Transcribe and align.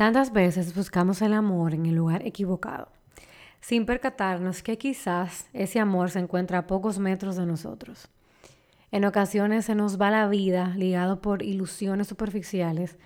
Tantas 0.00 0.32
veces 0.32 0.74
buscamos 0.74 1.20
el 1.20 1.34
amor 1.34 1.74
en 1.74 1.84
el 1.84 1.94
lugar 1.94 2.26
equivocado, 2.26 2.88
sin 3.60 3.84
percatarnos 3.84 4.62
que 4.62 4.78
quizás 4.78 5.50
ese 5.52 5.78
amor 5.78 6.08
se 6.08 6.20
encuentra 6.20 6.56
a 6.56 6.66
pocos 6.66 6.98
metros 6.98 7.36
de 7.36 7.44
nosotros. 7.44 8.08
En 8.92 9.04
ocasiones 9.04 9.66
se 9.66 9.74
nos 9.74 10.00
va 10.00 10.10
la 10.10 10.26
vida 10.26 10.72
ligado 10.74 11.20
por 11.20 11.42
ilusiones 11.42 12.06
superficiales, 12.06 12.96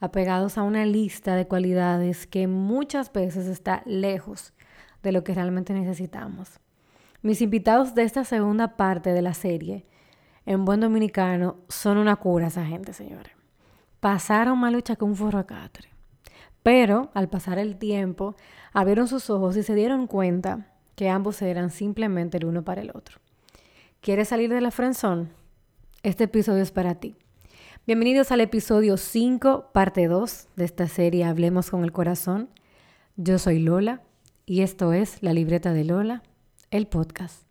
apegados 0.00 0.56
a 0.56 0.62
una 0.62 0.86
lista 0.86 1.36
de 1.36 1.46
cualidades 1.46 2.26
que 2.26 2.46
muchas 2.46 3.12
veces 3.12 3.46
está 3.46 3.82
lejos 3.84 4.54
de 5.02 5.12
lo 5.12 5.24
que 5.24 5.34
realmente 5.34 5.74
necesitamos. 5.74 6.60
Mis 7.20 7.42
invitados 7.42 7.94
de 7.94 8.04
esta 8.04 8.24
segunda 8.24 8.78
parte 8.78 9.12
de 9.12 9.20
la 9.20 9.34
serie, 9.34 9.84
en 10.46 10.64
buen 10.64 10.80
dominicano, 10.80 11.58
son 11.68 11.98
una 11.98 12.16
cura 12.16 12.46
esa 12.46 12.64
gente, 12.64 12.94
señores. 12.94 13.34
Pasaron 14.00 14.58
más 14.58 14.72
lucha 14.72 14.96
que 14.96 15.04
un 15.04 15.14
forro. 15.14 15.44
Pero 16.68 17.08
al 17.14 17.30
pasar 17.30 17.58
el 17.58 17.78
tiempo, 17.78 18.36
abrieron 18.74 19.08
sus 19.08 19.30
ojos 19.30 19.56
y 19.56 19.62
se 19.62 19.74
dieron 19.74 20.06
cuenta 20.06 20.66
que 20.96 21.08
ambos 21.08 21.40
eran 21.40 21.70
simplemente 21.70 22.36
el 22.36 22.44
uno 22.44 22.62
para 22.62 22.82
el 22.82 22.90
otro. 22.90 23.20
¿Quieres 24.02 24.28
salir 24.28 24.50
de 24.52 24.60
la 24.60 24.70
frenzón? 24.70 25.30
Este 26.02 26.24
episodio 26.24 26.62
es 26.62 26.70
para 26.70 26.96
ti. 26.96 27.16
Bienvenidos 27.86 28.32
al 28.32 28.42
episodio 28.42 28.98
5, 28.98 29.70
parte 29.72 30.08
2 30.08 30.48
de 30.56 30.64
esta 30.66 30.88
serie 30.88 31.24
Hablemos 31.24 31.70
con 31.70 31.84
el 31.84 31.92
Corazón. 31.92 32.50
Yo 33.16 33.38
soy 33.38 33.60
Lola 33.60 34.02
y 34.44 34.60
esto 34.60 34.92
es 34.92 35.22
La 35.22 35.32
Libreta 35.32 35.72
de 35.72 35.84
Lola, 35.84 36.22
el 36.70 36.86
podcast. 36.86 37.47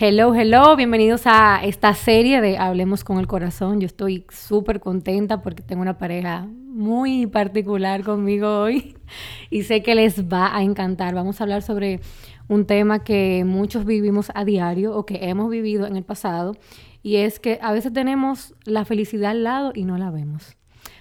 Hello, 0.00 0.32
hello, 0.32 0.76
bienvenidos 0.76 1.22
a 1.24 1.60
esta 1.64 1.92
serie 1.92 2.40
de 2.40 2.56
Hablemos 2.56 3.02
con 3.02 3.18
el 3.18 3.26
Corazón. 3.26 3.80
Yo 3.80 3.86
estoy 3.86 4.24
súper 4.30 4.78
contenta 4.78 5.42
porque 5.42 5.60
tengo 5.60 5.82
una 5.82 5.98
pareja 5.98 6.46
muy 6.46 7.26
particular 7.26 8.04
conmigo 8.04 8.60
hoy 8.60 8.94
y 9.50 9.64
sé 9.64 9.82
que 9.82 9.96
les 9.96 10.28
va 10.28 10.56
a 10.56 10.62
encantar. 10.62 11.16
Vamos 11.16 11.40
a 11.40 11.42
hablar 11.42 11.62
sobre 11.62 11.98
un 12.46 12.64
tema 12.64 13.02
que 13.02 13.42
muchos 13.44 13.84
vivimos 13.84 14.30
a 14.36 14.44
diario 14.44 14.94
o 14.94 15.04
que 15.04 15.28
hemos 15.28 15.50
vivido 15.50 15.84
en 15.84 15.96
el 15.96 16.04
pasado 16.04 16.54
y 17.02 17.16
es 17.16 17.40
que 17.40 17.58
a 17.60 17.72
veces 17.72 17.92
tenemos 17.92 18.54
la 18.66 18.84
felicidad 18.84 19.32
al 19.32 19.42
lado 19.42 19.72
y 19.74 19.82
no 19.82 19.98
la 19.98 20.12
vemos. 20.12 20.56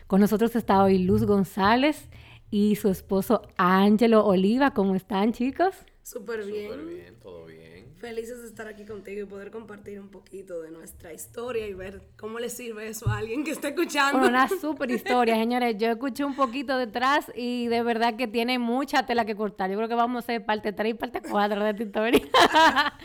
Con 0.08 0.22
nosotros 0.22 0.56
está 0.56 0.82
hoy 0.82 0.98
Luz 0.98 1.24
González 1.24 2.10
y 2.50 2.78
su 2.78 2.90
esposo 2.90 3.44
Ángelo 3.58 4.26
Oliva. 4.26 4.72
¿Cómo 4.72 4.96
están, 4.96 5.34
chicos? 5.34 5.76
Súper 6.02 6.44
bien. 6.48 6.72
Súper 6.72 6.86
bien, 6.86 7.16
todo 7.22 7.46
bien. 7.46 7.57
Felices 8.00 8.42
de 8.44 8.48
estar 8.48 8.68
aquí 8.68 8.86
contigo 8.86 9.24
y 9.24 9.26
poder 9.26 9.50
compartir 9.50 10.00
un 10.00 10.10
poquito 10.10 10.62
de 10.62 10.70
nuestra 10.70 11.14
historia 11.14 11.68
y 11.68 11.74
ver 11.74 12.02
cómo 12.16 12.38
le 12.40 12.50
sirve 12.50 12.88
eso 12.88 13.10
a 13.10 13.18
alguien 13.18 13.44
que 13.44 13.50
está 13.50 13.70
escuchando. 13.70 14.20
Bueno, 14.20 14.38
una 14.38 14.48
súper 14.62 14.92
historia, 14.92 15.36
señores. 15.36 15.76
Yo 15.80 15.90
escuché 15.90 16.24
un 16.24 16.36
poquito 16.36 16.78
detrás 16.78 17.32
y 17.36 17.68
de 17.68 17.82
verdad 17.82 18.16
que 18.16 18.28
tiene 18.28 18.60
mucha 18.60 19.08
tela 19.08 19.26
que 19.26 19.36
cortar. 19.36 19.72
Yo 19.72 19.78
creo 19.78 19.90
que 19.90 19.96
vamos 19.96 20.18
a 20.18 20.20
hacer 20.20 20.46
parte 20.46 20.74
3 20.74 20.92
y 20.92 20.94
parte 20.94 21.22
4 21.28 21.64
de 21.64 21.70
esta 21.72 21.84
historia. 21.84 22.22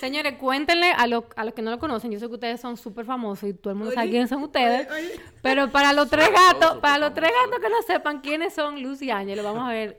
Señores, 0.00 0.34
cuéntenle 0.38 0.92
a, 0.92 1.06
los 1.06 1.24
a 1.34 1.44
los 1.44 1.54
que 1.54 1.62
no 1.62 1.70
lo 1.70 1.78
conocen, 1.78 2.12
yo 2.12 2.20
sé 2.20 2.28
que 2.28 2.34
ustedes 2.34 2.60
son 2.60 2.76
súper 2.76 3.04
famosos 3.04 3.48
y 3.48 3.54
todo 3.54 3.72
el 3.72 3.78
mundo 3.78 3.92
sabe 3.92 4.10
quiénes 4.10 4.28
son 4.28 4.42
ustedes, 4.44 4.88
oye, 4.88 5.08
oye. 5.08 5.20
pero 5.42 5.70
para 5.70 5.92
los 5.92 6.08
tres 6.08 6.30
gatos, 6.30 6.78
para 6.78 6.98
los 6.98 7.14
tres 7.14 7.30
gatos 7.30 7.58
que 7.60 7.68
no 7.68 7.82
sepan 7.82 8.20
quiénes 8.20 8.54
son 8.54 8.80
Luz 8.80 9.02
y 9.02 9.10
Ángel, 9.10 9.42
vamos 9.42 9.68
a 9.68 9.72
ver, 9.72 9.98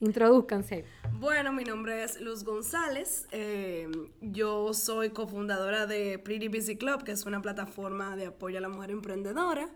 introduzcanse. 0.00 0.84
Bueno, 1.18 1.52
mi 1.52 1.64
nombre 1.64 2.02
es 2.02 2.20
Luz 2.20 2.44
González. 2.44 3.26
eh, 3.30 3.88
yo 4.20 4.74
soy 4.74 5.10
cofundadora 5.10 5.86
de 5.86 6.18
Pretty 6.18 6.48
Busy 6.48 6.76
Club, 6.76 7.04
que 7.04 7.12
es 7.12 7.26
una 7.26 7.40
plataforma 7.42 8.16
de 8.16 8.26
apoyo 8.26 8.58
a 8.58 8.60
la 8.60 8.68
mujer 8.68 8.90
emprendedora. 8.90 9.68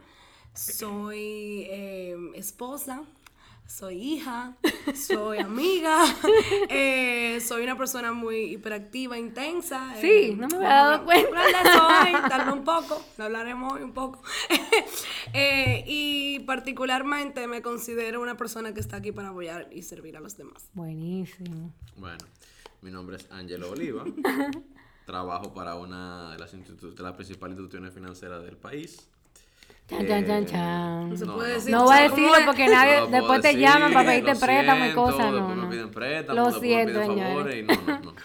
Soy 0.54 1.66
eh, 1.68 2.16
esposa, 2.34 3.02
soy 3.66 3.94
hija, 4.14 4.56
soy 4.94 5.38
amiga, 5.38 6.04
eh, 6.68 7.40
soy 7.40 7.64
una 7.64 7.76
persona 7.76 8.12
muy 8.12 8.52
hiperactiva, 8.52 9.18
intensa. 9.18 9.94
Sí, 10.00 10.06
eh, 10.06 10.36
no 10.36 10.48
me 10.48 10.56
había 10.56 10.68
dado 10.68 11.04
bueno, 11.04 11.28
cuenta. 11.30 12.02
hoy, 12.02 12.12
tal 12.30 12.44
vez 12.46 12.54
un 12.54 12.64
poco, 12.64 13.02
lo 13.18 13.24
hablaremos 13.24 13.72
hoy 13.72 13.82
un 13.82 13.92
poco. 13.92 14.22
Eh, 15.36 15.82
y 15.88 16.38
particularmente 16.40 17.48
me 17.48 17.60
considero 17.60 18.20
una 18.22 18.36
persona 18.36 18.72
que 18.72 18.78
está 18.78 18.98
aquí 18.98 19.10
para 19.10 19.30
apoyar 19.30 19.68
y 19.72 19.82
servir 19.82 20.16
a 20.16 20.20
los 20.20 20.36
demás. 20.36 20.68
Buenísimo. 20.74 21.72
Bueno, 21.96 22.18
mi 22.82 22.92
nombre 22.92 23.16
es 23.16 23.28
Ángelo 23.32 23.70
Oliva. 23.70 24.04
Trabajo 25.06 25.52
para 25.52 25.74
una 25.74 26.30
de 26.32 26.38
las, 26.38 26.54
institu- 26.54 26.94
de 26.94 27.02
las 27.02 27.14
principales 27.14 27.56
instituciones 27.56 27.92
financieras 27.92 28.44
del 28.44 28.56
país. 28.56 29.08
Chan, 29.88 30.06
chan, 30.08 30.26
chan, 30.26 30.42
Eh, 30.42 30.46
chan. 30.46 31.10
No 31.10 31.16
se 31.16 31.26
puede 31.26 31.48
no. 31.48 31.54
decir. 31.54 31.70
No 31.72 31.84
voy 31.84 31.92
a 31.94 31.96
sea, 31.98 32.08
¿cómo 32.10 32.22
decirlo 32.22 32.46
porque 32.46 32.68
nadie, 32.68 33.00
No 33.00 33.06
después 33.08 33.40
te 33.42 33.48
decir, 33.48 33.60
llaman 33.62 33.92
para 33.92 34.08
pedirte 34.08 34.34
préstamo 34.36 34.84
y 34.86 34.92
cosas, 34.92 35.26
no, 35.30 35.32
después 35.34 35.56
no. 35.56 35.62
me 35.64 35.70
piden 35.70 35.90
préstamo, 35.90 36.40
Lo 36.40 36.50
siento, 36.60 36.92
piden 37.00 37.06
señores. 37.06 37.28
favores 37.28 37.56
y 37.56 37.62
no, 37.62 37.74
no, 37.74 38.00
no. 38.00 38.14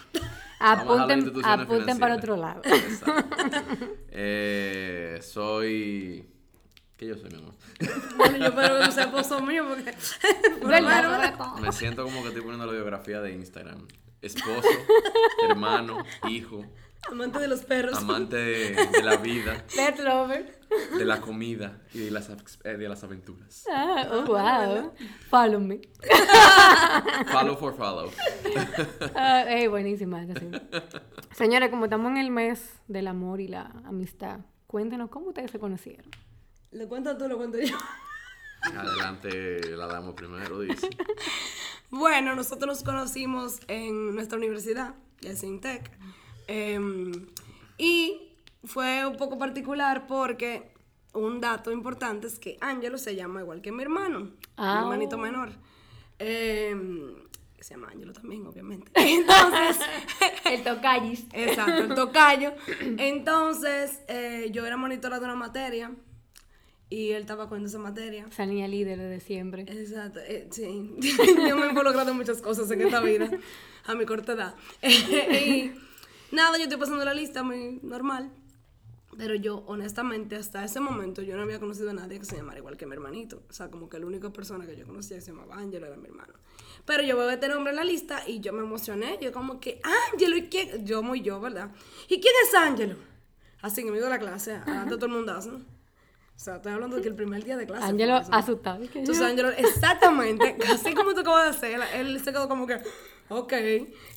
a 0.60 0.74
las 0.74 0.80
Apunten, 0.82 1.32
apunten 1.44 1.98
para 1.98 2.14
otro 2.16 2.36
lado. 2.36 2.60
Exacto. 2.64 3.36
Eh, 4.10 5.18
soy... 5.22 6.26
¿Qué 6.98 7.06
yo 7.06 7.16
soy, 7.16 7.30
mi 7.30 7.38
amor? 7.38 7.54
Bueno, 8.16 8.36
yo 8.36 8.44
espero 8.46 8.78
que 8.78 8.84
no 8.84 8.92
sea 8.92 9.04
esposo 9.04 9.40
mío 9.40 9.64
porque. 9.66 9.94
Me 11.62 11.72
siento 11.72 12.04
como 12.04 12.20
que 12.22 12.28
estoy 12.28 12.42
poniendo 12.42 12.66
la 12.66 12.72
biografía 12.72 13.20
de 13.22 13.32
Instagram. 13.32 13.86
Esposo, 14.20 14.68
hermano, 15.48 16.04
hijo, 16.28 16.62
Amante 17.10 17.38
de 17.38 17.48
los 17.48 17.62
perros. 17.62 17.96
amante 17.96 18.36
de, 18.36 18.70
de 18.92 19.02
la 19.02 19.16
vida, 19.16 19.64
Pet 19.74 19.98
lover. 20.00 20.59
De 20.96 21.04
la 21.04 21.20
comida 21.20 21.82
y 21.92 21.98
de 22.00 22.10
las, 22.10 22.28
eh, 22.64 22.76
de 22.76 22.88
las 22.88 23.02
aventuras. 23.04 23.64
Ah, 23.70 24.08
oh, 24.10 24.22
wow. 24.26 24.92
Follow 25.28 25.60
me. 25.60 25.80
Follow 27.32 27.56
for 27.56 27.74
follow. 27.76 28.10
Ah, 29.14 29.44
ey, 29.48 29.66
buenísima. 29.66 30.24
sí. 30.26 30.50
Señores, 31.32 31.70
como 31.70 31.84
estamos 31.84 32.10
en 32.10 32.18
el 32.18 32.30
mes 32.30 32.80
del 32.88 33.08
amor 33.08 33.40
y 33.40 33.48
la 33.48 33.72
amistad, 33.84 34.40
cuéntenos 34.66 35.10
cómo 35.10 35.28
ustedes 35.28 35.50
se 35.50 35.58
conocieron. 35.58 36.06
¿Lo 36.72 36.88
cuentas 36.88 37.18
tú 37.18 37.26
lo 37.28 37.36
cuento 37.36 37.58
yo? 37.58 37.76
Adelante, 38.62 39.74
la 39.76 39.86
damos 39.86 40.14
primero, 40.14 40.60
dice. 40.60 40.88
Bueno, 41.92 42.36
nosotros 42.36 42.68
nos 42.68 42.84
conocimos 42.84 43.58
en 43.66 44.14
nuestra 44.14 44.38
universidad, 44.38 44.94
el 45.22 45.36
Sintec. 45.36 45.90
y 47.78 48.29
fue 48.64 49.06
un 49.06 49.16
poco 49.16 49.38
particular 49.38 50.06
porque 50.06 50.72
un 51.14 51.40
dato 51.40 51.72
importante 51.72 52.26
es 52.26 52.38
que 52.38 52.56
Ángelo 52.60 52.98
se 52.98 53.16
llama 53.16 53.40
igual 53.40 53.60
que 53.62 53.72
mi 53.72 53.82
hermano, 53.82 54.30
Ah. 54.56 54.76
mi 54.76 54.82
hermanito 54.84 55.18
menor. 55.18 55.50
Em, 56.18 57.14
que 57.56 57.64
se 57.64 57.74
llama 57.74 57.88
Ángelo 57.92 58.12
también, 58.12 58.46
obviamente. 58.46 58.90
Entonces, 58.94 59.78
El 60.44 60.62
tocallis. 60.62 61.24
Exacto, 61.32 61.82
el 61.82 61.94
tocayo. 61.94 62.52
Entonces, 62.98 64.00
eh, 64.08 64.48
yo 64.52 64.66
era 64.66 64.76
monitora 64.76 65.18
de 65.18 65.24
una 65.24 65.34
materia 65.36 65.92
y 66.88 67.10
él 67.10 67.22
estaba 67.22 67.48
con 67.48 67.64
esa 67.64 67.78
materia. 67.78 68.26
Esa 68.30 68.46
niña 68.46 68.66
líder 68.68 68.98
desde 68.98 69.20
siempre. 69.20 69.62
Exacto, 69.62 70.20
eh, 70.20 70.48
sí. 70.50 70.94
yo 71.48 71.56
me 71.56 71.66
he 71.66 71.68
involucrado 71.70 72.10
en 72.10 72.16
muchas 72.16 72.42
cosas 72.42 72.70
en 72.70 72.82
esta 72.82 73.00
vida, 73.00 73.30
a 73.86 73.94
mi 73.94 74.04
corta 74.06 74.32
edad. 74.32 74.54
y 74.82 75.70
nada, 76.32 76.56
yo 76.58 76.64
estoy 76.64 76.78
pasando 76.78 77.04
la 77.04 77.14
lista 77.14 77.42
muy 77.42 77.78
normal. 77.82 78.30
Pero 79.16 79.34
yo, 79.34 79.64
honestamente, 79.66 80.36
hasta 80.36 80.64
ese 80.64 80.80
momento, 80.80 81.22
yo 81.22 81.36
no 81.36 81.42
había 81.42 81.58
conocido 81.58 81.90
a 81.90 81.92
nadie 81.92 82.18
que 82.18 82.24
se 82.24 82.36
llamara 82.36 82.58
igual 82.58 82.76
que 82.76 82.86
mi 82.86 82.92
hermanito. 82.92 83.42
O 83.50 83.52
sea, 83.52 83.70
como 83.70 83.88
que 83.88 83.98
la 83.98 84.06
única 84.06 84.30
persona 84.30 84.66
que 84.66 84.76
yo 84.76 84.86
conocía 84.86 85.16
que 85.16 85.22
se 85.22 85.32
llamaba 85.32 85.56
Ángelo 85.56 85.86
era 85.86 85.96
mi 85.96 86.06
hermano. 86.06 86.34
Pero 86.84 87.02
yo 87.02 87.16
veo 87.16 87.28
este 87.28 87.48
nombre 87.48 87.70
en 87.70 87.76
la 87.76 87.84
lista 87.84 88.22
y 88.26 88.40
yo 88.40 88.52
me 88.52 88.60
emocioné. 88.60 89.18
Yo 89.20 89.32
como 89.32 89.60
que, 89.60 89.80
Ángelo, 90.12 90.36
¿y 90.36 90.48
quién? 90.48 90.86
Yo 90.86 91.02
muy 91.02 91.22
yo, 91.22 91.40
¿verdad? 91.40 91.70
¿Y 92.08 92.20
quién 92.20 92.34
es 92.46 92.54
Ángelo? 92.54 92.96
Así 93.62 93.84
que 93.84 93.90
me 93.90 93.98
a 93.98 94.08
la 94.08 94.18
clase, 94.18 94.54
adelante 94.54 94.94
todo 94.94 95.06
el 95.06 95.12
mundazo. 95.12 95.60
O 96.40 96.42
sea, 96.42 96.56
estoy 96.56 96.72
hablando 96.72 96.96
de 96.96 97.02
que 97.02 97.08
el 97.08 97.14
primer 97.14 97.44
día 97.44 97.54
de 97.58 97.66
clase. 97.66 97.84
Ángelo 97.84 98.14
asustado. 98.14 98.80
¿Qué 98.90 99.00
Entonces? 99.00 99.22
Ángelo, 99.22 99.50
exactamente, 99.50 100.56
así 100.72 100.94
como 100.94 101.12
tú 101.12 101.20
acabas 101.20 101.44
de 101.44 101.50
hacer, 101.50 101.80
él 101.92 102.18
se 102.18 102.32
quedó 102.32 102.48
como 102.48 102.66
que, 102.66 102.80
ok, 103.28 103.52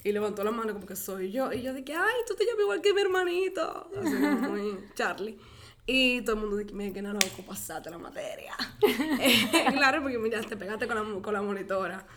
y 0.06 0.12
levantó 0.14 0.42
la 0.46 0.52
mano 0.52 0.72
como 0.72 0.86
que 0.86 0.96
soy 0.96 1.34
yo. 1.34 1.52
Y 1.52 1.62
yo 1.62 1.74
dije, 1.74 1.94
ay, 1.94 2.14
tú 2.26 2.34
te 2.36 2.46
llamas 2.46 2.62
igual 2.62 2.82
que 2.82 2.94
mi 2.94 3.02
hermanito. 3.02 3.92
Así 4.02 4.16
como 4.16 4.36
muy 4.52 4.80
Charlie. 4.96 5.38
Y 5.86 6.22
todo 6.22 6.36
el 6.38 6.42
mundo 6.44 6.56
dice, 6.56 6.74
mira, 6.74 6.94
que 6.94 7.02
no 7.02 7.12
loco, 7.12 7.44
pasaste 7.46 7.90
la 7.90 7.98
materia. 7.98 8.56
Eh, 9.20 9.66
claro, 9.74 10.02
porque 10.02 10.18
mira, 10.18 10.40
te 10.40 10.56
pegaste 10.56 10.88
con 10.88 10.96
la, 10.96 11.22
con 11.22 11.34
la 11.34 11.42
monitora. 11.42 12.08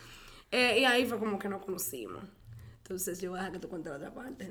Eh, 0.52 0.78
y 0.82 0.84
ahí 0.84 1.04
fue 1.06 1.18
como 1.18 1.36
que 1.36 1.48
nos 1.48 1.64
conocimos. 1.64 2.22
Entonces 2.78 3.20
yo 3.20 3.30
voy 3.30 3.40
a 3.40 3.42
dejar 3.42 3.54
que 3.54 3.58
tú 3.58 3.68
cuentes 3.68 3.90
la 3.90 3.96
otra 3.96 4.14
parte. 4.14 4.48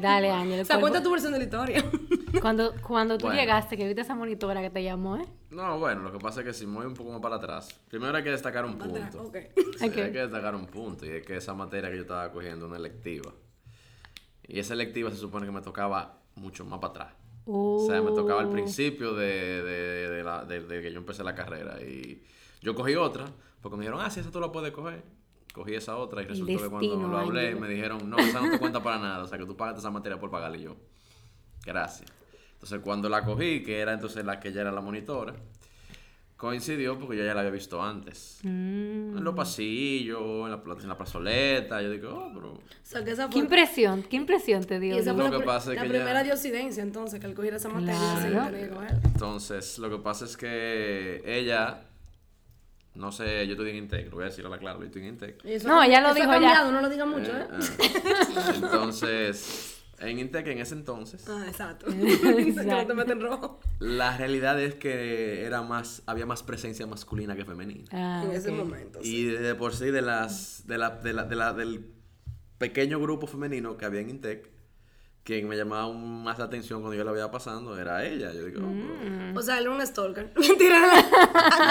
Dale, 0.00 0.30
Ángel. 0.30 0.60
O 0.60 0.64
sea, 0.64 0.80
cuenta 0.80 1.02
tu 1.02 1.10
versión 1.10 1.32
de 1.32 1.38
la 1.38 1.44
historia. 1.44 1.84
Cuando, 2.42 2.72
cuando 2.86 3.16
tú 3.16 3.24
Bueno. 3.26 3.40
llegaste, 3.40 3.76
que 3.76 3.86
viste 3.86 4.02
esa 4.02 4.14
monitora 4.14 4.60
que 4.60 4.68
te 4.70 4.82
llamó, 4.84 5.16
¿eh? 5.16 5.24
No, 5.50 5.78
bueno, 5.78 6.02
lo 6.02 6.12
que 6.12 6.18
pasa 6.18 6.40
es 6.40 6.46
que 6.46 6.52
si 6.52 6.66
me 6.66 6.74
voy 6.76 6.86
un 6.86 6.92
poco 6.94 7.10
más 7.10 7.20
para 7.22 7.36
atrás, 7.36 7.80
primero 7.88 8.14
hay 8.16 8.22
que 8.22 8.30
destacar 8.30 8.64
un 8.66 8.76
punto. 8.78 9.22
Ok. 9.22 9.36
Sí, 9.56 9.62
Ok. 9.86 9.96
Hay 9.96 10.12
que 10.12 10.18
destacar 10.18 10.54
un 10.54 10.66
punto, 10.66 11.06
y 11.06 11.08
es 11.08 11.26
que 11.26 11.36
esa 11.36 11.54
materia 11.54 11.88
que 11.90 11.96
yo 11.96 12.02
estaba 12.02 12.30
cogiendo 12.30 12.66
una 12.66 12.76
electiva. 12.76 13.32
Y 14.46 14.58
esa 14.60 14.74
electiva 14.74 15.10
se 15.10 15.16
supone 15.16 15.46
que 15.46 15.52
me 15.52 15.62
tocaba 15.62 16.20
mucho 16.36 16.64
más 16.66 16.78
para 16.80 16.90
atrás. 16.90 17.14
O 17.46 17.84
sea, 17.88 18.02
me 18.02 18.10
tocaba 18.12 18.40
al 18.40 18.48
Uh. 18.48 18.52
principio 18.52 19.14
de, 19.14 19.62
de- 19.62 20.08
de 20.10 20.22
la- 20.22 20.44
de- 20.44 20.60
de 20.60 20.82
que 20.82 20.92
yo 20.92 20.98
empecé 20.98 21.24
la 21.24 21.34
carrera. 21.34 21.80
Y 21.82 22.22
yo 22.60 22.74
cogí 22.74 22.94
otra, 22.94 23.24
porque 23.62 23.76
me 23.78 23.84
dijeron, 23.84 24.02
ah, 24.04 24.10
sí, 24.10 24.20
esa 24.20 24.30
tú 24.30 24.38
la 24.38 24.52
puedes 24.52 24.70
coger. 24.72 25.02
Cogí 25.52 25.74
esa 25.74 25.96
otra 25.96 26.22
y 26.22 26.26
resultó 26.26 26.58
que 26.62 26.68
cuando 26.68 27.08
lo 27.08 27.18
hablé 27.18 27.48
Ángel. 27.48 27.60
me 27.60 27.68
dijeron, 27.68 28.08
no, 28.08 28.18
esa 28.18 28.40
no 28.40 28.50
te 28.50 28.58
cuenta 28.58 28.82
para 28.82 28.98
nada. 28.98 29.24
O 29.24 29.26
sea, 29.26 29.38
que 29.38 29.46
tú 29.46 29.56
pagaste 29.56 29.80
esa 29.80 29.90
materia 29.90 30.18
por 30.20 30.30
pagarla 30.30 30.56
y 30.56 30.62
yo. 30.62 30.76
Gracias. 31.64 32.10
Entonces, 32.54 32.80
cuando 32.82 33.08
la 33.08 33.24
cogí, 33.24 33.62
que 33.62 33.78
era 33.78 33.92
entonces 33.92 34.24
la 34.24 34.38
que 34.40 34.52
ya 34.52 34.60
era 34.62 34.72
la 34.72 34.80
monitora, 34.80 35.34
coincidió 36.36 36.98
porque 36.98 37.16
yo 37.16 37.24
ya 37.24 37.34
la 37.34 37.40
había 37.40 37.50
visto 37.52 37.82
antes. 37.82 38.38
Mm. 38.42 39.16
En 39.18 39.24
los 39.24 39.34
pasillos, 39.34 40.20
en 40.44 40.50
la, 40.52 40.62
pla- 40.62 40.76
en 40.80 40.88
la 40.88 40.96
plazoleta. 40.96 41.82
Yo 41.82 41.90
digo, 41.90 42.10
oh, 42.14 42.30
pero. 42.34 42.52
O 42.52 42.60
sea, 42.82 43.04
que 43.04 43.10
esa 43.12 43.28
¿Qué 43.28 43.38
impresión? 43.38 44.02
¿Qué 44.04 44.16
impresión 44.16 44.64
te 44.64 44.78
dio? 44.78 44.94
y 44.94 44.98
esa 44.98 45.12
Lo 45.12 45.16
fue 45.18 45.24
la, 45.24 45.30
que 45.30 45.36
es 45.72 45.80
que 45.80 45.88
primera 45.88 46.14
ya- 46.20 46.22
diosidencia, 46.24 46.82
entonces, 46.82 47.18
que 47.20 47.26
al 47.26 47.34
cogiera 47.34 47.56
esa 47.56 47.68
materia, 47.68 47.98
Claro. 48.30 48.56
Entonces, 49.04 49.78
lo 49.78 49.90
que 49.90 49.98
pasa 49.98 50.24
es 50.24 50.36
que 50.36 51.22
ella. 51.24 51.84
No 52.98 53.12
sé, 53.12 53.46
yo 53.46 53.52
estoy 53.52 53.70
en 53.70 53.76
Intec, 53.76 54.06
lo 54.10 54.16
voy 54.16 54.24
a 54.24 54.26
decir 54.26 54.44
a 54.44 54.48
la 54.48 54.58
clara, 54.58 54.78
yo 54.78 54.84
estoy 54.86 55.02
en 55.02 55.08
Intec. 55.08 55.42
No, 55.64 55.82
ella 55.82 56.00
lo 56.00 56.08
eso 56.08 56.14
dijo 56.16 56.32
ya. 56.40 56.70
no 56.70 56.80
lo 56.80 56.88
diga 56.88 57.06
mucho, 57.06 57.30
Eh, 57.36 57.42
¿eh? 57.42 57.46
ah. 57.50 58.52
Entonces, 58.56 59.80
en 60.00 60.18
Intec 60.18 60.46
en 60.48 60.58
ese 60.58 60.74
entonces, 60.74 61.24
Ah, 61.28 61.44
exacto. 61.46 61.86
que 61.86 62.64
no 62.64 62.86
te 62.86 62.94
meten 62.94 63.20
rojo. 63.20 63.60
la 63.78 64.16
realidad 64.16 64.60
es 64.60 64.74
que 64.74 65.44
era 65.44 65.62
más, 65.62 66.02
había 66.06 66.26
más 66.26 66.42
presencia 66.42 66.86
masculina 66.86 67.36
que 67.36 67.44
femenina. 67.44 67.84
Ah, 67.92 68.22
en 68.24 68.32
ese 68.32 68.50
momento. 68.50 69.00
sí. 69.02 69.16
Y 69.16 69.24
de 69.26 69.54
por 69.54 69.74
sí 69.74 69.86
de 69.90 70.02
las 70.02 70.66
de 70.66 70.78
la, 70.78 70.90
de 70.90 71.12
la, 71.12 71.24
de 71.24 71.36
la- 71.36 71.52
del 71.52 71.86
pequeño 72.58 72.98
grupo 73.00 73.26
femenino 73.26 73.76
que 73.76 73.84
había 73.84 74.00
en 74.00 74.10
Intec, 74.10 74.50
quien 75.28 75.46
me 75.46 75.56
llamaba 75.56 75.92
más 75.92 76.38
la 76.38 76.46
atención 76.46 76.80
cuando 76.80 76.96
yo 76.96 77.04
la 77.04 77.12
veía 77.12 77.30
pasando 77.30 77.78
era 77.78 78.02
ella. 78.06 78.32
Yo 78.32 78.44
digo, 78.46 78.60
oh, 78.64 78.68
Mm. 78.70 79.36
O 79.36 79.42
sea, 79.42 79.58
él 79.58 79.64
era 79.66 79.74
un 79.74 79.86
stalker. 79.86 80.32
Mentira. 80.36 80.80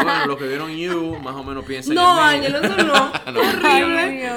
bueno, 0.04 0.26
los 0.28 0.38
que 0.38 0.48
vieron 0.48 0.72
You 0.78 1.18
más 1.20 1.36
o 1.36 1.44
menos 1.44 1.66
piensan 1.66 1.96
No. 1.96 2.22
Ángel, 2.22 2.54
eso 2.56 2.78
no. 2.84 3.12
No, 3.32 3.40
Horrible. 3.40 4.30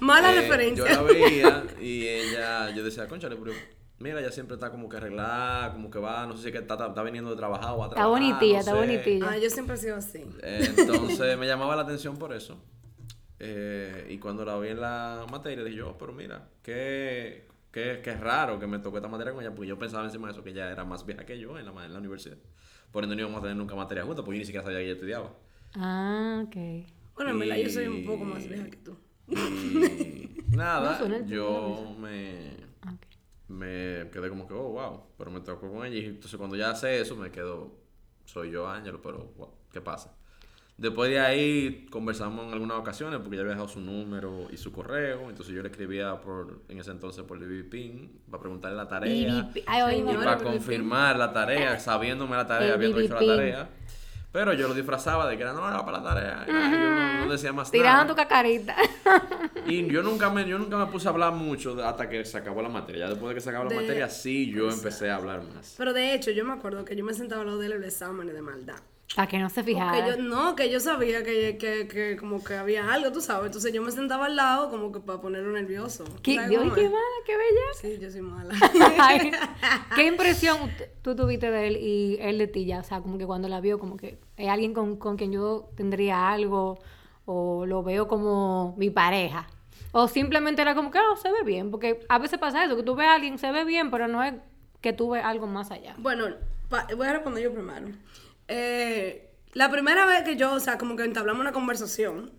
Mala 0.00 0.32
Eh, 0.32 0.40
referencia. 0.40 0.86
Yo 0.88 0.96
la 0.96 1.02
veía 1.02 1.64
y 1.80 2.06
ella, 2.06 2.70
yo 2.70 2.82
decía, 2.82 3.06
conchale, 3.08 3.36
pero 3.36 3.52
mira, 3.98 4.20
ella 4.20 4.32
siempre 4.32 4.54
está 4.54 4.70
como 4.70 4.88
que 4.88 4.96
arreglada, 4.96 5.72
como 5.72 5.90
que 5.90 5.98
va, 5.98 6.26
no 6.26 6.34
sé 6.36 6.42
si 6.42 6.48
es 6.48 6.52
que 6.52 6.58
está, 6.60 6.74
está 6.86 7.02
viniendo 7.02 7.30
de 7.30 7.36
trabajar 7.36 7.72
o 7.76 7.84
a 7.84 7.88
Está 7.88 8.06
bonitilla, 8.06 8.54
no 8.54 8.58
está 8.60 8.72
sé. 8.72 8.76
bonitilla. 8.78 9.26
Ah, 9.30 9.36
yo 9.38 9.50
siempre 9.50 9.74
he 9.76 9.78
sido 9.78 9.96
así. 9.96 10.24
Eh, 10.42 10.72
Entonces 10.78 11.38
me 11.38 11.46
llamaba 11.46 11.76
la 11.76 11.82
atención 11.82 12.16
por 12.16 12.32
eso. 12.32 12.58
Eh, 13.38 14.06
y 14.10 14.18
cuando 14.18 14.44
la 14.46 14.58
vi 14.58 14.68
en 14.70 14.80
la 14.80 15.26
materia, 15.30 15.62
dije 15.64 15.76
yo, 15.76 15.90
"Oh, 15.90 15.98
pero 15.98 16.12
mira, 16.12 16.48
qué, 16.62 17.46
qué, 17.74 18.00
qué 18.04 18.14
raro 18.16 18.58
que 18.60 18.66
me 18.68 18.78
tocó 18.80 18.98
esta 18.98 19.08
materia 19.08 19.32
con 19.34 19.42
ella, 19.42 19.54
porque 19.54 19.68
yo 19.68 19.78
pensaba 19.78 20.04
encima 20.04 20.28
de 20.28 20.32
eso 20.34 20.44
que 20.44 20.50
ella 20.50 20.70
era 20.70 20.84
más 20.84 21.04
vieja 21.06 21.26
que 21.26 21.38
yo 21.38 21.58
en 21.58 21.66
la, 21.66 21.72
ma- 21.72 21.84
en 21.86 21.92
la 21.92 21.98
universidad. 22.00 22.38
Por 22.92 23.04
ende 23.04 23.16
no 23.16 23.22
íbamos 23.22 23.38
a 23.40 23.42
tener 23.42 23.56
nunca 23.56 23.74
materia 23.74 24.04
juntos, 24.04 24.24
porque 24.24 24.38
yo 24.38 24.42
ni 24.42 24.46
siquiera 24.46 24.64
sabía 24.64 24.78
que 24.80 24.84
ella 24.86 24.94
estudiaba. 24.94 25.32
Ah, 25.76 26.42
ok. 26.46 26.56
Bueno, 27.14 27.30
en 27.32 27.38
verdad, 27.38 27.56
yo 27.58 27.68
soy 27.70 27.86
un 27.86 28.04
poco 28.04 28.24
más 28.24 28.48
vieja 28.48 28.68
que 28.70 28.76
tú. 28.78 28.96
Y 29.28 30.46
nada, 30.56 30.92
No, 30.92 30.98
suena 30.98 31.16
el 31.18 31.26
yo 31.26 31.94
me, 31.98 32.56
Ok. 32.82 33.06
me 33.48 34.10
quedé 34.12 34.28
como 34.28 34.46
que, 34.48 34.54
oh, 34.54 34.70
wow, 34.72 35.02
pero 35.18 35.30
me 35.30 35.40
tocó 35.40 35.70
con 35.72 35.86
ella. 35.86 35.96
Y 35.98 36.06
entonces 36.06 36.36
cuando 36.38 36.56
ya 36.56 36.70
hace 36.70 37.00
eso, 37.00 37.16
me 37.16 37.30
quedo, 37.30 37.76
soy 38.24 38.50
yo, 38.50 38.68
Ángelo, 38.68 39.00
pero, 39.02 39.32
wow, 39.36 39.50
¿qué 39.72 39.80
pasa? 39.80 40.16
Después 40.76 41.08
de 41.08 41.20
ahí 41.20 41.86
conversamos 41.88 42.46
en 42.46 42.52
algunas 42.52 42.78
ocasiones 42.78 43.20
porque 43.20 43.36
ya 43.36 43.42
había 43.42 43.52
dejado 43.52 43.68
su 43.68 43.80
número 43.80 44.48
y 44.50 44.56
su 44.56 44.72
correo. 44.72 45.30
Entonces 45.30 45.54
yo 45.54 45.62
le 45.62 45.68
escribía 45.68 46.20
por, 46.20 46.62
en 46.68 46.78
ese 46.78 46.90
entonces 46.90 47.22
por 47.24 47.40
el 47.40 47.64
Pin 47.66 48.20
para 48.28 48.40
preguntarle 48.40 48.76
la 48.76 48.88
tarea. 48.88 49.42
BBP. 49.42 49.62
Ay, 49.66 49.82
oye, 49.82 50.12
Y 50.12 50.16
para 50.16 50.38
confirmar 50.38 51.16
la 51.16 51.32
tarea, 51.32 51.78
sabiéndome 51.78 52.34
la 52.36 52.46
tarea, 52.46 52.74
habiendo 52.74 52.98
hecho 52.98 53.14
la 53.14 53.36
tarea. 53.36 53.68
Pero 54.32 54.52
yo 54.52 54.66
lo 54.66 54.74
disfrazaba 54.74 55.28
de 55.28 55.36
que 55.36 55.44
era, 55.44 55.52
no, 55.52 55.66
era 55.68 55.84
para 55.84 55.98
la 55.98 56.02
tarea. 56.02 56.44
Y 56.48 56.50
yo 56.50 56.78
no, 56.80 57.26
no 57.26 57.32
decía 57.32 57.52
más 57.52 57.70
Tiraban 57.70 58.08
tu 58.08 58.14
nada. 58.14 58.26
cacarita. 58.26 58.76
Y 59.66 59.86
yo 59.86 60.02
nunca, 60.02 60.28
me, 60.28 60.46
yo 60.46 60.58
nunca 60.58 60.76
me 60.76 60.86
puse 60.86 61.08
a 61.08 61.10
hablar 61.10 61.32
mucho 61.32 61.82
hasta 61.82 62.06
que 62.06 62.22
se 62.26 62.36
acabó 62.36 62.60
la 62.60 62.68
materia. 62.68 63.06
Ya 63.06 63.10
después 63.10 63.30
de 63.30 63.36
que 63.36 63.40
se 63.40 63.48
acabó 63.48 63.70
la 63.70 63.76
materia, 63.76 64.10
sí, 64.10 64.52
yo 64.52 64.68
empecé 64.68 65.08
a 65.08 65.16
hablar 65.16 65.42
más. 65.42 65.76
Pero 65.78 65.94
de 65.94 66.14
hecho, 66.14 66.32
yo 66.32 66.44
me 66.44 66.52
acuerdo 66.52 66.84
que 66.84 66.94
yo 66.94 67.02
me 67.02 67.14
sentaba 67.14 67.42
al 67.42 67.46
lado 67.46 67.60
de 67.60 67.66
él 67.66 67.72
en 67.72 67.78
el 67.78 67.84
examen 67.84 68.26
de 68.26 68.42
maldad. 68.42 68.80
Para 69.14 69.28
que 69.28 69.38
no 69.38 69.48
se 69.48 69.62
fijara. 69.62 70.08
yo, 70.08 70.16
no, 70.16 70.56
que 70.56 70.70
yo 70.70 70.80
sabía 70.80 71.22
que, 71.22 71.56
que, 71.56 71.86
que 71.86 72.16
como 72.16 72.42
que 72.42 72.54
había 72.54 72.92
algo, 72.92 73.12
tú 73.12 73.20
sabes. 73.20 73.46
Entonces 73.46 73.72
yo 73.72 73.80
me 73.80 73.92
sentaba 73.92 74.26
al 74.26 74.34
lado 74.34 74.70
como 74.70 74.90
que 74.90 74.98
para 74.98 75.20
ponerlo 75.20 75.52
nervioso. 75.52 76.04
¿Qué, 76.22 76.34
¿Sabes 76.34 76.50
Dios, 76.50 76.62
cómo 76.62 76.74
qué 76.74 76.88
mala, 76.88 77.16
qué 77.24 77.36
bella. 77.36 77.60
Sí, 77.80 77.98
yo 78.00 78.10
soy 78.10 78.22
mala. 78.22 78.54
Ay, 79.00 79.30
¿Qué 79.94 80.06
impresión 80.06 80.58
tú 81.02 81.14
tuviste 81.14 81.50
de 81.50 81.68
él 81.68 81.76
y 81.76 82.18
él 82.20 82.38
de 82.38 82.48
ti 82.48 82.64
ya? 82.64 82.80
O 82.80 82.82
sea, 82.82 83.00
como 83.00 83.16
que 83.16 83.26
cuando 83.26 83.46
la 83.46 83.60
vio, 83.60 83.78
como 83.78 83.96
que 83.96 84.18
es 84.36 84.48
alguien 84.48 84.74
con, 84.74 84.96
con 84.96 85.16
quien 85.16 85.30
yo 85.30 85.70
tendría 85.76 86.30
algo 86.32 86.80
o 87.24 87.66
lo 87.66 87.84
veo 87.84 88.08
como 88.08 88.74
mi 88.76 88.90
pareja. 88.90 89.46
O 89.92 90.08
simplemente 90.08 90.60
era 90.60 90.74
como 90.74 90.90
que, 90.90 90.98
oh, 90.98 91.16
se 91.16 91.30
ve 91.30 91.44
bien. 91.44 91.70
Porque 91.70 92.04
a 92.08 92.18
veces 92.18 92.40
pasa 92.40 92.64
eso, 92.64 92.74
que 92.74 92.82
tú 92.82 92.96
ves 92.96 93.06
a 93.06 93.14
alguien, 93.14 93.38
se 93.38 93.52
ve 93.52 93.64
bien, 93.64 93.92
pero 93.92 94.08
no 94.08 94.24
es 94.24 94.34
que 94.80 94.92
tú 94.92 95.10
ves 95.10 95.24
algo 95.24 95.46
más 95.46 95.70
allá. 95.70 95.94
Bueno, 95.98 96.26
voy 96.96 97.06
a 97.06 97.12
responder 97.12 97.44
yo 97.44 97.52
primero. 97.54 97.86
Eh, 98.48 99.30
la 99.52 99.70
primera 99.70 100.06
vez 100.06 100.22
que 100.22 100.36
yo, 100.36 100.52
o 100.52 100.60
sea, 100.60 100.78
como 100.78 100.96
que 100.96 101.04
entablamos 101.04 101.40
una 101.40 101.52
conversación. 101.52 102.32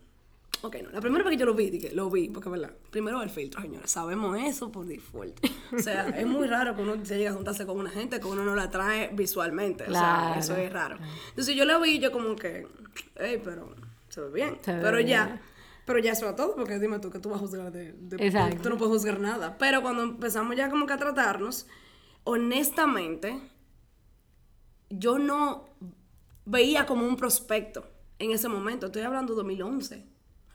Ok, 0.61 0.77
no, 0.83 0.89
la 0.91 1.01
primera 1.01 1.23
vez 1.23 1.31
que 1.33 1.37
yo 1.39 1.45
lo 1.45 1.53
vi, 1.53 1.69
dije, 1.69 1.91
lo 1.93 2.09
vi, 2.09 2.29
porque 2.29 2.49
verdad, 2.49 2.71
primero 2.89 3.21
el 3.21 3.29
filtro, 3.29 3.61
señores, 3.61 3.91
sabemos 3.91 4.37
eso 4.41 4.71
por 4.71 4.85
default. 4.85 5.39
O 5.73 5.79
sea, 5.79 6.07
es 6.17 6.25
muy 6.25 6.47
raro 6.47 6.75
que 6.75 6.81
uno 6.81 6.93
se 7.05 7.15
llegue 7.17 7.27
a 7.27 7.33
juntarse 7.33 7.65
con 7.65 7.77
una 7.77 7.89
gente 7.91 8.19
que 8.19 8.25
uno 8.27 8.43
no 8.43 8.55
la 8.55 8.69
trae 8.69 9.11
visualmente. 9.13 9.83
O 9.83 9.87
Claro. 9.87 10.33
sea, 10.33 10.39
eso 10.39 10.55
es 10.57 10.71
raro. 10.73 10.97
Entonces 11.29 11.55
yo 11.55 11.65
lo 11.65 11.79
vi, 11.81 11.99
yo 11.99 12.11
como 12.11 12.35
que, 12.35 12.67
hey, 13.17 13.39
pero 13.43 13.75
se 14.09 14.21
ve 14.21 14.29
bien. 14.31 14.57
Se 14.63 14.73
ve 14.73 14.79
pero 14.81 14.97
bien. 14.97 15.09
ya, 15.09 15.41
pero 15.85 15.99
ya 15.99 16.13
eso 16.13 16.25
era 16.25 16.35
todo, 16.35 16.55
porque 16.55 16.79
dime 16.79 16.97
tú 16.99 17.11
que 17.11 17.19
tú 17.19 17.29
vas 17.29 17.37
a 17.37 17.41
juzgar 17.41 17.71
de, 17.71 17.93
de- 17.93 18.25
Exacto. 18.25 18.63
tú 18.63 18.69
no 18.69 18.77
puedes 18.77 18.93
juzgar 18.93 19.19
nada. 19.19 19.57
Pero 19.59 19.81
cuando 19.83 20.01
empezamos 20.03 20.55
ya 20.55 20.69
como 20.69 20.87
que 20.87 20.93
a 20.93 20.97
tratarnos, 20.97 21.67
honestamente, 22.23 23.39
yo 24.89 25.19
no 25.19 25.65
veía 26.45 26.85
como 26.85 27.05
un 27.07 27.15
prospecto 27.17 27.87
en 28.19 28.31
ese 28.31 28.47
momento. 28.47 28.87
Estoy 28.87 29.01
hablando 29.03 29.33
de 29.33 29.37
2011, 29.37 30.05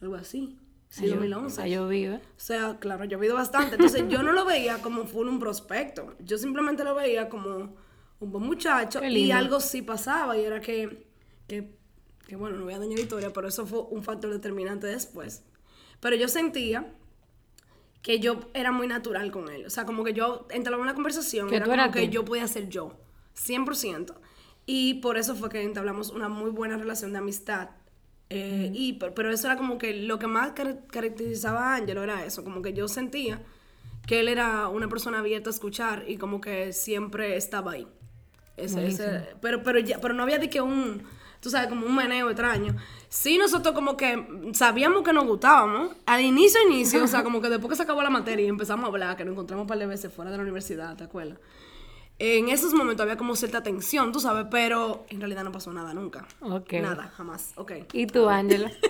algo 0.01 0.15
así. 0.15 0.59
Sí, 0.89 1.03
Ay, 1.05 1.11
yo- 1.11 1.15
2011. 1.17 1.63
ay, 1.63 1.71
yo 1.73 1.89
vi, 1.89 2.05
¿eh? 2.07 2.17
O 2.37 2.41
sea, 2.41 2.79
claro, 2.81 3.05
yo 3.05 3.17
he 3.17 3.21
vivido 3.21 3.37
bastante. 3.37 3.77
Entonces, 3.77 4.05
yo 4.09 4.23
no 4.25 4.33
lo 4.33 4.45
veía 4.45 4.83
como 4.83 5.05
full 5.07 5.29
un 5.29 5.39
prospecto. 5.39 6.15
Yo 6.21 6.37
simplemente 6.37 6.83
lo 6.83 6.95
veía 6.97 7.29
como 7.29 7.75
un 8.19 8.33
buen 8.33 8.45
muchacho. 8.45 9.01
Y 9.05 9.31
algo 9.31 9.61
sí 9.61 9.83
pasaba. 9.83 10.37
Y 10.37 10.45
era 10.45 10.61
que, 10.61 11.07
que, 11.47 11.77
que, 12.27 12.35
bueno, 12.37 12.57
no 12.57 12.65
voy 12.65 12.75
a 12.75 12.79
dañar 12.81 12.99
la 12.99 13.03
historia, 13.05 13.33
pero 13.33 13.47
eso 13.47 13.67
fue 13.67 13.83
un 13.83 14.03
factor 14.03 14.31
determinante 14.33 14.89
después. 14.89 15.45
Pero 16.01 16.17
yo 16.17 16.27
sentía 16.27 16.93
que 18.03 18.19
yo 18.19 18.41
era 18.55 18.73
muy 18.73 18.89
natural 18.89 19.31
con 19.31 19.49
él. 19.49 19.67
O 19.67 19.71
sea, 19.71 19.85
como 19.85 20.03
que 20.03 20.13
yo 20.13 20.49
entablaba 20.51 20.83
una 20.83 20.95
conversación. 20.95 21.49
Que 21.49 21.57
era 21.57 21.67
como 21.67 21.91
que 21.93 22.09
yo 22.09 22.25
podía 22.25 22.49
ser 22.49 22.69
yo. 22.69 22.97
100%. 23.37 24.15
Y 24.67 24.95
por 24.95 25.19
eso 25.19 25.35
fue 25.35 25.49
que 25.51 25.63
entablamos 25.63 26.11
una 26.11 26.29
muy 26.29 26.51
buena 26.51 26.77
relación 26.77 27.13
de 27.13 27.19
amistad. 27.19 27.71
Eh, 28.29 28.71
y, 28.73 28.93
pero, 28.95 29.31
eso 29.31 29.49
era 29.49 29.57
como 29.57 29.77
que 29.79 29.93
lo 29.93 30.19
que 30.21 30.29
más 30.29 30.53
car- 30.53 30.87
caracterizaba 30.87 31.73
a 31.73 31.77
Ángelo 31.77 32.05
era 32.05 32.25
eso, 32.25 32.45
como 32.45 32.63
que 32.63 32.73
yo 32.73 32.87
sentía 32.87 33.43
que 34.07 34.21
él 34.21 34.29
era 34.29 34.69
una 34.69 34.89
persona 34.89 35.19
abierta 35.19 35.51
a 35.51 35.53
escuchar 35.53 36.05
y 36.07 36.17
como 36.17 36.41
que 36.41 36.73
siempre 36.73 37.37
estaba 37.37 37.73
ahí. 37.73 37.89
Ese, 38.57 38.87
ese- 38.87 39.27
pero, 39.41 39.63
pero, 39.65 39.81
ya, 39.81 40.01
pero 40.01 40.15
no 40.15 40.23
había 40.23 40.39
de 40.39 40.49
que 40.49 40.61
un, 40.61 41.03
tú 41.41 41.51
sabes, 41.51 41.69
como 41.69 41.87
un 41.87 41.97
meneo 41.97 42.29
extraño. 42.31 42.77
Sí, 43.09 43.37
nosotros 43.39 43.75
como 43.75 43.97
que 43.97 44.25
sabíamos 44.53 45.03
que 45.03 45.13
nos 45.13 45.25
gustábamos. 45.27 45.97
Al 46.07 46.21
inicio, 46.21 46.61
inicio, 46.69 47.03
o 47.03 47.09
sea, 47.09 47.25
como 47.25 47.41
que 47.41 47.49
después 47.49 47.71
que 47.71 47.77
se 47.77 47.83
acabó 47.83 48.03
la 48.03 48.11
materia 48.11 48.45
y 48.45 48.49
empezamos 48.49 48.85
a 48.85 48.89
hablar, 48.89 49.17
que 49.17 49.25
nos 49.25 49.33
encontramos 49.33 49.65
un 49.65 49.69
par 49.69 49.79
de 49.79 49.87
veces 49.87 50.13
fuera 50.13 50.31
de 50.31 50.37
la 50.37 50.43
universidad, 50.45 50.97
¿te 50.97 51.05
acuerdas? 51.05 51.39
En 52.23 52.51
esos 52.51 52.75
momentos 52.75 53.03
había 53.03 53.17
como 53.17 53.35
cierta 53.35 53.63
tensión, 53.63 54.13
tú 54.13 54.21
sabes, 54.21 54.47
pero 54.51 55.07
en 55.09 55.21
realidad 55.21 55.43
no 55.43 55.53
pasó 55.53 55.73
nada 55.73 55.95
nunca. 55.95 56.29
Ok. 56.41 56.75
Nada, 56.75 57.11
jamás. 57.17 57.55
Ok. 57.57 57.73
¿Y 57.95 58.07
tú, 58.07 58.29
Ángela? 58.29 58.71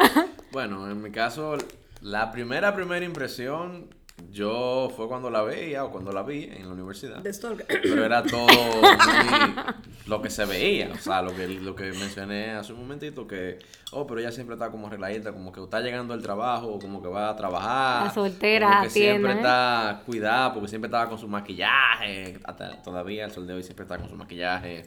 Bueno, 0.53 0.91
en 0.91 1.01
mi 1.01 1.13
caso, 1.13 1.57
la 2.01 2.33
primera, 2.33 2.75
primera 2.75 3.05
impresión 3.05 3.89
Yo 4.31 4.93
fue 4.97 5.09
cuando 5.09 5.29
la 5.29 5.43
veía 5.43 5.85
o 5.85 5.91
cuando 5.91 6.13
la 6.13 6.23
vi 6.23 6.45
en 6.45 6.67
la 6.67 6.73
universidad. 6.73 7.19
De 7.19 7.33
stalker. 7.33 7.67
Pero 7.67 8.05
era 8.05 8.23
todo 8.23 8.47
muy 8.47 9.65
lo 10.07 10.21
que 10.23 10.31
se 10.31 10.45
veía, 10.45 10.91
o 10.93 10.99
sea, 10.99 11.23
lo 11.23 11.35
que, 11.35 11.47
lo 11.47 11.75
que 11.75 11.85
mencioné 11.93 12.51
hace 12.51 12.73
un 12.73 12.81
momentito, 12.81 13.27
que, 13.27 13.59
oh, 13.93 14.07
pero 14.07 14.21
ella 14.21 14.33
siempre 14.33 14.55
está 14.55 14.71
como 14.71 14.89
arregladita, 14.89 15.33
como 15.33 15.53
que 15.53 15.63
está 15.63 15.81
llegando 15.81 16.15
al 16.15 16.23
trabajo, 16.23 16.79
como 16.79 17.03
que 17.03 17.09
va 17.09 17.31
a 17.31 17.37
trabajar. 17.37 18.05
La 18.05 18.13
soltera 18.13 18.69
como 18.69 18.83
que 18.83 18.91
siempre 18.91 19.35
tiene. 19.35 19.41
está 19.41 20.03
cuidada, 20.05 20.53
porque 20.53 20.69
siempre 20.69 20.87
estaba 20.89 21.09
con 21.09 21.19
su 21.19 21.29
maquillaje, 21.29 22.41
hasta 22.45 22.83
todavía 22.83 23.25
el 23.25 23.31
sol 23.31 23.47
de 23.47 23.55
hoy 23.55 23.63
siempre 23.63 23.85
está 23.85 23.99
con 23.99 24.09
su 24.09 24.17
maquillaje, 24.17 24.85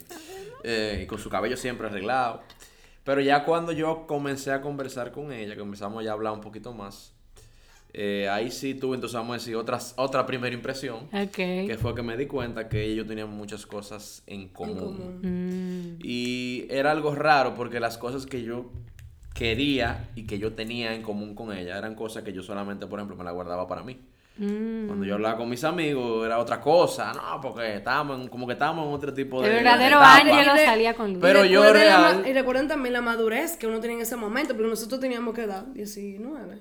eh, 0.64 1.02
y 1.04 1.08
con 1.08 1.20
su 1.20 1.30
cabello 1.30 1.58
siempre 1.58 1.88
arreglado. 1.88 2.42
Pero 3.04 3.22
ya 3.22 3.46
cuando 3.46 3.72
yo 3.72 4.08
comencé 4.08 4.52
a 4.52 4.62
conversar 4.62 5.12
con 5.12 5.32
ella, 5.32 5.54
que 5.54 5.60
comenzamos 5.60 6.04
ya 6.04 6.12
a 6.12 6.14
hablar 6.14 6.34
un 6.34 6.42
poquito 6.42 6.74
más, 6.74 7.14
eh, 7.94 8.28
ahí 8.30 8.50
sí 8.50 8.74
tuve, 8.74 8.96
entonces 8.96 9.16
vamos 9.16 9.36
a 9.36 9.38
decir, 9.38 9.56
otras, 9.56 9.94
otra 9.98 10.26
primera 10.26 10.54
impresión. 10.54 11.08
Ok. 11.14 11.36
Que 11.36 11.78
fue 11.80 11.94
que 11.94 12.02
me 12.02 12.18
di 12.18 12.26
cuenta 12.26 12.68
que 12.68 12.84
ellos 12.84 13.06
tenían 13.08 13.30
muchas 13.30 13.66
cosas 13.68 14.24
en 14.26 14.50
común. 14.50 14.78
común. 14.78 15.20
Mm, 15.22 16.00
Y 16.04 16.66
era 16.70 16.92
algo 16.92 17.14
raro 17.14 17.54
porque 17.54 17.80
las 17.80 17.98
cosas 17.98 18.26
que 18.26 18.42
yo 18.44 18.72
quería 19.34 20.10
y 20.16 20.26
que 20.26 20.38
yo 20.40 20.54
tenía 20.54 20.94
en 20.94 21.02
común 21.02 21.36
con 21.36 21.52
ella 21.56 21.78
eran 21.78 21.96
cosas 21.96 22.24
que 22.24 22.34
yo 22.34 22.44
solamente, 22.44 22.86
por 22.88 23.00
ejemplo, 23.00 23.16
me 23.16 23.24
las 23.24 23.34
guardaba 23.34 23.68
para 23.68 23.84
mí. 23.84 24.00
mm. 24.38 24.88
Cuando 24.88 25.06
yo 25.06 25.14
hablaba 25.16 25.38
con 25.38 25.50
mis 25.50 25.64
amigos 25.64 26.26
era 26.26 26.40
otra 26.40 26.60
cosa, 26.60 27.14
no, 27.14 27.40
porque 27.42 27.76
estábamos 27.78 28.20
en- 28.22 28.28
como 28.28 28.46
que 28.48 28.54
estábamos 28.54 28.88
en 28.88 28.94
otro 28.94 29.14
tipo 29.14 29.42
de 29.42 29.50
El 29.50 29.64
verdadero 29.64 30.00
de- 30.56 30.66
salía 30.66 30.94
con 30.96 31.08
Luis. 31.12 31.22
Pero 31.22 31.46
yo 31.46 31.64
la 31.64 31.74
real- 31.74 32.24
y 32.28 32.34
recuerden 32.34 32.68
también 32.68 32.94
la 32.94 33.02
madurez 33.02 33.58
que 33.58 33.68
uno 33.68 33.80
tenía 33.80 33.98
en 33.98 34.02
ese 34.02 34.16
momento, 34.16 34.56
porque 34.56 34.70
nosotros 34.70 35.00
teníamos 35.00 35.34
que 35.36 35.44
edad, 35.44 35.66
19. 35.68 36.60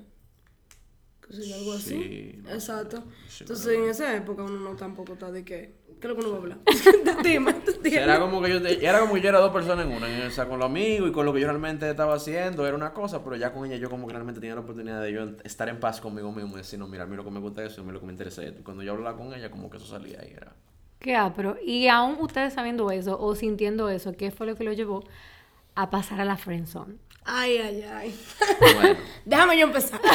Algo 1.54 1.72
así. 1.72 1.90
Sí, 1.90 2.42
Exacto. 2.48 3.04
Sí, 3.26 3.44
Entonces 3.44 3.66
en 3.78 3.84
esa 3.88 4.14
época 4.16 4.42
uno 4.42 4.58
no 4.60 4.76
tampoco 4.76 5.14
está 5.14 5.30
de 5.30 5.44
que. 5.44 5.80
¿Qué 6.00 6.08
es 6.08 6.14
lo 6.14 6.16
que 6.16 6.20
uno 6.22 6.30
va 6.30 6.36
a 6.36 6.40
hablar? 6.40 6.58
Dime, 7.22 7.54
dime. 7.82 7.96
Era 8.02 8.18
como 8.18 8.42
que 8.42 8.50
yo 8.50 8.60
te- 8.62 8.84
era 8.84 9.00
como 9.00 9.14
que 9.14 9.20
yo 9.20 9.28
era 9.28 9.38
dos 9.38 9.52
personas 9.52 9.86
en 9.86 9.92
una, 9.92 10.08
o 10.26 10.30
sea, 10.30 10.48
con 10.48 10.58
los 10.58 10.66
amigos 10.66 11.08
y 11.10 11.12
con 11.12 11.24
lo 11.24 11.32
que 11.32 11.40
yo 11.40 11.46
realmente 11.46 11.88
estaba 11.88 12.14
haciendo 12.14 12.66
era 12.66 12.76
una 12.76 12.92
cosa, 12.92 13.22
pero 13.22 13.36
ya 13.36 13.52
con 13.52 13.64
ella 13.66 13.76
yo 13.76 13.88
como 13.88 14.06
que 14.06 14.12
realmente 14.12 14.40
tenía 14.40 14.54
la 14.56 14.62
oportunidad 14.62 15.00
de 15.00 15.12
yo 15.12 15.22
estar 15.44 15.68
en 15.68 15.78
paz 15.78 16.00
conmigo 16.00 16.32
mismo 16.32 16.54
y 16.54 16.58
decir, 16.58 16.78
no, 16.78 16.88
mira, 16.88 17.04
a 17.04 17.06
mí 17.06 17.14
lo 17.16 17.24
que 17.24 17.30
me 17.30 17.38
gusta 17.40 17.64
es 17.64 17.72
eso, 17.72 17.82
a 17.82 17.84
mí 17.84 17.92
lo 17.92 18.00
que 18.00 18.06
me 18.06 18.12
interesa 18.12 18.42
es 18.42 18.48
esto. 18.48 18.60
Y 18.60 18.64
cuando 18.64 18.82
yo 18.82 18.92
hablaba 18.92 19.16
con 19.16 19.32
ella, 19.32 19.50
como 19.50 19.70
que 19.70 19.76
eso 19.76 19.86
salía 19.86 20.18
ahí, 20.20 20.32
era... 20.36 20.52
Qué 20.98 21.18
pero 21.34 21.56
Y 21.64 21.88
aún 21.88 22.16
ustedes 22.20 22.54
sabiendo 22.54 22.90
eso 22.90 23.18
o 23.20 23.34
sintiendo 23.34 23.88
eso, 23.88 24.12
¿qué 24.12 24.30
fue 24.30 24.46
lo 24.46 24.54
que 24.56 24.64
lo 24.64 24.72
llevó 24.72 25.04
a 25.74 25.90
pasar 25.90 26.20
a 26.20 26.24
la 26.24 26.36
friendzone? 26.36 26.98
Ay, 27.24 27.58
ay, 27.58 27.82
ay. 27.82 28.20
Bueno, 28.74 28.98
Déjame 29.24 29.58
yo 29.58 29.66
empezar. 29.66 30.00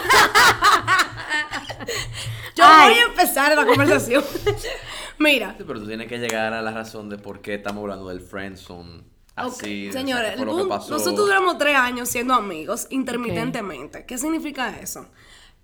yo 2.56 2.64
Ay. 2.66 2.90
voy 2.90 3.00
a 3.00 3.04
empezar 3.06 3.56
la 3.56 3.66
conversación. 3.66 4.24
Mira, 5.20 5.56
sí, 5.58 5.64
pero 5.66 5.80
tú 5.80 5.88
tienes 5.88 6.08
que 6.08 6.18
llegar 6.18 6.54
a 6.54 6.62
la 6.62 6.72
razón 6.72 7.10
de 7.10 7.18
por 7.18 7.42
qué 7.42 7.56
estamos 7.56 7.82
hablando 7.82 8.10
del 8.10 8.22
friendzone 8.22 9.04
así. 9.36 9.86
Ok, 9.86 9.90
o 9.90 9.92
sea, 9.94 10.02
Señores, 10.02 10.38
nosotros 10.38 11.16
duramos 11.16 11.58
tres 11.58 11.76
años 11.76 12.10
siendo 12.10 12.34
amigos 12.34 12.88
intermitentemente. 12.90 14.06
¿Qué 14.06 14.18
significa 14.18 14.78
eso? 14.80 15.08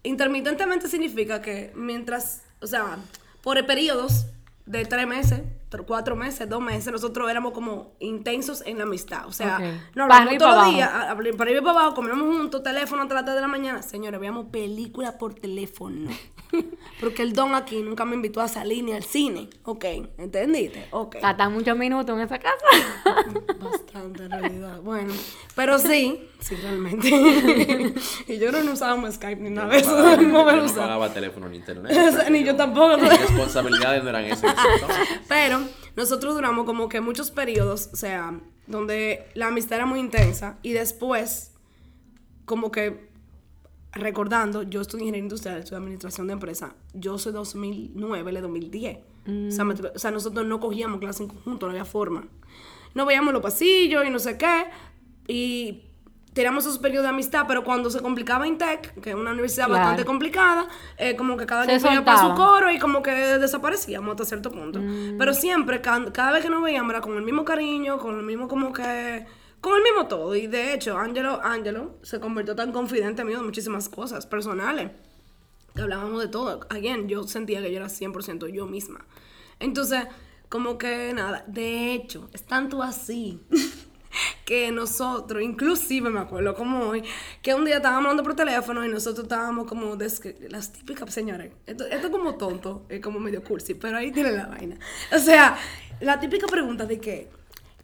Intermitentemente 0.03 0.87
significa 0.87 1.41
que 1.41 1.71
mientras, 1.75 2.43
o 2.61 2.67
sea, 2.67 2.97
por 3.41 3.63
periodos 3.65 4.25
de 4.65 4.85
tres 4.85 5.07
meses, 5.07 5.41
cuatro 5.81 6.15
meses, 6.15 6.47
dos 6.47 6.61
meses, 6.61 6.91
nosotros 6.91 7.29
éramos 7.29 7.53
como 7.53 7.95
intensos 7.99 8.61
en 8.65 8.77
la 8.77 8.83
amistad. 8.83 9.25
O 9.25 9.31
sea, 9.31 9.57
Ok. 9.57 9.63
nos 9.95 10.07
Para 10.07 10.17
hablamos 10.21 10.37
todos 10.37 10.51
para 10.55 10.65
los 10.67 10.73
días, 10.75 10.89
para 11.35 11.51
y 11.51 11.61
para 11.61 11.71
abajo, 11.71 11.95
comíamos 11.95 12.35
juntos, 12.37 12.61
teléfono 12.61 13.01
hasta 13.01 13.15
las 13.15 13.25
3 13.25 13.35
de 13.35 13.41
la 13.41 13.47
mañana. 13.47 13.81
Señores, 13.81 14.19
veíamos 14.19 14.45
películas 14.51 15.13
por 15.13 15.33
teléfono. 15.33 16.11
Porque 16.99 17.23
el 17.23 17.33
don 17.33 17.55
aquí 17.55 17.81
nunca 17.81 18.05
me 18.05 18.15
invitó 18.15 18.39
a 18.41 18.47
salir 18.47 18.83
ni 18.83 18.93
al 18.93 19.03
cine. 19.03 19.49
Ok, 19.63 19.85
¿entendiste? 20.17 20.87
Ok. 20.91 21.17
Tatan 21.19 21.51
muchos 21.51 21.75
minutos 21.75 22.15
en 22.15 22.21
esa 22.21 22.39
casa. 22.39 22.65
Bastante 23.59 24.25
en 24.25 24.31
realidad. 24.31 24.81
Bueno, 24.81 25.13
pero 25.55 25.79
sí, 25.79 26.29
sí, 26.43 26.55
realmente. 26.55 27.07
y 28.27 28.37
yo 28.37 28.51
no 28.51 28.71
usábamos 28.71 29.15
Skype 29.15 29.41
ni 29.41 29.49
nada 29.49 29.69
de 29.69 29.77
eso. 29.77 29.91
pagaba- 29.95 30.17
No 30.17 30.45
me 30.45 30.55
yo 30.57 30.63
no 30.65 30.73
pagaba 30.75 31.13
teléfono 31.13 31.49
ni 31.49 31.57
internet. 31.57 31.91
O 32.09 32.11
sea, 32.11 32.29
ni 32.29 32.43
yo 32.43 32.55
tampoco. 32.55 32.97
Mis 32.97 33.09
responsabilidades 33.19 34.03
no 34.03 34.09
eran 34.09 34.25
esas. 34.25 34.55
Pero 35.27 35.61
nosotros 35.95 36.35
duramos 36.35 36.65
como 36.65 36.89
que 36.89 37.01
muchos 37.01 37.31
periodos, 37.31 37.89
o 37.93 37.95
sea, 37.95 38.39
donde 38.67 39.25
la 39.33 39.47
amistad 39.47 39.77
era 39.77 39.85
muy 39.85 39.99
intensa 39.99 40.57
y 40.63 40.73
después, 40.73 41.51
como 42.45 42.71
que 42.71 43.11
recordando, 43.93 44.63
yo 44.63 44.81
estudié 44.81 45.03
ingeniería 45.03 45.25
industrial, 45.25 45.59
estudié 45.59 45.77
administración 45.77 46.27
de 46.27 46.33
empresa, 46.33 46.75
yo 46.93 47.17
soy 47.19 47.31
2009, 47.31 48.29
él 48.31 48.37
es 48.37 48.43
2010. 48.43 48.97
O, 49.47 49.51
sea, 49.51 49.63
me 49.63 49.73
tuve- 49.75 49.91
o 49.95 49.99
sea, 49.99 50.11
nosotros 50.11 50.45
no 50.45 50.59
cogíamos 50.59 50.99
clases 50.99 51.21
en 51.21 51.27
conjunto, 51.27 51.65
no 51.67 51.71
había 51.71 51.85
forma. 51.85 52.27
No 52.95 53.05
veíamos 53.05 53.33
los 53.33 53.41
pasillos 53.41 54.03
y 54.05 54.09
no 54.09 54.19
sé 54.19 54.37
qué, 54.37 54.65
y 55.27 55.83
teníamos 56.33 56.65
esos 56.65 56.79
periodos 56.79 57.03
de 57.03 57.09
amistad, 57.09 57.45
pero 57.47 57.63
cuando 57.63 57.89
se 57.89 58.01
complicaba 58.01 58.47
Intec, 58.47 58.99
que 59.01 59.11
es 59.11 59.15
una 59.15 59.31
universidad 59.31 59.67
Claro. 59.67 59.79
bastante 59.81 60.05
complicada, 60.05 60.67
eh, 60.97 61.15
como 61.15 61.37
que 61.37 61.45
cada 61.45 61.65
Se 61.65 61.79
quien 61.79 61.93
iba 61.93 62.05
para 62.05 62.19
su 62.29 62.33
coro 62.35 62.71
y 62.71 62.79
como 62.79 63.01
que 63.03 63.11
desaparecíamos 63.11 64.11
hasta 64.11 64.25
cierto 64.25 64.51
punto. 64.51 64.79
Mm. 64.79 65.17
Pero 65.17 65.33
siempre, 65.33 65.81
ca- 65.81 66.11
cada, 66.11 66.31
vez 66.31 66.43
que 66.43 66.49
nos 66.49 66.61
veíamos 66.63 66.89
era 66.91 67.01
con 67.01 67.15
el 67.17 67.23
mismo 67.23 67.45
cariño, 67.45 67.97
con 67.99 68.17
el 68.17 68.23
mismo 68.25 68.47
como 68.47 68.73
que... 68.73 69.25
Con 69.61 69.77
el 69.77 69.81
mismo 69.83 70.07
todo. 70.07 70.35
Y 70.35 70.47
de 70.47 70.73
hecho, 70.73 70.97
Angelo, 70.97 71.39
Angelo 71.41 71.97
se 72.01 72.19
convirtió 72.19 72.53
tan 72.53 72.73
confidente 72.73 73.23
mío 73.23 73.37
de 73.37 73.43
muchísimas 73.45 73.87
cosas 73.87 74.25
personales. 74.25 74.91
Que 75.73 75.81
hablábamos 75.81 76.21
de 76.21 76.27
todo. 76.27 76.59
Again, 76.69 77.07
yo 77.07 77.23
sentía 77.23 77.61
que 77.61 77.71
yo 77.71 77.77
era 77.77 77.87
100% 77.87 78.47
yo 78.47 78.65
misma. 78.67 79.05
Entonces, 79.59 80.03
como 80.49 80.77
que 80.77 81.13
nada. 81.13 81.45
De 81.47 81.93
hecho, 81.93 82.29
es 82.33 82.43
tanto 82.45 82.83
así 82.83 83.39
que 84.45 84.71
nosotros, 84.71 85.41
inclusive 85.41 86.09
me 86.09 86.19
acuerdo 86.19 86.53
como 86.53 86.87
hoy, 86.87 87.03
que 87.41 87.53
un 87.53 87.65
día 87.65 87.77
estábamos 87.77 88.05
hablando 88.05 88.23
por 88.23 88.35
teléfono 88.35 88.85
y 88.85 88.89
nosotros 88.89 89.23
estábamos 89.23 89.67
como 89.67 89.95
las 89.95 90.73
típicas, 90.73 91.13
señores, 91.13 91.51
esto, 91.65 91.85
esto 91.85 92.07
es 92.07 92.11
como 92.11 92.35
tonto, 92.35 92.85
es 92.89 93.01
como 93.01 93.19
medio 93.19 93.43
cursi, 93.43 93.73
pero 93.73 93.97
ahí 93.97 94.11
tiene 94.11 94.31
la 94.31 94.47
vaina. 94.47 94.77
O 95.13 95.19
sea, 95.19 95.57
la 95.99 96.19
típica 96.19 96.47
pregunta 96.47 96.85
de 96.85 96.99
que, 96.99 97.29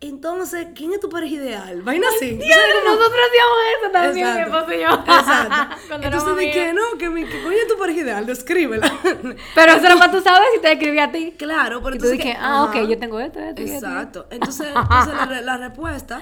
entonces, 0.01 0.67
¿quién 0.75 0.93
es 0.93 0.99
tu 1.01 1.09
pareja 1.09 1.35
ideal? 1.35 1.81
Vaina 1.81 2.07
así. 2.15 2.37
¿Tú 2.37 2.41
sabes 2.47 2.65
cómo- 2.83 2.95
Nosotros 2.95 3.19
hacíamos 3.29 3.57
eso 3.81 3.91
también, 3.91 4.13
mi 4.15 4.21
Exacto. 4.41 4.57
esposo 4.57 4.73
y 4.73 4.81
yo. 4.81 4.89
Exacto. 5.19 5.95
Entonces, 5.95 6.35
de 6.37 6.51
amigos. 6.63 6.83
no, 6.93 6.97
que, 6.97 7.09
mi, 7.09 7.25
que 7.25 7.43
coño 7.43 7.57
es 7.57 7.67
tu 7.67 7.77
pareja 7.77 7.99
ideal, 8.01 8.25
descríbela. 8.25 8.93
Pero 9.55 9.71
eso 9.73 9.85
era 9.85 9.97
para 9.97 10.11
tú 10.11 10.21
sabes 10.21 10.47
si 10.55 10.61
te 10.61 10.71
escribí 10.71 10.99
a 10.99 11.11
ti. 11.11 11.33
claro, 11.37 11.81
pero 11.83 11.95
Y 11.95 11.99
tú 11.99 12.07
dije, 12.07 12.35
ah, 12.39 12.63
ok, 12.63 12.87
yo 12.87 12.97
tengo 12.97 13.19
esto. 13.19 13.39
Exacto. 13.39 14.27
Entonces, 14.31 14.67
entonces 14.73 15.13
la, 15.13 15.25
re- 15.25 15.41
la 15.41 15.57
respuesta, 15.57 16.21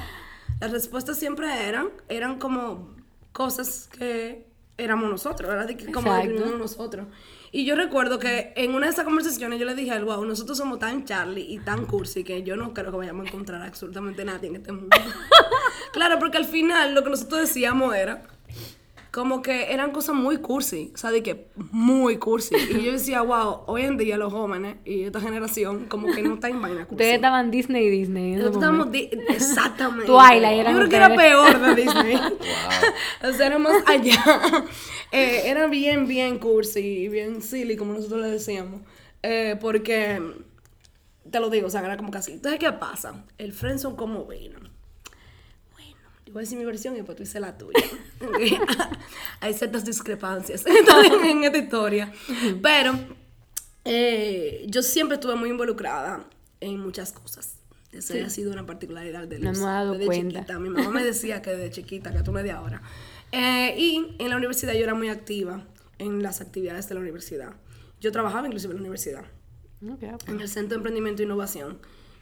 las 0.60 0.72
respuestas 0.72 1.18
siempre 1.18 1.68
eran, 1.68 1.90
eran 2.10 2.40
como 2.40 2.96
cosas 3.32 3.90
que 3.96 4.48
éramos 4.80 5.10
nosotros, 5.10 5.50
¿verdad? 5.50 5.68
De 5.68 5.78
que 5.78 5.92
como 5.92 6.14
definimos 6.16 6.58
nosotros. 6.58 7.06
Y 7.58 7.66
yo 7.66 7.76
recuerdo 7.76 8.20
que 8.20 8.54
en 8.56 8.76
una 8.76 8.86
de 8.86 8.92
esas 8.92 9.04
conversaciones 9.04 9.60
yo 9.60 9.66
le 9.66 9.74
dije 9.74 10.00
wow, 10.04 10.24
nosotros 10.24 10.60
somos 10.60 10.78
tan 10.78 11.06
Charlie 11.06 11.42
y 11.42 11.58
tan 11.58 11.88
cursi 11.88 12.24
que 12.24 12.44
yo 12.44 12.56
no 12.56 12.72
creo 12.72 12.92
que 12.92 12.98
vayamos 12.98 13.26
a 13.26 13.30
encontrar 13.30 13.64
absolutamente 13.64 14.24
nadie 14.24 14.50
en 14.50 14.58
este 14.58 14.72
mundo. 14.72 14.96
claro, 15.92 16.20
porque 16.20 16.38
al 16.38 16.46
final 16.46 16.94
lo 16.94 17.04
que 17.04 17.10
nosotros 17.10 17.42
decíamos 17.42 17.96
era 17.96 18.22
como 19.12 19.42
que 19.42 19.74
eran 19.74 19.92
cosas 19.92 20.16
muy 20.16 20.38
cursi, 20.38 20.92
o 20.94 20.98
sea, 20.98 21.12
de 21.12 21.24
que 21.24 21.48
muy 21.72 22.18
cursi. 22.18 22.56
Y 22.56 22.84
yo 22.84 22.92
decía, 22.92 23.22
wow, 23.22 23.62
hoy 23.68 23.84
en 23.84 23.98
día 23.98 24.18
los 24.18 24.32
jóvenes 24.34 24.78
y 24.86 25.04
esta 25.04 25.20
generación 25.22 25.86
como 25.88 26.08
que 26.14 26.22
no 26.22 26.36
está 26.36 26.50
en 26.50 26.62
vaina 26.62 26.82
cursi. 26.86 26.96
Ustedes 26.96 27.16
estaban 27.16 27.50
Disney 27.52 27.86
y 27.86 27.90
Disney. 27.90 28.32
Nosotros 28.34 28.56
estábamos 28.58 28.92
di- 28.92 29.10
exactamente. 29.30 30.06
Twilight 30.06 30.60
eran 30.60 30.74
Yo 30.74 30.80
creo 30.80 30.90
que 30.90 30.96
era 30.96 31.16
peor 31.16 31.60
de 31.60 31.76
Disney. 31.84 32.18
Wow. 32.28 33.30
o 33.30 33.34
sea, 33.34 33.48
era 33.48 33.58
más 33.60 33.84
allá. 33.88 34.24
Eh, 35.12 35.42
era 35.46 35.68
bien, 35.68 36.08
bien 36.08 36.38
cursi 36.40 36.80
y 36.80 37.08
bien 37.08 37.42
silly, 37.42 37.76
como 37.78 37.94
nosotros 37.94 38.22
le 38.22 38.30
decíamos. 38.30 38.82
Eh, 39.24 39.58
porque, 39.60 40.22
te 41.30 41.40
lo 41.40 41.50
digo, 41.50 41.68
o 41.68 41.70
sea, 41.70 41.82
era 41.82 41.98
como 41.98 42.12
casi. 42.12 42.34
Entonces, 42.34 42.60
¿qué 42.60 42.72
pasa? 42.74 43.26
El 43.38 43.54
friendzone 43.54 43.96
como 43.96 44.26
vino. 44.26 44.60
Yo 46.28 46.34
voy 46.34 46.42
a 46.42 46.44
decir 46.44 46.58
mi 46.60 46.66
versión 46.66 46.94
y 46.94 46.98
después 46.98 47.16
tú 47.16 47.24
dices 47.24 47.42
la 47.42 47.58
tuya. 47.58 47.80
Hay 49.40 49.54
ciertas 49.54 49.86
discrepancias 49.86 50.64
en 51.26 51.44
esta 51.44 51.58
historia. 51.58 52.12
Pero 52.62 52.94
eh, 53.86 54.66
yo 54.68 54.82
siempre 54.84 55.16
estuve 55.16 55.36
muy 55.36 55.50
involucrada 55.50 56.26
en 56.60 56.80
muchas 56.80 57.12
cosas. 57.14 57.56
Esa 57.92 58.14
ha 58.26 58.30
sido 58.30 58.52
una 58.52 58.66
particularidad 58.66 59.28
de 59.28 59.40
Luz. 59.40 59.46
hemos 59.58 59.60
dado 59.62 59.94
desde 59.94 60.06
cuenta. 60.06 60.40
chiquita. 60.42 60.60
Mi 60.60 60.70
mamá 60.70 60.90
me 60.92 61.04
decía 61.04 61.42
que 61.42 61.52
desde 61.52 61.72
chiquita, 61.72 62.12
que 62.12 62.22
tú 62.22 62.32
me 62.32 62.44
de 62.44 62.52
ahora. 62.52 62.82
Eh, 63.32 63.76
y 63.78 64.16
en 64.20 64.30
la 64.30 64.36
universidad 64.38 64.74
yo 64.74 64.84
era 64.84 64.94
muy 64.94 65.10
activa 65.10 65.66
en 65.98 66.22
las 66.22 66.42
actividades 66.42 66.88
de 66.90 66.96
la 66.96 67.02
universidad. 67.02 67.56
Yo 68.00 68.12
trabajaba 68.12 68.46
inclusive 68.46 68.72
en 68.74 68.78
la 68.78 68.82
universidad, 68.82 69.26
Ok, 69.82 70.04
ok. 70.14 70.30
en 70.30 70.42
el 70.42 70.50
Centro 70.50 70.72
de 70.72 70.76
Emprendimiento 70.76 71.22
e 71.24 71.26
Innovación. 71.26 71.80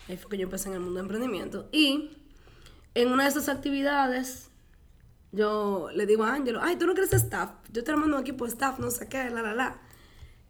Ahí 0.07 0.15
fue 0.17 0.29
que 0.31 0.38
yo 0.38 0.43
empecé 0.43 0.69
en 0.69 0.75
el 0.75 0.79
mundo 0.81 0.95
de 1.00 1.01
emprendimiento. 1.01 1.67
Y 1.74 2.12
en 2.95 3.11
una 3.11 3.23
de 3.23 3.29
esas 3.29 3.47
actividades, 3.49 4.49
yo 5.31 5.89
le 5.93 6.05
digo 6.05 6.23
a 6.23 6.33
Ángelo, 6.33 6.59
ay, 6.63 6.77
tú 6.77 6.87
no 6.87 6.93
quieres 6.93 7.13
staff. 7.13 7.51
Yo 7.71 7.83
te 7.83 7.95
mando 7.95 8.15
un 8.17 8.21
equipo 8.23 8.45
de 8.45 8.51
staff, 8.51 8.79
no 8.79 8.89
sé 8.89 9.07
qué, 9.07 9.29
la, 9.29 9.41
la, 9.41 9.53
la. 9.53 9.77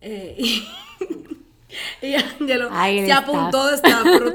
Eh, 0.01 0.35
y, 2.01 2.07
y 2.07 2.15
Angelo 2.15 2.69
Ay, 2.71 2.99
el 2.99 3.05
se 3.07 3.13
apuntó 3.13 3.67
de 3.67 3.75
staff. 3.75 4.03
pero 4.03 4.33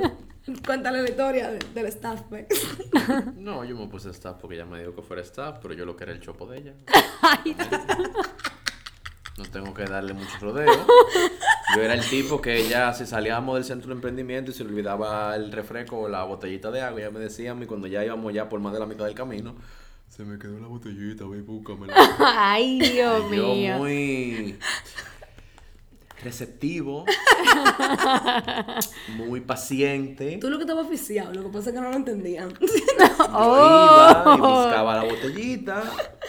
Cuéntale 0.66 1.02
la 1.02 1.08
historia 1.08 1.50
de- 1.52 1.58
del 1.74 1.86
staff, 1.86 2.22
pues. 2.28 2.46
No, 3.36 3.64
yo 3.64 3.76
me 3.76 3.86
puse 3.86 4.10
staff 4.10 4.36
porque 4.40 4.56
ella 4.56 4.64
me 4.66 4.80
dijo 4.80 4.94
que 4.96 5.02
fuera 5.02 5.22
staff, 5.22 5.58
pero 5.62 5.74
yo 5.74 5.84
lo 5.84 5.96
que 5.96 6.04
era 6.04 6.12
el 6.12 6.20
chopo 6.20 6.46
de 6.46 6.58
ella. 6.58 6.74
No 9.38 9.44
tengo 9.44 9.72
que 9.72 9.84
darle 9.84 10.12
mucho 10.12 10.32
rodeo. 10.40 10.70
Yo 11.76 11.82
era 11.82 11.94
el 11.94 12.04
tipo 12.08 12.40
que 12.42 12.58
ella, 12.58 12.92
si 12.92 13.06
salíamos 13.06 13.54
del 13.54 13.64
centro 13.64 13.88
de 13.88 13.94
emprendimiento 13.94 14.50
y 14.50 14.54
se 14.54 14.64
le 14.64 14.70
olvidaba 14.70 15.34
el 15.36 15.52
refresco 15.52 16.00
o 16.00 16.08
la 16.08 16.24
botellita 16.24 16.70
de 16.70 16.80
agua, 16.82 17.00
ella 17.00 17.10
me 17.10 17.20
decía 17.20 17.52
a 17.52 17.54
mí 17.54 17.66
cuando 17.66 17.86
ya 17.86 18.04
íbamos 18.04 18.32
ya 18.34 18.48
por 18.48 18.58
más 18.60 18.72
de 18.72 18.80
la 18.80 18.86
mitad 18.86 19.04
del 19.04 19.14
camino, 19.14 19.54
se 20.08 20.24
me 20.24 20.36
quedó 20.38 20.58
la 20.58 20.66
botellita, 20.66 21.24
ve, 21.26 21.40
búscamela. 21.42 21.94
Ay, 22.18 22.80
Dios 22.80 23.24
Y 23.32 23.36
yo 23.36 23.54
mío. 23.54 23.76
muy 23.78 24.58
receptivo, 26.22 27.06
muy 29.16 29.40
paciente. 29.40 30.38
Tú 30.40 30.50
lo 30.50 30.58
que 30.58 30.64
estaba 30.64 30.82
oficiado, 30.82 31.32
lo 31.32 31.42
que 31.44 31.48
pasa 31.48 31.70
es 31.70 31.74
que 31.76 31.80
no 31.80 31.90
lo 31.90 31.96
entendían. 31.96 32.52
Yo 32.60 32.66
Oh. 33.32 33.56
iba 33.56 34.34
y 34.36 34.40
buscaba 34.40 34.96
la 34.96 35.04
botellita 35.04 35.82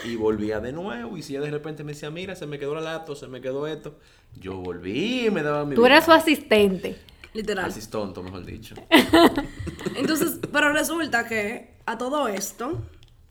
y 0.04 0.16
volvía 0.16 0.60
de 0.60 0.72
nuevo. 0.72 1.16
Y 1.16 1.22
si 1.22 1.34
ella 1.34 1.44
de 1.44 1.50
repente 1.50 1.84
me 1.84 1.92
decía, 1.92 2.10
mira, 2.10 2.34
se 2.36 2.46
me 2.46 2.58
quedó 2.58 2.74
la 2.74 2.80
lata, 2.80 3.12
o 3.12 3.16
se 3.16 3.26
me 3.28 3.40
quedó 3.40 3.66
esto, 3.66 3.98
yo 4.38 4.56
volví 4.56 5.26
y 5.26 5.30
me 5.30 5.42
daba 5.42 5.64
mi 5.64 5.74
Tú 5.74 5.84
eras 5.86 6.04
su 6.04 6.12
asistente. 6.12 6.96
Literal. 7.34 7.66
Así 7.66 7.80
es 7.80 7.88
tonto, 7.88 8.22
mejor 8.22 8.44
dicho. 8.44 8.74
Entonces, 9.96 10.38
pero 10.52 10.72
resulta 10.72 11.26
que 11.26 11.74
a 11.86 11.96
todo 11.98 12.28
esto, 12.28 12.82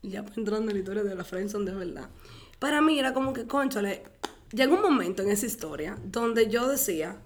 ya 0.01 0.19
entrando 0.35 0.71
en 0.71 0.73
la 0.73 0.79
historia 0.79 1.03
de 1.03 1.15
la 1.15 1.23
Friendzone 1.23 1.69
de 1.69 1.77
verdad, 1.77 2.09
para 2.59 2.81
mí 2.81 2.97
era 2.99 3.13
como 3.13 3.31
que, 3.33 3.45
conchale, 3.47 4.03
llegó 4.51 4.75
un 4.75 4.81
momento 4.81 5.23
en 5.23 5.31
esa 5.31 5.45
historia 5.45 5.97
donde 6.03 6.49
yo 6.49 6.67
decía, 6.67 7.17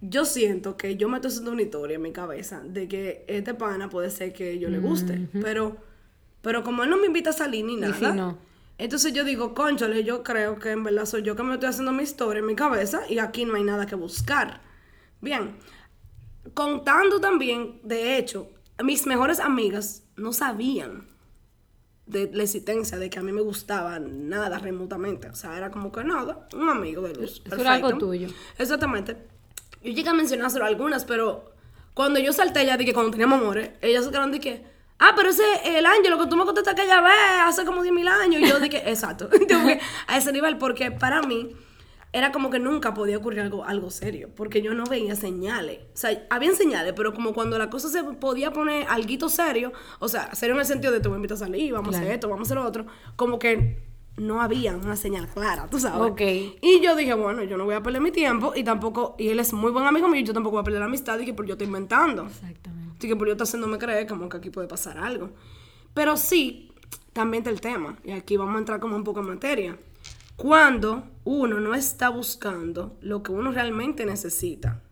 yo 0.00 0.24
siento 0.24 0.76
que 0.76 0.96
yo 0.96 1.08
me 1.08 1.16
estoy 1.16 1.30
haciendo 1.30 1.52
una 1.52 1.62
historia 1.62 1.96
en 1.96 2.02
mi 2.02 2.12
cabeza 2.12 2.60
de 2.64 2.88
que 2.88 3.24
este 3.28 3.54
pana 3.54 3.88
puede 3.88 4.10
ser 4.10 4.32
que 4.32 4.58
yo 4.58 4.68
le 4.68 4.78
guste, 4.78 5.28
pero, 5.40 5.76
pero 6.40 6.64
como 6.64 6.82
él 6.82 6.90
no 6.90 6.96
me 6.96 7.06
invita 7.06 7.30
a 7.30 7.34
salir 7.34 7.64
ni 7.64 7.76
nada, 7.76 7.94
si 7.94 8.16
no? 8.16 8.38
entonces 8.78 9.12
yo 9.12 9.24
digo, 9.24 9.54
conchale, 9.54 10.02
yo 10.02 10.24
creo 10.24 10.58
que 10.58 10.70
en 10.70 10.82
verdad 10.82 11.06
soy 11.06 11.22
yo 11.22 11.36
que 11.36 11.42
me 11.44 11.54
estoy 11.54 11.68
haciendo 11.68 11.92
mi 11.92 12.02
historia 12.02 12.40
en 12.40 12.46
mi 12.46 12.56
cabeza 12.56 13.02
y 13.08 13.18
aquí 13.18 13.44
no 13.44 13.54
hay 13.54 13.62
nada 13.62 13.86
que 13.86 13.94
buscar. 13.94 14.60
Bien, 15.20 15.56
contando 16.52 17.20
también, 17.20 17.80
de 17.84 18.18
hecho, 18.18 18.50
mis 18.82 19.06
mejores 19.06 19.38
amigas 19.38 20.02
no 20.16 20.32
sabían 20.32 21.11
de 22.06 22.30
la 22.32 22.42
existencia 22.42 22.98
de 22.98 23.08
que 23.10 23.18
a 23.18 23.22
mí 23.22 23.32
me 23.32 23.40
gustaba 23.40 23.98
nada 23.98 24.58
remotamente. 24.58 25.28
O 25.28 25.34
sea, 25.34 25.56
era 25.56 25.70
como 25.70 25.92
que 25.92 26.04
nada, 26.04 26.46
un 26.54 26.68
amigo 26.68 27.02
de 27.02 27.14
luz. 27.14 27.42
Eso 27.44 27.56
era 27.56 27.74
algo 27.74 27.96
tuyo. 27.96 28.28
Exactamente. 28.58 29.16
Yo 29.82 29.92
llegué 29.92 30.08
a 30.08 30.14
mencionárselo 30.14 30.64
a 30.64 30.68
algunas, 30.68 31.04
pero 31.04 31.52
cuando 31.94 32.18
yo 32.18 32.32
salté 32.32 32.64
ya 32.64 32.76
de 32.76 32.84
que 32.84 32.92
cuando 32.92 33.10
teníamos 33.10 33.40
amores, 33.40 33.70
ellas 33.80 34.04
se 34.04 34.10
quedaron 34.10 34.32
de 34.32 34.40
que, 34.40 34.64
ah, 34.98 35.12
pero 35.16 35.30
ese 35.30 35.42
es 35.64 35.76
el 35.76 35.86
ángel 35.86 36.16
que 36.18 36.26
tú 36.26 36.36
me 36.36 36.44
contaste 36.44 36.70
aquella 36.70 37.00
vez 37.00 37.14
hace 37.44 37.64
como 37.64 37.82
10 37.82 37.94
mil 37.94 38.08
años. 38.08 38.40
Y 38.40 38.48
yo 38.48 38.60
dije, 38.60 38.82
exacto. 38.90 39.28
A 40.06 40.16
ese 40.16 40.32
nivel, 40.32 40.58
porque 40.58 40.90
para 40.90 41.22
mí 41.22 41.54
era 42.12 42.30
como 42.30 42.50
que 42.50 42.58
nunca 42.58 42.92
podía 42.92 43.16
ocurrir 43.16 43.40
algo, 43.40 43.64
algo 43.64 43.90
serio, 43.90 44.28
porque 44.36 44.60
yo 44.60 44.74
no 44.74 44.84
veía 44.84 45.16
señales. 45.16 45.80
O 45.94 45.96
sea, 45.96 46.26
habían 46.28 46.54
señales, 46.54 46.92
pero 46.94 47.14
como 47.14 47.32
cuando 47.32 47.58
la 47.58 47.70
cosa 47.70 47.88
se 47.88 48.04
podía 48.04 48.52
poner 48.52 48.86
algo 48.88 49.28
serio, 49.28 49.72
o 49.98 50.08
sea, 50.08 50.34
serio 50.34 50.54
en 50.54 50.60
el 50.60 50.66
sentido 50.66 50.92
de 50.92 51.00
tú 51.00 51.08
me 51.10 51.16
invitas 51.16 51.40
a 51.40 51.46
salir, 51.46 51.72
vamos 51.72 51.94
a 51.94 51.98
hacer 51.98 52.12
esto, 52.12 52.28
vamos 52.28 52.46
a 52.46 52.48
hacer 52.48 52.56
lo 52.58 52.68
otro, 52.68 52.86
como 53.16 53.38
que 53.38 53.82
no 54.18 54.42
había 54.42 54.76
una 54.76 54.94
señal 54.94 55.26
clara, 55.26 55.68
tú 55.70 55.78
sabes. 55.78 56.10
Ok. 56.10 56.20
Y 56.60 56.80
yo 56.82 56.94
dije, 56.94 57.14
bueno, 57.14 57.44
yo 57.44 57.56
no 57.56 57.64
voy 57.64 57.74
a 57.74 57.82
perder 57.82 58.02
mi 58.02 58.10
tiempo 58.10 58.52
y 58.54 58.62
tampoco, 58.62 59.16
y 59.18 59.28
él 59.28 59.40
es 59.40 59.54
muy 59.54 59.70
buen 59.70 59.86
amigo 59.86 60.06
mío 60.06 60.20
y 60.20 60.24
yo 60.24 60.34
tampoco 60.34 60.56
voy 60.56 60.60
a 60.60 60.64
perder 60.64 60.80
la 60.80 60.86
amistad 60.86 61.18
y 61.18 61.24
que 61.24 61.32
por 61.32 61.46
yo 61.46 61.54
estoy 61.54 61.66
inventando. 61.66 62.26
Exactamente. 62.26 62.96
Así 62.98 63.08
que 63.08 63.16
por 63.16 63.26
yo 63.26 63.32
estoy 63.32 63.46
haciéndome 63.46 63.78
creer 63.78 64.06
como 64.06 64.28
que 64.28 64.36
aquí 64.36 64.50
puede 64.50 64.68
pasar 64.68 64.98
algo. 64.98 65.30
Pero 65.94 66.18
sí, 66.18 66.72
también 67.14 67.40
está 67.40 67.50
el 67.50 67.62
tema, 67.62 67.96
y 68.04 68.12
aquí 68.12 68.36
vamos 68.36 68.56
a 68.56 68.58
entrar 68.58 68.80
como 68.80 68.96
un 68.96 69.04
poco 69.04 69.20
en 69.20 69.28
materia. 69.28 69.78
Cuando 70.36 71.04
uno 71.24 71.60
no 71.60 71.74
está 71.74 72.08
buscando 72.08 72.96
lo 73.00 73.22
que 73.22 73.32
uno 73.32 73.52
realmente 73.52 74.04
necesita, 74.06 74.82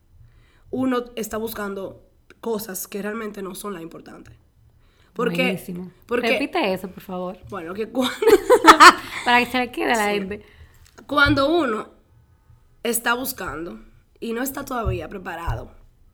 uno 0.71 1.05
está 1.17 1.37
buscando 1.37 2.07
cosas 2.41 2.87
que 2.89 3.03
realmente 3.03 3.43
no 3.43 3.55
son 3.55 3.75
las 3.75 3.83
importantes. 3.83 4.35
Porque, 5.13 5.43
Buenísimo. 5.43 5.91
porque 6.07 6.31
Repite 6.31 6.73
eso, 6.73 6.89
por 6.89 7.03
favor. 7.03 7.39
bueno, 7.51 7.75
que 7.75 7.89
cuando, 7.91 8.15
Para 9.25 9.41
que 9.45 9.51
se 9.51 9.59
le 9.59 9.73
quede 9.73 9.93
a 9.93 9.97
la 9.97 10.11
gente. 10.11 10.45
cuando 11.07 11.51
uno 11.53 11.89
está 12.85 13.15
buscando 13.15 13.81
y 14.21 14.33
no 14.33 14.43
está 14.43 14.65
todavía 14.65 15.09
preparado 15.09 15.73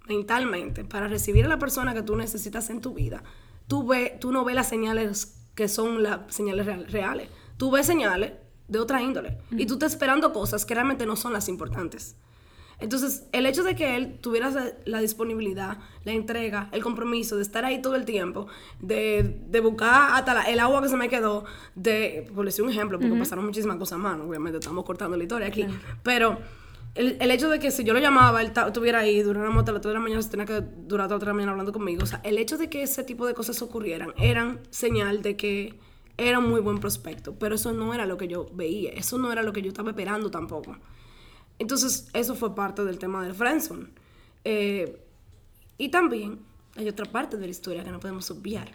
mentalmente 0.09 0.85
para 0.85 1.09
recibir 1.09 1.45
a 1.45 1.49
la 1.49 1.59
persona 1.59 1.93
que 1.95 2.03
tú 2.03 2.17
necesitas 2.17 2.71
en 2.71 2.81
tu 2.81 2.95
vida, 2.95 3.23
tú, 3.69 3.87
ve, 3.87 4.17
tú 4.21 4.33
no 4.33 4.45
ves 4.45 4.55
las 4.55 4.69
señales 4.69 5.43
que 5.55 5.69
son 5.69 6.03
las 6.03 6.21
señales 6.35 6.65
real- 6.67 6.87
reales. 6.89 7.29
Tú 7.59 7.71
ves 7.71 7.87
señales 7.87 8.33
de 8.69 8.79
otra 8.79 9.03
índole. 9.03 9.39
Y 9.51 9.67
tú 9.67 9.75
estás 9.75 9.93
esperando 9.93 10.33
cosas 10.33 10.65
que 10.67 10.75
realmente 10.75 11.07
no 11.07 11.17
son 11.17 11.33
las 11.33 11.49
importantes. 11.49 12.17
Entonces, 12.79 13.25
el 13.33 13.47
hecho 13.47 13.63
de 13.65 13.75
que 13.75 13.97
él 13.97 14.19
tuviera 14.21 14.53
la 14.85 15.01
disponibilidad, 15.01 15.79
la 16.05 16.13
entrega, 16.13 16.69
el 16.73 16.83
compromiso 16.83 17.37
de 17.37 17.43
estar 17.43 17.65
ahí 17.65 17.81
todo 17.81 17.95
el 17.95 18.05
tiempo, 18.05 18.49
de, 18.81 19.41
de 19.49 19.61
buscar 19.61 20.11
hasta 20.13 20.35
la- 20.35 20.43
el 20.43 20.61
agua 20.61 20.83
que 20.83 20.91
se 20.91 20.97
me 20.99 21.09
quedó, 21.09 21.45
de, 21.75 22.31
por 22.35 22.45
decir 22.45 22.63
un 22.63 22.71
ejemplo, 22.71 22.99
porque 22.99 23.15
pasaron 23.19 23.47
muchísimas 23.47 23.79
cosas 23.79 23.99
más, 23.99 24.21
obviamente 24.21 24.59
estamos 24.59 24.85
cortando 24.85 25.17
la 25.17 25.23
historia 25.23 25.47
aquí, 25.49 25.63
pero 26.03 26.37
el, 26.95 27.17
el 27.19 27.31
hecho 27.31 27.49
de 27.49 27.59
que 27.59 27.71
si 27.71 27.83
yo 27.83 27.95
lo 27.95 27.99
llamaba, 27.99 28.43
él 28.43 28.53
estuviera 28.67 28.99
ahí, 28.99 29.23
duráramos 29.23 29.61
hasta 29.61 29.73
las 29.73 29.81
3 29.81 29.91
de 29.93 29.95
la 29.95 30.01
mañana, 30.01 30.21
se 30.21 30.29
tenía 30.29 30.45
que 30.45 30.61
durar 30.87 31.05
hasta 31.07 31.15
las 31.15 31.21
3 31.21 31.21
de 31.21 31.27
la 31.29 31.33
mañana 31.35 31.53
hablando 31.53 31.73
conmigo, 31.73 32.03
o 32.03 32.07
sea, 32.07 32.21
el 32.25 32.37
hecho 32.37 32.59
de 32.59 32.69
que 32.69 32.83
ese 32.83 33.05
tipo 33.05 33.27
de 33.27 33.33
cosas 33.33 33.63
ocurrieran, 33.63 34.13
eran 34.19 34.61
señal 34.69 35.23
de 35.23 35.35
que 35.39 35.79
era 36.19 36.39
un 36.39 36.49
muy 36.49 36.61
buen 36.61 36.79
prospecto, 36.79 37.35
pero 37.39 37.55
eso 37.55 37.73
no 37.73 37.93
era 37.93 38.07
lo 38.07 38.17
que 38.17 38.29
yo 38.29 38.49
veía, 38.53 38.91
eso 38.93 39.19
no 39.19 39.31
era 39.33 39.43
lo 39.43 39.53
que 39.53 39.63
yo 39.63 39.69
estaba 39.69 39.91
esperando 39.91 40.31
tampoco. 40.31 40.77
Entonces, 41.59 42.09
eso 42.13 42.35
fue 42.35 42.55
parte 42.55 42.85
del 42.85 42.99
tema 42.99 43.23
del 43.23 43.35
friendzone. 43.35 43.89
Eh, 44.45 45.01
y 45.79 45.89
también 45.89 46.39
hay 46.77 46.89
otra 46.89 47.07
parte 47.07 47.37
de 47.37 47.47
la 47.47 47.51
historia 47.51 47.85
que 47.85 47.91
no 47.91 48.01
podemos 48.01 48.31
obviar. 48.31 48.71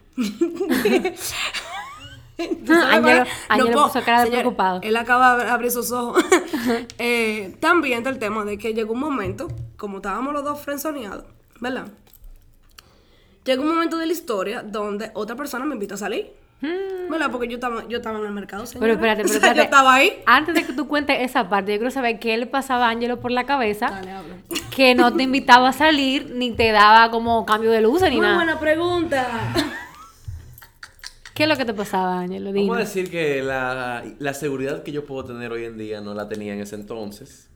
Preocupado. 4.29 4.79
Él 4.81 4.95
acaba 4.95 5.43
de 5.43 5.49
abrir 5.49 5.71
sus 5.71 5.91
ojos. 5.91 6.23
Eh, 6.99 7.57
también 7.59 7.99
está 7.99 8.11
el 8.11 8.19
tema 8.19 8.45
de 8.45 8.57
que 8.57 8.73
llegó 8.75 8.93
un 8.93 8.99
momento, 8.99 9.47
como 9.77 9.97
estábamos 9.97 10.31
los 10.33 10.43
dos 10.43 10.61
friendzoneados, 10.61 11.25
¿verdad? 11.59 11.87
Llegó 13.43 13.63
un 13.63 13.69
momento 13.69 13.97
de 13.97 14.05
la 14.05 14.13
historia 14.13 14.61
donde 14.61 15.09
otra 15.15 15.35
persona 15.35 15.65
me 15.65 15.73
invita 15.73 15.95
a 15.95 15.97
salir. 15.97 16.31
¿Verdad? 17.09 17.31
Porque 17.31 17.47
yo 17.47 17.55
estaba, 17.55 17.87
yo 17.87 17.97
estaba 17.97 18.19
en 18.19 18.25
el 18.25 18.31
mercado, 18.31 18.63
Hmm. 18.63 18.67
Pero 18.79 18.93
señora. 18.93 18.93
espérate, 18.93 19.23
pero 19.23 19.27
O 19.29 19.31
sea, 19.31 19.37
espérate. 19.37 19.57
yo 19.57 19.63
estaba 19.63 19.93
ahí. 19.95 20.23
Antes 20.25 20.55
de 20.55 20.65
que 20.65 20.73
tú 20.73 20.87
cuentes 20.87 21.17
esa 21.21 21.49
parte, 21.49 21.71
yo 21.73 21.77
quiero 21.79 21.91
saber 21.91 22.19
qué 22.19 22.37
le 22.37 22.45
pasaba 22.45 22.87
a 22.87 22.89
Ángelo 22.91 23.19
por 23.19 23.31
la 23.31 23.45
cabeza 23.45 23.89
Dale, 23.89 24.11
habla. 24.11 24.35
que 24.75 24.95
no 24.95 25.13
te 25.13 25.23
invitaba 25.23 25.69
a 25.69 25.73
salir 25.73 26.31
ni 26.35 26.51
te 26.51 26.71
daba 26.71 27.09
como 27.11 27.45
cambio 27.45 27.71
de 27.71 27.81
luces 27.81 28.09
ni 28.09 28.17
Muy 28.17 28.25
nada. 28.25 28.35
buena 28.35 28.59
pregunta. 28.59 29.27
¿Qué 31.33 31.43
es 31.43 31.49
lo 31.49 31.57
que 31.57 31.65
te 31.65 31.73
pasaba, 31.73 32.19
Ángelo? 32.19 32.51
Vamos 32.53 32.77
a 32.77 32.79
decir 32.81 33.09
que 33.09 33.41
la, 33.41 34.03
la 34.19 34.33
seguridad 34.33 34.83
que 34.83 34.91
yo 34.91 35.05
puedo 35.05 35.25
tener 35.25 35.51
hoy 35.51 35.65
en 35.65 35.77
día 35.77 36.01
no 36.01 36.13
la 36.13 36.27
tenía 36.27 36.53
en 36.53 36.59
ese 36.61 36.75
entonces. 36.75 37.47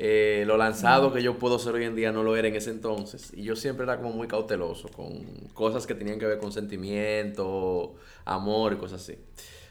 Eh, 0.00 0.44
lo 0.46 0.56
lanzado 0.56 1.12
que 1.12 1.22
yo 1.24 1.38
puedo 1.38 1.58
ser 1.58 1.74
hoy 1.74 1.84
en 1.84 1.96
día 1.96 2.12
no 2.12 2.22
lo 2.22 2.36
era 2.36 2.46
en 2.46 2.54
ese 2.54 2.70
entonces. 2.70 3.32
Y 3.34 3.42
yo 3.42 3.56
siempre 3.56 3.82
era 3.84 3.96
como 3.96 4.10
muy 4.12 4.28
cauteloso 4.28 4.88
con 4.88 5.24
cosas 5.54 5.88
que 5.88 5.94
tenían 5.96 6.20
que 6.20 6.26
ver 6.26 6.38
con 6.38 6.52
sentimiento, 6.52 7.94
amor 8.24 8.74
y 8.74 8.76
cosas 8.76 9.02
así. 9.02 9.18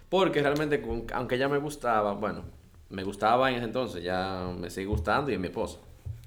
Porque 0.09 0.41
realmente, 0.41 0.83
aunque 1.13 1.35
ella 1.35 1.47
me 1.47 1.57
gustaba, 1.59 2.13
bueno, 2.13 2.43
me 2.89 3.03
gustaba 3.03 3.49
en 3.49 3.55
ese 3.55 3.65
entonces, 3.65 4.03
ya 4.03 4.49
me 4.57 4.69
sigue 4.69 4.87
gustando 4.87 5.31
y 5.31 5.35
es 5.35 5.39
mi 5.39 5.47
esposa. 5.47 5.77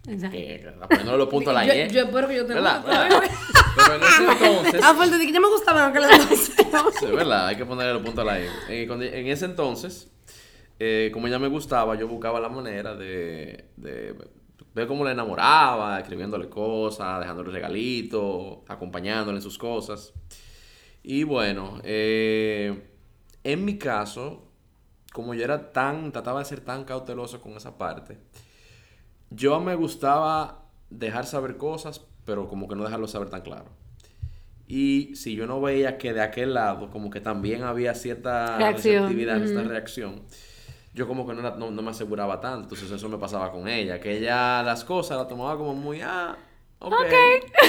Exacto. 0.09 0.35
Que, 0.37 0.73
poniéndole 0.89 1.19
los 1.19 1.29
puntos 1.29 1.55
a 1.55 1.63
la 1.63 1.67
Yo- 1.67 1.93
yo 1.93 2.01
espero 2.05 2.27
que 2.29 2.37
yo 2.37 2.47
te 2.47 2.55
¿Verdad? 2.55 2.77
guste. 2.83 2.91
¿verdad? 2.97 3.21
Pero 3.77 3.95
en 3.97 4.03
ese 4.03 4.23
entonces... 4.33 4.81
Ah, 4.85 4.95
fuerte, 4.95 5.19
de 5.19 5.27
que 5.27 5.33
ya 5.33 5.41
me 5.41 5.49
gustaba 5.49 5.85
en 5.85 5.91
aquel 5.91 6.05
entonces. 6.11 6.55
Sí, 6.99 7.07
verdad, 7.07 7.47
hay 7.49 7.57
que 7.57 7.67
ponerle 7.67 7.93
los 7.93 8.03
puntos 8.03 8.23
a 8.23 8.25
la 8.25 8.41
I. 8.41 8.47
Eh, 8.71 8.87
cuando- 8.87 9.05
en 9.05 9.27
ese 9.27 9.45
entonces, 9.45 10.09
eh, 10.81 11.11
como 11.15 11.29
ella 11.29 11.39
me 11.41 11.49
gustaba, 11.49 11.97
yo 11.97 12.09
buscaba 12.09 12.41
la 12.41 12.51
manera 12.51 12.97
de, 12.97 13.71
de 13.77 14.17
ver 14.75 14.89
cómo 14.89 15.05
la 15.05 15.13
enamoraba, 15.13 16.01
escribiéndole 16.01 16.49
cosas, 16.51 17.21
dejándole 17.21 17.53
regalitos, 17.53 18.61
acompañándole 18.69 19.39
en 19.39 19.43
sus 19.43 19.59
cosas. 19.59 20.15
Y 21.03 21.25
bueno, 21.25 21.81
eh, 21.85 22.91
en 23.45 23.65
mi 23.65 23.79
caso, 23.79 24.49
como 25.13 25.35
yo 25.35 25.45
era 25.45 25.73
tan, 25.73 26.13
trataba 26.13 26.41
de 26.41 26.47
ser 26.47 26.61
tan 26.63 26.85
cauteloso 26.85 27.41
con 27.41 27.53
esa 27.55 27.79
parte, 27.79 28.19
yo 29.31 29.61
me 29.61 29.75
gustaba 29.75 30.65
dejar 30.91 31.27
saber 31.27 31.57
cosas, 31.57 32.05
pero 32.25 32.49
como 32.49 32.69
que 32.69 32.77
no 32.77 32.85
dejarlo 32.85 33.09
saber 33.09 33.31
tan 33.31 33.43
claro. 33.43 33.71
Y 34.69 35.17
si 35.17 35.35
yo 35.35 35.47
no 35.47 35.61
veía 35.61 35.99
que 35.99 36.13
de 36.13 36.23
aquel 36.23 36.55
lado, 36.55 36.91
como 36.91 37.11
que 37.11 37.21
también 37.21 37.65
había 37.65 37.95
cierta 37.95 38.59
Reacción, 38.59 38.73
receptividad, 38.73 39.43
esta 39.43 39.63
ujú. 39.63 39.69
reacción, 39.69 40.23
yo 40.93 41.07
como 41.07 41.27
que 41.27 41.35
no, 41.35 41.41
era- 41.41 41.57
no, 41.57 41.71
no 41.71 41.83
me 41.83 41.91
aseguraba 41.91 42.41
tanto, 42.41 42.63
entonces 42.65 42.91
eso 42.91 43.09
me 43.09 43.19
pasaba 43.19 43.51
con 43.53 43.69
ella, 43.69 44.01
que 44.01 44.19
ella 44.19 44.63
las 44.63 44.85
cosas 44.85 45.17
las 45.19 45.29
tomaba 45.29 45.57
como 45.57 45.75
muy, 45.75 46.01
ah, 46.03 46.37
ok. 46.81 46.95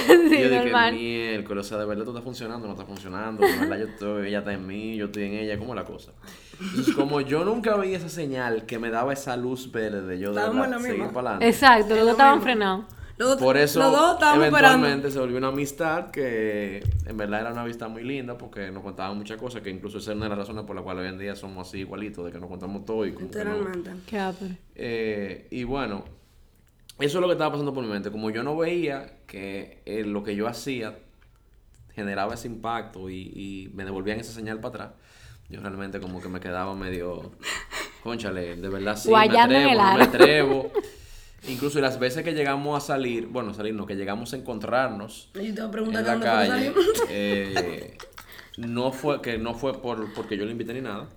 Sí, 0.07 0.37
y 0.37 0.39
yo 0.41 0.49
dije, 0.49 0.73
miércoles, 0.91 1.65
o 1.65 1.69
sea, 1.69 1.77
de 1.77 1.85
verdad 1.85 2.03
tú 2.05 2.11
estás 2.11 2.23
funcionando, 2.23 2.65
no 2.65 2.73
está 2.73 2.85
funcionando, 2.85 3.43
de 3.43 3.55
verdad 3.59 3.77
yo 3.77 3.85
estoy, 3.85 4.27
ella 4.29 4.39
está 4.39 4.53
en 4.53 4.65
mí, 4.65 4.95
yo 4.95 5.05
estoy 5.05 5.23
en 5.23 5.33
ella, 5.33 5.57
¿cómo 5.59 5.73
es 5.73 5.79
la 5.79 5.85
cosa? 5.85 6.11
Entonces, 6.59 6.93
como 6.95 7.21
yo 7.21 7.43
nunca 7.43 7.75
vi 7.77 7.93
esa 7.93 8.09
señal 8.09 8.65
que 8.65 8.79
me 8.79 8.89
daba 8.89 9.13
esa 9.13 9.35
luz 9.35 9.71
verde, 9.71 10.17
yo 10.19 10.31
de 10.33 10.39
Estábamos 10.39 10.69
verdad 10.69 10.79
seguir 10.79 11.07
para 11.11 11.29
adelante. 11.31 11.47
Exacto, 11.49 11.89
los 11.89 11.89
Es 11.89 11.97
dos 11.97 12.05
lo 12.05 12.11
estaban 12.11 12.41
frenados. 12.41 12.85
Los 13.17 13.35
Por 13.37 13.57
eso, 13.57 13.79
los 13.79 13.91
dos 13.91 14.13
estábamos 14.13 14.47
eventualmente 14.47 15.07
esperando. 15.07 15.11
se 15.11 15.19
volvió 15.19 15.37
una 15.37 15.47
amistad 15.49 16.11
que 16.11 16.83
en 17.05 17.17
verdad 17.17 17.41
era 17.41 17.51
una 17.51 17.61
amistad 17.61 17.89
muy 17.89 18.03
linda 18.03 18.37
porque 18.37 18.71
nos 18.71 18.83
contaban 18.83 19.17
muchas 19.17 19.37
cosas 19.37 19.61
que 19.61 19.69
incluso 19.69 19.99
esa 19.99 20.11
es 20.11 20.17
una 20.17 20.25
de 20.25 20.29
las 20.29 20.39
razones 20.39 20.65
por 20.65 20.75
las 20.75 20.83
cuales 20.83 21.03
hoy 21.03 21.09
en 21.09 21.19
día 21.19 21.35
somos 21.35 21.67
así 21.67 21.79
igualitos, 21.79 22.25
de 22.25 22.31
que 22.31 22.39
nos 22.39 22.49
contamos 22.49 22.85
todo 22.85 23.05
y 23.05 23.13
como 23.13 23.29
que 23.29 23.43
no-. 23.43 23.51
Eh, 24.75 25.47
y 25.51 25.63
bueno, 25.63 26.03
eso 26.99 27.17
es 27.17 27.21
lo 27.21 27.27
que 27.27 27.33
estaba 27.33 27.51
pasando 27.51 27.73
por 27.73 27.83
mi 27.83 27.89
mente. 27.89 28.11
Como 28.11 28.29
yo 28.29 28.43
no 28.43 28.55
veía 28.57 29.19
que 29.27 29.81
eh, 29.85 30.03
lo 30.03 30.23
que 30.23 30.35
yo 30.35 30.47
hacía 30.47 30.97
generaba 31.93 32.33
ese 32.33 32.47
impacto 32.47 33.09
y, 33.09 33.31
y 33.35 33.71
me 33.73 33.83
devolvían 33.83 34.19
esa 34.19 34.31
señal 34.31 34.59
para 34.59 34.85
atrás, 34.85 34.91
yo 35.49 35.59
realmente 35.59 35.99
como 35.99 36.21
que 36.21 36.29
me 36.29 36.39
quedaba 36.39 36.73
medio, 36.75 37.31
conchale, 38.03 38.55
de 38.55 38.69
verdad 38.69 38.95
sí, 38.95 39.09
me 39.11 39.17
atrevo, 39.37 39.83
no 39.83 39.97
me 39.97 40.03
atrevo. 40.03 40.71
Incluso 41.47 41.81
las 41.81 41.99
veces 41.99 42.23
que 42.23 42.33
llegamos 42.33 42.77
a 42.77 42.85
salir, 42.85 43.25
bueno, 43.27 43.53
salir 43.53 43.73
no, 43.73 43.85
que 43.85 43.95
llegamos 43.95 44.31
a 44.33 44.37
encontrarnos 44.37 45.29
Yo 45.33 45.41
te 45.41 45.61
voy 45.81 45.95
a 45.95 45.99
en 45.99 46.05
la 46.05 46.19
calle, 46.19 46.73
eh, 47.09 47.97
no 48.57 48.91
fue, 48.91 49.21
que 49.21 49.37
no 49.39 49.55
fue 49.55 49.81
por, 49.81 50.13
porque 50.13 50.37
yo 50.37 50.45
le 50.45 50.51
invité 50.51 50.73
ni 50.73 50.81
nada. 50.81 51.09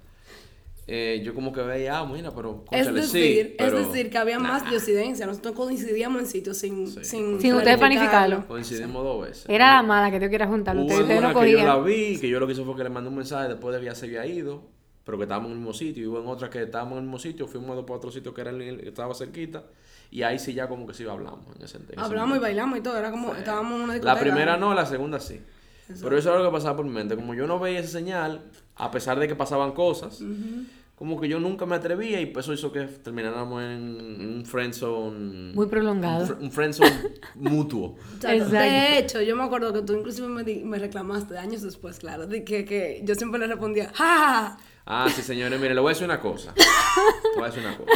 Eh, 0.87 1.23
yo 1.25 1.35
como 1.35 1.51
que 1.53 1.63
veía, 1.63 1.99
ah, 1.99 2.07
mira, 2.07 2.31
pero 2.35 2.63
Es 2.71 2.87
sí, 2.87 2.93
decir, 2.93 3.55
pero- 3.57 3.79
es 3.79 3.89
decir, 3.89 4.11
que 4.11 4.19
había 4.19 4.39
más 4.39 4.69
diosidencia. 4.69 5.25
Nosotros 5.27 5.55
coincidíamos 5.55 6.21
en 6.21 6.27
sitios 6.27 6.59
sin, 6.59 6.87
Sí. 6.89 7.05
sin, 7.05 7.41
Sin 7.41 7.55
ustedes 7.55 7.79
planificarlo. 7.79 8.47
Coincidimos 8.47 9.03
dos 9.03 9.23
veces. 9.27 9.45
Era 9.49 9.77
la 9.77 9.83
mala 9.83 10.11
que 10.11 10.21
te 10.21 10.29
quieras 10.29 10.49
juntar. 10.51 10.77
Hubo 10.77 10.83
Ustedes, 10.85 11.01
ustedes 11.03 11.21
no 11.23 11.31
una 11.31 11.41
que 11.41 11.53
yo 11.53 11.65
la 11.65 11.79
vi, 11.79 12.19
que 12.19 12.29
yo 12.29 12.39
lo 12.39 12.47
que 12.47 12.53
hice 12.53 12.65
fue 12.65 12.77
que 12.77 12.85
le 12.85 12.91
mandé 12.91 13.09
un 13.09 13.17
mensaje 13.17 13.49
después 13.49 13.75
de 13.75 13.81
que 13.81 13.87
ya 13.87 13.95
se 13.95 14.05
había 14.07 14.27
ido, 14.27 14.63
pero 15.05 15.17
que 15.17 15.25
estábamos 15.25 15.47
en 15.49 15.53
el 15.53 15.59
mismo 15.61 15.73
sitio. 15.73 16.03
Y 16.03 16.07
hubo 16.07 16.21
en 16.21 16.27
otra 16.29 16.51
que 16.51 16.63
estábamos 16.63 16.93
en 16.93 16.99
el 16.99 17.05
mismo 17.05 17.19
sitio, 17.19 17.47
fuimos 17.47 17.79
a 17.79 17.93
otro 17.93 18.11
sitio 18.11 18.35
que 18.35 18.41
era 18.43 18.51
el- 18.51 18.81
que 18.83 18.89
estaba 18.89 19.15
cerquita. 19.15 19.65
Y 20.15 20.23
ahí 20.23 20.39
sí 20.39 20.55
ya 20.55 20.69
como 20.69 20.87
que 20.87 20.95
sí 20.95 21.05
hablamos 21.07 21.45
en 21.57 21.63
ese, 21.65 21.77
en 21.79 21.83
ese 21.91 21.95
Hablamos 21.97 22.15
y 22.15 22.19
momento. 22.39 22.41
bailamos 22.43 22.79
y 22.79 22.83
todo. 22.83 22.97
Era 22.97 23.11
como, 23.11 23.35
estábamos 23.35 23.73
en 23.79 23.81
una 23.83 23.95
discoteca. 23.95 24.15
La 24.15 24.21
primera 24.21 24.57
no, 24.57 24.73
la 24.73 24.87
segunda 24.87 25.19
sí. 25.19 25.41
Pero 26.01 26.17
eso 26.17 26.31
era 26.31 26.39
lo 26.39 26.47
que 26.49 26.53
pasaba 26.53 26.77
por 26.77 26.85
mi 26.87 26.93
mente. 26.93 27.17
Como 27.17 27.35
yo 27.35 27.49
no 27.49 27.59
veía 27.59 27.81
esa 27.81 27.91
señal, 27.91 28.43
a 28.77 28.91
pesar 28.93 29.19
de 29.19 29.27
que 29.27 29.35
pasaban 29.35 29.73
cosas, 29.73 30.21
como 30.95 31.21
que 31.21 31.29
yo 31.29 31.41
nunca 31.41 31.67
me 31.67 31.75
atrevía 31.75 32.21
y 32.21 32.33
eso 32.35 32.53
hizo 32.53 32.71
que 32.71 32.83
termináramos 32.85 33.61
en, 33.65 34.37
un 34.37 34.47
friendzone. 34.47 35.53
Muy 35.53 35.67
prolongado. 35.67 36.23
Un, 36.23 36.29
fr- 36.31 36.43
un 36.43 36.53
friendzone 36.53 36.93
mutuo. 37.35 37.97
Exacto. 38.15 38.29
Exacto. 38.37 38.57
De 38.59 38.99
hecho, 38.99 39.21
yo 39.21 39.35
me 39.35 39.43
acuerdo 39.43 39.73
que 39.73 39.83
tú 39.83 39.95
inclusive 39.95 40.29
me, 40.29 40.45
di- 40.45 40.63
me 40.63 40.79
reclamaste 40.79 41.37
años 41.37 41.63
después, 41.63 41.99
claro, 41.99 42.29
de 42.29 42.45
que, 42.45 42.65
que 42.65 43.01
yo 43.05 43.17
siempre 43.17 43.41
le 43.41 43.49
respondía, 43.49 43.91
¡Ja, 43.93 44.05
ja, 44.05 44.17
ja! 44.29 44.59
Ah, 44.87 45.09
sí, 45.13 45.23
señores, 45.23 45.59
mire, 45.61 45.75
le 45.75 45.81
voy 45.81 45.89
a 45.91 45.95
decir 45.95 46.05
una 46.05 46.21
cosa. 46.21 46.55
Le 47.35 47.41
voy 47.41 47.43
a 47.43 47.47
decir 47.53 47.63
una 47.67 47.77
cosa. 47.77 47.91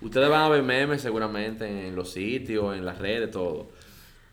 Ustedes 0.00 0.28
van 0.28 0.42
a 0.42 0.48
ver 0.48 0.62
memes 0.62 1.02
seguramente 1.02 1.88
en 1.88 1.94
los 1.94 2.12
sitios, 2.12 2.76
en 2.76 2.84
las 2.84 2.98
redes, 2.98 3.30
todo. 3.30 3.68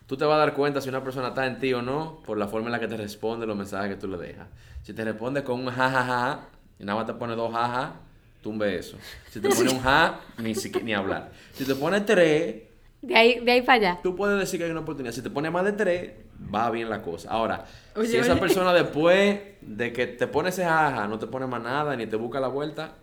Tú 0.06 0.16
te 0.16 0.24
vas 0.24 0.36
a 0.36 0.40
dar 0.40 0.54
cuenta 0.54 0.80
si 0.80 0.88
una 0.88 1.04
persona 1.04 1.30
está 1.30 1.46
en 1.46 1.60
ti 1.60 1.74
o 1.74 1.82
no 1.82 2.22
por 2.26 2.38
la 2.38 2.48
forma 2.48 2.68
en 2.68 2.72
la 2.72 2.80
que 2.80 2.88
te 2.88 2.96
responde 2.96 3.46
los 3.46 3.58
mensajes 3.58 3.90
que 3.90 4.00
tú 4.00 4.08
le 4.08 4.18
dejas. 4.18 4.48
Si 4.84 4.94
te 4.94 5.04
responde 5.04 5.44
con 5.44 5.60
un 5.60 5.68
jajaja 5.68 6.46
y 6.80 6.86
nada 6.86 6.98
más 6.98 7.08
te 7.08 7.14
pone 7.14 7.36
dos 7.36 7.52
jaja, 7.52 7.96
tumbe 8.42 8.78
eso. 8.78 8.98
Si 9.30 9.42
te 9.42 9.50
pone 9.50 9.70
un 9.70 9.82
ja, 9.82 10.22
ni, 10.38 10.54
ni 10.84 10.94
hablar. 10.94 11.32
Si 11.52 11.66
te 11.66 11.76
pone 11.76 12.00
tres, 12.02 12.64
De 13.02 13.16
ahí, 13.18 13.40
de 13.42 13.52
ahí 13.52 13.62
para 13.62 13.74
allá. 13.74 14.00
tú 14.02 14.16
puedes 14.16 14.40
decir 14.40 14.58
que 14.60 14.64
hay 14.66 14.72
una 14.72 14.80
oportunidad. 14.80 15.14
Si 15.14 15.22
te 15.22 15.30
pone 15.30 15.50
más 15.50 15.66
de 15.66 15.74
tres, 15.74 16.12
va 16.54 16.72
bien 16.72 16.90
la 16.90 17.02
cosa. 17.02 17.30
Ahora, 17.30 17.66
Oye, 17.98 18.08
si 18.08 18.16
esa 18.16 18.40
persona 18.40 18.72
después 18.72 19.40
de 19.60 19.92
que 19.92 20.08
te 20.08 20.28
pone 20.28 20.50
ese 20.50 20.64
jaja, 20.64 21.06
no 21.10 21.20
te 21.20 21.28
pone 21.28 21.46
más 21.48 21.62
nada, 21.62 21.98
ni 21.98 22.08
te 22.08 22.16
busca 22.16 22.40
la 22.40 22.48
vuelta, 22.48 22.94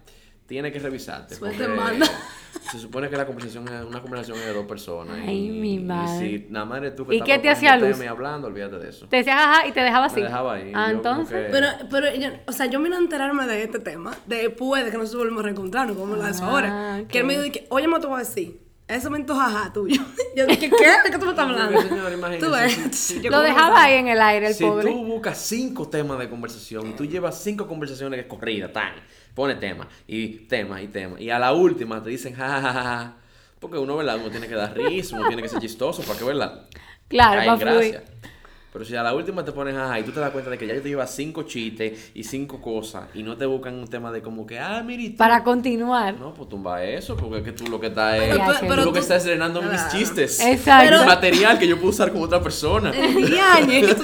tiene 0.46 0.70
que 0.72 0.78
revisarte. 0.78 1.35
Se 2.70 2.78
supone 2.78 3.11
que 3.11 3.16
la 3.16 3.26
conversación 3.26 3.66
es 3.68 3.85
una 3.85 4.00
conversación 4.00 4.38
de 4.38 4.52
dos 4.52 4.64
personas. 4.66 5.18
Ay, 5.20 5.46
y, 5.46 5.50
mi 5.50 5.74
y 5.74 5.78
madre. 5.80 6.18
si 6.40 6.46
nada 6.50 6.64
más 6.64 6.78
eres 6.78 6.94
tú 6.94 7.07
que 7.07 7.14
¿Y 7.14 7.18
estás 7.18 7.28
qué 7.28 7.38
te 7.40 7.50
hacía 7.50 7.76
luz? 7.76 8.00
y 8.02 8.07
hablando, 8.07 8.46
olvídate 8.46 8.78
de 8.78 8.88
eso. 8.90 9.07
Te 9.09 9.16
decía 9.16 9.37
jaja 9.37 9.66
y 9.66 9.72
te 9.72 9.80
dejaba 9.80 10.07
así. 10.07 10.16
Me 10.16 10.22
dejaba 10.26 10.54
ahí. 10.54 10.72
Ah, 10.74 10.90
entonces. 10.90 11.46
que- 11.46 11.50
Pero, 11.50 11.66
pero 11.90 12.14
yo, 12.14 12.28
o 12.46 12.52
sea, 12.52 12.66
yo 12.66 12.80
vine 12.80 12.94
a 12.96 13.00
enterarme 13.00 13.46
de 13.46 13.62
este 13.64 13.80
tema 13.80 14.16
después 14.26 14.85
de 14.85 14.90
que 14.92 14.96
nosotros 14.98 15.22
volvimos 15.22 15.40
a 15.40 15.44
reencontrarnos, 15.44 15.96
como 15.96 16.16
las 16.16 16.40
Ah, 16.40 16.46
ahora. 16.46 16.98
ok. 17.02 17.09
Que 17.09 17.18
él 17.18 17.24
me 17.26 17.38
dijo, 17.38 17.52
que, 17.52 17.66
oye, 17.70 17.88
me 17.88 17.98
te 18.00 18.07
voy 18.07 18.16
a 18.16 18.18
decir, 18.20 18.61
ese 18.88 19.08
momento 19.08 19.34
jaja 19.34 19.72
tuyo. 19.72 20.02
Yo 20.36 20.46
dije, 20.46 20.68
¿qué? 20.70 20.90
¿De 21.04 21.10
qué 21.10 21.18
tú 21.18 21.24
me 21.26 21.30
estás 21.30 21.46
hablando? 21.48 21.80
Señor, 21.80 22.12
imagínese, 22.12 22.46
Tú 22.46 22.96
si- 22.96 23.20
Lo 23.22 23.40
dejaba 23.40 23.82
ahí 23.84 23.94
en 23.94 24.08
el 24.08 24.20
aire, 24.20 24.48
el 24.48 24.54
si 24.54 24.64
pobre. 24.64 24.90
tú 24.90 25.04
buscas 25.04 25.38
cinco 25.38 25.88
temas 25.88 26.18
de 26.18 26.28
conversación 26.28 26.88
y 26.88 26.92
tú 26.92 27.04
llevas 27.04 27.40
cinco 27.42 27.66
conversaciones 27.66 28.20
que 28.22 28.28
corridas, 28.28 28.72
tan, 28.72 28.92
pone 29.34 29.54
tema 29.54 29.88
y 30.06 30.28
tema 30.46 30.82
y 30.82 30.88
tema, 30.88 31.20
y 31.20 31.30
a 31.30 31.38
la 31.38 31.52
última 31.52 32.02
te 32.02 32.10
dicen 32.10 32.34
ja, 32.34 32.48
ja, 32.48 32.60
ja, 32.60 32.72
ja, 32.72 33.16
porque 33.60 33.78
uno, 33.78 33.96
¿verdad? 33.96 34.16
Uno 34.16 34.30
tiene 34.30 34.46
que 34.48 34.54
dar 34.54 34.76
risa, 34.76 35.16
uno 35.16 35.26
tiene 35.28 35.40
que 35.42 35.48
ser 35.48 35.60
chistoso 35.60 36.02
para 36.02 36.18
que, 36.18 36.24
¿verdad? 36.24 36.66
Claro, 37.08 37.42
para 37.56 37.56
fluir. 37.74 38.02
Pero 38.74 38.84
si 38.84 38.96
a 38.96 39.04
la 39.04 39.14
última 39.14 39.44
te 39.44 39.52
pones 39.52 39.72
jaja 39.76 40.00
y 40.00 40.02
tú 40.02 40.10
te 40.10 40.18
das 40.18 40.30
cuenta 40.32 40.50
de 40.50 40.58
que 40.58 40.66
ya 40.66 40.74
te 40.74 40.88
llevas 40.88 41.14
cinco 41.14 41.44
chistes 41.44 42.10
y 42.12 42.24
cinco 42.24 42.60
cosas 42.60 43.04
y 43.14 43.22
no 43.22 43.37
te 43.37 43.46
buscan 43.46 43.74
un 43.76 43.87
tema 43.87 44.10
de 44.10 44.20
como 44.20 44.44
que, 44.48 44.58
ah, 44.58 44.82
mira, 44.84 45.14
Para 45.16 45.44
continuar. 45.44 46.18
No, 46.18 46.34
pues 46.34 46.48
tumba 46.48 46.82
eso, 46.82 47.16
porque 47.16 47.38
es 47.38 47.44
que 47.44 47.52
tú 47.52 47.68
lo 47.70 47.78
que 47.80 47.87
estás 47.87 48.16
es. 48.20 48.22
Pero 48.32 48.44
tú- 48.44 48.50
tú 48.52 48.66
pero 48.68 48.84
lo 48.84 48.92
que 48.92 48.98
estás 48.98 49.18
estrenando 49.18 49.62
mis 49.62 49.88
chistes. 49.90 50.40
Exacto. 50.40 50.98
Mi 51.02 51.06
material 51.06 51.56
que 51.56 51.68
yo 51.68 51.76
puedo 51.76 51.90
usar 51.90 52.12
con 52.12 52.22
otra 52.22 52.42
persona. 52.42 52.90
Es. 53.74 53.96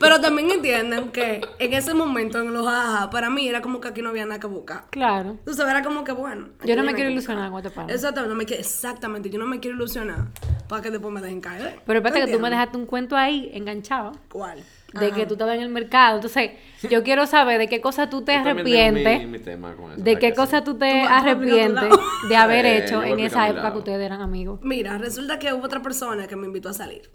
Pero 0.00 0.20
también 0.20 0.50
entienden 0.50 1.10
que 1.10 1.40
en 1.58 1.72
ese 1.74 1.92
momento, 1.94 2.40
en 2.40 2.52
los 2.54 2.66
jaja, 2.66 3.10
para 3.10 3.28
mí 3.30 3.48
era 3.48 3.60
como 3.60 3.80
que 3.80 3.88
aquí 3.88 4.00
no 4.02 4.08
había 4.10 4.24
nada 4.24 4.40
que 4.40 4.46
buscar. 4.46 4.84
Claro. 4.90 5.36
Tú 5.44 5.52
sabes, 5.52 5.72
era 5.74 5.82
como 5.84 6.04
que 6.04 6.12
bueno. 6.12 6.48
Yo 6.64 6.74
no 6.76 6.84
me 6.84 6.94
quiero 6.94 7.10
ilusionar 7.10 7.50
con 7.50 7.58
este 7.58 7.70
pana. 7.70 7.92
Exactamente, 7.92 8.28
no 8.30 8.34
me 8.38 8.46
quiero- 8.46 8.60
exactamente, 8.62 9.30
yo 9.30 9.38
no 9.38 9.46
me 9.46 9.60
quiero 9.60 9.76
ilusionar 9.76 10.28
para 10.68 10.82
que 10.82 10.90
después 10.90 11.12
me 11.12 11.20
dejen 11.20 11.40
caer. 11.40 11.80
Pero 11.84 11.98
espérate 11.98 12.26
que 12.26 12.32
tú 12.32 12.40
me 12.40 12.50
dejaste 12.50 12.76
un 12.76 12.86
cuento 12.86 13.16
ahí 13.16 13.50
enganchado. 13.58 14.12
¿Cuál? 14.30 14.62
De 14.94 15.06
Ajá. 15.08 15.14
que 15.16 15.26
tú 15.26 15.34
estabas 15.34 15.56
en 15.56 15.62
el 15.62 15.68
mercado. 15.68 16.16
Entonces, 16.16 16.52
yo 16.90 17.02
quiero 17.04 17.26
saber 17.26 17.58
de 17.58 17.68
qué 17.68 17.80
cosa 17.80 18.08
tú 18.08 18.22
te 18.22 18.32
Yo 18.32 18.40
arrepientes. 18.40 19.18
mi- 19.20 19.26
mi 19.26 19.38
tema 19.38 19.74
con 19.76 19.92
eso, 19.92 20.02
de 20.02 20.18
qué 20.18 20.32
cosa 20.32 20.64
tú 20.64 20.78
te 20.78 21.02
Tú 21.02 21.08
arrepientes 21.08 21.90
de 22.28 22.36
haber 22.36 22.64
Eh, 22.66 22.78
hecho 22.84 23.02
en 23.02 23.18
esa 23.20 23.48
época 23.48 23.72
que 23.72 23.78
ustedes 23.78 24.00
eran 24.04 24.22
amigos. 24.22 24.60
Mira, 24.62 24.96
resulta 24.98 25.38
que 25.38 25.52
hubo 25.52 25.64
otra 25.64 25.82
persona 25.82 26.26
que 26.26 26.36
me 26.36 26.46
invitó 26.46 26.70
a 26.70 26.72
salir. 26.72 27.10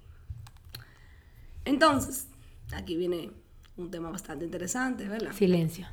Entonces, 1.66 2.28
aquí 2.74 2.96
viene 2.98 3.32
un 3.78 3.90
tema 3.90 4.10
bastante 4.12 4.46
interesante, 4.46 5.08
¿verdad? 5.08 5.32
Silencio. 5.32 5.88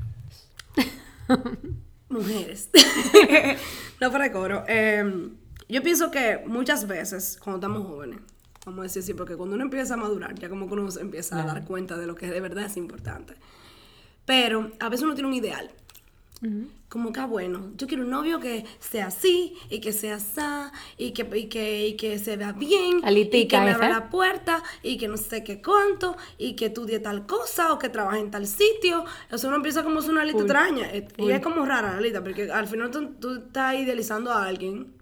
Mujeres. 2.09 2.71
no 4.01 4.11
para 4.11 4.33
coro. 4.33 4.65
Eh, 4.67 5.31
yo 5.69 5.83
pienso 5.83 6.11
que 6.11 6.43
muchas 6.47 6.87
veces, 6.89 7.39
cuando 7.43 7.59
estamos 7.65 7.87
jóvenes, 7.87 8.19
vamos 8.67 8.81
a 8.81 8.83
decir 8.85 9.03
así, 9.03 9.15
porque 9.15 9.37
cuando 9.37 9.55
uno 9.55 9.65
empieza 9.65 9.95
a 9.95 9.97
madurar, 9.97 10.35
ya 10.39 10.49
como 10.49 10.67
que 10.67 10.75
uno 10.75 10.91
se 10.91 11.01
empieza 11.01 11.43
a 11.43 11.47
dar 11.47 11.65
cuenta 11.65 11.97
de 11.97 12.07
lo 12.07 12.15
que 12.15 12.29
de 12.31 12.41
verdad 12.41 12.65
es 12.67 12.77
importante. 12.77 13.35
Pero 14.27 14.71
a 14.79 14.89
veces 14.89 15.05
uno 15.05 15.15
tiene 15.15 15.29
un 15.29 15.35
ideal. 15.35 15.71
Como 16.89 17.13
que, 17.13 17.21
ah, 17.21 17.27
bueno, 17.27 17.71
yo 17.77 17.87
quiero 17.87 18.03
un 18.03 18.11
novio 18.11 18.41
que 18.41 18.65
sea 18.79 19.09
así, 19.09 19.55
y 19.69 19.81
que 19.81 19.93
sea 19.93 20.15
así, 20.17 20.41
y 20.97 21.13
que, 21.13 21.29
y 21.39 21.49
que, 21.49 21.87
y 21.89 21.97
que 21.97 22.19
se 22.19 22.37
vea 22.37 22.53
bien, 22.53 23.01
La 23.03 23.11
y 23.11 23.47
que 23.47 23.61
me 23.61 23.71
abra 23.73 23.89
esa. 23.89 24.01
la 24.01 24.09
puerta, 24.11 24.63
y 24.83 24.97
que 24.97 25.07
no 25.07 25.19
sé 25.19 25.45
qué 25.45 25.61
cuánto, 25.61 26.17
y 26.39 26.57
que 26.57 26.67
estudie 26.67 26.99
tal 26.99 27.27
cosa, 27.27 27.73
o 27.75 27.79
que 27.79 27.91
trabaje 27.91 28.21
en 28.21 28.31
tal 28.31 28.47
sitio. 28.47 29.05
O 29.31 29.37
sea, 29.39 29.49
uno 29.49 29.57
empieza 29.59 29.83
como 29.83 30.01
una 30.01 30.25
lista 30.25 30.43
extraña. 30.43 30.91
eh, 30.93 31.07
Y 31.19 31.31
es 31.31 31.41
como 31.41 31.65
rara 31.67 31.95
la 31.95 32.01
lista, 32.01 32.23
porque 32.23 32.51
al 32.51 32.67
final 32.67 32.91
tú, 32.91 33.11
tú 33.21 33.35
estás 33.35 33.75
idealizando 33.75 34.33
a 34.33 34.47
alguien 34.47 34.95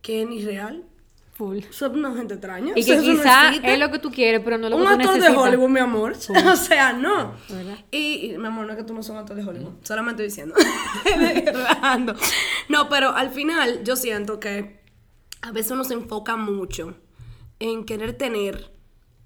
que 0.00 0.22
es 0.22 0.30
irreal. 0.30 0.84
Full. 1.38 1.60
Son 1.70 1.96
una 1.96 2.12
gente 2.16 2.34
extraña. 2.34 2.72
Y 2.74 2.80
o 2.80 2.82
sea, 2.82 3.00
que 3.00 3.06
no 3.06 3.16
quizá 3.16 3.50
es 3.62 3.78
lo 3.78 3.92
que 3.92 4.00
tú 4.00 4.10
quieres, 4.10 4.40
pero 4.44 4.58
no 4.58 4.68
lo 4.68 4.74
un 4.74 4.82
que 4.82 4.88
tú 4.88 4.94
actor 4.94 5.12
de 5.12 5.18
necesitas. 5.20 5.44
Hollywood, 5.44 5.68
mi 5.68 5.78
amor. 5.78 6.16
o 6.52 6.56
sea, 6.56 6.92
no. 6.92 7.34
Y, 7.92 8.32
y, 8.32 8.38
mi 8.38 8.46
amor, 8.48 8.66
no 8.66 8.72
es 8.72 8.76
que 8.78 8.82
tú 8.82 8.92
no 8.92 9.04
seas 9.04 9.14
un 9.14 9.18
actor 9.18 9.36
de 9.36 9.44
Hollywood. 9.44 9.74
Solamente 9.84 10.26
estoy 10.26 10.44
diciendo. 10.44 10.56
No, 12.68 12.88
pero 12.88 13.10
al 13.10 13.30
final 13.30 13.84
yo 13.84 13.94
siento 13.94 14.40
que 14.40 14.82
a 15.42 15.52
veces 15.52 15.70
uno 15.70 15.84
se 15.84 15.94
enfoca 15.94 16.36
mucho 16.36 16.96
en 17.60 17.84
querer 17.84 18.14
tener 18.14 18.72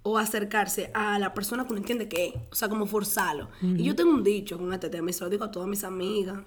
o 0.02 0.18
acercarse 0.18 0.90
a 0.92 1.18
la 1.18 1.32
persona 1.32 1.64
que 1.64 1.70
uno 1.70 1.78
entiende 1.78 2.10
que 2.10 2.26
es. 2.26 2.34
O 2.50 2.54
sea, 2.54 2.68
como 2.68 2.84
forzarlo. 2.84 3.48
Y 3.62 3.84
yo 3.84 3.96
tengo 3.96 4.10
un 4.10 4.22
dicho 4.22 4.58
con 4.58 4.70
este 4.74 4.90
tema 4.90 5.08
y 5.08 5.12
se 5.14 5.24
lo 5.24 5.30
digo 5.30 5.44
a 5.44 5.50
todas 5.50 5.66
mis 5.66 5.82
amigas. 5.82 6.40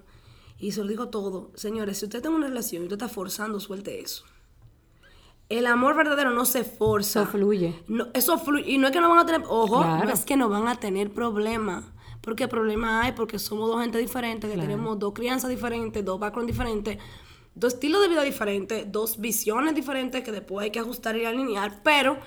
Y 0.59 0.73
se 0.73 0.81
lo 0.81 0.87
digo 0.87 1.03
a 1.03 1.09
todo. 1.09 1.51
Señores, 1.55 1.97
si 1.97 2.05
usted 2.05 2.21
tiene 2.21 2.35
una 2.35 2.47
relación 2.47 2.83
y 2.83 2.85
usted 2.85 2.97
está 2.97 3.09
forzando, 3.09 3.59
suelte 3.59 3.99
eso. 3.99 4.25
El 5.49 5.67
amor 5.67 5.95
verdadero 5.95 6.31
no 6.31 6.45
se 6.45 6.63
forza. 6.63 7.21
Eso 7.23 7.31
fluye. 7.31 7.83
No, 7.87 8.07
eso 8.13 8.37
fluye. 8.39 8.71
Y 8.71 8.77
no 8.77 8.87
es 8.87 8.93
que 8.93 8.99
no 8.99 9.09
van 9.09 9.19
a 9.19 9.25
tener. 9.25 9.43
Ojo, 9.47 9.81
Claro. 9.81 10.05
no 10.05 10.11
es 10.11 10.25
que 10.25 10.35
no 10.37 10.49
van 10.49 10.67
a 10.67 10.75
tener 10.75 11.11
problemas. 11.11 11.83
¿Por 12.21 12.35
qué 12.35 12.47
problema 12.47 13.03
hay? 13.03 13.11
Porque 13.11 13.37
somos 13.37 13.67
dos 13.69 13.79
gente 13.81 13.99
diferentes, 13.99 14.49
que 14.49 14.57
tenemos 14.57 14.97
dos 14.97 15.13
crianzas 15.13 15.49
diferentes, 15.51 16.03
dos 16.03 16.19
backgrounds 16.19 16.51
diferentes, 16.51 16.97
dos 17.53 17.73
estilos 17.75 18.01
de 18.01 18.07
vida 18.07 18.23
diferentes, 18.23 18.91
dos 18.91 19.19
visiones 19.19 19.75
diferentes 19.75 20.23
que 20.23 20.31
después 20.31 20.63
hay 20.63 20.71
que 20.71 20.79
ajustar 20.79 21.15
y 21.15 21.25
alinear, 21.25 21.81
pero 21.83 22.17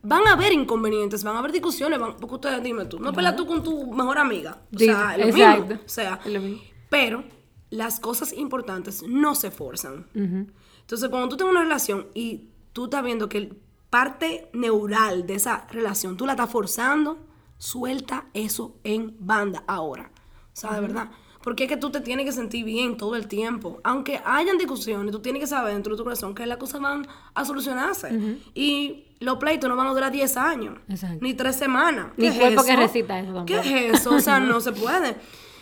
van 0.00 0.28
a 0.28 0.34
haber 0.34 0.52
inconvenientes, 0.52 1.24
van 1.24 1.34
a 1.34 1.40
haber 1.40 1.50
discusiones, 1.50 1.98
van, 1.98 2.14
porque 2.18 2.36
ustedes, 2.36 2.62
dime 2.62 2.84
tú, 2.84 3.00
no 3.00 3.12
peleas 3.12 3.34
tú 3.34 3.46
con 3.48 3.64
tu 3.64 3.92
mejor 3.92 4.18
amiga, 4.18 4.58
o 4.72 4.78
sea, 4.78 5.18
lo 5.18 5.26
mismo, 5.26 5.42
exacto. 5.42 5.74
o 5.84 5.88
sea, 5.88 6.20
lo 6.26 6.40
mismo. 6.40 6.60
pero 6.88 7.24
las 7.70 7.98
cosas 7.98 8.32
importantes 8.32 9.02
no 9.02 9.34
se 9.34 9.50
forzan. 9.50 10.06
Entonces, 10.14 11.08
cuando 11.10 11.28
tú 11.30 11.36
tienes 11.36 11.50
una 11.52 11.64
relación 11.64 12.06
y 12.14 12.50
tú 12.72 12.84
estás 12.84 13.02
viendo 13.04 13.28
que 13.28 13.52
parte 13.90 14.50
neural 14.52 15.26
de 15.26 15.34
esa 15.34 15.66
relación 15.70 16.16
tú 16.16 16.26
la 16.26 16.32
estás 16.32 16.50
forzando, 16.50 17.18
suelta 17.56 18.26
eso 18.34 18.76
en 18.84 19.16
banda 19.18 19.64
ahora. 19.66 20.10
O 20.52 20.56
sea, 20.60 20.74
de 20.74 20.80
verdad. 20.80 21.10
Porque 21.42 21.64
es 21.64 21.68
que 21.68 21.76
tú 21.76 21.90
te 21.90 22.00
tienes 22.00 22.26
que 22.26 22.32
sentir 22.32 22.64
bien 22.64 22.96
todo 22.96 23.14
el 23.16 23.28
tiempo. 23.28 23.80
Aunque 23.84 24.20
hayan 24.24 24.58
discusiones, 24.58 25.12
tú 25.12 25.20
tienes 25.20 25.40
que 25.40 25.46
saber 25.46 25.72
dentro 25.72 25.94
de 25.94 25.96
tu 25.96 26.04
corazón 26.04 26.34
que 26.34 26.44
las 26.46 26.58
cosas 26.58 26.80
van 26.80 27.06
a 27.32 27.44
solucionarse. 27.44 28.38
Y 28.54 29.06
los 29.20 29.38
pleitos 29.38 29.70
no 29.70 29.76
van 29.76 29.86
a 29.86 29.90
durar 29.90 30.12
10 30.12 30.36
años. 30.36 30.78
Exacto. 30.88 31.18
Ni 31.22 31.34
3 31.34 31.56
semanas. 31.56 32.08
Ni 32.16 32.26
¿Qué 32.26 32.34
es 32.34 32.38
cuerpo 32.40 32.64
que 32.64 32.76
recita 32.76 33.20
eso 33.20 33.44
¿Qué 33.46 33.54
tampoco. 33.54 33.76
es 33.76 34.00
eso? 34.00 34.14
O 34.16 34.20
sea, 34.20 34.40
no 34.40 34.60
se 34.60 34.72
puede. 34.72 35.16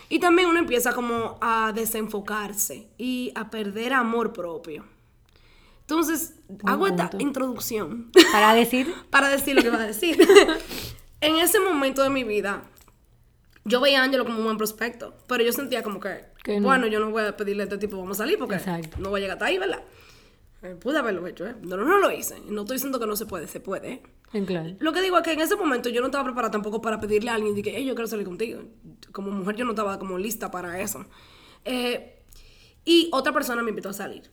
Y 0.08 0.18
también 0.18 0.48
uno 0.48 0.58
empieza 0.58 0.92
como 0.92 1.38
a 1.40 1.72
desenfocarse 1.74 2.88
y 2.96 3.32
a 3.34 3.50
perder 3.50 3.92
amor 3.92 4.32
propio. 4.32 4.84
Entonces, 5.80 6.35
hago 6.64 6.86
esta 6.86 7.10
introducción 7.18 8.10
Para 8.32 8.54
decir, 8.54 8.92
para 9.10 9.28
decir 9.28 9.54
lo 9.54 9.62
que 9.62 9.70
va 9.70 9.82
a 9.82 9.86
decir. 9.86 10.16
en 11.20 11.36
ese 11.36 11.60
momento 11.60 12.02
de 12.02 12.10
mi 12.10 12.24
vida, 12.24 12.62
yo 13.64 13.80
veía 13.80 14.00
a 14.00 14.04
Ángelo 14.04 14.24
como 14.24 14.38
un 14.38 14.44
buen 14.44 14.56
prospecto, 14.56 15.14
pero 15.26 15.42
yo 15.42 15.52
sentía 15.52 15.82
como 15.82 16.00
que, 16.00 16.24
Que 16.44 16.60
no. 16.60 16.66
bueno, 16.68 16.86
yo 16.86 17.00
no 17.00 17.10
voy 17.10 17.24
a 17.24 17.36
pedirle 17.36 17.62
a 17.62 17.64
este 17.64 17.78
tipo, 17.78 17.96
vamos 17.96 18.18
a 18.20 18.24
salir 18.24 18.38
porque 18.38 18.56
Exacto. 18.56 18.96
no 19.00 19.10
voy 19.10 19.20
a 19.20 19.22
llegar 19.22 19.36
hasta 19.36 19.46
ahí, 19.46 19.58
¿verdad? 19.58 19.82
Pude 20.80 20.98
haberlo 20.98 21.24
hecho, 21.26 21.46
¿eh? 21.46 21.54
No, 21.62 21.76
no, 21.76 21.84
no 21.84 21.98
lo 21.98 22.10
hice. 22.10 22.40
No 22.48 22.62
estoy 22.62 22.76
diciendo 22.76 22.98
que 22.98 23.06
no 23.06 23.14
se 23.14 23.26
puede, 23.26 23.46
se 23.46 23.60
puede, 23.60 23.92
¿eh? 23.92 24.02
en 24.32 24.46
claro. 24.46 24.74
Lo 24.80 24.92
que 24.92 25.00
digo 25.00 25.16
es 25.16 25.22
que 25.22 25.32
en 25.32 25.40
ese 25.40 25.54
momento 25.54 25.88
yo 25.90 26.00
no 26.00 26.06
estaba 26.06 26.24
preparada 26.24 26.50
tampoco 26.50 26.80
para 26.80 26.98
pedirle 26.98 27.30
a 27.30 27.34
alguien 27.34 27.54
de 27.54 27.62
que, 27.62 27.72
hey, 27.76 27.84
yo 27.84 27.94
quiero 27.94 28.08
salir 28.08 28.26
contigo. 28.26 28.62
Como 29.12 29.30
mujer 29.30 29.54
yo 29.56 29.64
no 29.64 29.72
estaba 29.72 29.98
como 29.98 30.18
lista 30.18 30.50
para 30.50 30.80
eso. 30.80 31.04
Eh, 31.64 32.20
y 32.84 33.08
otra 33.12 33.32
persona 33.32 33.62
me 33.62 33.70
invitó 33.70 33.90
a 33.90 33.92
salir. 33.92 34.30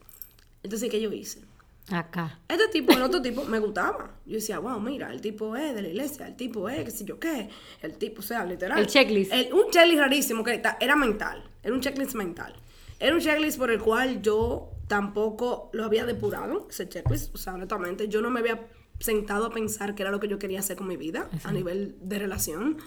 Entonces, 0.64 0.90
¿qué 0.90 1.00
yo 1.00 1.12
hice? 1.12 1.42
Acá. 1.92 2.40
Este 2.48 2.68
tipo, 2.70 2.94
el 2.94 3.02
otro 3.02 3.22
tipo, 3.22 3.44
me 3.46 3.60
gustaba. 3.60 4.12
Yo 4.26 4.36
decía, 4.36 4.60
wow, 4.60 4.80
mira, 4.80 5.12
el 5.12 5.20
tipo 5.22 5.56
es 5.56 5.76
de 5.76 5.82
la 5.82 5.88
iglesia, 5.90 6.28
el 6.28 6.36
tipo 6.36 6.70
es, 6.70 6.84
qué 6.86 6.92
sé 6.92 7.04
yo 7.06 7.20
qué, 7.20 7.50
el 7.82 7.94
tipo, 7.98 8.20
o 8.20 8.24
sea, 8.24 8.46
literal. 8.46 8.80
El 8.80 8.88
checklist. 8.88 9.34
El- 9.34 9.54
un 9.54 9.70
checklist 9.70 10.00
rarísimo 10.00 10.44
que 10.44 10.62
era 10.80 10.96
mental, 10.96 11.44
era 11.62 11.74
un 11.74 11.82
checklist 11.82 12.16
mental. 12.16 12.54
Era 13.00 13.14
un 13.14 13.20
checklist 13.22 13.58
por 13.58 13.70
el 13.70 13.82
cual 13.82 14.22
yo 14.22 14.70
tampoco 14.88 15.70
lo 15.74 15.84
había 15.84 16.06
depurado, 16.06 16.68
ese 16.70 16.88
checklist, 16.88 17.36
o 17.36 17.38
sea, 17.38 17.54
honestamente, 17.56 18.08
yo 18.08 18.22
no 18.22 18.30
me 18.30 18.40
había 18.40 18.66
sentado 19.00 19.48
a 19.48 19.50
pensar 19.52 19.94
qué 19.96 20.04
era 20.04 20.12
lo 20.12 20.20
que 20.22 20.28
yo 20.30 20.40
quería 20.40 20.60
hacer 20.60 20.78
con 20.78 20.88
mi 20.88 20.96
vida 20.96 21.28
a 21.44 21.52
nivel 21.52 21.98
de 22.02 22.20
relación. 22.20 22.78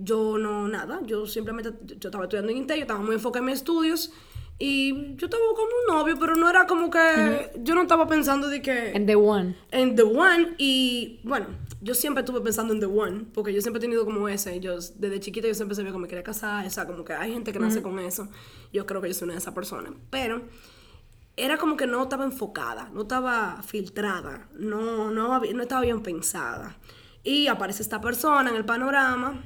Yo 0.00 0.38
no, 0.38 0.68
nada, 0.68 1.00
yo 1.04 1.26
simplemente, 1.26 1.70
yo 1.84 2.08
estaba 2.08 2.24
estudiando 2.24 2.52
en 2.52 2.58
Intel, 2.58 2.76
yo 2.78 2.82
estaba 2.82 3.00
muy 3.00 3.16
enfocada 3.16 3.40
en 3.40 3.46
mis 3.46 3.56
estudios 3.56 4.12
y 4.58 5.14
yo 5.16 5.26
estaba 5.26 5.42
buscando 5.50 5.72
un 5.86 5.96
novio, 5.96 6.16
pero 6.18 6.34
no 6.34 6.50
era 6.50 6.66
como 6.66 6.90
que, 6.90 7.52
yo 7.62 7.74
no 7.74 7.82
estaba 7.82 8.06
pensando 8.08 8.48
de 8.48 8.60
que 8.60 8.90
En 8.90 9.06
The 9.06 9.16
One. 9.16 9.56
en 9.70 9.94
The 9.94 10.02
One 10.02 10.54
y 10.58 11.20
bueno, 11.22 11.46
yo 11.80 11.94
siempre 11.94 12.22
estuve 12.22 12.40
pensando 12.40 12.74
en 12.74 12.80
The 12.80 12.86
One 12.86 13.26
porque 13.32 13.52
yo 13.52 13.60
siempre 13.60 13.78
he 13.78 13.82
tenido 13.82 14.04
como 14.04 14.28
ese, 14.28 14.58
yo 14.58 14.74
desde 14.74 15.20
chiquita 15.20 15.46
yo 15.46 15.54
siempre 15.54 15.76
sabía 15.76 15.92
que 15.92 15.98
me 15.98 16.08
quería 16.08 16.24
casar, 16.24 16.66
o 16.66 16.70
sea, 16.70 16.86
como 16.86 17.04
que 17.04 17.12
hay 17.12 17.32
gente 17.32 17.52
que 17.52 17.58
nace 17.60 17.82
con 17.82 17.98
eso, 18.00 18.28
yo 18.72 18.84
creo 18.84 19.00
que 19.00 19.08
yo 19.08 19.14
soy 19.14 19.26
una 19.26 19.34
de 19.34 19.38
esas 19.38 19.54
personas, 19.54 19.92
pero 20.10 20.42
era 21.36 21.56
como 21.56 21.76
que 21.76 21.86
no 21.86 22.02
estaba 22.02 22.24
enfocada, 22.24 22.90
no 22.92 23.02
estaba 23.02 23.62
filtrada, 23.62 24.48
no, 24.54 25.12
no, 25.12 25.38
no 25.38 25.62
estaba 25.62 25.82
bien 25.82 26.02
pensada. 26.02 26.76
Y 27.22 27.46
aparece 27.46 27.82
esta 27.82 28.00
persona 28.00 28.50
en 28.50 28.56
el 28.56 28.64
panorama, 28.64 29.44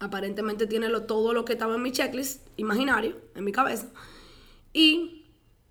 aparentemente 0.00 0.66
tiene 0.66 0.88
lo, 0.88 1.02
todo 1.04 1.32
lo 1.32 1.44
que 1.44 1.52
estaba 1.54 1.74
en 1.76 1.82
mi 1.82 1.92
checklist 1.92 2.46
imaginario, 2.56 3.16
en 3.34 3.44
mi 3.44 3.52
cabeza, 3.52 3.86
y 4.72 5.26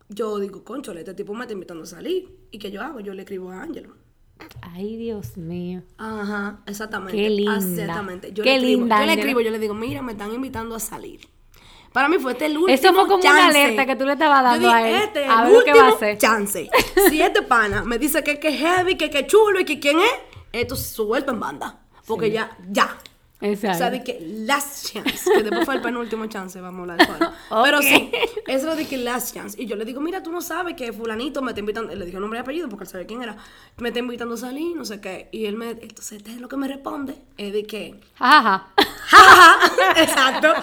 yo 0.10 0.40
digo, 0.40 0.64
conchole, 0.64 1.00
este 1.02 1.14
tipo 1.14 1.34
me 1.34 1.42
está 1.42 1.54
invitando 1.54 1.84
a 1.84 1.88
salir. 1.88 2.30
¿Y 2.52 2.60
qué 2.60 2.72
yo 2.72 2.82
hago? 2.82 3.00
Yo 3.00 3.14
le 3.14 3.24
escribo 3.24 3.52
a 3.52 3.62
Ángelo. 3.62 3.96
Ay, 4.62 4.96
Dios 4.98 5.38
mío. 5.38 5.82
Ajá, 5.98 6.60
exactamente. 6.66 7.16
Qué 7.18 7.30
linda. 7.30 7.56
Exactamente. 7.58 8.32
Yo 8.34 8.44
Qué 8.44 8.52
le 8.52 8.56
escribo, 8.58 8.80
linda, 8.82 9.00
Yo 9.00 9.06
le 9.06 9.14
escribo, 9.14 9.42
yo 9.42 9.52
le 9.52 9.60
digo, 9.60 9.74
mira, 9.74 10.02
me 10.02 10.12
están 10.14 10.34
invitando 10.34 10.76
a 10.76 10.80
salir. 10.80 11.28
Para 11.94 12.10
mí 12.10 12.18
fue 12.18 12.32
este 12.34 12.48
el 12.48 12.58
último 12.58 12.74
Eso 12.74 12.92
fue 12.94 13.04
como 13.04 13.16
una 13.16 13.24
chance. 13.24 13.60
alerta 13.60 13.86
que 13.86 13.96
tú 13.96 14.06
le 14.06 14.14
estabas 14.14 14.44
dando 14.44 14.68
dije, 14.68 14.80
a 14.80 14.90
él. 14.90 14.96
Este 15.04 15.24
es 15.26 15.30
A 15.30 15.46
el 15.48 15.54
ver 15.54 15.64
que 15.64 15.72
va 15.74 15.80
a 15.80 15.84
último 15.84 15.96
hacer. 15.96 16.18
chance. 16.18 16.70
Si 17.10 17.22
este 17.22 17.42
pana 17.44 17.84
me 17.84 17.98
dice 18.00 18.24
que 18.24 18.40
que 18.40 18.50
es 18.50 18.60
heavy, 18.60 18.96
que 18.98 19.10
que 19.10 19.20
es 19.20 19.28
chulo 19.28 19.60
y 19.60 19.66
que 19.66 19.80
quién 19.80 20.00
es, 20.00 20.12
esto 20.52 20.76
se 20.76 20.94
suelta 20.94 21.32
en 21.32 21.40
banda. 21.40 21.82
Porque 22.06 22.32
ya, 22.32 22.58
ya. 22.70 22.98
Exacto. 23.46 23.76
O 23.76 23.78
sea, 23.80 23.90
de 23.90 24.04
que 24.04 24.20
last 24.22 24.94
chance, 24.94 25.30
que 25.36 25.44
después 25.44 25.66
fue 25.66 25.76
el 25.76 25.82
penúltimo 25.82 26.26
chance, 26.28 26.60
vamos 26.62 26.80
a 26.90 26.94
hablar 26.94 26.98
después. 27.08 27.30
Pero 27.64 27.78
Ok. 27.80 27.84
sí, 27.84 28.12
eso 28.48 28.72
es 28.72 28.78
de 28.78 28.88
que 28.88 28.98
last 28.98 29.34
chance. 29.34 29.62
Y 29.62 29.66
yo 29.66 29.76
le 29.76 29.84
digo, 29.86 30.00
mira, 30.00 30.24
tú 30.24 30.32
no 30.32 30.42
sabes 30.42 30.76
que 30.76 30.94
fulanito 30.94 31.42
me 31.42 31.52
está 31.52 31.60
invitando, 31.60 31.94
le 31.94 32.06
dijo 32.06 32.20
nombre 32.20 32.40
y 32.40 32.42
apellido 32.42 32.70
porque 32.70 32.86
él 32.86 32.90
sabe 32.90 33.06
quién 33.06 33.22
era, 33.22 33.36
me 33.78 33.90
está 33.90 34.00
invitando 34.00 34.36
a 34.36 34.38
salir, 34.38 34.76
no 34.76 34.86
sé 34.86 35.02
qué. 35.02 35.28
Y 35.34 35.46
él 35.46 35.56
me, 35.58 35.72
entonces, 35.72 36.14
este 36.20 36.32
es 36.32 36.40
lo 36.42 36.48
que 36.48 36.56
me 36.58 36.68
responde, 36.68 37.16
es 37.38 37.52
de 37.52 37.64
que, 37.66 38.00
Jaja. 38.18 38.68
jaja, 39.08 39.72
exacto, 40.02 40.54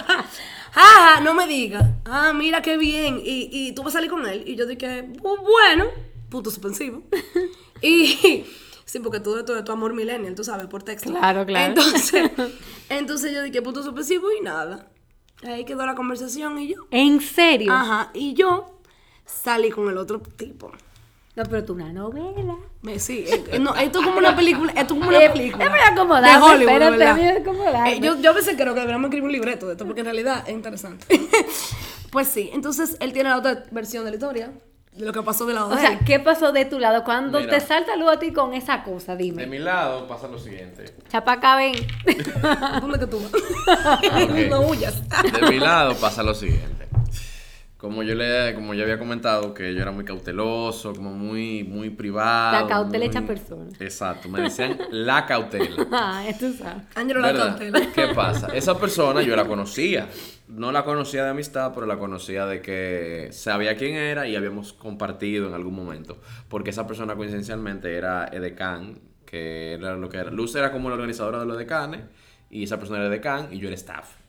jaja, 0.72 1.20
no 1.20 1.34
me 1.34 1.46
digas, 1.46 1.84
ah, 2.06 2.32
mira 2.32 2.62
qué 2.62 2.76
bien, 2.78 3.20
y, 3.22 3.48
y 3.52 3.72
tú 3.74 3.82
vas 3.82 3.94
a 3.94 3.98
salir 3.98 4.10
con 4.10 4.26
él. 4.26 4.42
Y 4.46 4.56
yo 4.56 4.64
dije, 4.66 5.04
"Bu- 5.22 5.40
bueno, 5.40 5.84
punto 6.30 6.50
suspensivo. 6.50 7.02
Y 7.82 8.44
sí, 8.90 8.98
porque 8.98 9.20
todo 9.20 9.38
esto 9.38 9.56
es 9.56 9.64
tu 9.64 9.70
amor 9.70 9.94
millennial, 9.94 10.34
tú 10.34 10.42
sabes, 10.42 10.66
por 10.66 10.82
texto. 10.82 11.10
Claro, 11.10 11.46
claro. 11.46 11.68
Entonces, 11.68 12.30
entonces 12.88 13.32
yo 13.32 13.42
dije, 13.42 13.62
punto 13.62 13.82
suspensivo 13.84 14.32
y 14.32 14.42
nada. 14.42 14.88
Ahí 15.44 15.64
quedó 15.64 15.86
la 15.86 15.94
conversación 15.94 16.58
y 16.58 16.74
yo. 16.74 16.86
¿En 16.90 17.20
serio? 17.20 17.72
Ajá, 17.72 18.10
y 18.14 18.34
yo 18.34 18.80
salí 19.24 19.70
con 19.70 19.88
el 19.88 19.96
otro 19.96 20.20
tipo. 20.20 20.72
No, 21.36 21.44
pero 21.44 21.64
tú 21.64 21.74
una 21.74 21.92
novela. 21.92 22.56
Me, 22.82 22.98
sí, 22.98 23.24
eh, 23.28 23.44
eh, 23.52 23.58
no, 23.60 23.74
esto 23.76 24.00
es 24.00 24.06
como 24.06 24.18
una 24.18 24.34
película, 24.34 24.72
esto 24.72 24.94
es 24.94 25.00
como 25.00 25.08
una 25.08 25.32
película. 25.32 25.64
déjame 25.64 25.80
acomodarme, 25.82 26.46
de 26.46 26.52
Hollywood, 26.52 26.72
espérate, 26.72 26.96
¿verdad? 26.96 27.36
acomodarme. 27.36 27.92
Eh, 27.92 28.00
yo, 28.00 28.20
yo 28.20 28.30
a 28.30 28.34
veces 28.34 28.56
creo 28.56 28.74
que 28.74 28.80
deberíamos 28.80 29.08
escribir 29.08 29.26
un 29.26 29.32
libreto 29.32 29.66
de 29.66 29.72
esto, 29.72 29.86
porque 29.86 30.00
en 30.00 30.06
realidad 30.06 30.42
es 30.48 30.52
interesante. 30.52 31.06
pues 32.10 32.26
sí, 32.26 32.50
entonces 32.52 32.96
él 32.98 33.12
tiene 33.12 33.28
la 33.28 33.38
otra 33.38 33.62
versión 33.70 34.04
de 34.04 34.10
la 34.10 34.16
historia, 34.16 34.48
de 34.48 34.69
lo 34.98 35.12
que 35.12 35.22
pasó 35.22 35.46
de 35.46 35.54
la 35.54 35.64
O 35.66 35.76
sea, 35.78 35.98
¿qué 36.00 36.18
pasó 36.20 36.52
de 36.52 36.64
tu 36.64 36.78
lado? 36.78 37.04
Cuando 37.04 37.38
Mira. 37.40 37.50
te 37.58 37.60
salta 37.60 37.96
luz 37.96 38.10
a 38.10 38.18
ti 38.18 38.32
con 38.32 38.52
esa 38.54 38.82
cosa, 38.82 39.16
De 39.16 39.22
dime. 39.24 39.46
mi 39.46 39.58
lado 39.58 40.06
pasa 40.06 40.26
lo 40.28 40.38
siguiente. 40.38 40.84
Chapaca, 41.08 41.56
ven. 41.56 41.74
¿Dónde 42.80 42.98
que 42.98 43.06
tú? 43.06 43.18
Ok. 43.18 44.48
no 44.50 44.60
huyas. 44.62 44.96
De 45.32 45.48
mi 45.48 45.58
lado 45.58 45.94
pasa 45.94 46.22
lo 46.22 46.34
siguiente. 46.34 46.79
Como 47.80 48.02
yo 48.02 48.14
le, 48.14 48.54
como 48.54 48.74
ya 48.74 48.82
había 48.82 48.98
comentado 48.98 49.54
que 49.54 49.72
yo 49.72 49.80
era 49.80 49.90
muy 49.90 50.04
cauteloso, 50.04 50.92
como 50.92 51.12
muy, 51.12 51.64
muy 51.64 51.88
privado. 51.88 52.60
La 52.60 52.68
cautela 52.68 52.98
muy- 52.98 53.06
hecha 53.06 53.22
persona. 53.26 53.70
Exacto, 53.80 54.28
me 54.28 54.42
decían 54.42 54.78
la 54.90 55.24
cautela. 55.24 55.86
Ah, 55.90 56.22
tú 56.38 56.52
sabes. 56.52 56.82
Ángelo 56.94 57.20
la 57.20 57.32
cautela. 57.32 57.80
¿Qué 57.94 58.08
pasa? 58.08 58.48
Esa 58.54 58.78
persona 58.78 59.22
yo 59.22 59.34
la 59.34 59.46
conocía. 59.46 60.08
No 60.46 60.72
la 60.72 60.84
conocía 60.84 61.24
de 61.24 61.30
amistad, 61.30 61.72
pero 61.74 61.86
la 61.86 61.96
conocía 61.98 62.44
de 62.44 62.60
que 62.60 63.28
sabía 63.32 63.76
quién 63.76 63.94
era 63.94 64.28
y 64.28 64.36
habíamos 64.36 64.74
compartido 64.74 65.48
en 65.48 65.54
algún 65.54 65.74
momento. 65.74 66.18
Porque 66.48 66.70
esa 66.70 66.86
persona 66.86 67.14
coincidencialmente 67.16 67.96
era 67.96 68.26
edecán, 68.30 69.00
que 69.24 69.72
era 69.72 69.94
lo 69.96 70.10
que 70.10 70.18
era. 70.18 70.30
Luz 70.30 70.54
era 70.54 70.70
como 70.70 70.90
la 70.90 70.96
organizadora 70.96 71.38
de 71.38 71.46
los 71.46 71.56
decanes 71.56 72.02
y 72.50 72.64
esa 72.64 72.78
persona 72.78 72.98
era 72.98 73.08
edecán 73.08 73.48
y 73.52 73.58
yo 73.58 73.68
era 73.68 73.76
staff. 73.76 74.19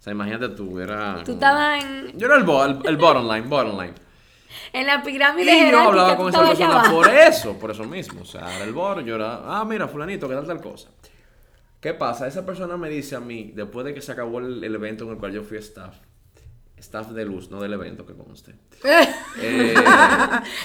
O 0.00 0.02
sea, 0.02 0.12
imagínate 0.14 0.48
tú, 0.50 0.80
era... 0.80 1.22
Tú 1.24 1.32
estabas 1.32 1.84
en, 1.84 2.18
Yo 2.18 2.26
era 2.26 2.36
el, 2.38 2.44
bo- 2.44 2.64
el, 2.64 2.78
el 2.86 2.96
bottom 2.96 3.28
line, 3.30 3.46
bottom 3.46 3.78
line. 3.78 3.92
en 4.72 4.86
la 4.86 5.02
pirámide 5.02 5.68
Y 5.68 5.70
yo 5.70 5.78
hablaba 5.78 6.16
con 6.16 6.30
esa 6.30 6.42
persona 6.42 6.80
abajo. 6.80 6.94
por 6.96 7.08
eso, 7.08 7.58
por 7.58 7.70
eso 7.70 7.84
mismo. 7.84 8.22
O 8.22 8.24
sea, 8.24 8.56
era 8.56 8.64
el 8.64 8.72
bottom, 8.72 9.04
yo 9.04 9.16
era, 9.16 9.42
ah, 9.44 9.64
mira, 9.66 9.86
fulanito, 9.88 10.26
¿qué 10.28 10.34
tal 10.34 10.46
tal 10.46 10.60
cosa? 10.62 10.88
¿Qué 11.80 11.92
pasa? 11.94 12.26
Esa 12.26 12.44
persona 12.46 12.76
me 12.78 12.88
dice 12.88 13.14
a 13.16 13.20
mí, 13.20 13.52
después 13.54 13.84
de 13.86 13.92
que 13.94 14.00
se 14.00 14.12
acabó 14.12 14.38
el, 14.38 14.64
el 14.64 14.74
evento 14.74 15.04
en 15.04 15.10
el 15.10 15.16
cual 15.18 15.32
yo 15.32 15.42
fui 15.42 15.58
staff, 15.58 15.94
staff 16.78 17.08
de 17.10 17.24
luz, 17.26 17.50
no 17.50 17.60
del 17.60 17.72
evento 17.74 18.06
que 18.06 18.14
conste. 18.14 18.54
Eh, 19.42 19.74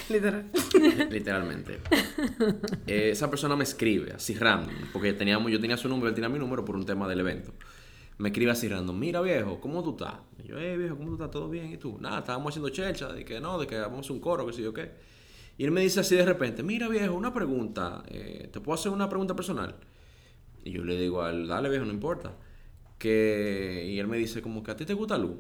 Literal. 0.10 0.46
literalmente. 1.10 1.80
Eh, 2.88 3.10
esa 3.12 3.30
persona 3.30 3.56
me 3.56 3.64
escribe 3.64 4.14
así 4.14 4.34
random, 4.36 4.74
porque 4.94 5.14
teníamos, 5.14 5.52
yo 5.52 5.60
tenía 5.60 5.78
su 5.78 5.88
número, 5.90 6.08
él 6.10 6.16
tenía 6.16 6.30
mi 6.30 6.40
número 6.40 6.64
por 6.66 6.76
un 6.76 6.86
tema 6.86 7.08
del 7.08 7.20
evento. 7.20 7.54
Me 8.18 8.30
escribe 8.30 8.52
así 8.52 8.68
random, 8.70 8.98
mira 8.98 9.20
viejo, 9.22 9.60
¿cómo 9.60 9.84
tú 9.84 9.92
estás? 9.92 10.14
Y 10.44 10.48
yo, 10.48 10.58
eh 10.58 10.78
viejo, 10.78 10.96
¿cómo 10.96 11.10
tú 11.10 11.16
estás? 11.16 11.32
¿Todo 11.32 11.50
bien? 11.50 11.72
¿Y 11.72 11.78
tú? 11.78 11.98
Nada, 12.00 12.20
estábamos 12.20 12.52
haciendo 12.52 12.70
chelcha, 12.70 13.10
de 13.12 13.26
que 13.26 13.42
no, 13.42 13.60
de 13.60 13.68
que 13.68 13.78
vamos 13.78 13.98
a 13.98 14.00
hacer 14.02 14.12
un 14.14 14.20
coro, 14.22 14.46
que 14.46 14.54
sé 14.54 14.62
yo 14.62 14.74
qué. 14.74 14.92
Y 15.58 15.66
él 15.66 15.72
me 15.72 15.82
dice 15.82 16.00
así 16.00 16.16
de 16.16 16.26
repente, 16.26 16.64
mira 16.64 16.88
viejo, 16.88 17.14
una 17.14 17.34
pregunta, 17.34 18.04
eh, 18.08 18.50
¿te 18.52 18.60
puedo 18.62 18.76
hacer 18.76 18.92
una 18.92 19.10
pregunta 19.10 19.36
personal? 19.36 19.76
Y 20.64 20.72
yo 20.72 20.84
le 20.84 20.98
digo 20.98 21.22
dale 21.24 21.70
viejo, 21.70 21.86
no 21.86 21.92
importa. 21.94 22.34
que... 22.98 23.86
Y 23.90 24.00
él 24.00 24.08
me 24.08 24.18
dice 24.18 24.42
como 24.42 24.64
que 24.64 24.72
a 24.72 24.76
ti 24.78 24.86
te 24.86 24.94
gusta 24.94 25.18
Luz. 25.18 25.36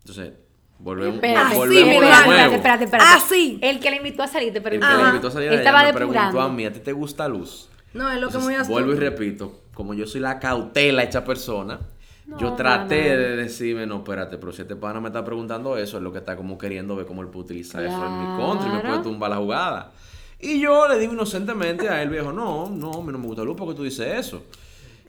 Entonces, 0.00 0.34
volvemos, 0.78 1.16
Espérate, 1.16 1.56
volvemos 1.56 1.68
sí, 1.84 1.90
de 1.90 1.94
espérate, 1.96 2.26
nuevo. 2.26 2.54
espérate, 2.54 2.56
espérate, 2.56 2.84
espérate. 2.84 3.10
Ah, 3.10 3.24
sí. 3.26 3.58
El 3.62 3.80
que 3.80 3.90
le 3.90 3.96
invitó 3.96 4.22
a 4.22 4.26
salir 4.28 4.52
te 4.52 4.58
El 4.58 4.62
preguntó. 4.64 4.96
que 4.96 5.02
le 5.02 5.08
invitó 5.08 5.28
a 5.28 5.30
salir 5.30 5.48
a 5.48 5.52
ella 5.52 5.60
Estaba 5.62 5.82
me 5.84 5.92
preguntó 5.94 6.20
depurando. 6.20 6.40
a 6.42 6.48
mí, 6.52 6.64
¿a 6.66 6.72
ti 6.72 6.80
te 6.80 6.92
gusta 6.92 7.26
Luz? 7.28 7.68
No, 7.96 8.10
es 8.10 8.20
lo 8.20 8.28
que 8.28 8.38
muy 8.38 8.54
Entonces, 8.54 8.60
astuto. 8.60 8.72
vuelvo 8.72 8.92
y 8.92 8.96
repito, 8.96 9.60
como 9.74 9.94
yo 9.94 10.06
soy 10.06 10.20
la 10.20 10.38
cautela 10.38 11.02
hecha 11.02 11.24
persona, 11.24 11.80
yo 12.38 12.54
traté 12.54 13.08
no, 13.10 13.14
no. 13.14 13.20
de 13.20 13.36
decirme, 13.36 13.86
no, 13.86 13.96
espérate, 13.98 14.36
pero 14.38 14.52
si 14.52 14.62
este 14.62 14.74
pana 14.76 15.00
me 15.00 15.08
está 15.08 15.24
preguntando 15.24 15.76
eso, 15.78 15.96
es 15.96 16.02
lo 16.02 16.10
que 16.12 16.18
está 16.18 16.36
como 16.36 16.58
queriendo 16.58 16.96
ver 16.96 17.06
cómo 17.06 17.22
él 17.22 17.28
puede 17.28 17.44
utilizar 17.46 17.84
eso 17.84 18.04
en 18.06 18.18
mi 18.20 18.36
contra 18.42 18.68
y 18.68 18.72
me 18.72 18.80
puede 18.80 18.98
tumbar 19.02 19.30
la 19.30 19.36
jugada. 19.36 19.92
Y 20.40 20.60
yo 20.60 20.86
le 20.88 20.98
digo 20.98 21.12
inocentemente 21.14 21.88
a 21.88 22.02
él, 22.02 22.10
viejo, 22.10 22.32
no, 22.32 22.68
no, 22.68 22.92
a 22.94 23.00
mí 23.02 23.12
no 23.12 23.18
me 23.18 23.26
gusta 23.26 23.42
Luz 23.44 23.56
porque 23.56 23.74
tú 23.74 23.84
dices 23.84 24.06
eso. 24.26 24.42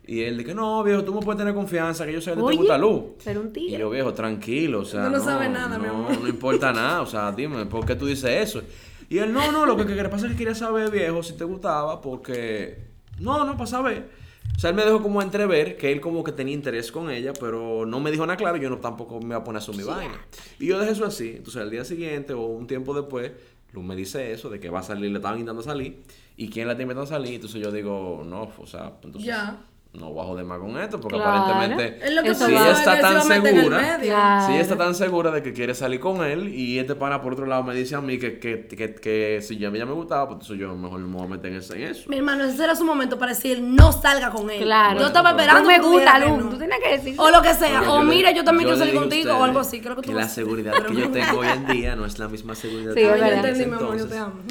Y 0.06 0.22
él 0.22 0.38
dice, 0.38 0.54
no, 0.56 0.82
viejo, 0.84 1.04
tú 1.04 1.14
me 1.14 1.20
puedes 1.22 1.38
tener 1.40 1.54
confianza, 1.54 2.06
que 2.06 2.14
yo 2.14 2.22
sé 2.22 2.32
que 2.32 2.38
te 2.38 2.42
gusta 2.56 2.78
Luz. 2.78 3.02
ser 3.20 3.38
un 3.40 3.48
Y 3.48 3.52
tigre. 3.52 3.80
yo, 3.80 3.90
viejo, 3.90 4.14
tranquilo, 4.14 4.82
o 4.82 4.86
sea, 4.86 5.06
Tú 5.06 5.12
no 5.12 5.18
no, 5.18 5.24
sabes 5.24 5.50
nada, 5.50 5.78
mi 5.78 5.88
amor. 5.88 6.18
no 6.22 6.28
importa 6.30 6.72
nada, 6.72 7.02
o 7.02 7.06
sea, 7.06 7.32
dime, 7.34 7.66
¿por 7.66 7.86
qué 7.86 7.96
tú 7.96 8.06
dices 8.06 8.30
eso? 8.50 8.62
Y 9.10 9.20
él, 9.20 9.32
no, 9.32 9.52
no, 9.52 9.66
lo 9.66 9.78
que, 9.78 9.86
que 9.86 10.04
pasa 10.10 10.26
es 10.26 10.34
que 10.34 10.38
quería 10.38 10.56
saber, 10.56 10.92
viejo, 10.92 11.24
si 11.24 11.34
te 11.34 11.44
gustaba, 11.44 12.02
porque, 12.02 12.88
no, 13.20 13.46
no, 13.46 13.54
para 13.54 13.68
saber. 13.68 14.10
O 14.56 14.60
sea, 14.60 14.72
él 14.72 14.76
me 14.76 14.84
dejó 14.84 15.02
como 15.02 15.22
entrever 15.22 15.78
que 15.78 15.92
él 15.92 16.02
como 16.02 16.24
que 16.24 16.32
tenía 16.32 16.54
interés 16.54 16.92
con 16.92 17.12
ella, 17.12 17.32
pero 17.40 17.86
no 17.86 18.00
me 18.00 18.12
dijo 18.12 18.26
nada 18.26 18.38
claro, 18.38 18.58
yo 18.58 18.70
no 18.70 18.78
tampoco 18.80 19.20
me 19.20 19.28
iba 19.28 19.38
a 19.38 19.44
poner 19.44 19.60
a 19.60 19.64
hacer 19.64 19.76
mi 19.76 19.84
vaina. 19.84 20.20
Y 20.60 20.68
yo 20.68 20.80
dejé 20.80 20.94
eso 20.94 21.06
así, 21.06 21.36
entonces 21.38 21.62
al 21.62 21.70
día 21.70 21.86
siguiente 21.86 22.34
o 22.34 22.42
un 22.42 22.66
tiempo 22.66 22.94
después, 22.94 23.32
Luz 23.72 23.84
me 23.84 23.96
dice 23.96 24.32
eso, 24.32 24.50
de 24.50 24.60
que 24.60 24.70
va 24.70 24.80
a 24.80 24.84
salir, 24.84 25.12
le 25.12 25.18
estaban 25.18 25.38
invitando 25.38 25.62
a 25.62 25.66
salir, 25.66 26.02
y 26.36 26.50
quién 26.50 26.68
la 26.68 26.74
está 26.74 26.84
invitando 26.84 27.04
a 27.04 27.08
salir, 27.08 27.36
entonces 27.36 27.62
yo 27.62 27.72
digo, 27.72 28.24
no, 28.26 28.52
o 28.58 28.66
sea, 28.66 28.94
entonces... 29.04 29.24
Ya. 29.24 29.58
No 30.00 30.12
voy 30.12 30.24
a 30.24 30.28
joder 30.28 30.46
más 30.46 30.60
con 30.60 30.78
esto, 30.78 31.02
porque 31.02 31.18
Claro. 31.18 31.44
aparentemente 31.44 32.06
Es 32.06 32.14
lo 32.14 32.22
que 32.22 32.30
Eso 32.30 32.46
si 32.46 32.52
ella 32.52 32.72
está 32.72 33.00
tan 33.02 33.22
se 33.22 33.42
segura. 33.42 33.98
Claro. 34.00 34.46
si 34.46 34.54
ella 34.54 34.62
está 34.62 34.78
tan 34.78 34.94
segura 34.96 35.32
de 35.32 35.42
que 35.42 35.54
quiere 35.54 35.74
salir 35.74 36.00
con 36.00 36.24
él 36.24 36.54
y 36.54 36.78
este 36.78 36.94
pana 36.96 37.22
por 37.22 37.34
otro 37.34 37.48
lado 37.48 37.64
me 37.64 37.74
dice 37.74 37.96
a 37.96 38.02
mí 38.02 38.20
que, 38.20 38.38
que, 38.38 38.68
que, 38.68 38.94
que 38.94 39.40
si 39.42 39.58
ya, 39.58 39.72
ya 39.72 39.86
me 39.86 39.94
gustaba, 39.94 40.28
pues 40.28 40.36
entonces 40.36 40.60
yo 40.60 40.76
mejor 40.76 41.00
me 41.00 41.18
voy 41.18 41.26
a 41.26 41.30
meter 41.30 41.52
en, 41.52 41.58
eso. 41.58 41.74
Mi 42.10 42.18
hermano, 42.18 42.44
ese 42.44 42.64
era 42.64 42.76
su 42.76 42.86
momento 42.86 43.18
para 43.18 43.34
decir 43.34 43.60
no 43.62 43.92
salga 43.92 44.30
con 44.30 44.50
él. 44.52 44.62
Claro. 44.62 45.00
Yo 45.00 45.08
estaba 45.08 45.32
esperando. 45.32 45.62
No 45.62 45.68
me 45.68 45.80
gusta, 45.80 46.20
Luz. 46.20 46.44
no. 46.44 46.50
Tú 46.50 46.58
tienes 46.58 46.80
que 46.84 46.90
decir. 46.98 47.16
O 47.18 47.32
lo 47.32 47.42
que 47.42 47.54
sea. 47.56 47.80
Porque 47.80 47.92
o 47.92 48.04
mira, 48.04 48.32
yo 48.32 48.44
también 48.44 48.70
yo 48.70 48.76
quiero 48.76 48.86
salir 48.86 49.00
contigo 49.02 49.34
o 49.36 49.44
algo 49.44 49.60
así. 49.60 49.82
Creo 49.82 49.96
que 49.96 50.04
tú 50.04 50.14
la 50.14 50.30
seguridad 50.30 50.74
que 50.74 50.96
yo 50.96 51.10
tengo 51.10 51.40
hoy 51.40 51.48
en 51.48 51.66
día 51.68 51.96
no 51.96 52.06
es 52.06 52.20
la 52.20 52.28
misma 52.28 52.54
seguridad 52.56 52.94
Sí, 52.94 53.00
que 53.00 53.04
Yo 53.04 53.16
entendí, 53.16 53.66
mi 53.66 53.74
amor, 53.74 53.98
yo 53.98 54.08
te 54.08 54.18
amo. 54.18 54.42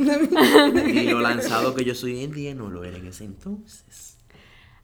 Y 0.87 1.11
lo 1.11 1.21
lanzado 1.21 1.75
que 1.75 1.85
yo 1.85 1.95
soy 1.95 2.15
hoy 2.15 2.25
en 2.25 2.33
día 2.33 2.55
no 2.55 2.69
lo 2.69 2.83
era 2.85 2.97
en 2.97 3.07
ese 3.07 3.25
entonces. 3.25 4.16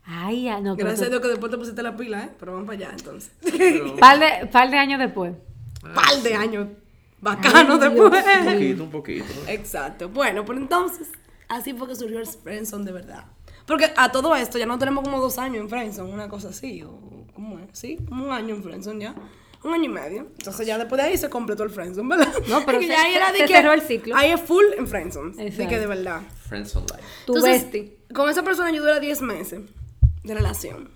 Ay, 0.04 0.44
ya, 0.44 0.60
no, 0.60 0.74
pero 0.76 0.88
Gracias 0.88 1.06
a 1.06 1.10
Dios 1.10 1.22
que 1.22 1.28
después 1.28 1.50
te 1.52 1.58
pusiste 1.58 1.82
la 1.82 1.96
pila, 1.96 2.24
¿eh? 2.24 2.30
Pero 2.38 2.52
vamos 2.52 2.66
para 2.66 2.78
allá 2.78 2.90
entonces. 2.96 3.30
Pero- 3.42 3.96
Par 4.00 4.18
de, 4.18 4.46
par 4.46 4.70
de 4.70 4.76
años 4.76 4.98
después. 4.98 5.32
Par 5.94 6.16
de 6.22 6.34
años 6.34 6.68
bacanos 7.20 7.80
Ay, 7.80 7.88
después. 7.90 8.12
Dios 8.12 8.36
un 8.40 8.44
poquito, 8.52 8.82
un 8.84 8.90
poquito. 8.90 9.24
Exacto. 9.48 10.08
Bueno, 10.08 10.44
pues 10.44 10.58
entonces, 10.58 11.08
así 11.48 11.72
fue 11.72 11.86
que 11.88 11.94
surgió 11.94 12.18
el 12.18 12.26
Friendzone 12.26 12.84
de 12.84 12.92
verdad. 12.92 13.24
Porque 13.66 13.92
a 13.96 14.10
todo 14.10 14.34
esto 14.34 14.58
ya 14.58 14.66
no 14.66 14.76
tenemos 14.78 15.04
como 15.04 15.20
dos 15.20 15.38
años 15.38 15.62
en 15.62 15.68
Friendzone, 15.68 16.12
una 16.12 16.28
cosa 16.28 16.48
así. 16.48 16.82
O, 16.82 17.26
¿Cómo 17.32 17.60
es? 17.60 17.66
Sí, 17.72 17.96
como 18.08 18.24
un 18.26 18.32
año 18.32 18.56
en 18.56 18.62
Friendzone 18.62 19.00
ya. 19.04 19.14
Un 19.62 19.72
año 19.72 19.84
y 19.84 19.88
medio. 19.88 20.22
Entonces 20.36 20.66
ya 20.66 20.76
después 20.78 21.00
de 21.00 21.06
ahí 21.08 21.16
se 21.16 21.30
completó 21.30 21.62
el 21.62 21.70
Friendzone, 21.70 22.08
¿verdad? 22.08 22.32
No, 22.48 22.66
pero 22.66 22.80
se- 22.80 22.88
ya 22.88 23.00
ahí 23.04 23.14
era 23.14 23.30
de 23.30 23.38
se 23.38 23.44
que- 23.46 23.54
cerró 23.54 23.72
el 23.72 23.82
ciclo. 23.82 24.16
Ahí 24.16 24.32
es 24.32 24.40
full 24.40 24.64
en 24.76 24.88
Friendzone. 24.88 25.50
De 25.50 25.68
que 25.68 25.78
de 25.78 25.86
verdad. 25.86 26.20
Friends 26.48 26.74
on 26.74 26.82
life. 26.82 27.02
Tu 27.24 27.36
Entonces, 27.36 27.62
bestie. 27.62 27.96
con 28.12 28.28
esa 28.28 28.42
persona 28.42 28.72
yo 28.72 28.82
duré 28.82 28.98
10 28.98 29.22
meses 29.22 29.60
de 30.24 30.35
relación. 30.35 30.90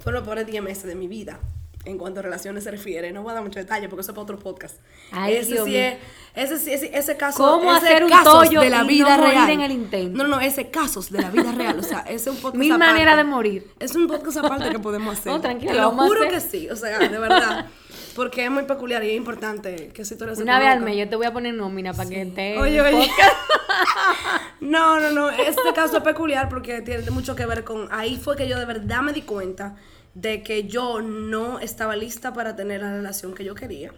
Fueron 0.00 0.20
los 0.20 0.24
peores 0.24 0.46
10 0.46 0.62
meses 0.62 0.84
de 0.84 0.94
mi 0.94 1.08
vida. 1.08 1.40
En 1.84 1.96
cuanto 1.96 2.20
a 2.20 2.22
relaciones 2.22 2.64
se 2.64 2.70
refiere, 2.70 3.12
no 3.12 3.22
voy 3.22 3.30
a 3.30 3.34
dar 3.34 3.42
mucho 3.42 3.58
detalle 3.60 3.88
porque 3.88 4.02
eso 4.02 4.10
es 4.10 4.14
para 4.14 4.22
otro 4.24 4.38
podcast. 4.38 4.76
Ay, 5.10 5.36
ese 5.36 5.52
Dios 5.52 5.64
sí 5.64 5.70
mío. 5.70 5.80
es, 5.80 6.50
ese 6.50 6.58
sí, 6.58 6.72
ese, 6.72 6.98
ese 6.98 7.16
caso. 7.16 7.38
¿Cómo 7.38 7.74
ese 7.74 7.86
hacer 7.86 8.04
un 8.04 8.10
tollo 8.24 8.60
de 8.60 8.68
la 8.68 8.84
y 8.84 8.88
vida 8.88 9.16
no 9.16 9.22
morir 9.22 9.34
real. 9.34 9.50
en 9.50 9.60
el 9.62 9.72
intento? 9.72 10.18
No, 10.22 10.28
no, 10.28 10.40
ese 10.40 10.70
casos 10.70 11.10
de 11.10 11.22
la 11.22 11.30
vida 11.30 11.50
real. 11.52 11.78
O 11.78 11.82
sea, 11.82 12.00
ese 12.00 12.14
es 12.16 12.26
un 12.26 12.36
podcast 12.36 12.56
Mil 12.56 12.72
aparte. 12.72 12.92
maneras 12.92 13.16
de 13.16 13.24
morir. 13.24 13.70
Es 13.78 13.94
un 13.94 14.06
podcast 14.06 14.36
aparte 14.38 14.70
que 14.70 14.78
podemos 14.80 15.14
hacer. 15.18 15.32
No, 15.32 15.40
tranquila, 15.40 15.72
Te 15.72 15.78
lo 15.78 15.84
lo 15.84 15.90
juro 15.92 16.20
hacer. 16.20 16.32
que 16.34 16.40
sí. 16.40 16.68
O 16.68 16.76
sea, 16.76 16.98
de 16.98 17.18
verdad. 17.18 17.66
Porque 18.18 18.44
es 18.44 18.50
muy 18.50 18.64
peculiar 18.64 19.04
y 19.04 19.10
es 19.10 19.16
importante 19.16 19.90
que 19.94 20.02
esa 20.02 20.14
historia 20.14 20.34
se 20.34 20.42
Una 20.42 20.58
vez 20.58 20.68
al 20.70 20.80
mes 20.80 20.96
yo 20.96 21.08
te 21.08 21.14
voy 21.14 21.26
a 21.26 21.32
poner 21.32 21.54
nómina 21.54 21.94
para 21.94 22.10
que 22.10 22.26
te. 22.26 22.58
Oye, 22.58 22.80
oye. 22.80 23.08
No, 24.60 24.98
no, 24.98 25.12
no. 25.12 25.30
Este 25.30 25.72
caso 25.72 25.98
es 25.98 26.02
peculiar 26.02 26.48
porque 26.48 26.82
tiene 26.82 27.08
mucho 27.12 27.36
que 27.36 27.46
ver 27.46 27.62
con. 27.62 27.86
Ahí 27.92 28.16
fue 28.16 28.34
que 28.34 28.48
yo 28.48 28.58
de 28.58 28.64
verdad 28.64 29.02
me 29.02 29.12
di 29.12 29.22
cuenta 29.22 29.76
de 30.14 30.42
que 30.42 30.64
yo 30.64 31.00
no 31.00 31.60
estaba 31.60 31.94
lista 31.94 32.32
para 32.32 32.56
tener 32.56 32.80
la 32.80 32.92
relación 32.92 33.34
que 33.34 33.44
yo 33.44 33.54
quería. 33.54 33.90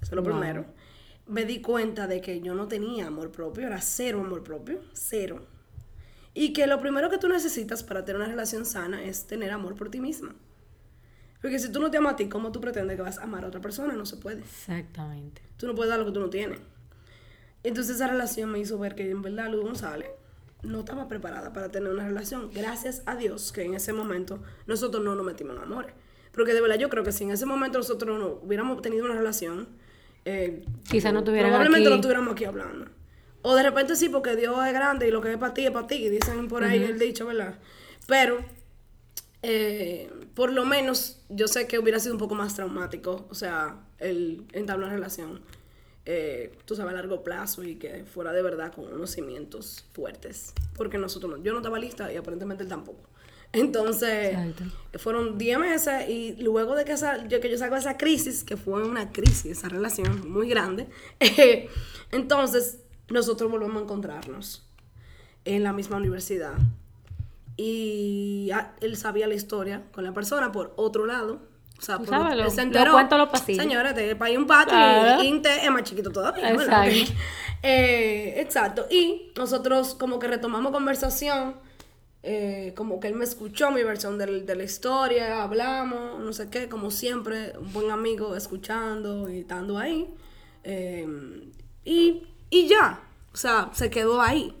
Eso 0.00 0.10
es 0.10 0.12
lo 0.12 0.22
Wow. 0.22 0.32
primero. 0.32 0.64
Me 1.28 1.44
di 1.44 1.60
cuenta 1.60 2.08
de 2.08 2.20
que 2.20 2.40
yo 2.40 2.56
no 2.56 2.66
tenía 2.66 3.06
amor 3.06 3.30
propio, 3.30 3.64
era 3.68 3.80
cero 3.80 4.22
amor 4.26 4.42
propio, 4.42 4.80
cero. 4.92 5.46
Y 6.34 6.52
que 6.52 6.66
lo 6.66 6.80
primero 6.80 7.08
que 7.10 7.18
tú 7.18 7.28
necesitas 7.28 7.84
para 7.84 8.04
tener 8.04 8.20
una 8.20 8.28
relación 8.28 8.66
sana 8.66 9.04
es 9.04 9.28
tener 9.28 9.52
amor 9.52 9.76
por 9.76 9.88
ti 9.88 10.00
misma. 10.00 10.34
Porque 11.42 11.58
si 11.58 11.70
tú 11.72 11.80
no 11.80 11.90
te 11.90 11.98
amas 11.98 12.14
a 12.14 12.16
ti, 12.16 12.28
¿cómo 12.28 12.52
tú 12.52 12.60
pretendes 12.60 12.96
que 12.96 13.02
vas 13.02 13.18
a 13.18 13.24
amar 13.24 13.44
a 13.44 13.48
otra 13.48 13.60
persona? 13.60 13.94
No 13.94 14.06
se 14.06 14.16
puede. 14.16 14.40
Exactamente. 14.40 15.42
Tú 15.58 15.66
no 15.66 15.74
puedes 15.74 15.90
dar 15.90 15.98
lo 15.98 16.06
que 16.06 16.12
tú 16.12 16.20
no 16.20 16.30
tienes. 16.30 16.60
Entonces 17.64 17.96
esa 17.96 18.06
relación 18.06 18.50
me 18.50 18.58
hizo 18.60 18.78
ver 18.78 18.94
que 18.94 19.10
en 19.10 19.22
verdad 19.22 19.50
Luz 19.50 19.62
González 19.64 20.08
no 20.62 20.80
estaba 20.80 21.08
preparada 21.08 21.52
para 21.52 21.68
tener 21.70 21.92
una 21.92 22.06
relación. 22.06 22.50
Gracias 22.54 23.02
a 23.06 23.16
Dios 23.16 23.52
que 23.52 23.64
en 23.64 23.74
ese 23.74 23.92
momento 23.92 24.40
nosotros 24.66 25.02
no 25.04 25.14
nos 25.16 25.26
metimos 25.26 25.56
en 25.56 25.62
amores. 25.62 25.92
Porque 26.32 26.54
de 26.54 26.60
verdad 26.60 26.78
yo 26.78 26.88
creo 26.88 27.02
que 27.04 27.12
si 27.12 27.24
en 27.24 27.32
ese 27.32 27.44
momento 27.44 27.78
nosotros 27.78 28.18
no 28.18 28.40
hubiéramos 28.42 28.80
tenido 28.80 29.04
una 29.04 29.14
relación, 29.14 29.68
eh, 30.24 30.64
Quizá 30.88 31.10
no 31.12 31.24
tuvieran 31.24 31.50
probablemente 31.50 31.86
aquí. 31.86 31.90
no 31.90 31.96
estuviéramos 31.96 32.32
aquí 32.32 32.44
hablando. 32.44 32.86
O 33.42 33.56
de 33.56 33.64
repente 33.64 33.96
sí, 33.96 34.08
porque 34.08 34.36
Dios 34.36 34.56
es 34.64 34.72
grande 34.72 35.08
y 35.08 35.10
lo 35.10 35.20
que 35.20 35.32
es 35.32 35.38
para 35.38 35.52
ti 35.52 35.66
es 35.66 35.72
para 35.72 35.88
ti, 35.88 35.96
y 35.96 36.08
dicen 36.08 36.46
por 36.46 36.62
ahí 36.62 36.82
el 36.84 36.98
dicho, 36.98 37.26
¿verdad? 37.26 37.58
Pero 38.06 38.38
eh, 39.42 40.08
por 40.34 40.52
lo 40.52 40.64
menos 40.64 41.20
yo 41.28 41.48
sé 41.48 41.66
que 41.66 41.78
hubiera 41.78 41.98
sido 41.98 42.14
un 42.14 42.18
poco 42.18 42.34
más 42.34 42.54
traumático, 42.54 43.26
o 43.30 43.34
sea, 43.34 43.80
el 43.98 44.44
entablar 44.52 44.90
relación, 44.90 45.40
eh, 46.04 46.52
tú 46.64 46.74
sabes, 46.74 46.92
a 46.92 46.96
largo 46.96 47.22
plazo 47.22 47.62
y 47.62 47.76
que 47.76 48.04
fuera 48.04 48.32
de 48.32 48.42
verdad 48.42 48.72
con 48.72 48.92
unos 48.92 49.10
cimientos 49.10 49.84
fuertes. 49.92 50.52
Porque 50.76 50.98
nosotros 50.98 51.30
no, 51.38 51.42
yo 51.42 51.52
no 51.52 51.58
estaba 51.58 51.78
lista 51.78 52.12
y 52.12 52.16
aparentemente 52.16 52.62
él 52.64 52.68
tampoco. 52.68 53.08
Entonces, 53.52 54.32
Exacto. 54.32 54.64
fueron 54.98 55.36
10 55.36 55.58
meses 55.58 56.08
y 56.08 56.36
luego 56.42 56.74
de 56.74 56.86
que, 56.86 56.92
esa, 56.92 57.26
yo, 57.28 57.38
que 57.40 57.50
yo 57.50 57.58
salgo 57.58 57.74
de 57.74 57.82
esa 57.82 57.98
crisis, 57.98 58.44
que 58.44 58.56
fue 58.56 58.82
una 58.82 59.12
crisis, 59.12 59.58
esa 59.58 59.68
relación 59.68 60.30
muy 60.30 60.48
grande, 60.48 60.88
eh, 61.20 61.68
entonces 62.10 62.78
nosotros 63.10 63.50
volvemos 63.50 63.76
a 63.76 63.84
encontrarnos 63.84 64.66
en 65.44 65.62
la 65.62 65.74
misma 65.74 65.98
universidad. 65.98 66.54
Y 67.56 68.50
ah, 68.52 68.72
él 68.80 68.96
sabía 68.96 69.26
la 69.26 69.34
historia 69.34 69.82
con 69.92 70.04
la 70.04 70.12
persona 70.12 70.50
por 70.52 70.72
otro 70.76 71.06
lado. 71.06 71.40
O 71.78 71.82
sea, 71.84 71.98
por- 71.98 72.08
sabes, 72.08 72.32
él 72.34 72.38
lo- 72.44 72.50
se 72.50 72.56
lo 72.58 72.62
enteró. 72.62 72.92
cuento 72.92 73.18
los 73.18 73.28
pasillos. 73.28 73.62
Señora, 73.62 73.92
te 73.94 74.14
para 74.16 74.32
un 74.38 74.46
patio 74.46 74.72
Claro. 74.72 75.22
y 75.22 75.26
Inte 75.26 75.64
es 75.64 75.70
más 75.70 75.82
chiquito 75.82 76.10
todavía. 76.10 76.50
Exacto. 76.50 76.94
Eh, 77.64 78.40
exacto. 78.40 78.86
Y 78.90 79.30
nosotros 79.36 79.94
como 79.94 80.18
que 80.18 80.26
retomamos 80.28 80.72
conversación. 80.72 81.54
eh, 82.24 82.72
como 82.76 83.00
que 83.00 83.08
él 83.08 83.14
me 83.16 83.24
escuchó 83.24 83.72
mi 83.72 83.82
versión 83.82 84.16
del- 84.16 84.46
de 84.46 84.54
la 84.54 84.62
historia, 84.62 85.42
hablamos, 85.42 86.20
no 86.20 86.32
sé 86.32 86.48
qué, 86.50 86.68
como 86.68 86.92
siempre, 86.92 87.52
un 87.58 87.72
buen 87.72 87.90
amigo 87.90 88.36
escuchando 88.36 89.28
y 89.28 89.40
estando 89.40 89.76
ahí. 89.78 90.08
eh, 90.62 91.04
y, 91.84 92.22
y 92.48 92.68
ya, 92.68 93.00
o 93.32 93.36
sea, 93.36 93.70
se 93.72 93.90
quedó 93.90 94.20
ahí. 94.22 94.54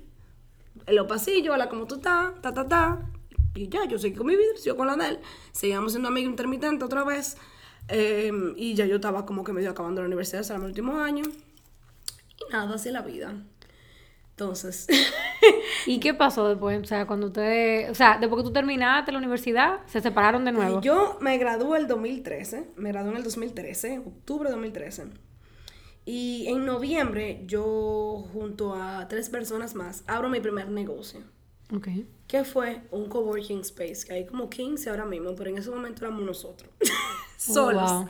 En 0.86 0.96
los 0.96 1.06
pasillos, 1.06 1.54
hola, 1.54 1.68
¿cómo 1.68 1.86
tú 1.86 1.96
estás? 1.96 2.40
Ta, 2.40 2.52
ta, 2.52 2.66
ta. 2.68 3.00
Y 3.54 3.68
ya, 3.68 3.84
yo 3.86 3.98
seguí 3.98 4.16
con 4.16 4.26
mi 4.26 4.36
vida, 4.36 4.52
yo 4.64 4.76
con 4.76 4.86
la 4.86 4.96
de 4.96 5.08
él. 5.10 5.18
Seguíamos 5.52 5.92
siendo 5.92 6.08
amigos 6.08 6.30
intermitentes 6.30 6.84
otra 6.84 7.04
vez. 7.04 7.36
eh, 7.88 8.30
y 8.56 8.74
ya 8.74 8.86
yo 8.86 8.96
estaba 8.96 9.26
como 9.26 9.44
que 9.44 9.52
medio 9.52 9.70
acabando 9.70 10.00
la 10.00 10.06
universidad, 10.06 10.44
era 10.44 10.58
mi 10.58 10.66
último 10.66 10.98
año. 10.98 11.24
Y 11.24 12.52
nada, 12.52 12.74
así 12.74 12.90
la 12.90 13.02
vida. 13.02 13.34
Entonces, 14.30 14.86
¿Y 15.86 16.00
qué 16.00 16.14
pasó 16.14 16.48
después? 16.48 16.80
O 16.80 16.84
sea, 16.84 17.06
cuando 17.06 17.26
ustedes. 17.26 17.90
O 17.90 17.94
sea, 17.94 18.16
después 18.18 18.42
que 18.42 18.48
tú 18.48 18.52
terminaste 18.52 19.12
la 19.12 19.18
universidad, 19.18 19.80
se 19.86 20.00
separaron 20.00 20.44
de 20.44 20.52
nuevo. 20.52 20.80
yo 20.80 21.18
me 21.20 21.36
gradué 21.38 21.78
el 21.78 21.86
2013, 21.86 22.70
me 22.76 22.90
gradué 22.90 23.10
en 23.10 23.16
el 23.18 23.24
2013, 23.24 23.98
octubre 23.98 24.48
de 24.48 24.52
2013. 24.54 25.04
Y 26.04 26.46
en 26.48 26.66
noviembre 26.66 27.42
yo 27.46 28.26
junto 28.32 28.74
a 28.74 29.06
tres 29.08 29.28
personas 29.28 29.74
más 29.74 30.02
abro 30.06 30.28
mi 30.28 30.40
primer 30.40 30.68
negocio. 30.68 31.20
Ok. 31.74 31.88
que 32.26 32.44
fue 32.44 32.82
un 32.90 33.08
coworking 33.08 33.60
space, 33.60 34.04
que 34.06 34.12
hay 34.12 34.26
como 34.26 34.50
15 34.50 34.90
ahora 34.90 35.06
mismo, 35.06 35.34
pero 35.34 35.48
en 35.48 35.56
ese 35.58 35.70
momento 35.70 36.04
éramos 36.04 36.22
nosotros, 36.24 36.70
solos. 37.38 37.90
wow. 37.90 38.08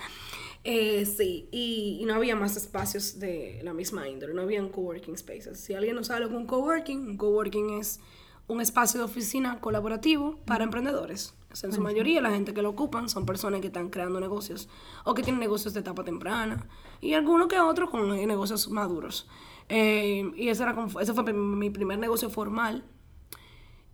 Eh, 0.65 1.07
sí, 1.07 1.49
y, 1.53 1.99
y 2.01 2.05
no 2.05 2.15
había 2.15 2.35
más 2.37 2.57
espacios 2.57 3.19
de 3.21 3.61
la 3.63 3.73
misma 3.73 4.09
índole, 4.09 4.35
no 4.35 4.43
habían 4.43 4.69
coworking 4.69 5.17
spaces. 5.17 5.61
Si 5.61 5.75
alguien 5.75 5.95
no 5.97 6.03
sabe 6.05 6.21
lo 6.21 6.29
que 6.29 6.35
es 6.35 6.41
un 6.41 6.47
coworking, 6.47 7.07
un 7.07 7.17
coworking 7.17 7.79
es 7.79 8.01
un 8.49 8.61
espacio 8.61 8.99
de 8.99 9.05
oficina 9.05 9.61
colaborativo 9.61 10.39
para 10.45 10.65
emprendedores. 10.65 11.35
O 11.53 11.57
sea, 11.57 11.69
en 11.69 11.75
su 11.75 11.81
mayoría 11.81 12.21
la 12.21 12.31
gente 12.31 12.55
que 12.55 12.63
lo 12.63 12.71
ocupan 12.71 13.09
son 13.09 13.27
personas 13.27 13.61
que 13.61 13.67
están 13.69 13.91
creando 13.91 14.21
negocios 14.21 14.69
o 15.05 15.15
que 15.15 15.23
tienen 15.23 15.41
negocios 15.41 15.75
de 15.75 15.81
etapa 15.81 16.03
temprana 16.05 16.67
y 17.03 17.15
algunos 17.15 17.49
que 17.49 17.61
otros 17.61 17.91
con 17.91 18.09
negocios 18.09 18.71
maduros. 18.71 19.29
Eh, 19.69 20.33
y 20.37 20.49
ese, 20.49 20.63
era 20.63 20.75
ese 21.01 21.13
fue 21.13 21.31
mi 21.33 21.69
primer 21.69 21.99
negocio 21.99 22.31
formal. 22.31 22.85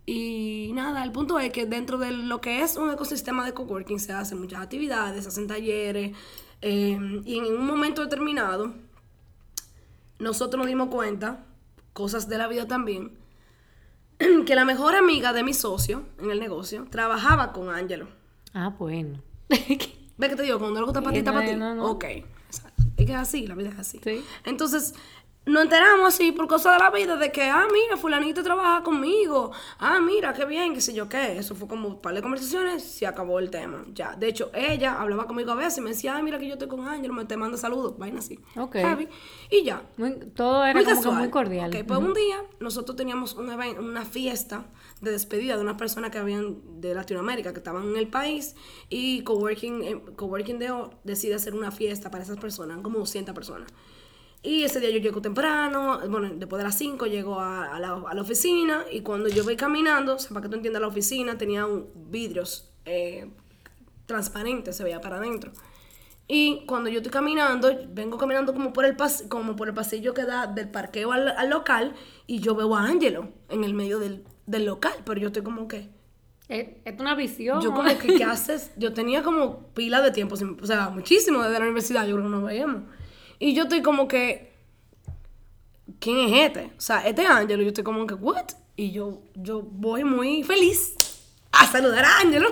Y 0.05 0.71
nada, 0.73 1.03
el 1.03 1.11
punto 1.11 1.39
es 1.39 1.51
que 1.51 1.65
dentro 1.65 1.97
de 1.97 2.11
lo 2.11 2.39
que 2.39 2.61
es 2.61 2.77
un 2.77 2.89
ecosistema 2.91 3.45
de 3.45 3.53
coworking 3.53 3.99
se 3.99 4.13
hacen 4.13 4.39
muchas 4.39 4.61
actividades, 4.61 5.23
se 5.23 5.29
hacen 5.29 5.47
talleres 5.47 6.15
eh, 6.61 7.21
y 7.25 7.37
en 7.37 7.45
un 7.45 7.65
momento 7.65 8.01
determinado 8.01 8.73
nosotros 10.19 10.59
nos 10.59 10.67
dimos 10.67 10.89
cuenta, 10.89 11.45
cosas 11.93 12.27
de 12.27 12.37
la 12.37 12.47
vida 12.47 12.67
también, 12.67 13.17
que 14.45 14.55
la 14.55 14.65
mejor 14.65 14.95
amiga 14.95 15.33
de 15.33 15.43
mi 15.43 15.53
socio 15.53 16.03
en 16.19 16.31
el 16.31 16.39
negocio 16.39 16.87
trabajaba 16.89 17.53
con 17.53 17.69
Ángelo. 17.69 18.07
Ah, 18.53 18.73
bueno. 18.77 19.21
¿Ves 19.49 20.29
que 20.29 20.35
te 20.35 20.43
digo? 20.43 20.59
Cuando 20.59 20.79
algo 20.79 20.91
está 20.91 21.01
para 21.01 21.13
ti, 21.13 21.19
está 21.19 21.33
para 21.33 21.45
ti. 21.45 21.55
Ok. 21.79 22.05
Es 22.99 23.05
que 23.05 23.11
es 23.13 23.17
así, 23.17 23.47
la 23.47 23.55
vida 23.55 23.69
es 23.69 23.79
así. 23.79 23.99
Sí. 24.03 24.23
Entonces, 24.45 24.93
nos 25.45 25.63
enteramos 25.63 26.13
así 26.13 26.31
por 26.31 26.47
cosas 26.47 26.73
de 26.77 26.83
la 26.83 26.91
vida 26.91 27.15
de 27.15 27.31
que, 27.31 27.43
ah, 27.49 27.65
mira, 27.71 27.97
fulanito 27.97 28.43
trabaja 28.43 28.83
conmigo. 28.83 29.51
Ah, 29.79 29.99
mira, 29.99 30.31
qué 30.33 30.45
bien, 30.45 30.73
qué 30.75 30.81
sé 30.81 30.93
yo 30.93 31.09
qué. 31.09 31.37
Eso 31.39 31.55
fue 31.55 31.67
como 31.67 31.87
un 31.87 32.01
par 32.01 32.13
de 32.13 32.21
conversaciones, 32.21 32.83
se 32.83 33.07
acabó 33.07 33.39
el 33.39 33.49
tema. 33.49 33.83
Ya. 33.93 34.15
De 34.15 34.27
hecho, 34.27 34.51
ella 34.53 35.01
hablaba 35.01 35.25
conmigo 35.25 35.51
a 35.51 35.55
veces 35.55 35.79
y 35.79 35.81
me 35.81 35.89
decía, 35.91 36.15
ah, 36.17 36.21
mira 36.21 36.37
que 36.37 36.45
yo 36.45 36.53
estoy 36.53 36.67
con 36.67 36.87
Ángel, 36.87 37.11
me 37.13 37.25
te 37.25 37.35
manda 37.37 37.57
saludos, 37.57 37.97
vaina 37.97 38.19
así. 38.19 38.37
Ok. 38.57 38.75
Heavy. 38.75 39.07
Y 39.49 39.63
ya. 39.63 39.81
Muy- 39.97 40.19
todo 40.35 40.63
era 40.65 40.73
Muy 40.79 40.83
como 40.85 41.01
que 41.01 41.09
muy 41.11 41.29
cordial. 41.29 41.71
Ok, 41.75 41.83
pues 41.87 41.99
un 41.99 42.13
día 42.13 42.43
nosotros 42.59 42.95
teníamos 42.95 43.33
un 43.33 43.49
even- 43.49 43.79
una 43.79 44.05
fiesta 44.05 44.65
de 45.01 45.11
despedida 45.11 45.55
de 45.55 45.61
unas 45.61 45.77
personas 45.77 46.11
que 46.11 46.17
habían 46.17 46.81
de 46.81 46.93
Latinoamérica, 46.93 47.51
que 47.53 47.59
estaban 47.59 47.87
en 47.87 47.95
el 47.95 48.07
país, 48.07 48.55
y 48.89 49.21
Coworking, 49.23 49.83
eh, 49.83 50.01
Coworking 50.15 50.59
Deo 50.59 50.91
decide 51.03 51.35
hacer 51.35 51.53
una 51.55 51.71
fiesta 51.71 52.11
para 52.11 52.23
esas 52.23 52.37
personas, 52.37 52.79
como 52.81 52.99
200 52.99 53.33
personas. 53.33 53.69
Y 54.41 54.63
ese 54.63 54.79
día 54.79 54.89
yo 54.89 54.99
llego 54.99 55.21
temprano, 55.21 55.99
bueno, 56.09 56.29
después 56.33 56.59
de 56.59 56.63
las 56.63 56.77
5 56.77 57.07
llego 57.07 57.39
a, 57.39 57.75
a 57.75 57.79
la, 57.79 57.93
a 58.07 58.13
la 58.13 58.21
oficina, 58.21 58.83
y 58.91 59.01
cuando 59.01 59.27
yo 59.29 59.43
voy 59.43 59.55
caminando, 59.57 60.17
para 60.29 60.41
que 60.41 60.49
tú 60.49 60.55
entiendas, 60.55 60.81
la 60.81 60.87
oficina 60.87 61.37
tenía 61.37 61.65
un- 61.65 61.87
vidrios 62.09 62.71
eh, 62.85 63.29
transparentes, 64.05 64.75
se 64.75 64.83
veía 64.83 65.01
para 65.01 65.17
adentro. 65.17 65.51
Y 66.27 66.63
cuando 66.67 66.89
yo 66.89 66.97
estoy 66.99 67.11
caminando, 67.11 67.69
vengo 67.89 68.17
caminando 68.17 68.53
como 68.53 68.71
por 68.71 68.85
el, 68.85 68.95
pas 68.95 69.23
como 69.29 69.55
por 69.55 69.67
el 69.67 69.73
pasillo 69.73 70.13
que 70.13 70.25
da 70.25 70.45
del 70.45 70.69
parqueo 70.69 71.11
al, 71.11 71.27
al 71.29 71.49
local 71.49 71.95
y 72.27 72.39
yo 72.39 72.53
veo 72.55 72.75
a 72.75 72.83
Ángelo 72.85 73.29
en 73.49 73.63
el 73.63 73.73
medio 73.73 73.97
del, 73.99 74.23
del 74.49 74.65
local, 74.65 74.93
pero 75.05 75.19
yo 75.19 75.27
estoy 75.27 75.43
como 75.43 75.67
que... 75.67 75.89
Es, 76.47 76.67
una 76.99 77.13
visión. 77.13 77.61
Yo 77.61 77.71
como 77.73 77.95
que, 77.99 78.15
¿qué 78.15 78.23
haces? 78.25 78.71
Yo 78.75 78.93
tenía 78.93 79.21
como 79.21 79.67
pila 79.73 80.01
de 80.01 80.11
tiempo, 80.11 80.35
o 80.35 80.65
sea, 80.65 80.89
muchísimo 80.89 81.43
desde 81.43 81.59
la 81.59 81.65
universidad, 81.65 82.07
yo 82.07 82.15
creo 82.15 82.25
que 82.25 82.31
nos 82.31 82.43
veíamos. 82.43 82.83
Y 83.37 83.53
yo 83.53 83.63
estoy 83.63 83.81
como 83.81 84.07
que... 84.07 84.49
¿Quién 85.99 86.17
es 86.17 86.47
este? 86.47 86.71
O 86.77 86.81
sea, 86.81 87.05
este 87.05 87.23
es 87.23 87.29
Ángelo, 87.29 87.61
yo 87.61 87.69
estoy 87.69 87.83
como 87.83 88.07
que, 88.07 88.13
¿what? 88.13 88.45
Y 88.75 88.91
yo, 88.91 89.21
yo 89.35 89.61
voy 89.61 90.03
muy 90.03 90.43
feliz 90.43 90.95
a 91.51 91.67
saludar 91.67 92.05
a 92.05 92.19
Ángelo. 92.19 92.49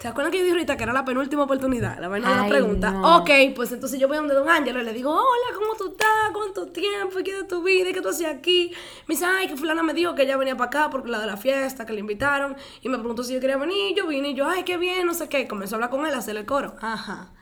¿Se 0.00 0.08
acuerdan 0.08 0.30
que 0.30 0.38
yo 0.38 0.44
dije 0.44 0.52
ahorita 0.54 0.76
que 0.76 0.82
era 0.82 0.92
la 0.92 1.04
penúltima 1.04 1.44
oportunidad? 1.44 1.98
La 1.98 2.08
vaina 2.08 2.30
de 2.30 2.42
la 2.42 2.48
pregunta. 2.48 2.90
no. 2.90 3.18
Ok, 3.18 3.30
pues 3.54 3.72
entonces 3.72 3.98
yo 3.98 4.08
voy 4.08 4.18
donde 4.18 4.34
Don 4.34 4.48
Ángelo 4.48 4.80
y 4.80 4.84
le 4.84 4.92
digo, 4.92 5.10
hola, 5.10 5.54
¿cómo 5.58 5.74
tú 5.74 5.88
estás? 5.92 6.06
¿Cuánto 6.34 6.66
tiempo? 6.68 7.18
¿Qué 7.24 7.34
de 7.34 7.44
tu 7.44 7.62
vida? 7.62 7.92
¿Qué 7.92 8.02
tú 8.02 8.10
hacías 8.10 8.34
aquí? 8.36 8.72
Me 9.06 9.14
dice, 9.14 9.24
ay, 9.24 9.48
que 9.48 9.56
fulana 9.56 9.82
me 9.82 9.94
dijo 9.94 10.14
que 10.14 10.22
ella 10.24 10.36
venía 10.36 10.56
para 10.56 10.68
acá 10.68 10.90
porque 10.90 11.08
la 11.10 11.18
de 11.18 11.26
la 11.26 11.36
fiesta, 11.36 11.86
que 11.86 11.94
le 11.94 12.00
invitaron. 12.00 12.56
Y 12.82 12.88
me 12.88 12.98
preguntó 12.98 13.24
si 13.24 13.32
yo 13.34 13.40
quería 13.40 13.56
venir. 13.56 13.96
Yo 13.96 14.06
vine 14.06 14.30
y 14.30 14.34
yo, 14.34 14.46
ay, 14.48 14.64
qué 14.64 14.76
bien, 14.76 15.06
no 15.06 15.14
sé 15.14 15.28
qué. 15.28 15.48
Comenzó 15.48 15.74
a 15.74 15.76
hablar 15.76 15.90
con 15.90 16.04
él, 16.06 16.14
a 16.14 16.18
hacerle 16.18 16.40
el 16.40 16.46
coro. 16.46 16.74
Ajá. 16.80 17.32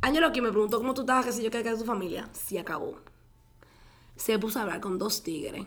Ángelo 0.00 0.28
aquí 0.28 0.40
me 0.40 0.50
preguntó 0.50 0.78
cómo 0.78 0.94
tú 0.94 1.00
estabas, 1.00 1.26
qué 1.26 1.32
sé 1.32 1.42
yo, 1.42 1.50
qué 1.50 1.62
qué 1.62 1.70
de 1.72 1.76
tu 1.78 1.84
familia. 1.84 2.28
Se 2.32 2.58
acabó. 2.60 2.98
Se 4.14 4.38
puso 4.38 4.58
a 4.60 4.62
hablar 4.62 4.80
con 4.80 4.98
dos 4.98 5.22
tigres. 5.22 5.66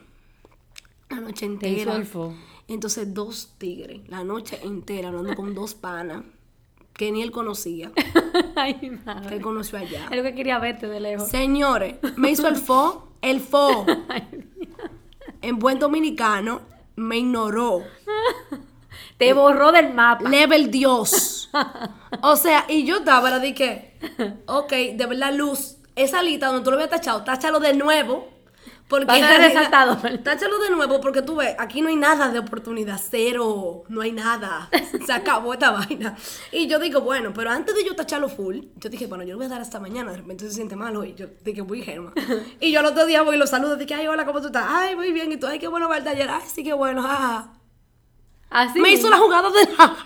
La 1.10 1.20
noche 1.20 1.48
Te 1.60 1.68
entera. 1.68 2.06
fo. 2.06 2.34
Entonces, 2.70 3.14
dos 3.14 3.56
tigres, 3.58 4.08
la 4.08 4.24
noche 4.24 4.60
entera, 4.64 5.10
hablando 5.10 5.36
con 5.36 5.54
dos 5.54 5.74
panas 5.74 6.24
que 6.94 7.12
ni 7.12 7.22
él 7.22 7.32
conocía, 7.32 7.92
Ay, 8.56 8.76
que 8.76 8.92
madre. 8.92 9.42
conoció 9.42 9.80
allá. 9.80 10.08
Es 10.12 10.18
lo 10.18 10.24
que 10.24 10.36
quería 10.36 10.60
verte 10.60 10.88
de 10.88 11.00
lejos. 11.00 11.30
Señores, 11.30 11.96
me 12.18 12.30
hizo 12.30 12.48
el 12.48 12.56
fo, 12.58 13.10
el 13.22 13.40
fo. 13.42 13.86
En 15.42 15.58
buen 15.58 15.80
dominicano, 15.80 16.60
me 16.98 17.18
ignoró. 17.20 17.82
Te 19.18 19.32
borró 19.32 19.72
del 19.72 19.94
mapa. 19.94 20.30
Level 20.30 20.70
Dios. 20.72 21.50
O 22.22 22.36
sea, 22.36 22.66
y 22.68 22.84
yo 22.86 22.98
estaba, 22.98 23.40
de 23.40 23.54
que, 23.54 23.98
ok, 24.48 24.72
de 24.96 25.06
verdad, 25.06 25.34
luz, 25.34 25.78
esa 25.96 26.22
lista 26.22 26.48
donde 26.48 26.64
tú 26.64 26.72
lo 26.72 26.76
habías 26.76 26.90
tachado, 26.90 27.24
táchalo 27.24 27.60
de 27.60 27.74
nuevo. 27.76 28.28
Porque 28.90 29.06
Va 29.06 29.14
a 29.14 29.18
ser 29.20 29.40
resaltado. 29.40 29.98
Táchalo 30.24 30.58
de 30.58 30.72
nuevo 30.72 31.00
porque 31.00 31.22
tú 31.22 31.36
ves, 31.36 31.56
aquí 31.60 31.80
no 31.80 31.90
hay 31.90 31.96
nada 31.96 32.30
de 32.30 32.40
oportunidad, 32.40 33.00
cero, 33.00 33.84
no 33.88 34.02
hay 34.02 34.12
nada. 34.12 34.68
Se 35.06 35.14
acabó 35.14 35.54
esta 35.54 35.70
vaina. 35.70 36.18
Y 36.52 36.68
yo 36.68 36.80
digo, 36.80 37.02
bueno, 37.02 37.32
pero 37.32 37.52
antes 37.52 37.76
de 37.76 37.86
yo 37.86 37.96
tacharlo 37.96 38.30
full, 38.30 38.62
yo 38.78 38.90
dije, 38.90 39.06
bueno, 39.06 39.24
yo 39.24 39.34
lo 39.34 39.38
voy 39.38 39.46
a 39.46 39.50
dar 39.50 39.62
hasta 39.62 39.80
mañana, 39.80 40.12
de 40.12 40.18
repente 40.18 40.46
se 40.50 40.56
siente 40.56 40.76
mal 40.76 40.96
hoy. 40.96 41.14
Yo 41.14 41.28
dije, 41.46 41.62
voy 41.62 41.84
germa. 41.84 42.14
Y 42.60 42.72
yo 42.72 42.80
al 42.80 42.88
otro 42.88 43.06
día 43.06 43.22
voy 43.22 43.36
y 43.36 43.40
lo 43.40 43.46
saludo, 43.46 43.76
dije, 43.76 43.94
ay, 43.94 44.08
hola, 44.08 44.26
¿cómo 44.26 44.42
tú 44.42 44.48
estás? 44.48 44.66
Ay, 44.68 44.96
muy 44.96 45.12
bien, 45.12 45.32
y 45.32 45.38
tú, 45.38 45.46
ay, 45.46 45.60
qué 45.60 45.68
bueno 45.68 45.88
va 45.88 45.98
el 45.98 46.04
taller, 46.04 46.30
ay, 46.30 46.42
sí, 46.52 46.64
qué 46.64 46.74
bueno, 46.74 47.04
jaja. 47.04 47.59
Así. 48.52 48.80
Me 48.80 48.92
hizo 48.92 49.10
la 49.10 49.18
jugada 49.18 49.50
de 49.52 49.70
la, 49.78 49.98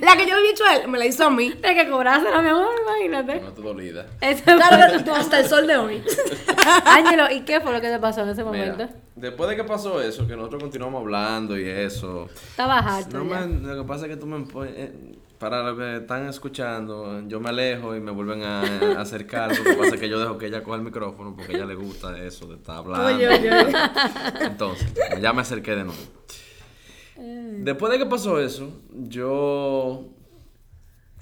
la 0.02 0.16
que 0.16 0.26
yo 0.26 0.34
le 0.34 0.40
había 0.40 0.50
hecho 0.50 0.64
a 0.64 0.76
él, 0.76 0.88
me 0.88 0.98
la 0.98 1.06
hizo 1.06 1.24
a 1.24 1.30
mí. 1.30 1.50
De 1.50 1.74
que 1.74 1.88
cobrásela, 1.88 2.42
mi 2.42 2.48
amor, 2.48 2.68
imagínate. 2.82 3.40
No 3.40 3.52
te 3.52 3.62
dolida. 3.62 4.06
Eso 4.20 4.42
Claro, 4.44 5.14
hasta 5.14 5.40
el 5.40 5.46
sol 5.46 5.66
de 5.66 5.76
hoy. 5.76 6.02
Ángelo, 6.84 7.30
¿y 7.30 7.42
qué 7.42 7.60
fue 7.60 7.72
lo 7.72 7.80
que 7.80 7.88
te 7.88 7.98
pasó 8.00 8.22
en 8.22 8.30
ese 8.30 8.42
Mira, 8.44 8.72
momento? 8.72 8.88
después 9.14 9.48
de 9.50 9.56
que 9.56 9.64
pasó 9.64 10.00
eso, 10.02 10.26
que 10.26 10.34
nosotros 10.36 10.60
continuamos 10.62 11.00
hablando 11.02 11.56
y 11.58 11.68
eso. 11.68 12.28
Estabas 12.50 12.84
harto 12.84 13.18
No 13.18 13.30
ya. 13.30 13.46
me, 13.46 13.74
lo 13.74 13.82
que 13.82 13.88
pasa 13.88 14.06
es 14.06 14.10
que 14.10 14.16
tú 14.16 14.26
me 14.26 14.44
eh, 14.66 15.16
para 15.38 15.62
los 15.62 15.78
que 15.78 15.96
están 15.98 16.26
escuchando, 16.28 17.22
yo 17.28 17.38
me 17.40 17.50
alejo 17.50 17.94
y 17.94 18.00
me 18.00 18.10
vuelven 18.10 18.42
a, 18.42 18.62
a 18.62 19.00
acercar. 19.02 19.56
Lo 19.56 19.62
que 19.62 19.74
pasa 19.74 19.94
es 19.94 20.00
que 20.00 20.08
yo 20.08 20.18
dejo 20.18 20.36
que 20.38 20.46
ella 20.46 20.62
coja 20.64 20.78
el 20.78 20.82
micrófono 20.82 21.36
porque 21.36 21.52
a 21.52 21.56
ella 21.56 21.66
le 21.66 21.74
gusta 21.76 22.18
eso 22.18 22.46
de 22.48 22.56
estar 22.56 22.78
hablando. 22.78 23.06
Oye, 23.06 23.28
oye, 23.28 23.52
oye. 23.52 23.72
Entonces, 24.40 24.88
ya 25.20 25.32
me 25.32 25.42
acerqué 25.42 25.76
de 25.76 25.84
nuevo. 25.84 26.00
Después 27.18 27.92
de 27.92 27.98
que 27.98 28.06
pasó 28.06 28.38
eso, 28.40 28.70
yo 28.92 30.10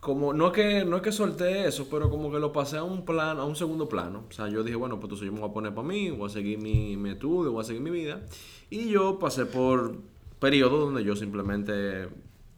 como 0.00 0.34
no 0.34 0.48
es 0.48 0.52
que 0.52 0.84
no 0.84 0.96
es 0.96 1.02
que 1.02 1.12
solté 1.12 1.66
eso, 1.66 1.88
pero 1.90 2.10
como 2.10 2.30
que 2.30 2.38
lo 2.38 2.52
pasé 2.52 2.76
a 2.76 2.82
un 2.82 3.06
plano, 3.06 3.40
a 3.40 3.46
un 3.46 3.56
segundo 3.56 3.88
plano. 3.88 4.24
O 4.28 4.32
sea, 4.32 4.48
yo 4.48 4.62
dije, 4.62 4.76
bueno, 4.76 4.96
pues 4.96 5.04
entonces 5.04 5.26
yo 5.26 5.32
me 5.32 5.40
voy 5.40 5.48
a 5.48 5.52
poner 5.52 5.74
para 5.74 5.88
mí, 5.88 6.10
voy 6.10 6.28
a 6.28 6.32
seguir 6.32 6.58
mi, 6.58 6.96
mi 6.96 7.10
estudio, 7.10 7.52
voy 7.52 7.62
a 7.62 7.64
seguir 7.64 7.80
mi 7.80 7.90
vida. 7.90 8.20
Y 8.68 8.90
yo 8.90 9.18
pasé 9.18 9.46
por 9.46 9.96
periodos 10.38 10.80
donde 10.80 11.04
yo 11.04 11.16
simplemente 11.16 12.08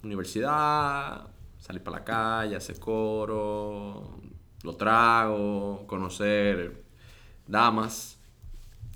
universidad, 0.03 1.29
salir 1.59 1.83
para 1.83 1.99
la 1.99 2.05
calle, 2.05 2.57
hacer 2.57 2.81
coro, 2.81 4.11
lo 4.63 4.77
trago, 4.77 5.85
conocer 5.87 6.85
damas. 7.47 8.16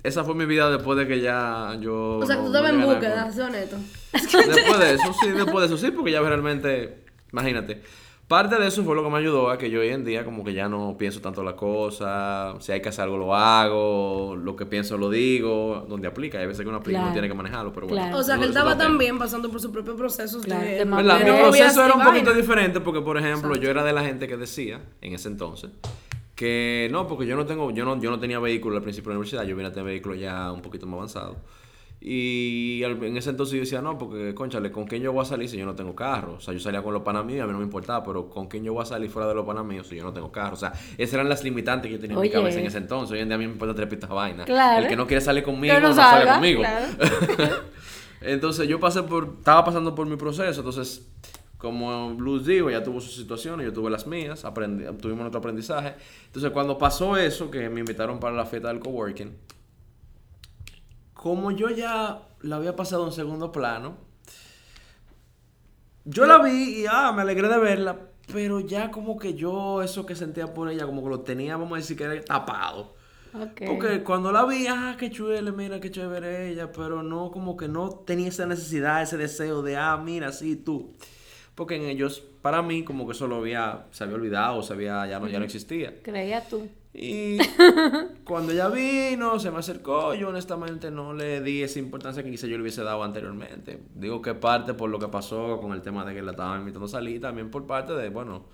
Esa 0.03 0.23
fue 0.23 0.33
mi 0.35 0.45
vida 0.45 0.69
después 0.71 0.97
de 0.97 1.07
que 1.07 1.21
ya 1.21 1.77
yo... 1.79 2.17
O 2.17 2.25
sea, 2.25 2.35
que 2.37 2.41
no- 2.41 2.47
tú 2.47 2.53
no 2.53 2.57
estabas 2.59 2.71
en 2.71 2.81
búsqueda, 2.89 3.31
soy 3.31 3.43
honesto. 3.43 3.77
Después 4.13 4.79
de 4.79 4.93
eso, 4.95 5.13
sí, 5.21 5.29
después 5.29 5.59
de 5.59 5.65
eso, 5.75 5.77
sí, 5.85 5.91
porque 5.91 6.11
ya 6.11 6.21
realmente, 6.21 7.03
imagínate, 7.31 7.81
parte 8.27 8.55
de 8.55 8.65
eso 8.67 8.83
fue 8.83 8.95
lo 8.95 9.03
que 9.03 9.09
me 9.11 9.17
ayudó 9.19 9.49
a 9.51 9.57
que 9.57 9.69
yo 9.69 9.81
hoy 9.81 9.89
en 9.89 10.03
día 10.05 10.23
como 10.25 10.43
que 10.43 10.53
ya 10.53 10.67
no 10.69 10.95
pienso 10.97 11.19
tanto 11.21 11.43
la 11.43 11.55
cosa, 11.55 12.55
si 12.61 12.71
hay 12.71 12.81
que 12.81 12.89
hacer 12.89 13.03
algo 13.03 13.17
lo 13.17 13.35
hago, 13.35 14.35
lo 14.35 14.55
que 14.55 14.65
pienso 14.65 14.97
lo 14.97 15.09
digo, 15.09 15.85
donde 15.87 16.07
aplica, 16.07 16.39
hay 16.39 16.47
veces 16.47 16.63
que 16.63 16.69
uno 16.69 16.77
aplica 16.79 16.93
y 16.93 17.01
Claro. 17.01 17.05
uno 17.07 17.13
tiene 17.13 17.27
que 17.27 17.33
manejarlo, 17.35 17.71
pero 17.73 17.87
bueno. 17.87 18.01
Claro. 18.03 18.17
O 18.17 18.23
sea, 18.23 18.37
que 18.37 18.43
él 18.43 18.49
estaba 18.49 18.77
también 18.77 19.19
pasando 19.19 19.51
por 19.51 19.61
sus 19.61 19.69
propios 19.71 19.95
procesos 19.97 20.43
Claro, 20.45 20.61
de... 20.65 20.83
Mi 20.85 21.39
proceso 21.41 21.83
era 21.85 21.93
un 21.93 22.03
poquito 22.03 22.33
diferente 22.33 22.79
porque, 22.79 23.01
por 23.01 23.17
ejemplo, 23.17 23.53
yo 23.55 23.69
era 23.69 23.83
de 23.83 23.93
la 23.93 24.01
gente 24.03 24.27
que 24.27 24.35
decía, 24.37 24.79
en 25.01 25.13
ese 25.13 25.27
entonces, 25.27 25.69
que 26.41 26.89
no, 26.89 27.05
porque 27.05 27.27
yo 27.27 27.35
no 27.35 27.45
tengo, 27.45 27.69
yo 27.69 27.85
no, 27.85 28.01
yo 28.01 28.09
no 28.09 28.19
tenía 28.19 28.39
vehículo 28.39 28.77
al 28.77 28.81
principio 28.81 29.09
de 29.09 29.13
la 29.13 29.19
universidad, 29.19 29.43
yo 29.43 29.55
vine 29.55 29.67
a 29.67 29.71
tener 29.71 29.85
vehículo 29.85 30.15
ya 30.15 30.51
un 30.51 30.63
poquito 30.63 30.87
más 30.87 30.95
avanzado. 30.95 31.35
Y 31.99 32.81
en 32.83 33.15
ese 33.15 33.29
entonces 33.29 33.53
yo 33.53 33.59
decía, 33.59 33.79
no, 33.79 33.95
porque, 33.95 34.33
conchale, 34.33 34.71
¿con 34.71 34.87
quién 34.87 35.03
yo 35.03 35.13
voy 35.13 35.21
a 35.21 35.25
salir 35.25 35.47
si 35.47 35.55
yo 35.55 35.67
no 35.67 35.75
tengo 35.75 35.93
carro? 35.93 36.37
O 36.37 36.41
sea, 36.41 36.51
yo 36.51 36.59
salía 36.59 36.81
con 36.81 36.95
los 36.95 37.03
panas 37.03 37.25
míos, 37.25 37.43
a 37.43 37.45
mí 37.45 37.51
no 37.51 37.59
me 37.59 37.63
importaba, 37.63 38.03
pero 38.03 38.27
¿con 38.27 38.47
quién 38.47 38.63
yo 38.63 38.73
voy 38.73 38.81
a 38.81 38.87
salir 38.87 39.07
fuera 39.11 39.27
de 39.27 39.35
los 39.35 39.45
panas 39.45 39.63
míos 39.63 39.85
si 39.85 39.97
yo 39.97 40.03
no 40.03 40.13
tengo 40.13 40.31
carro? 40.31 40.55
O 40.55 40.57
sea, 40.57 40.73
esas 40.97 41.13
eran 41.13 41.29
las 41.29 41.43
limitantes 41.43 41.89
que 41.89 41.97
yo 41.97 42.01
tenía 42.01 42.15
en 42.15 42.21
mi 42.23 42.31
cabeza 42.31 42.59
en 42.59 42.65
ese 42.65 42.79
entonces. 42.79 43.13
Hoy 43.13 43.19
en 43.19 43.27
día 43.27 43.35
a 43.35 43.37
mí 43.37 43.45
me 43.45 43.53
importa 43.53 43.75
tres 43.75 43.87
pistas 43.87 44.09
vaina. 44.09 44.45
Claro. 44.45 44.81
El 44.81 44.89
que 44.89 44.95
no 44.95 45.05
quiere 45.05 45.21
salir 45.21 45.43
conmigo, 45.43 45.79
no 45.79 45.93
sale 45.93 46.25
conmigo. 46.25 46.61
claro. 46.61 46.87
Entonces 48.21 48.67
yo 48.67 48.79
pasé 48.79 49.03
por, 49.03 49.35
estaba 49.37 49.63
pasando 49.65 49.93
por 49.93 50.07
mi 50.07 50.15
proceso, 50.15 50.61
entonces 50.61 51.07
como 51.61 52.15
Blues 52.15 52.47
digo, 52.47 52.71
ya 52.71 52.81
tuvo 52.81 52.99
sus 52.99 53.15
situaciones, 53.15 53.67
yo 53.67 53.71
tuve 53.71 53.91
las 53.91 54.07
mías, 54.07 54.45
aprendí, 54.45 54.83
tuvimos 54.97 55.19
nuestro 55.19 55.37
aprendizaje. 55.37 55.93
Entonces 56.25 56.49
cuando 56.49 56.75
pasó 56.75 57.15
eso, 57.15 57.51
que 57.51 57.69
me 57.69 57.81
invitaron 57.81 58.19
para 58.19 58.35
la 58.35 58.47
fiesta 58.47 58.69
del 58.69 58.79
coworking, 58.79 59.31
como 61.13 61.51
yo 61.51 61.69
ya 61.69 62.23
la 62.41 62.55
había 62.55 62.75
pasado 62.75 63.05
en 63.05 63.11
segundo 63.11 63.51
plano. 63.51 63.95
Yo 66.03 66.25
la 66.25 66.39
vi 66.39 66.81
y 66.81 66.85
ah, 66.89 67.11
me 67.11 67.21
alegré 67.21 67.47
de 67.47 67.59
verla, 67.59 67.95
pero 68.33 68.59
ya 68.59 68.89
como 68.89 69.19
que 69.19 69.35
yo 69.35 69.83
eso 69.83 70.03
que 70.03 70.15
sentía 70.15 70.51
por 70.51 70.67
ella, 70.67 70.87
como 70.87 71.03
que 71.03 71.09
lo 71.09 71.19
tenía, 71.19 71.57
vamos 71.57 71.73
a 71.73 71.75
decir 71.75 71.95
que 71.95 72.05
era 72.05 72.19
tapado. 72.23 72.95
Porque 73.67 74.03
cuando 74.03 74.31
la 74.31 74.45
vi, 74.45 74.65
ah, 74.67 74.95
qué 74.97 75.11
chuele, 75.11 75.51
mira 75.51 75.79
qué 75.79 75.91
chévere 75.91 76.49
ella, 76.49 76.71
pero 76.71 77.03
no, 77.03 77.29
como 77.29 77.55
que 77.55 77.67
no 77.67 77.89
tenía 77.89 78.29
esa 78.29 78.47
necesidad, 78.47 79.03
ese 79.03 79.15
deseo 79.15 79.61
de, 79.61 79.77
ah, 79.77 79.95
mira, 80.03 80.31
sí, 80.31 80.55
tú. 80.55 80.91
Porque 81.55 81.75
en 81.75 81.83
ellos, 81.83 82.23
para 82.41 82.61
mí, 82.61 82.83
como 82.83 83.05
que 83.05 83.11
eso 83.13 83.27
lo 83.27 83.37
había, 83.37 83.85
se 83.91 84.03
había 84.03 84.15
olvidado, 84.15 84.63
se 84.63 84.73
había, 84.73 85.05
ya 85.07 85.19
no, 85.19 85.27
ya 85.27 85.37
no 85.39 85.45
existía. 85.45 85.93
Creía 86.01 86.41
tú. 86.47 86.67
Y 86.93 87.37
cuando 88.25 88.51
ella 88.51 88.67
vino, 88.69 89.39
se 89.39 89.51
me 89.51 89.59
acercó, 89.59 90.13
yo 90.13 90.29
honestamente 90.29 90.91
no 90.91 91.13
le 91.13 91.41
di 91.41 91.61
esa 91.63 91.79
importancia 91.79 92.23
que 92.23 92.31
quizá 92.31 92.47
yo 92.47 92.55
le 92.57 92.63
hubiese 92.63 92.83
dado 92.83 93.03
anteriormente. 93.03 93.79
Digo 93.95 94.21
que 94.21 94.33
parte 94.33 94.73
por 94.73 94.89
lo 94.89 94.99
que 94.99 95.07
pasó 95.07 95.59
con 95.61 95.73
el 95.73 95.81
tema 95.81 96.03
de 96.05 96.13
que 96.13 96.21
la 96.21 96.31
estaban 96.31 96.59
invitando 96.61 96.85
a 96.85 96.89
salir, 96.89 97.21
también 97.21 97.49
por 97.51 97.65
parte 97.65 97.93
de, 97.93 98.09
bueno, 98.09 98.45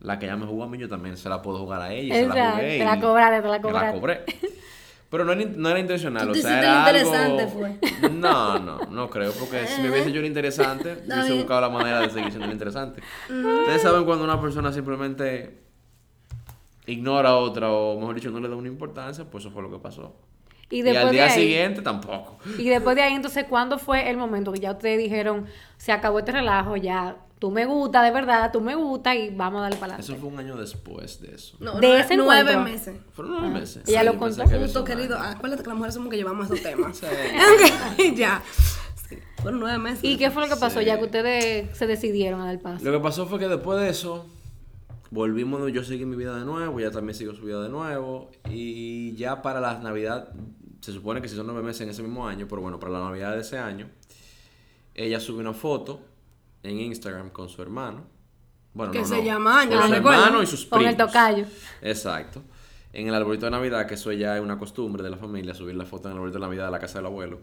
la 0.00 0.18
que 0.18 0.26
ella 0.26 0.36
me 0.36 0.46
jugó 0.46 0.64
a 0.64 0.68
mí, 0.68 0.78
yo 0.78 0.88
también 0.88 1.16
se 1.16 1.28
la 1.28 1.40
puedo 1.42 1.58
jugar 1.58 1.82
a 1.82 1.92
ella. 1.92 2.14
Y 2.16 2.20
se 2.20 2.26
la 2.26 2.34
Exacto, 2.34 2.56
jugué. 2.56 2.78
te 2.78 2.84
la 2.84 3.00
cobraste, 3.00 3.42
te 3.42 3.48
la 3.48 3.60
cobraste. 3.62 4.00
cobré. 4.00 4.24
Pero 5.10 5.24
no 5.24 5.32
era, 5.32 5.44
no 5.56 5.68
era 5.68 5.80
intencional, 5.80 6.26
Tú 6.26 6.38
o 6.38 6.42
sea, 6.42 6.58
era 6.60 6.84
algo... 6.86 7.12
No, 8.12 8.58
no, 8.60 8.78
no 8.90 9.10
creo, 9.10 9.32
porque 9.32 9.66
si 9.66 9.82
me 9.82 9.90
hubiese 9.90 10.10
hecho 10.10 10.24
interesante, 10.24 10.92
Está 11.02 11.14
hubiese 11.14 11.30
bien. 11.30 11.38
buscado 11.42 11.60
la 11.62 11.68
manera 11.68 12.00
de 12.00 12.10
seguir 12.10 12.30
siendo 12.30 12.50
interesante. 12.50 13.02
Ustedes 13.28 13.82
saben 13.82 14.04
cuando 14.04 14.24
una 14.24 14.40
persona 14.40 14.72
simplemente 14.72 15.58
ignora 16.86 17.30
a 17.30 17.36
otra, 17.36 17.70
o 17.70 17.98
mejor 17.98 18.14
dicho, 18.14 18.30
no 18.30 18.38
le 18.38 18.48
da 18.48 18.54
una 18.54 18.68
importancia, 18.68 19.24
pues 19.24 19.44
eso 19.44 19.52
fue 19.52 19.62
lo 19.62 19.70
que 19.70 19.78
pasó. 19.78 20.14
Y 20.70 20.86
al 20.86 21.06
de 21.06 21.10
día 21.10 21.24
ahí, 21.24 21.30
siguiente 21.40 21.82
tampoco. 21.82 22.38
y 22.56 22.68
después 22.68 22.94
de 22.94 23.02
ahí, 23.02 23.14
entonces, 23.14 23.44
¿cuándo 23.48 23.78
fue 23.78 24.08
el 24.08 24.16
momento 24.16 24.52
que 24.52 24.60
ya 24.60 24.70
ustedes 24.70 24.98
dijeron, 24.98 25.46
se 25.76 25.90
acabó 25.90 26.20
este 26.20 26.30
relajo, 26.30 26.76
ya 26.76 27.16
tú 27.40 27.50
me 27.50 27.64
gusta, 27.66 28.02
de 28.02 28.12
verdad, 28.12 28.52
tú 28.52 28.60
me 28.60 28.74
gusta 28.76 29.16
y 29.16 29.34
vamos 29.34 29.58
a 29.58 29.62
darle 29.62 29.78
para 29.78 29.94
Eso 29.96 30.12
adelante? 30.12 30.20
fue 30.20 30.28
un 30.32 30.38
año 30.38 30.56
después 30.56 31.20
de 31.20 31.34
eso. 31.34 31.56
No, 31.58 31.80
De 31.80 31.98
ese 31.98 32.16
nueve 32.16 32.52
encuentro. 32.52 32.62
meses. 32.72 32.96
Fueron 33.12 33.32
nueve 33.40 33.48
meses. 33.60 33.82
Ella 33.88 34.00
Sí, 34.00 34.06
lo 34.06 34.18
contó. 34.18 34.44
Justo, 34.46 34.84
querido. 34.84 35.18
Acuérdate 35.18 35.62
que 35.64 35.68
las 35.68 35.76
mujeres 35.76 35.94
somos 35.94 36.10
que 36.10 36.16
llevamos 36.16 36.46
esos 36.46 36.62
temas. 36.62 36.96
Sí. 36.96 37.06
Ok, 38.10 38.16
ya. 38.16 38.42
Sí, 39.08 39.18
fueron 39.42 39.58
nueve 39.58 39.78
meses. 39.78 40.04
¿Y 40.04 40.16
qué 40.16 40.30
fue 40.30 40.46
lo 40.46 40.54
que 40.54 40.60
pasó 40.60 40.78
Sí. 40.80 40.84
ya 40.86 40.98
que 40.98 41.04
ustedes 41.04 41.76
se 41.76 41.86
decidieron 41.88 42.40
a 42.42 42.44
dar 42.46 42.60
paso? 42.60 42.84
Lo 42.84 42.92
que 42.92 43.00
pasó 43.00 43.26
fue 43.26 43.38
que 43.40 43.48
después 43.48 43.80
de 43.80 43.88
eso, 43.88 44.26
volvimos, 45.10 45.72
yo 45.72 45.82
seguí 45.82 46.04
mi 46.04 46.14
vida 46.16 46.38
de 46.38 46.44
nuevo, 46.44 46.78
ella 46.78 46.90
también 46.90 47.14
siguió 47.16 47.34
su 47.34 47.42
vida 47.44 47.62
de 47.62 47.68
nuevo, 47.68 48.30
y 48.48 49.14
ya 49.16 49.42
para 49.42 49.60
la 49.60 49.78
Navidad, 49.80 50.28
se 50.80 50.92
supone 50.92 51.20
que 51.20 51.28
si 51.28 51.34
son 51.36 51.46
nueve 51.46 51.62
meses 51.62 51.80
en 51.82 51.88
ese 51.88 52.02
mismo 52.02 52.28
año, 52.28 52.46
pero 52.48 52.62
bueno, 52.62 52.78
para 52.78 52.92
la 52.92 53.00
Navidad 53.00 53.34
de 53.34 53.40
ese 53.40 53.58
año, 53.58 53.88
ella 54.94 55.18
subió 55.18 55.40
una 55.40 55.52
foto 55.54 56.00
en 56.62 56.80
Instagram 56.80 57.30
con 57.30 57.48
su 57.48 57.62
hermano. 57.62 58.06
Bueno, 58.72 58.92
Que 58.92 59.00
no, 59.00 59.04
se 59.06 59.16
no, 59.16 59.22
llama 59.22 59.60
Ángel, 59.62 59.78
con 59.80 59.80
¿lo 59.80 59.86
su 59.88 59.94
hermano 59.94 60.42
y 60.42 60.46
sus 60.46 60.64
Con 60.66 60.78
primos. 60.78 60.92
el 60.92 61.06
tocayo. 61.06 61.44
Exacto. 61.82 62.42
En 62.92 63.08
el 63.08 63.14
arbolito 63.14 63.46
de 63.46 63.50
Navidad, 63.52 63.86
que 63.86 63.94
eso 63.94 64.12
ya 64.12 64.36
es 64.36 64.42
una 64.42 64.58
costumbre 64.58 65.02
de 65.02 65.10
la 65.10 65.16
familia, 65.16 65.54
subir 65.54 65.74
la 65.76 65.86
foto 65.86 66.08
en 66.08 66.12
el 66.12 66.16
arbolito 66.18 66.38
de 66.38 66.44
Navidad 66.46 66.66
de 66.66 66.70
la 66.72 66.78
casa 66.78 66.98
del 66.98 67.06
abuelo. 67.06 67.40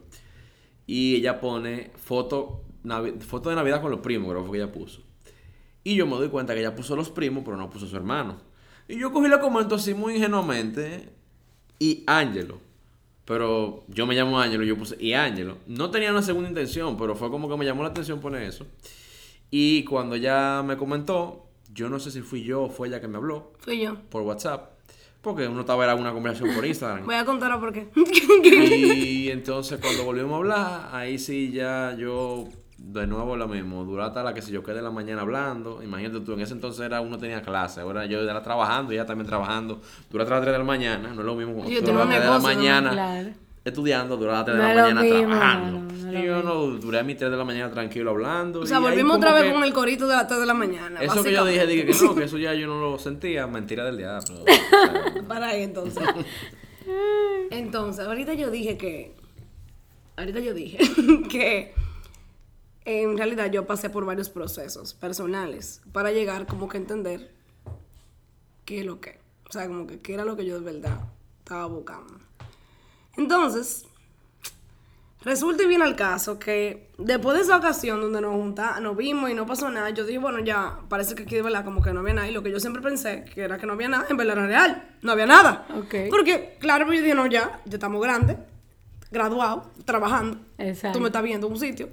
Y 0.85 1.15
ella 1.15 1.39
pone 1.41 1.91
foto, 1.97 2.63
navi- 2.83 3.19
foto 3.19 3.49
de 3.49 3.55
Navidad 3.55 3.81
con 3.81 3.91
los 3.91 3.99
primos, 4.01 4.29
creo 4.29 4.41
que 4.43 4.47
fue 4.49 4.57
que 4.57 4.63
ella 4.63 4.71
puso. 4.71 5.01
Y 5.83 5.95
yo 5.95 6.05
me 6.05 6.15
doy 6.15 6.29
cuenta 6.29 6.53
que 6.53 6.59
ella 6.61 6.75
puso 6.75 6.95
los 6.95 7.09
primos, 7.09 7.43
pero 7.45 7.55
no 7.57 7.69
puso 7.69 7.85
a 7.85 7.89
su 7.89 7.95
hermano. 7.95 8.37
Y 8.89 8.97
yo 8.99 9.11
cogí 9.11 9.27
la 9.29 9.39
comento 9.39 9.75
así 9.75 9.93
muy 9.93 10.15
ingenuamente. 10.15 11.09
Y 11.79 12.03
Ángelo. 12.07 12.59
Pero 13.25 13.83
yo 13.89 14.05
me 14.05 14.15
llamo 14.15 14.39
Ángelo 14.39 14.63
y 14.63 14.67
yo 14.67 14.77
puse 14.77 14.95
y 15.01 15.13
Ángelo. 15.13 15.57
No 15.67 15.91
tenía 15.91 16.11
una 16.11 16.21
segunda 16.21 16.47
intención, 16.49 16.97
pero 16.97 17.15
fue 17.15 17.29
como 17.29 17.49
que 17.49 17.57
me 17.57 17.65
llamó 17.65 17.83
la 17.83 17.89
atención 17.89 18.19
poner 18.21 18.43
eso. 18.43 18.65
Y 19.49 19.83
cuando 19.83 20.15
ella 20.15 20.61
me 20.63 20.77
comentó, 20.77 21.47
yo 21.73 21.89
no 21.89 21.99
sé 21.99 22.11
si 22.11 22.21
fui 22.21 22.43
yo 22.43 22.63
o 22.63 22.69
fue 22.69 22.87
ella 22.87 22.99
que 22.99 23.07
me 23.07 23.17
habló 23.17 23.53
Fui 23.59 23.79
yo. 23.79 23.95
por 24.09 24.23
WhatsApp. 24.23 24.71
Porque 25.21 25.47
uno 25.47 25.61
estaba 25.61 25.91
en 25.91 25.99
una 25.99 26.13
conversación 26.13 26.53
por 26.55 26.65
Instagram. 26.65 27.05
Voy 27.05 27.15
a 27.15 27.25
contar 27.25 27.59
por 27.59 27.73
qué. 27.73 27.89
Y 28.43 29.29
entonces 29.29 29.79
cuando 29.81 30.03
volvimos 30.05 30.33
a 30.33 30.35
hablar, 30.37 30.89
ahí 30.91 31.17
sí 31.17 31.51
ya 31.51 31.95
yo 31.97 32.45
de 32.77 33.07
nuevo 33.07 33.35
lo 33.35 33.47
mismo, 33.47 33.83
duraba 33.83 34.09
hasta 34.09 34.23
la 34.23 34.33
que 34.33 34.41
si 34.41 34.51
yo 34.51 34.63
quedé 34.63 34.77
en 34.77 34.83
la 34.83 34.91
mañana 34.91 35.21
hablando, 35.21 35.81
imagínate 35.81 36.19
tú, 36.21 36.33
en 36.33 36.41
ese 36.41 36.53
entonces 36.53 36.85
era 36.85 37.01
uno 37.01 37.17
tenía 37.17 37.41
clase, 37.41 37.81
ahora 37.81 38.05
yo 38.05 38.19
era 38.21 38.41
trabajando, 38.43 38.91
ella 38.93 39.05
también 39.05 39.25
trabajando, 39.25 39.81
dura 40.11 40.23
hasta 40.23 40.35
las 40.35 40.43
3 40.43 40.53
de 40.53 40.59
la 40.59 40.63
mañana, 40.63 41.09
no 41.13 41.21
es 41.21 41.25
lo 41.25 41.35
mismo 41.35 41.53
cuando 41.55 41.71
Yo 41.71 41.79
tú 41.79 41.85
tengo 41.87 41.99
duras 42.03 42.07
un 42.07 42.21
hasta 42.21 42.29
las 42.29 42.43
3 42.43 42.55
de 42.57 42.63
la 42.63 42.71
mañana 42.81 42.91
Claro. 42.91 43.29
Estudiando, 43.69 44.17
duraba 44.17 44.37
las 44.39 44.45
3 44.45 44.57
No 44.57 44.67
de 44.67 44.75
la 44.75 44.83
mañana 44.93 45.07
trabajando. 45.27 45.93
y 46.19 46.25
yo 46.25 46.41
no 46.43 46.55
duré 46.77 46.99
a 46.99 47.03
mis 47.03 47.17
3 47.17 47.29
de 47.31 47.37
la 47.37 47.43
mañana 47.43 47.71
tranquilo 47.71 48.11
hablando. 48.11 48.61
O 48.61 48.65
sea, 48.65 48.79
volvimos 48.79 49.17
otra 49.17 49.33
vez 49.33 49.43
que- 49.43 49.51
con 49.53 49.63
el 49.63 49.73
corito 49.73 50.07
de 50.07 50.15
las 50.15 50.27
3 50.27 50.39
de 50.39 50.45
la 50.45 50.53
mañana. 50.53 51.01
Eso 51.01 51.23
que 51.23 51.31
yo 51.33 51.45
dije, 51.45 51.65
dije 51.67 51.85
que 51.85 51.93
no, 52.03 52.15
que 52.15 52.23
eso 52.23 52.37
ya 52.37 52.53
yo 52.53 52.67
no 52.67 52.79
lo 52.79 52.97
sentía, 52.99 53.45
mentira 53.47 53.83
del 53.85 53.97
diablo. 53.97 54.35
O 54.43 54.45
sea, 55.13 55.23
Para 55.27 55.47
ahí 55.49 55.63
entonces. 55.63 56.03
Entonces, 57.51 58.05
ahorita 58.05 58.33
yo 58.33 58.49
dije 58.49 58.77
que. 58.77 59.15
Ahorita 60.15 60.39
yo 60.39 60.53
dije 60.53 60.77
que 61.29 61.73
en 62.85 63.17
realidad 63.17 63.51
yo 63.51 63.67
pasé 63.67 63.89
por 63.89 64.05
varios 64.05 64.29
procesos 64.29 64.93
personales 64.93 65.81
para 65.91 66.11
llegar 66.11 66.47
como 66.47 66.67
que 66.69 66.77
a 66.77 66.79
entender 66.81 67.31
qué 68.65 68.79
es 68.79 68.85
lo 68.85 68.99
que. 68.99 69.19
O 69.49 69.51
sea, 69.51 69.67
como 69.67 69.85
que 69.87 69.99
qué 69.99 70.13
era 70.13 70.25
lo 70.25 70.35
que 70.35 70.45
yo 70.45 70.59
de 70.59 70.71
verdad 70.73 70.97
estaba 71.39 71.65
buscando. 71.67 72.13
Entonces, 73.17 73.85
resulta 75.23 75.63
y 75.63 75.67
viene 75.67 75.83
al 75.83 75.95
caso 75.95 76.39
que 76.39 76.89
después 76.97 77.35
de 77.37 77.43
esa 77.43 77.57
ocasión 77.57 77.99
donde 77.99 78.21
nos 78.21 78.33
juntamos, 78.33 78.81
nos 78.81 78.95
vimos 78.95 79.29
y 79.29 79.33
no 79.33 79.45
pasó 79.45 79.69
nada, 79.69 79.89
yo 79.89 80.05
dije, 80.05 80.19
bueno, 80.19 80.39
ya 80.39 80.79
parece 80.87 81.15
que 81.15 81.23
aquí 81.23 81.35
de 81.35 81.41
verdad 81.41 81.65
como 81.65 81.81
que 81.81 81.91
no 81.91 81.99
había 82.01 82.13
nada. 82.13 82.27
Y 82.27 82.31
lo 82.31 82.43
que 82.43 82.51
yo 82.51 82.59
siempre 82.59 82.81
pensé, 82.81 83.25
que 83.25 83.41
era 83.41 83.57
que 83.57 83.65
no 83.65 83.73
había 83.73 83.89
nada, 83.89 84.05
en 84.09 84.17
verdad 84.17 84.37
era 84.37 84.47
real. 84.47 84.89
No 85.01 85.11
había 85.11 85.25
nada. 85.25 85.65
Porque, 86.09 86.57
claro, 86.59 86.85
yo 86.85 86.91
dije, 87.01 87.15
no, 87.15 87.27
ya, 87.27 87.61
ya 87.65 87.75
estamos 87.75 88.01
grandes, 88.01 88.37
graduados, 89.11 89.65
trabajando. 89.85 90.37
Exacto. 90.57 90.97
Tú 90.97 91.01
me 91.01 91.07
estás 91.07 91.23
viendo 91.23 91.47
en 91.47 91.53
un 91.53 91.59
sitio, 91.59 91.89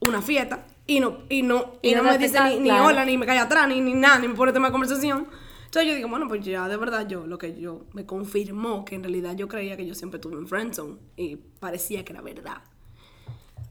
una 0.00 0.20
fiesta, 0.20 0.66
y 0.86 0.98
no, 1.00 1.18
y 1.28 1.42
no, 1.42 1.74
y 1.80 1.90
Y 1.90 1.94
no 1.94 2.02
no 2.02 2.10
me 2.10 2.18
dice 2.18 2.38
ni, 2.42 2.60
ni 2.60 2.70
hola, 2.70 3.04
ni 3.04 3.16
me 3.16 3.24
cae 3.24 3.38
atrás, 3.38 3.68
ni, 3.68 3.80
ni 3.80 3.94
nada, 3.94 4.18
ni 4.18 4.28
me 4.28 4.34
pone 4.34 4.52
tema 4.52 4.66
de 4.68 4.72
conversación. 4.72 5.28
Entonces 5.72 5.88
yo 5.90 5.96
digo, 5.96 6.08
bueno, 6.10 6.28
pues 6.28 6.44
ya 6.44 6.68
de 6.68 6.76
verdad 6.76 7.08
yo, 7.08 7.26
lo 7.26 7.38
que 7.38 7.58
yo 7.58 7.86
me 7.94 8.04
confirmó 8.04 8.84
que 8.84 8.94
en 8.94 9.02
realidad 9.04 9.34
yo 9.34 9.48
creía 9.48 9.74
que 9.74 9.86
yo 9.86 9.94
siempre 9.94 10.18
estuve 10.18 10.36
en 10.36 10.46
friendzone 10.46 10.98
y 11.16 11.36
parecía 11.36 12.04
que 12.04 12.12
era 12.12 12.20
verdad. 12.20 12.58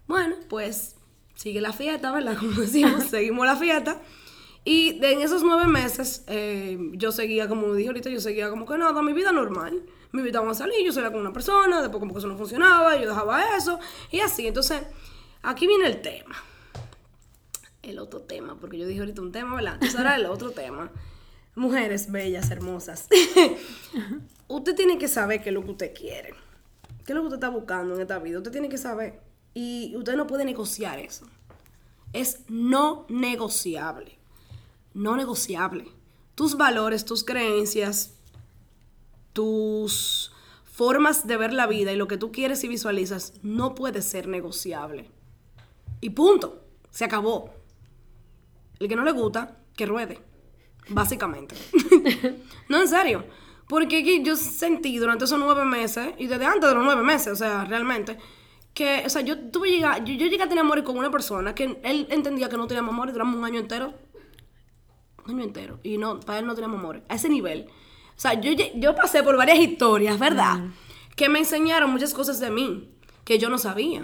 Bueno, 0.07 0.35
pues 0.49 0.95
sigue 1.35 1.61
la 1.61 1.73
fiesta, 1.73 2.11
¿verdad? 2.11 2.37
Como 2.39 2.53
decimos, 2.53 3.03
seguimos 3.11 3.45
la 3.45 3.55
fiesta. 3.55 4.01
Y 4.63 4.97
de- 4.99 5.11
en 5.11 5.21
esos 5.21 5.43
nueve 5.43 5.67
meses, 5.67 6.23
eh, 6.25 6.75
yo 6.93 7.11
seguía, 7.11 7.47
como 7.47 7.71
dije 7.75 7.89
ahorita, 7.89 8.09
yo 8.09 8.19
seguía 8.19 8.49
como 8.49 8.65
que 8.65 8.79
nada, 8.79 8.99
mi 9.03 9.13
vida 9.13 9.31
normal. 9.31 9.83
Vida 10.11 10.39
vamos 10.39 10.57
a 10.57 10.63
salir, 10.63 10.83
yo 10.83 10.91
salía 10.91 11.11
con 11.11 11.21
una 11.21 11.31
persona, 11.33 11.81
después 11.83 11.99
como 11.99 12.13
que 12.13 12.17
eso 12.19 12.27
no 12.27 12.35
funcionaba, 12.35 12.95
yo 12.99 13.09
dejaba 13.09 13.55
eso, 13.57 13.79
y 14.09 14.21
así. 14.21 14.47
Entonces, 14.47 14.81
aquí 15.43 15.67
viene 15.67 15.85
el 15.85 16.01
tema. 16.01 16.35
El 17.83 17.99
otro 17.99 18.21
tema, 18.21 18.55
porque 18.59 18.79
yo 18.79 18.87
dije 18.87 18.99
ahorita 19.01 19.21
un 19.21 19.31
tema, 19.31 19.55
¿verdad? 19.55 19.75
Entonces 19.75 19.97
ahora 19.99 20.15
el 20.15 20.25
otro 20.25 20.49
tema. 20.49 20.91
Mujeres 21.55 22.11
bellas, 22.11 22.49
hermosas. 22.49 23.07
usted 24.47 24.75
tiene 24.75 24.97
que 24.97 25.07
saber 25.07 25.41
qué 25.41 25.49
es 25.49 25.53
lo 25.53 25.63
que 25.63 25.71
usted 25.71 25.93
quiere. 25.93 26.33
¿Qué 27.05 27.11
es 27.11 27.15
lo 27.15 27.21
que 27.21 27.27
usted 27.27 27.37
está 27.37 27.49
buscando 27.49 27.95
en 27.95 28.01
esta 28.01 28.19
vida? 28.19 28.37
Usted 28.37 28.51
tiene 28.51 28.69
que 28.69 28.77
saber. 28.77 29.19
Y 29.53 29.93
usted 29.97 30.15
no 30.15 30.27
puede 30.27 30.45
negociar 30.45 30.99
eso. 30.99 31.25
Es 32.13 32.41
no 32.47 33.05
negociable. 33.09 34.17
No 34.93 35.17
negociable. 35.17 35.87
Tus 36.35 36.55
valores, 36.55 37.03
tus 37.03 37.23
creencias, 37.23 38.13
tus 39.33 40.31
formas 40.63 41.27
de 41.27 41.37
ver 41.37 41.53
la 41.53 41.67
vida 41.67 41.91
y 41.91 41.97
lo 41.97 42.07
que 42.07 42.17
tú 42.17 42.31
quieres 42.31 42.63
y 42.63 42.67
visualizas 42.67 43.33
no 43.43 43.75
puede 43.75 44.01
ser 44.01 44.27
negociable. 44.27 45.09
Y 45.99 46.11
punto. 46.11 46.63
Se 46.91 47.05
acabó. 47.05 47.49
El 48.79 48.87
que 48.87 48.95
no 48.95 49.03
le 49.03 49.11
gusta, 49.11 49.57
que 49.75 49.85
ruede. 49.85 50.19
Básicamente. 50.89 51.55
no, 52.69 52.81
en 52.81 52.87
serio. 52.87 53.25
Porque 53.67 54.03
que 54.03 54.21
yo 54.21 54.35
sentí 54.35 54.97
durante 54.97 55.25
esos 55.25 55.39
nueve 55.39 55.63
meses, 55.63 56.13
y 56.17 56.27
desde 56.27 56.45
antes 56.45 56.69
de 56.69 56.75
los 56.75 56.83
nueve 56.83 57.03
meses, 57.03 57.33
o 57.33 57.35
sea, 57.35 57.63
realmente, 57.63 58.17
que, 58.73 59.03
o 59.05 59.09
sea, 59.09 59.21
yo 59.21 59.39
tuve 59.49 59.69
llegar, 59.69 60.03
yo, 60.03 60.13
yo 60.13 60.27
llegué 60.27 60.43
a 60.43 60.49
tener 60.49 60.63
amores 60.63 60.83
con 60.83 60.97
una 60.97 61.09
persona 61.09 61.55
que 61.55 61.79
él 61.83 62.07
entendía 62.09 62.49
que 62.49 62.57
no 62.57 62.67
teníamos 62.67 62.93
amor 62.93 63.09
y 63.09 63.11
duramos 63.13 63.35
un 63.35 63.45
año 63.45 63.59
entero. 63.59 63.93
Un 65.25 65.35
año 65.35 65.43
entero. 65.43 65.79
Y 65.83 65.97
no, 65.97 66.19
para 66.19 66.39
él 66.39 66.47
no 66.47 66.55
teníamos 66.55 66.79
amor. 66.79 67.01
A 67.07 67.15
ese 67.15 67.29
nivel. 67.29 67.67
O 68.17 68.19
sea, 68.19 68.33
yo, 68.39 68.51
yo 68.75 68.95
pasé 68.95 69.23
por 69.23 69.37
varias 69.37 69.59
historias, 69.59 70.19
¿verdad? 70.19 70.59
Que 71.15 71.29
me 71.29 71.39
enseñaron 71.39 71.91
muchas 71.91 72.13
cosas 72.13 72.39
de 72.39 72.49
mí 72.49 72.93
que 73.23 73.39
yo 73.39 73.49
no 73.49 73.57
sabía. 73.57 74.03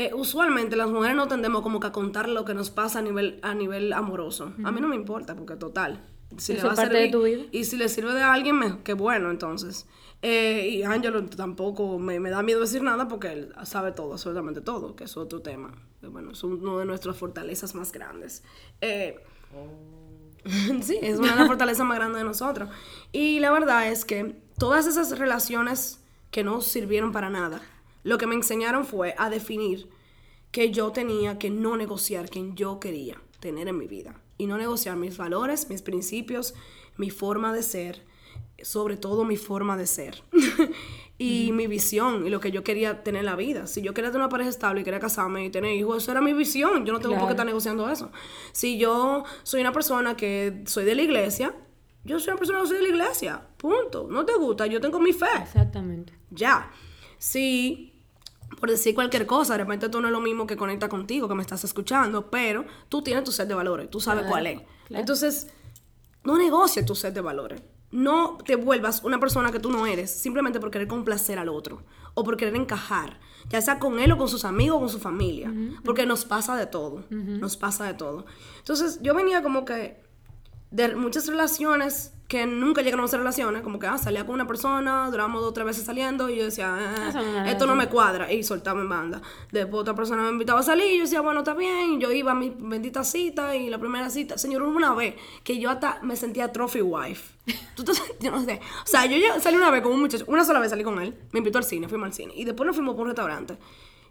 Eh, 0.00 0.12
usualmente 0.14 0.76
las 0.76 0.88
mujeres 0.88 1.14
no 1.16 1.28
tendemos 1.28 1.60
como 1.62 1.78
que 1.80 1.88
a 1.88 1.92
contar 1.92 2.28
lo 2.28 2.44
que 2.44 2.54
nos 2.54 2.70
pasa 2.70 3.00
a 3.00 3.02
nivel, 3.02 3.38
a 3.42 3.54
nivel 3.54 3.92
amoroso. 3.92 4.52
A 4.64 4.70
mí 4.72 4.80
no 4.80 4.88
me 4.88 4.96
importa, 4.96 5.34
porque 5.34 5.56
total, 5.56 6.02
si 6.38 6.54
le 6.54 6.62
va 6.62 6.72
es 6.72 6.78
a 6.78 6.82
parte 6.82 6.94
de 6.94 7.10
servir, 7.10 7.12
tu 7.12 7.22
vida. 7.22 7.42
y 7.52 7.64
si 7.64 7.76
le 7.76 7.88
sirve 7.88 8.14
de 8.14 8.22
alguien, 8.22 8.56
me- 8.58 8.78
qué 8.82 8.94
bueno, 8.94 9.30
entonces. 9.30 9.86
Eh, 10.22 10.68
y 10.72 10.82
Ángelo 10.84 11.24
tampoco 11.26 11.98
me, 11.98 12.20
me 12.20 12.30
da 12.30 12.42
miedo 12.42 12.60
decir 12.60 12.82
nada 12.82 13.08
porque 13.08 13.32
él 13.32 13.54
sabe 13.64 13.92
todo, 13.92 14.12
absolutamente 14.12 14.60
todo, 14.60 14.94
que 14.96 15.04
es 15.04 15.16
otro 15.16 15.40
tema. 15.42 15.72
Bueno, 16.02 16.30
es 16.32 16.42
uno 16.44 16.78
de 16.78 16.84
nuestras 16.86 17.16
fortalezas 17.18 17.74
más 17.74 17.92
grandes. 17.92 18.42
Eh, 18.80 19.18
sí, 20.82 20.98
es 21.02 21.18
una 21.18 21.32
de 21.32 21.36
las 21.40 21.46
fortalezas 21.46 21.86
más 21.86 21.98
grandes 21.98 22.20
de 22.22 22.24
nosotros. 22.24 22.68
Y 23.12 23.40
la 23.40 23.50
verdad 23.50 23.88
es 23.88 24.04
que 24.04 24.36
todas 24.58 24.86
esas 24.86 25.18
relaciones 25.18 26.00
que 26.30 26.42
no 26.44 26.60
sirvieron 26.60 27.12
para 27.12 27.28
nada, 27.30 27.60
lo 28.02 28.18
que 28.18 28.26
me 28.26 28.34
enseñaron 28.34 28.84
fue 28.84 29.14
a 29.18 29.30
definir 29.30 29.88
que 30.50 30.70
yo 30.70 30.90
tenía 30.90 31.38
que 31.38 31.50
no 31.50 31.76
negociar 31.76 32.28
quien 32.28 32.56
yo 32.56 32.80
quería 32.80 33.20
tener 33.40 33.68
en 33.68 33.78
mi 33.78 33.86
vida. 33.86 34.20
Y 34.38 34.46
no 34.46 34.56
negociar 34.56 34.96
mis 34.96 35.16
valores, 35.16 35.68
mis 35.68 35.82
principios, 35.82 36.54
mi 36.96 37.10
forma 37.10 37.52
de 37.52 37.62
ser, 37.62 38.04
sobre 38.62 38.96
todo 38.96 39.24
mi 39.24 39.36
forma 39.36 39.76
de 39.76 39.86
ser. 39.86 40.22
y 41.18 41.52
mi 41.52 41.66
visión 41.66 42.26
y 42.26 42.30
lo 42.30 42.40
que 42.40 42.50
yo 42.50 42.64
quería 42.64 43.02
tener 43.02 43.20
en 43.20 43.26
la 43.26 43.36
vida. 43.36 43.66
Si 43.66 43.82
yo 43.82 43.92
quería 43.92 44.10
tener 44.10 44.22
una 44.22 44.30
pareja 44.30 44.48
estable 44.48 44.80
y 44.80 44.84
quería 44.84 45.00
casarme 45.00 45.44
y 45.44 45.50
tener 45.50 45.74
hijos, 45.76 46.02
eso 46.02 46.12
era 46.12 46.22
mi 46.22 46.32
visión. 46.32 46.86
Yo 46.86 46.94
no 46.94 46.98
tengo 47.00 47.16
por 47.16 47.26
qué 47.26 47.32
estar 47.32 47.44
negociando 47.44 47.90
eso. 47.90 48.10
Si 48.52 48.78
yo 48.78 49.24
soy 49.42 49.60
una 49.60 49.72
persona 49.72 50.16
que 50.16 50.62
soy 50.66 50.84
de 50.84 50.94
la 50.94 51.02
iglesia, 51.02 51.54
yo 52.04 52.18
soy 52.18 52.30
una 52.30 52.38
persona 52.38 52.60
que 52.62 52.68
soy 52.68 52.76
de 52.78 52.82
la 52.84 52.88
iglesia. 52.88 53.42
Punto. 53.58 54.08
No 54.10 54.24
te 54.24 54.34
gusta, 54.34 54.66
yo 54.66 54.80
tengo 54.80 54.98
mi 54.98 55.12
fe. 55.12 55.26
Exactamente. 55.42 56.14
Ya. 56.30 56.70
Si, 57.18 57.89
por 58.58 58.70
decir 58.70 58.94
cualquier 58.94 59.26
cosa, 59.26 59.54
de 59.54 59.64
repente 59.64 59.88
tú 59.88 60.00
no 60.00 60.08
es 60.08 60.12
lo 60.12 60.20
mismo 60.20 60.46
que 60.46 60.56
conecta 60.56 60.88
contigo, 60.88 61.28
que 61.28 61.34
me 61.34 61.42
estás 61.42 61.62
escuchando, 61.64 62.30
pero 62.30 62.64
tú 62.88 63.02
tienes 63.02 63.24
tu 63.24 63.32
set 63.32 63.46
de 63.48 63.54
valores, 63.54 63.88
tú 63.90 64.00
sabes 64.00 64.22
Claro, 64.22 64.30
cuál 64.32 64.46
es. 64.46 64.60
claro. 64.86 65.00
Entonces, 65.00 65.48
no 66.24 66.36
negocies 66.36 66.84
tu 66.84 66.94
set 66.94 67.14
de 67.14 67.20
valores. 67.20 67.62
No 67.92 68.38
te 68.44 68.54
vuelvas 68.56 69.02
una 69.02 69.18
persona 69.18 69.50
que 69.50 69.58
tú 69.58 69.70
no 69.70 69.84
eres 69.86 70.10
simplemente 70.10 70.60
por 70.60 70.70
querer 70.70 70.86
complacer 70.86 71.38
al 71.38 71.48
otro 71.48 71.82
o 72.14 72.22
por 72.22 72.36
querer 72.36 72.54
encajar, 72.54 73.18
ya 73.48 73.60
sea 73.60 73.78
con 73.78 73.98
él 73.98 74.12
o 74.12 74.18
con 74.18 74.28
sus 74.28 74.44
amigos 74.44 74.76
o 74.76 74.80
con 74.80 74.88
su 74.88 74.98
familia, 75.00 75.52
porque 75.84 76.06
nos 76.06 76.24
pasa 76.24 76.56
de 76.56 76.66
todo, 76.66 77.04
nos 77.10 77.56
pasa 77.56 77.84
de 77.86 77.94
todo. 77.94 78.26
Entonces, 78.58 79.00
yo 79.02 79.14
venía 79.14 79.42
como 79.42 79.64
que 79.64 80.00
de 80.70 80.94
muchas 80.94 81.26
relaciones 81.26 82.12
que 82.30 82.46
nunca 82.46 82.80
llegaron 82.80 83.04
a 83.04 83.08
relaciones, 83.10 83.60
como 83.60 83.80
que 83.80 83.88
ah, 83.88 83.98
salía 83.98 84.24
con 84.24 84.36
una 84.36 84.46
persona, 84.46 85.10
duramos 85.10 85.40
dos 85.40 85.50
o 85.50 85.52
tres 85.52 85.66
veces 85.66 85.84
saliendo 85.84 86.30
y 86.30 86.36
yo 86.36 86.44
decía, 86.44 86.68
no 87.12 87.20
una 87.20 87.50
esto 87.50 87.66
no 87.66 87.74
me 87.74 87.88
cuadra 87.88 88.32
y 88.32 88.44
soltaba 88.44 88.80
en 88.80 88.88
banda. 88.88 89.20
Después 89.50 89.80
otra 89.80 89.96
persona 89.96 90.22
me 90.22 90.28
invitaba 90.30 90.60
a 90.60 90.62
salir 90.62 90.92
y 90.92 90.98
yo 90.98 91.02
decía, 91.02 91.22
bueno, 91.22 91.40
está 91.40 91.54
bien, 91.54 91.94
y 91.94 91.98
yo 91.98 92.12
iba 92.12 92.30
a 92.30 92.36
mi 92.36 92.54
bendita 92.56 93.02
cita 93.02 93.56
y 93.56 93.68
la 93.68 93.78
primera 93.78 94.08
cita, 94.10 94.38
señor, 94.38 94.62
una 94.62 94.94
vez 94.94 95.16
que 95.42 95.58
yo 95.58 95.70
hasta 95.70 95.98
me 96.02 96.14
sentía 96.14 96.52
trophy 96.52 96.82
wife. 96.82 97.34
Tú 97.74 97.82
te- 97.82 97.92
yo 98.20 98.30
no 98.30 98.40
sé. 98.44 98.60
O 98.84 98.86
sea, 98.86 99.06
yo, 99.06 99.16
salí 99.40 99.56
una 99.56 99.70
vez 99.70 99.82
con 99.82 99.90
un 99.90 100.00
muchacho, 100.00 100.24
una 100.28 100.44
sola 100.44 100.60
vez 100.60 100.70
salí 100.70 100.84
con 100.84 101.00
él, 101.02 101.18
me 101.32 101.38
invitó 101.38 101.58
al 101.58 101.64
cine, 101.64 101.88
fuimos 101.88 102.06
al 102.06 102.12
cine 102.14 102.32
y 102.36 102.44
después 102.44 102.64
nos 102.64 102.76
fuimos 102.76 102.94
por 102.94 103.02
un 103.02 103.08
restaurante. 103.08 103.58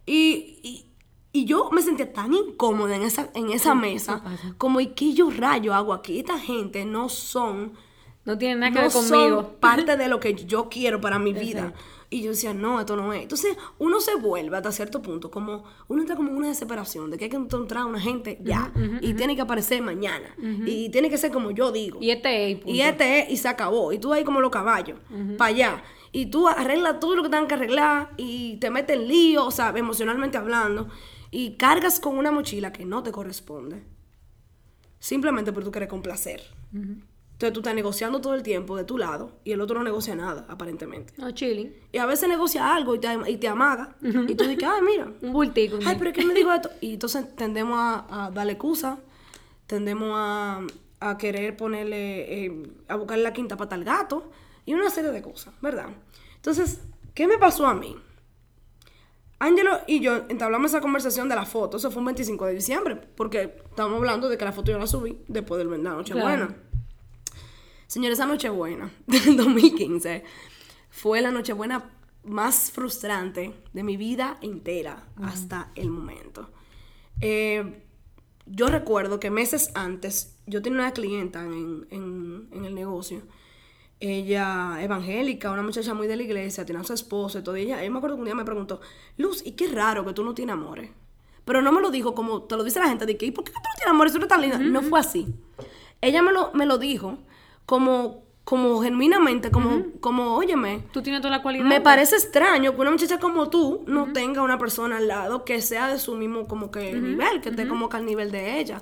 Y, 0.05 0.59
y, 0.61 0.85
y 1.31 1.45
yo 1.45 1.69
me 1.71 1.81
sentía 1.81 2.11
tan 2.11 2.33
incómoda 2.33 2.97
en 2.97 3.03
esa, 3.03 3.29
en 3.33 3.49
esa 3.51 3.75
mesa, 3.75 4.21
como, 4.57 4.81
¿y 4.81 4.87
qué 4.87 5.13
yo 5.13 5.29
rayo 5.29 5.73
hago 5.73 5.93
aquí? 5.93 6.19
Esta 6.19 6.37
gente 6.37 6.83
no 6.83 7.07
son 7.07 7.73
No 8.25 8.37
tiene 8.37 8.55
nada 8.55 8.71
que 8.71 8.75
no 8.75 8.81
ver 8.81 8.91
son 8.91 9.09
conmigo. 9.09 9.55
parte 9.59 9.97
de 9.97 10.07
lo 10.07 10.19
que 10.19 10.33
yo 10.35 10.69
quiero 10.69 11.01
para 11.01 11.19
mi 11.19 11.33
vida. 11.33 11.59
Exacto. 11.59 11.79
Y 12.11 12.23
yo 12.23 12.31
decía, 12.31 12.55
no, 12.55 12.79
esto 12.79 12.95
no 12.95 13.13
es. 13.13 13.21
Entonces, 13.21 13.55
uno 13.77 13.99
se 14.01 14.15
vuelve 14.15 14.57
hasta 14.57 14.71
cierto 14.71 14.99
punto, 14.99 15.29
como 15.29 15.63
uno 15.87 16.01
entra 16.01 16.15
como 16.15 16.29
en 16.29 16.37
una 16.37 16.47
desesperación 16.47 17.11
de 17.11 17.19
que 17.19 17.25
hay 17.25 17.29
que 17.29 17.37
encontrar 17.37 17.83
a 17.83 17.85
una 17.85 17.99
gente 17.99 18.39
ya. 18.41 18.73
y 19.01 19.13
tiene 19.13 19.35
que 19.35 19.41
aparecer 19.41 19.81
mañana. 19.83 20.35
Y 20.65 20.89
tiene 20.89 21.09
que 21.11 21.17
ser 21.19 21.31
como 21.31 21.51
yo 21.51 21.71
digo. 21.71 21.99
Y 22.01 22.09
este 22.09 22.51
es. 22.51 22.59
Y 22.65 22.81
este 22.81 23.19
es, 23.19 23.29
y 23.29 23.37
se 23.37 23.47
acabó. 23.47 23.93
Y 23.93 23.99
tú 23.99 24.11
ahí 24.11 24.23
como 24.23 24.41
los 24.41 24.49
caballos, 24.49 24.97
para 25.37 25.49
allá. 25.49 25.83
Y 26.11 26.25
tú 26.27 26.47
arreglas 26.47 26.99
todo 26.99 27.15
lo 27.15 27.21
que 27.21 27.29
tengan 27.29 27.47
que 27.47 27.53
arreglar 27.53 28.11
y 28.17 28.57
te 28.57 28.71
metes 28.71 28.97
en 28.97 29.07
lío, 29.07 29.45
o 29.45 29.51
sea, 29.51 29.71
emocionalmente 29.75 30.39
hablando. 30.39 30.87
Y 31.29 31.57
cargas 31.57 31.99
con 31.99 32.17
una 32.17 32.31
mochila 32.31 32.73
que 32.73 32.85
no 32.85 33.03
te 33.03 33.11
corresponde. 33.11 33.83
Simplemente 34.97 35.53
porque 35.53 35.65
tú 35.65 35.71
quieres 35.71 35.89
complacer. 35.89 36.41
Entonces 37.39 37.53
tú 37.53 37.61
estás 37.61 37.73
negociando 37.73 38.19
todo 38.19 38.33
el 38.33 38.43
tiempo 38.43 38.75
de 38.75 38.83
tu 38.83 38.97
lado 38.97 39.31
y 39.45 39.53
el 39.53 39.61
otro 39.61 39.77
no 39.77 39.85
negocia 39.85 40.13
nada, 40.13 40.45
aparentemente. 40.49 41.13
No, 41.15 41.31
chilling. 41.31 41.73
Y 41.93 41.97
a 41.97 42.05
veces 42.05 42.27
negocia 42.27 42.75
algo 42.75 42.95
y 42.95 42.99
te, 42.99 43.07
y 43.27 43.37
te 43.37 43.47
amaga. 43.47 43.95
Y 44.01 44.35
tú 44.35 44.43
dices, 44.43 44.61
ay, 44.67 44.81
mira, 44.81 45.07
Un 45.21 45.31
bultico. 45.31 45.79
Ay, 45.85 45.95
pero 45.97 46.11
él 46.13 46.27
me 46.27 46.33
dijo 46.33 46.51
esto. 46.53 46.69
Y 46.81 46.95
entonces 46.95 47.33
tendemos 47.37 47.79
a, 47.79 48.25
a 48.25 48.31
darle 48.31 48.51
excusa, 48.51 48.99
tendemos 49.67 50.11
a, 50.15 50.59
a 50.99 51.17
querer 51.17 51.55
ponerle, 51.55 52.45
eh, 52.45 52.63
a 52.89 52.97
buscar 52.97 53.17
la 53.19 53.31
quinta 53.31 53.55
pata 53.55 53.75
al 53.75 53.85
gato 53.85 54.29
y 54.65 54.73
una 54.73 54.89
serie 54.89 55.11
de 55.11 55.21
cosas, 55.21 55.53
¿verdad? 55.61 55.87
Entonces, 56.35 56.81
¿qué 57.13 57.25
me 57.25 57.37
pasó 57.37 57.67
a 57.67 57.73
mí? 57.73 57.95
Ángelo 59.39 59.79
y 59.87 60.01
yo 60.01 60.25
entablamos 60.27 60.71
esa 60.71 60.81
conversación 60.81 61.29
de 61.29 61.35
la 61.35 61.45
foto, 61.45 61.77
eso 61.77 61.89
fue 61.89 62.01
un 62.01 62.07
25 62.07 62.47
de 62.47 62.53
diciembre, 62.55 62.97
porque 63.15 63.55
estamos 63.69 63.95
hablando 63.95 64.27
de 64.27 64.37
que 64.37 64.43
la 64.43 64.51
foto 64.51 64.73
yo 64.73 64.77
la 64.77 64.87
subí 64.87 65.17
después 65.29 65.57
del 65.57 65.69
de 65.69 65.77
la 65.77 65.91
Nochebuena. 65.91 66.47
Claro. 66.47 66.68
Señores, 67.89 68.19
esa 68.19 68.27
Nochebuena 68.27 68.91
del 69.07 69.35
2015 69.35 70.23
fue 70.91 71.21
la 71.21 71.31
Nochebuena 71.31 71.89
más 72.23 72.71
frustrante 72.71 73.53
de 73.73 73.83
mi 73.83 73.97
vida 73.97 74.37
entera 74.41 75.07
hasta 75.23 75.71
el 75.73 75.89
momento. 75.89 76.49
Eh, 77.19 77.81
yo 78.45 78.67
recuerdo 78.67 79.19
que 79.19 79.31
meses 79.31 79.71
antes 79.73 80.35
yo 80.45 80.61
tenía 80.61 80.79
una 80.79 80.91
clienta 80.91 81.43
en, 81.43 81.87
en- 81.89 82.47
en 82.51 82.65
el 82.65 82.75
negocio. 82.75 83.23
Ella 83.99 84.77
evangélica, 84.81 85.51
una 85.51 85.63
muchacha 85.63 85.93
muy 85.95 86.07
de 86.07 86.15
la 86.15 86.23
iglesia, 86.23 86.65
tenía 86.65 86.81
a 86.81 86.85
su 86.85 86.93
esposo 86.93 87.39
y 87.39 87.43
todo. 87.43 87.57
Y 87.57 87.63
ella, 87.63 87.83
yo 87.83 87.91
me 87.91 87.97
acuerdo 87.97 88.15
que 88.17 88.21
un 88.21 88.25
día 88.25 88.35
me 88.35 88.45
preguntó, 88.45 88.79
Luz, 89.17 89.41
¿y 89.45 89.53
qué 89.53 89.67
raro 89.67 90.05
que 90.05 90.13
tú 90.13 90.23
no 90.23 90.33
tienes 90.35 90.53
amores? 90.53 90.91
Pero 91.45 91.61
no 91.63 91.71
me 91.71 91.81
lo 91.81 91.89
dijo 91.89 92.13
como 92.13 92.43
te 92.43 92.55
lo 92.55 92.63
dice 92.63 92.79
la 92.79 92.87
gente, 92.89 93.05
de 93.07 93.17
que, 93.17 93.25
¿y 93.25 93.31
por 93.31 93.43
qué 93.43 93.51
tú 93.51 93.57
no 93.57 93.69
tienes 93.75 93.89
amores? 93.91 94.13
Tú 94.13 94.17
eres 94.19 94.29
tan 94.29 94.41
linda. 94.41 94.59
No 94.59 94.83
fue 94.83 94.99
así. 94.99 95.27
Ella 96.01 96.21
me 96.21 96.31
lo, 96.31 96.51
me 96.53 96.65
lo 96.67 96.77
dijo 96.77 97.17
como, 97.69 98.23
como 98.45 98.81
genuinamente, 98.81 99.51
como, 99.51 99.83
como, 100.01 100.35
óyeme, 100.35 100.85
Tú 100.91 101.03
tienes 101.03 101.21
toda 101.21 101.37
la 101.37 101.43
cualidad. 101.43 101.65
me 101.65 101.81
parece 101.81 102.15
extraño 102.15 102.73
que 102.73 102.81
una 102.81 102.89
muchacha 102.89 103.19
como 103.19 103.47
tú 103.51 103.83
no 103.85 104.11
tenga 104.11 104.41
una 104.41 104.57
persona 104.57 104.97
al 104.97 105.07
lado 105.07 105.45
que 105.45 105.61
sea 105.61 105.87
de 105.87 105.99
su 105.99 106.15
mismo 106.15 106.47
como 106.47 106.71
que 106.71 106.93
nivel, 106.93 107.41
que 107.41 107.49
esté 107.49 107.67
como 107.67 107.87
que 107.87 107.97
al 107.97 108.07
nivel 108.07 108.31
de 108.31 108.59
ella. 108.59 108.81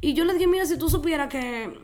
Y 0.00 0.14
yo 0.14 0.24
le 0.24 0.32
dije, 0.32 0.46
mira, 0.46 0.64
si 0.64 0.78
tú 0.78 0.88
supieras 0.88 1.28
que 1.28 1.78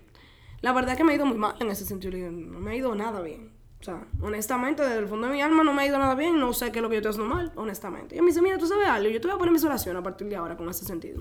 la 0.62 0.72
verdad 0.72 0.92
es 0.92 0.96
que 0.96 1.04
me 1.04 1.12
ha 1.12 1.16
ido 1.16 1.26
muy 1.26 1.36
mal 1.36 1.54
en 1.60 1.68
ese 1.68 1.84
sentido, 1.84 2.12
le 2.12 2.16
dije, 2.16 2.30
no 2.30 2.60
me 2.60 2.70
ha 2.70 2.76
ido 2.76 2.94
nada 2.94 3.20
bien. 3.20 3.52
O 3.78 3.84
sea, 3.84 4.06
honestamente, 4.22 4.82
desde 4.82 5.00
el 5.00 5.06
fondo 5.06 5.26
de 5.26 5.34
mi 5.34 5.42
alma 5.42 5.62
no 5.64 5.74
me 5.74 5.82
ha 5.82 5.86
ido 5.86 5.98
nada 5.98 6.14
bien, 6.14 6.40
no 6.40 6.54
sé 6.54 6.72
qué 6.72 6.78
es 6.78 6.82
lo 6.82 6.88
que 6.88 6.94
yo 6.94 7.00
estoy 7.00 7.10
haciendo 7.10 7.34
mal, 7.34 7.52
honestamente. 7.56 8.16
Y 8.16 8.22
me 8.22 8.28
dice, 8.28 8.40
mira, 8.40 8.56
tú 8.56 8.66
sabes 8.66 8.88
algo, 8.88 9.10
yo 9.10 9.20
te 9.20 9.26
voy 9.26 9.34
a 9.34 9.38
poner 9.38 9.52
mi 9.52 9.62
oración 9.62 9.98
a 9.98 10.02
partir 10.02 10.28
de 10.28 10.36
ahora 10.36 10.56
con 10.56 10.66
ese 10.70 10.86
sentido. 10.86 11.20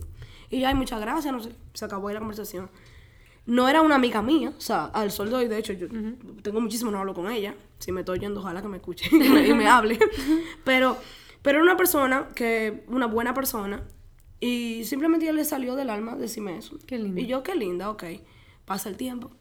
Y 0.49 0.61
ya, 0.61 0.73
muchas 0.73 1.01
gracias, 1.01 1.33
no 1.33 1.41
sé, 1.41 1.51
se 1.73 1.83
acabó 1.83 2.07
ahí 2.07 2.13
la 2.13 2.21
conversación 2.21 2.69
no 3.47 3.69
era 3.69 3.81
una 3.81 3.95
amiga 3.95 4.21
mía, 4.21 4.53
o 4.55 4.61
sea, 4.61 4.85
al 4.85 5.09
sol 5.09 5.29
de 5.29 5.35
hoy, 5.37 5.47
de 5.47 5.57
hecho, 5.57 5.71
yo 5.71 5.87
tengo 6.41 6.59
muchísimo 6.59 6.91
no 6.91 6.99
hablo 6.99 7.13
con 7.13 7.31
ella. 7.31 7.55
Si 7.79 7.93
me 7.93 8.01
estoy 8.01 8.19
yendo, 8.19 8.41
ojalá 8.41 8.61
que 8.61 8.67
me 8.67 8.77
escuche 8.77 9.07
y 9.11 9.15
me, 9.17 9.47
y 9.47 9.53
me 9.53 9.67
hable. 9.67 9.97
pero, 10.65 10.97
pero 11.41 11.59
era 11.59 11.63
una 11.63 11.77
persona 11.77 12.27
que, 12.35 12.83
una 12.87 13.07
buena 13.07 13.33
persona, 13.33 13.83
y 14.41 14.83
simplemente 14.83 15.25
ella 15.25 15.33
le 15.33 15.45
salió 15.45 15.75
del 15.75 15.89
alma 15.89 16.15
decirme 16.15 16.57
eso. 16.57 16.77
Qué 16.85 16.99
lindo. 16.99 17.21
Y 17.21 17.25
yo, 17.25 17.41
qué 17.41 17.55
linda, 17.55 17.89
ok. 17.89 18.03
Pasa 18.65 18.89
el 18.89 18.97
tiempo. 18.97 19.31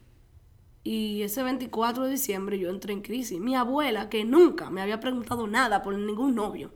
Y 0.84 1.22
ese 1.22 1.42
24 1.42 2.04
de 2.04 2.10
diciembre 2.12 2.60
yo 2.60 2.70
entré 2.70 2.92
en 2.92 3.02
crisis. 3.02 3.40
Mi 3.40 3.56
abuela, 3.56 4.08
que 4.08 4.24
nunca 4.24 4.70
me 4.70 4.80
había 4.80 5.00
preguntado 5.00 5.48
nada 5.48 5.82
por 5.82 5.98
ningún 5.98 6.36
novio, 6.36 6.72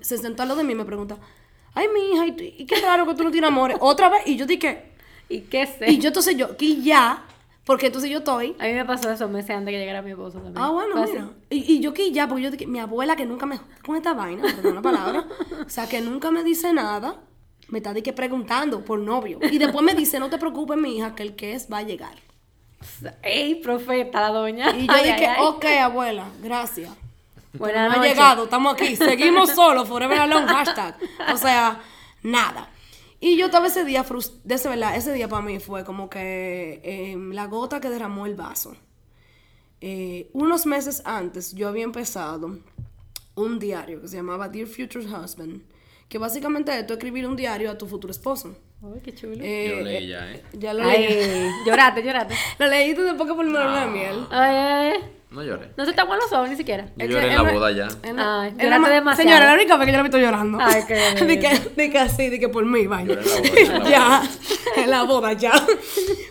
se 0.00 0.16
sentó 0.16 0.42
al 0.42 0.48
lado 0.48 0.60
de 0.60 0.64
mí 0.64 0.74
y 0.74 0.76
me 0.76 0.84
pregunta, 0.84 1.18
ay, 1.74 1.88
mi 1.92 2.12
hija, 2.12 2.26
¿y, 2.26 2.54
y 2.62 2.66
qué 2.66 2.76
raro 2.80 3.04
que 3.04 3.14
tú 3.14 3.24
no 3.24 3.32
tienes 3.32 3.48
amores? 3.48 3.76
Otra 3.80 4.08
vez, 4.08 4.22
y 4.26 4.36
yo 4.36 4.46
dije, 4.46 4.92
¿Y 5.28 5.40
qué 5.42 5.66
sé? 5.66 5.90
y 5.90 5.98
yo 5.98 6.08
entonces 6.08 6.36
yo, 6.36 6.46
aquí 6.46 6.82
ya, 6.82 7.24
porque 7.64 7.86
entonces 7.86 8.10
yo 8.10 8.18
estoy. 8.18 8.56
A 8.58 8.64
mí 8.64 8.72
me 8.72 8.84
pasó 8.84 9.10
eso 9.10 9.28
meses 9.28 9.50
antes 9.50 9.72
que 9.72 9.78
llegara 9.78 10.00
mi 10.02 10.10
esposo 10.12 10.38
también. 10.40 10.56
Ah, 10.64 10.70
bueno, 10.70 11.04
mira. 11.04 11.30
Y, 11.50 11.74
y 11.74 11.80
yo 11.80 11.90
aquí 11.90 12.12
ya, 12.12 12.26
porque 12.28 12.42
yo 12.44 12.50
dije, 12.50 12.66
mi 12.66 12.78
abuela 12.78 13.14
que 13.16 13.26
nunca 13.26 13.44
me 13.46 13.60
con 13.84 13.96
esta 13.96 14.14
vaina, 14.14 14.42
perdón 14.42 14.74
la 14.76 14.82
palabra, 14.82 15.26
o 15.66 15.68
sea, 15.68 15.88
que 15.88 16.00
nunca 16.00 16.30
me 16.30 16.42
dice 16.44 16.72
nada, 16.72 17.16
me 17.68 17.78
está 17.78 17.92
de 17.92 18.02
que 18.02 18.12
preguntando 18.14 18.84
por 18.84 18.98
novio. 18.98 19.38
Y 19.50 19.58
después 19.58 19.84
me 19.84 19.94
dice, 19.94 20.18
no 20.18 20.30
te 20.30 20.38
preocupes, 20.38 20.78
mi 20.78 20.96
hija, 20.96 21.14
que 21.14 21.22
el 21.22 21.36
que 21.36 21.52
es 21.52 21.70
va 21.70 21.78
a 21.78 21.82
llegar. 21.82 22.14
¡Ey, 23.22 23.56
profeta, 23.56 24.20
la 24.20 24.28
doña! 24.28 24.70
Y 24.76 24.86
yo 24.86 24.92
Ay, 24.92 25.04
dije, 25.12 25.26
ay, 25.26 25.36
ay. 25.38 25.44
ok, 25.44 25.64
abuela, 25.82 26.24
gracias. 26.42 26.90
Buenas 27.52 27.88
no 27.88 27.94
ha 27.94 27.96
noches. 27.96 28.12
llegado, 28.12 28.44
estamos 28.44 28.74
aquí, 28.74 28.94
seguimos 28.96 29.50
solos, 29.50 29.88
forever 29.88 30.18
alone, 30.20 30.46
hashtag. 30.46 30.96
O 31.32 31.36
sea, 31.36 31.80
nada. 32.22 32.68
Y 33.20 33.36
yo 33.36 33.46
estaba 33.46 33.66
ese 33.66 33.84
día, 33.84 34.04
frus- 34.04 34.40
de 34.44 34.54
ese, 34.54 34.68
¿verdad? 34.68 34.96
ese 34.96 35.12
día 35.12 35.28
para 35.28 35.42
mí 35.42 35.58
fue 35.58 35.84
como 35.84 36.08
que 36.08 36.80
eh, 36.84 37.16
la 37.32 37.46
gota 37.46 37.80
que 37.80 37.88
derramó 37.90 38.26
el 38.26 38.34
vaso. 38.36 38.76
Eh, 39.80 40.28
unos 40.32 40.66
meses 40.66 41.02
antes 41.04 41.54
yo 41.54 41.68
había 41.68 41.84
empezado 41.84 42.58
un 43.34 43.58
diario 43.58 44.00
que 44.00 44.08
se 44.08 44.16
llamaba 44.16 44.48
Dear 44.48 44.66
Future 44.66 45.04
Husband, 45.04 45.62
que 46.08 46.18
básicamente 46.18 46.76
es 46.76 46.86
tú 46.86 46.94
escribir 46.94 47.26
un 47.26 47.36
diario 47.36 47.70
a 47.70 47.78
tu 47.78 47.86
futuro 47.86 48.10
esposo. 48.10 48.56
Uy, 48.80 49.00
qué 49.02 49.12
chulo. 49.14 49.36
Eh, 49.40 49.74
Yo 49.76 49.84
leí 49.84 50.08
ya, 50.08 50.32
¿eh? 50.32 50.42
Ya 50.52 50.72
lo 50.74 50.84
leí. 50.84 51.06
Ay, 51.06 51.50
llorate, 51.66 52.02
llorate. 52.02 52.34
Lo 52.60 52.66
leíste 52.68 53.02
después 53.02 53.28
que 53.28 53.34
por 53.34 53.44
mi 53.44 53.50
luna 53.52 53.84
de 53.86 53.90
miel. 53.90 54.26
Ay, 54.30 54.54
ay, 54.56 54.92
ay. 54.92 55.12
No 55.30 55.42
lloré. 55.42 55.72
No 55.76 55.84
se 55.84 55.90
aguan 56.00 56.18
los 56.18 56.32
ojos 56.32 56.48
ni 56.48 56.56
siquiera. 56.56 56.90
Yo 56.96 57.04
lloré 57.06 57.28
en 57.30 57.34
la 57.44 57.52
boda 57.52 57.70
ya. 57.70 57.88
Ay, 58.02 58.52
lloraste 58.52 58.78
más- 58.78 58.90
demasiado. 58.90 59.16
Señora, 59.30 59.46
la 59.46 59.54
única 59.54 59.76
vez 59.76 59.86
que 59.86 59.92
yo 59.92 59.96
la 59.96 60.00
he 60.00 60.02
visto 60.04 60.18
llorando. 60.18 60.58
Ay, 60.60 60.82
qué 60.88 60.94
de, 61.26 61.38
que, 61.38 61.58
de 61.76 61.90
que 61.90 61.98
así, 61.98 62.30
de 62.30 62.40
que 62.40 62.48
por 62.48 62.64
mí, 62.64 62.86
vaya. 62.86 63.14
Lloré 63.14 63.62
en 63.62 63.68
la 63.68 63.74
boda, 63.74 63.76
en 63.76 63.82
la 63.82 63.90
ya, 63.90 64.22
en 64.76 64.90
la 64.90 65.02
boda 65.02 65.32
ya. 65.34 65.52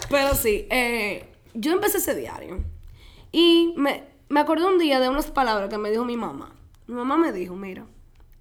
Pero 0.09 0.33
sí, 0.33 0.65
eh, 0.71 1.29
yo 1.53 1.73
empecé 1.73 1.99
ese 1.99 2.15
diario. 2.15 2.63
Y 3.31 3.73
me, 3.77 4.03
me 4.29 4.39
acordé 4.39 4.65
un 4.65 4.79
día 4.79 4.99
de 4.99 5.09
unas 5.09 5.27
palabras 5.29 5.69
que 5.69 5.77
me 5.77 5.91
dijo 5.91 6.03
mi 6.03 6.17
mamá. 6.17 6.55
Mi 6.87 6.95
mamá 6.95 7.17
me 7.17 7.31
dijo, 7.31 7.55
mira, 7.55 7.85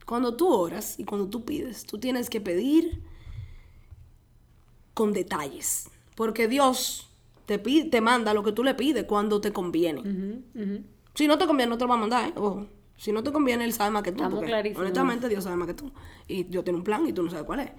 cuando 0.06 0.36
tú 0.36 0.48
oras 0.48 0.98
y 0.98 1.04
cuando 1.04 1.28
tú 1.28 1.44
pides, 1.44 1.84
tú 1.84 1.98
tienes 1.98 2.30
que 2.30 2.40
pedir 2.40 3.02
con 4.94 5.12
detalles. 5.12 5.90
Porque 6.14 6.48
Dios 6.48 7.05
te, 7.46 7.58
pide, 7.58 7.88
te 7.88 8.00
manda 8.00 8.34
lo 8.34 8.42
que 8.42 8.52
tú 8.52 8.62
le 8.62 8.74
pides 8.74 9.04
cuando 9.04 9.40
te 9.40 9.52
conviene. 9.52 10.02
Si 11.14 11.26
no 11.26 11.38
te 11.38 11.46
conviene, 11.46 11.70
no 11.70 11.78
te 11.78 11.84
lo 11.84 11.88
va 11.88 11.94
a 11.94 11.98
mandar, 11.98 12.28
¿eh? 12.28 12.32
Ojo. 12.36 12.66
Si 12.96 13.12
no 13.12 13.22
te 13.22 13.30
conviene, 13.30 13.64
él 13.64 13.72
sabe 13.72 13.90
más 13.90 14.02
que 14.02 14.12
tú. 14.12 14.24
Porque 14.28 14.74
honestamente, 14.76 15.28
Dios 15.28 15.44
sabe 15.44 15.56
más 15.56 15.68
que 15.68 15.74
tú. 15.74 15.92
Y 16.28 16.44
Dios 16.44 16.64
tiene 16.64 16.78
un 16.78 16.84
plan 16.84 17.06
y 17.06 17.12
tú 17.12 17.22
no 17.22 17.30
sabes 17.30 17.44
cuál 17.44 17.60
es. 17.60 17.70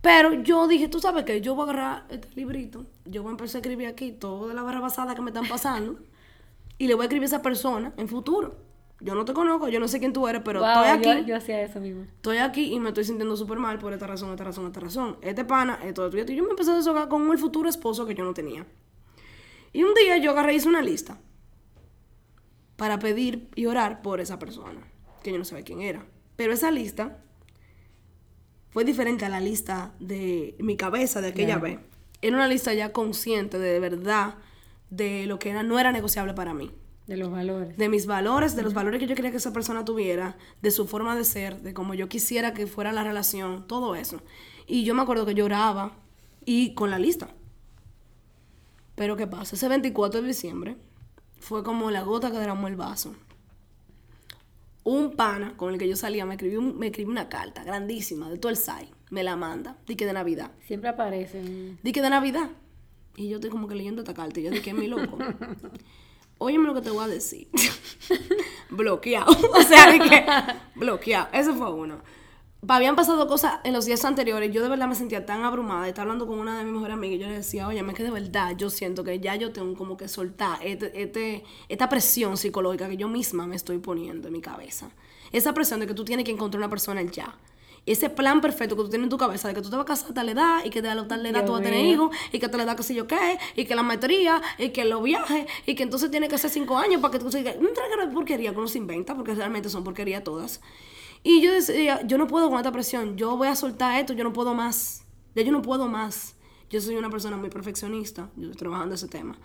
Pero 0.00 0.34
yo 0.34 0.68
dije, 0.68 0.88
tú 0.88 1.00
sabes 1.00 1.24
que 1.24 1.40
yo 1.40 1.54
voy 1.54 1.68
a 1.68 1.72
agarrar 1.72 2.06
este 2.10 2.28
librito, 2.36 2.86
yo 3.04 3.22
voy 3.22 3.30
a 3.30 3.32
empezar 3.32 3.56
a 3.56 3.60
escribir 3.60 3.88
aquí 3.88 4.12
toda 4.12 4.54
la 4.54 4.62
barra 4.62 4.78
basada 4.78 5.14
que 5.14 5.22
me 5.22 5.30
están 5.30 5.48
pasando 5.48 5.98
y 6.78 6.86
le 6.86 6.94
voy 6.94 7.02
a 7.02 7.06
escribir 7.06 7.24
a 7.24 7.26
esa 7.26 7.42
persona 7.42 7.92
en 7.96 8.08
futuro. 8.08 8.56
Yo 9.00 9.14
no 9.14 9.26
te 9.26 9.34
conozco, 9.34 9.68
yo 9.68 9.78
no 9.78 9.88
sé 9.88 9.98
quién 9.98 10.12
tú 10.12 10.26
eres, 10.26 10.40
pero 10.42 10.60
Wow, 10.60 10.68
estoy 10.68 10.88
aquí. 10.88 11.20
Yo, 11.20 11.26
yo 11.26 11.36
hacía 11.36 11.60
eso 11.62 11.80
mismo. 11.80 12.04
Estoy 12.04 12.38
aquí 12.38 12.72
y 12.72 12.80
me 12.80 12.88
estoy 12.88 13.04
sintiendo 13.04 13.36
súper 13.36 13.58
mal 13.58 13.78
por 13.78 13.92
esta 13.92 14.06
razón, 14.06 14.30
esta 14.30 14.44
razón, 14.44 14.66
esta 14.66 14.80
razón. 14.80 15.18
Este 15.20 15.44
pana, 15.44 15.78
esto, 15.84 16.06
esto, 16.06 16.16
y 16.16 16.20
esto. 16.20 16.32
Y 16.32 16.36
yo 16.36 16.44
me 16.44 16.50
empecé 16.50 16.70
a 16.70 16.76
desahogar 16.76 17.08
con 17.08 17.30
el 17.30 17.38
futuro 17.38 17.68
esposo 17.68 18.06
que 18.06 18.14
yo 18.14 18.24
no 18.24 18.32
tenía. 18.32 18.66
Y 19.72 19.84
un 19.84 19.92
día 19.92 20.16
yo 20.16 20.30
agarré 20.30 20.54
y 20.54 20.56
hice 20.56 20.68
una 20.68 20.80
lista 20.80 21.18
para 22.76 22.98
pedir 22.98 23.48
y 23.54 23.66
orar 23.66 24.00
por 24.00 24.20
esa 24.20 24.38
persona, 24.38 24.80
que 25.22 25.30
yo 25.30 25.38
no 25.38 25.44
sabía 25.44 25.64
quién 25.64 25.82
era. 25.82 26.06
Pero 26.36 26.54
esa 26.54 26.70
lista 26.70 27.18
fue 28.70 28.84
diferente 28.84 29.26
a 29.26 29.28
la 29.28 29.40
lista 29.40 29.92
de 30.00 30.56
mi 30.58 30.76
cabeza 30.76 31.20
de 31.20 31.28
aquella 31.28 31.58
vez. 31.58 31.80
Era 32.22 32.36
una 32.36 32.48
lista 32.48 32.72
ya 32.72 32.92
consciente 32.92 33.58
de, 33.58 33.72
de 33.72 33.80
verdad 33.80 34.36
de 34.88 35.26
lo 35.26 35.38
que 35.38 35.50
era, 35.50 35.62
no 35.62 35.78
era 35.78 35.92
negociable 35.92 36.32
para 36.32 36.54
mí 36.54 36.72
De 37.06 37.16
los 37.16 37.30
valores. 37.30 37.76
de 37.76 37.88
mis 37.88 38.06
valores, 38.06 38.56
de 38.56 38.62
los 38.62 38.74
valores 38.74 38.98
que 39.00 39.06
yo 39.06 39.14
quería 39.14 39.30
que 39.30 39.36
esa 39.36 39.52
persona 39.52 39.84
tuviera, 39.84 40.36
de 40.60 40.70
su 40.72 40.86
forma 40.88 41.14
de 41.14 41.24
ser, 41.24 41.60
de 41.62 41.72
cómo 41.72 41.94
yo 41.94 42.08
quisiera 42.08 42.52
que 42.52 42.66
fuera 42.66 42.92
la 42.92 43.04
relación, 43.04 43.66
todo 43.68 43.94
eso. 43.94 44.20
Y 44.66 44.84
yo 44.84 44.94
me 44.94 45.02
acuerdo 45.02 45.24
que 45.24 45.34
lloraba 45.34 45.92
y 46.44 46.74
con 46.74 46.90
la 46.90 46.98
lista. 46.98 47.28
Pero 48.96 49.16
¿qué 49.16 49.26
pasa? 49.26 49.54
Ese 49.56 49.68
24 49.68 50.20
de 50.22 50.26
diciembre 50.28 50.76
fue 51.38 51.62
como 51.62 51.90
la 51.92 52.02
gota 52.02 52.30
que 52.32 52.38
derramó 52.38 52.66
el 52.66 52.76
vaso. 52.76 53.14
Un 54.84 55.12
pana 55.16 55.56
con 55.56 55.72
el 55.72 55.78
que 55.78 55.88
yo 55.88 55.96
salía 55.96 56.24
me 56.26 56.34
escribió, 56.34 56.60
un- 56.60 56.78
me 56.78 56.86
escribió 56.86 57.10
una 57.10 57.28
carta 57.28 57.62
grandísima 57.64 58.30
de 58.30 58.38
todo 58.38 58.50
el 58.50 58.56
SAI. 58.56 58.88
Me 59.10 59.22
la 59.22 59.36
manda. 59.36 59.76
Di 59.86 59.96
que 59.96 60.06
de 60.06 60.12
Navidad. 60.12 60.52
Siempre 60.66 60.88
aparecen. 60.90 61.78
Di 61.82 61.92
que 61.92 62.02
de 62.02 62.10
Navidad. 62.10 62.50
Y 63.16 63.28
yo 63.28 63.36
estoy 63.36 63.50
como 63.50 63.66
que 63.68 63.74
leyendo 63.74 64.02
esta 64.02 64.14
carta. 64.14 64.40
Y 64.40 64.44
yo 64.44 64.50
dije, 64.50 64.72
mi 64.74 64.86
loco. 64.88 65.18
Óyeme 66.38 66.66
lo 66.66 66.74
que 66.74 66.82
te 66.82 66.90
voy 66.90 67.04
a 67.04 67.08
decir. 67.08 67.48
bloqueado. 68.70 69.32
o 69.54 69.62
sea, 69.62 69.90
dije, 69.90 70.24
bloqueado. 70.74 71.28
Eso 71.32 71.54
fue 71.54 71.72
uno. 71.72 71.98
Habían 72.68 72.96
pasado 72.96 73.28
cosas 73.28 73.60
en 73.64 73.72
los 73.72 73.84
días 73.84 74.04
anteriores. 74.04 74.52
Yo 74.52 74.62
de 74.62 74.68
verdad 74.68 74.88
me 74.88 74.94
sentía 74.94 75.24
tan 75.24 75.44
abrumada. 75.44 75.82
de 75.84 75.88
estar 75.90 76.02
hablando 76.02 76.26
con 76.26 76.38
una 76.38 76.58
de 76.58 76.64
mis 76.64 76.72
mejores 76.74 76.94
amigas. 76.94 77.16
Y 77.16 77.20
yo 77.20 77.28
le 77.28 77.34
decía, 77.34 77.68
oye, 77.68 77.84
que 77.94 78.02
de 78.02 78.10
verdad 78.10 78.54
yo 78.56 78.70
siento 78.70 79.04
que 79.04 79.20
ya 79.20 79.36
yo 79.36 79.52
tengo 79.52 79.74
como 79.76 79.96
que 79.96 80.08
soltar 80.08 80.58
este, 80.64 81.00
este- 81.00 81.44
esta 81.68 81.88
presión 81.88 82.36
psicológica 82.36 82.88
que 82.88 82.96
yo 82.96 83.08
misma 83.08 83.46
me 83.46 83.56
estoy 83.56 83.78
poniendo 83.78 84.28
en 84.28 84.32
mi 84.34 84.40
cabeza. 84.40 84.90
Esa 85.32 85.54
presión 85.54 85.80
de 85.80 85.86
que 85.86 85.94
tú 85.94 86.04
tienes 86.04 86.24
que 86.24 86.32
encontrar 86.32 86.58
una 86.60 86.70
persona 86.70 87.02
ya. 87.02 87.36
Ese 87.86 88.10
plan 88.10 88.40
perfecto 88.40 88.76
que 88.76 88.82
tú 88.82 88.88
tienes 88.88 89.04
en 89.04 89.10
tu 89.10 89.16
cabeza 89.16 89.46
de 89.46 89.54
que 89.54 89.62
tú 89.62 89.70
te 89.70 89.76
vas 89.76 89.84
a 89.84 89.86
casar 89.86 90.10
a 90.10 90.14
tal 90.14 90.28
edad 90.28 90.64
y 90.64 90.70
que 90.70 90.82
de 90.82 90.90
a 90.90 91.06
tal 91.06 91.24
edad 91.24 91.32
Dios 91.34 91.46
tú 91.46 91.52
vas 91.52 91.60
a 91.60 91.64
tener 91.64 91.84
hijos 91.84 92.10
y 92.32 92.40
que 92.40 92.46
a 92.46 92.50
tal 92.50 92.60
edad 92.60 92.76
que 92.76 92.82
sé 92.82 92.94
yo 92.94 93.06
qué 93.06 93.38
y 93.54 93.64
que 93.64 93.76
la 93.76 93.84
maestría 93.84 94.42
y 94.58 94.70
que 94.70 94.84
los 94.84 95.02
viajes 95.04 95.46
y 95.66 95.76
que 95.76 95.84
entonces 95.84 96.10
tiene 96.10 96.26
que 96.26 96.36
ser 96.36 96.50
cinco 96.50 96.76
años 96.76 97.00
para 97.00 97.12
que 97.12 97.20
tú 97.20 97.30
sigas. 97.30 97.54
Un 97.56 97.72
trago 97.72 98.04
de 98.04 98.12
porquería 98.12 98.50
que 98.50 98.58
uno 98.58 98.66
se 98.66 98.78
inventa 98.78 99.14
porque 99.14 99.34
realmente 99.34 99.68
son 99.68 99.84
porquería 99.84 100.24
todas. 100.24 100.60
Y 101.22 101.40
yo 101.40 101.52
decía, 101.52 102.02
yo 102.06 102.18
no 102.18 102.26
puedo 102.26 102.48
con 102.50 102.58
esta 102.58 102.72
presión, 102.72 103.16
yo 103.16 103.36
voy 103.36 103.48
a 103.48 103.56
soltar 103.56 104.00
esto, 104.00 104.12
yo 104.12 104.24
no 104.24 104.32
puedo 104.32 104.54
más. 104.54 105.04
Ya 105.34 105.42
yo 105.42 105.52
no 105.52 105.62
puedo 105.62 105.86
más. 105.86 106.34
Yo 106.70 106.80
soy 106.80 106.96
una 106.96 107.10
persona 107.10 107.36
muy 107.36 107.50
perfeccionista, 107.50 108.30
yo 108.36 108.46
estoy 108.46 108.58
trabajando 108.58 108.96
ese 108.96 109.06
tema. 109.06 109.38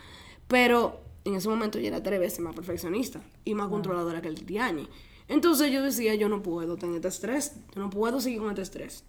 Pero 0.47 0.99
en 1.25 1.35
ese 1.35 1.47
momento 1.47 1.79
yo 1.79 1.87
era 1.87 2.01
tres 2.01 2.19
veces 2.19 2.39
más 2.39 2.55
perfeccionista 2.55 3.21
y 3.45 3.53
más 3.53 3.67
controladora 3.67 4.21
que 4.21 4.27
el 4.27 4.43
Tiani. 4.43 4.87
Entonces 5.31 5.71
yo 5.71 5.81
decía, 5.81 6.13
yo 6.15 6.29
no 6.29 6.41
puedo 6.43 6.75
tener 6.77 6.97
este 6.97 7.07
estrés, 7.07 7.55
yo 7.73 7.81
no 7.81 7.89
puedo 7.89 8.19
seguir 8.21 8.39
con 8.39 8.49
este 8.49 8.61
estrés. 8.61 9.03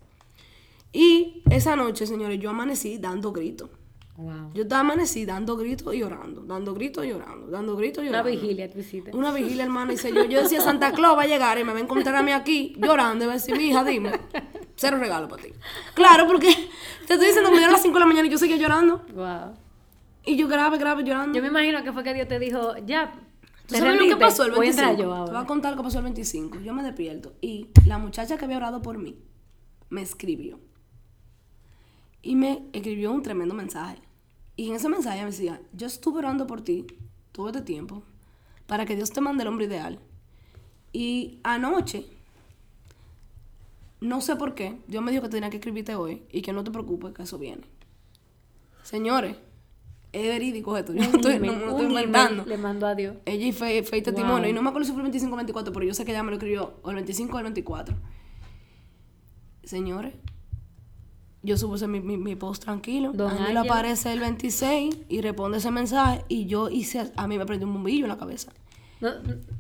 Y 0.92 1.42
esa 1.50 1.74
noche, 1.76 2.06
señores, 2.06 2.38
yo 2.38 2.50
amanecí 2.50 2.98
dando 2.98 3.32
gritos. 3.32 3.70
Wow. 4.16 4.52
Yo 4.52 4.62
estaba 4.64 4.80
amanecí 4.82 5.24
dando 5.24 5.56
gritos 5.56 5.94
y 5.94 6.02
orando, 6.02 6.42
dando 6.42 6.74
gritos 6.74 7.04
y 7.06 7.12
orando, 7.12 7.46
dando 7.48 7.74
gritos 7.76 8.04
y 8.04 8.08
Una 8.08 8.20
orando. 8.20 8.40
vigilia 8.40 8.70
tú 8.70 8.78
hiciste. 8.78 9.10
Una 9.16 9.32
vigilia, 9.32 9.64
hermano, 9.64 9.92
y 9.92 9.96
se- 9.96 10.12
yo, 10.12 10.24
yo 10.26 10.42
decía, 10.42 10.60
Santa 10.60 10.92
Claus 10.92 11.16
va 11.16 11.22
a 11.22 11.26
llegar 11.26 11.58
y 11.58 11.64
me 11.64 11.72
va 11.72 11.78
a 11.78 11.82
encontrar 11.82 12.14
a 12.16 12.22
mí 12.22 12.30
aquí 12.30 12.74
llorando 12.78 13.24
y 13.24 13.26
va 13.26 13.32
a 13.32 13.36
decir, 13.36 13.56
mi 13.56 13.68
hija, 13.68 13.82
dime, 13.84 14.12
cero 14.76 14.98
regalo 14.98 15.28
para 15.28 15.42
ti. 15.42 15.48
Claro, 15.94 16.26
porque 16.26 16.48
te 17.06 17.14
estoy 17.14 17.26
diciendo, 17.28 17.50
me 17.50 17.56
dieron 17.56 17.72
las 17.72 17.82
5 17.82 17.94
de 17.94 18.00
la 18.00 18.06
mañana 18.06 18.28
y 18.28 18.30
yo 18.30 18.36
seguía 18.38 18.58
llorando. 18.58 18.98
Wow. 19.14 19.54
Y 20.26 20.36
yo 20.36 20.46
grave, 20.46 20.76
grave, 20.76 21.02
llorando. 21.04 21.34
Yo 21.34 21.42
me 21.42 21.48
imagino 21.48 21.82
que 21.82 21.90
fue 21.92 22.04
que 22.04 22.12
Dios 22.14 22.28
te 22.28 22.38
dijo, 22.38 22.76
ya. 22.84 23.14
¿Tú 23.72 23.78
¿te 23.78 23.84
sabes 23.84 24.00
lo 24.00 24.06
que 24.06 24.16
pasó 24.16 24.44
el 24.44 24.50
Voy 24.52 24.68
a 24.68 24.70
25? 24.70 24.90
entrar 24.90 24.96
yo 24.96 25.24
Te 25.24 25.30
voy 25.32 25.40
a 25.40 25.46
contar 25.46 25.72
lo 25.72 25.76
que 25.78 25.82
pasó 25.84 25.98
el 25.98 26.04
25. 26.04 26.60
Yo 26.60 26.74
me 26.74 26.82
despierto 26.82 27.34
y 27.40 27.68
la 27.86 27.98
muchacha 27.98 28.36
que 28.36 28.44
había 28.44 28.58
orado 28.58 28.82
por 28.82 28.98
mí 28.98 29.18
me 29.88 30.02
escribió. 30.02 30.60
Y 32.22 32.36
me 32.36 32.68
escribió 32.72 33.12
un 33.12 33.22
tremendo 33.22 33.54
mensaje. 33.54 33.98
Y 34.56 34.68
en 34.68 34.76
ese 34.76 34.88
mensaje 34.88 35.20
me 35.20 35.26
decía, 35.26 35.60
yo 35.72 35.86
estuve 35.86 36.18
orando 36.18 36.46
por 36.46 36.60
ti 36.62 36.86
todo 37.32 37.48
este 37.48 37.62
tiempo 37.62 38.02
para 38.66 38.84
que 38.84 38.94
Dios 38.94 39.10
te 39.10 39.20
mande 39.20 39.42
el 39.42 39.48
hombre 39.48 39.66
ideal. 39.66 39.98
Y 40.92 41.40
anoche, 41.42 42.06
no 44.00 44.20
sé 44.20 44.36
por 44.36 44.54
qué, 44.54 44.78
Dios 44.86 45.02
me 45.02 45.10
dijo 45.10 45.22
que 45.22 45.30
tenía 45.30 45.50
que 45.50 45.56
escribirte 45.56 45.94
hoy 45.94 46.22
y 46.30 46.42
que 46.42 46.52
no 46.52 46.62
te 46.62 46.70
preocupes, 46.70 47.14
que 47.14 47.22
eso 47.22 47.38
viene. 47.38 47.62
Señores, 48.82 49.36
es 50.12 50.22
verídico 50.26 50.76
esto, 50.76 50.92
yo 50.92 51.00
no 51.00 51.16
estoy, 51.16 51.38
no, 51.38 51.44
email, 51.44 51.58
no 51.58 51.64
un 51.64 51.70
estoy 51.70 51.86
inventando. 51.86 52.44
Le 52.44 52.58
mandó 52.58 52.86
a 52.86 52.94
Dios. 52.94 53.16
Ella 53.24 53.46
y 53.46 53.52
fe, 53.52 53.82
fe 53.82 53.98
y 53.98 54.02
testimonio. 54.02 54.42
Wow. 54.42 54.50
Y 54.50 54.52
no 54.52 54.62
me 54.62 54.68
acuerdo 54.68 54.84
si 54.84 54.92
fue 54.92 55.00
el 55.00 55.04
25 55.04 55.30
o 55.30 55.38
el 55.38 55.44
24, 55.44 55.72
pero 55.72 55.86
yo 55.86 55.94
sé 55.94 56.04
que 56.04 56.12
ella 56.12 56.22
me 56.22 56.30
lo 56.30 56.36
escribió 56.36 56.74
o 56.82 56.90
el 56.90 56.96
25 56.96 57.34
o 57.34 57.38
el 57.38 57.44
24. 57.44 57.96
Señores, 59.64 60.14
yo 61.42 61.56
supuse 61.56 61.88
mi, 61.88 62.00
mi, 62.00 62.16
mi 62.18 62.36
post 62.36 62.62
tranquilo. 62.62 63.12
Don 63.12 63.30
a 63.30 63.34
mí 63.34 63.40
Ángel. 63.40 63.56
aparece 63.56 64.12
el 64.12 64.20
26 64.20 64.98
y 65.08 65.20
responde 65.22 65.58
ese 65.58 65.70
mensaje 65.70 66.24
y 66.28 66.46
yo 66.46 66.68
hice, 66.68 67.10
a 67.16 67.26
mí 67.26 67.38
me 67.38 67.46
prendió 67.46 67.66
un 67.66 67.74
bombillo 67.74 68.04
en 68.04 68.10
la 68.10 68.18
cabeza. 68.18 68.52
No, 69.00 69.10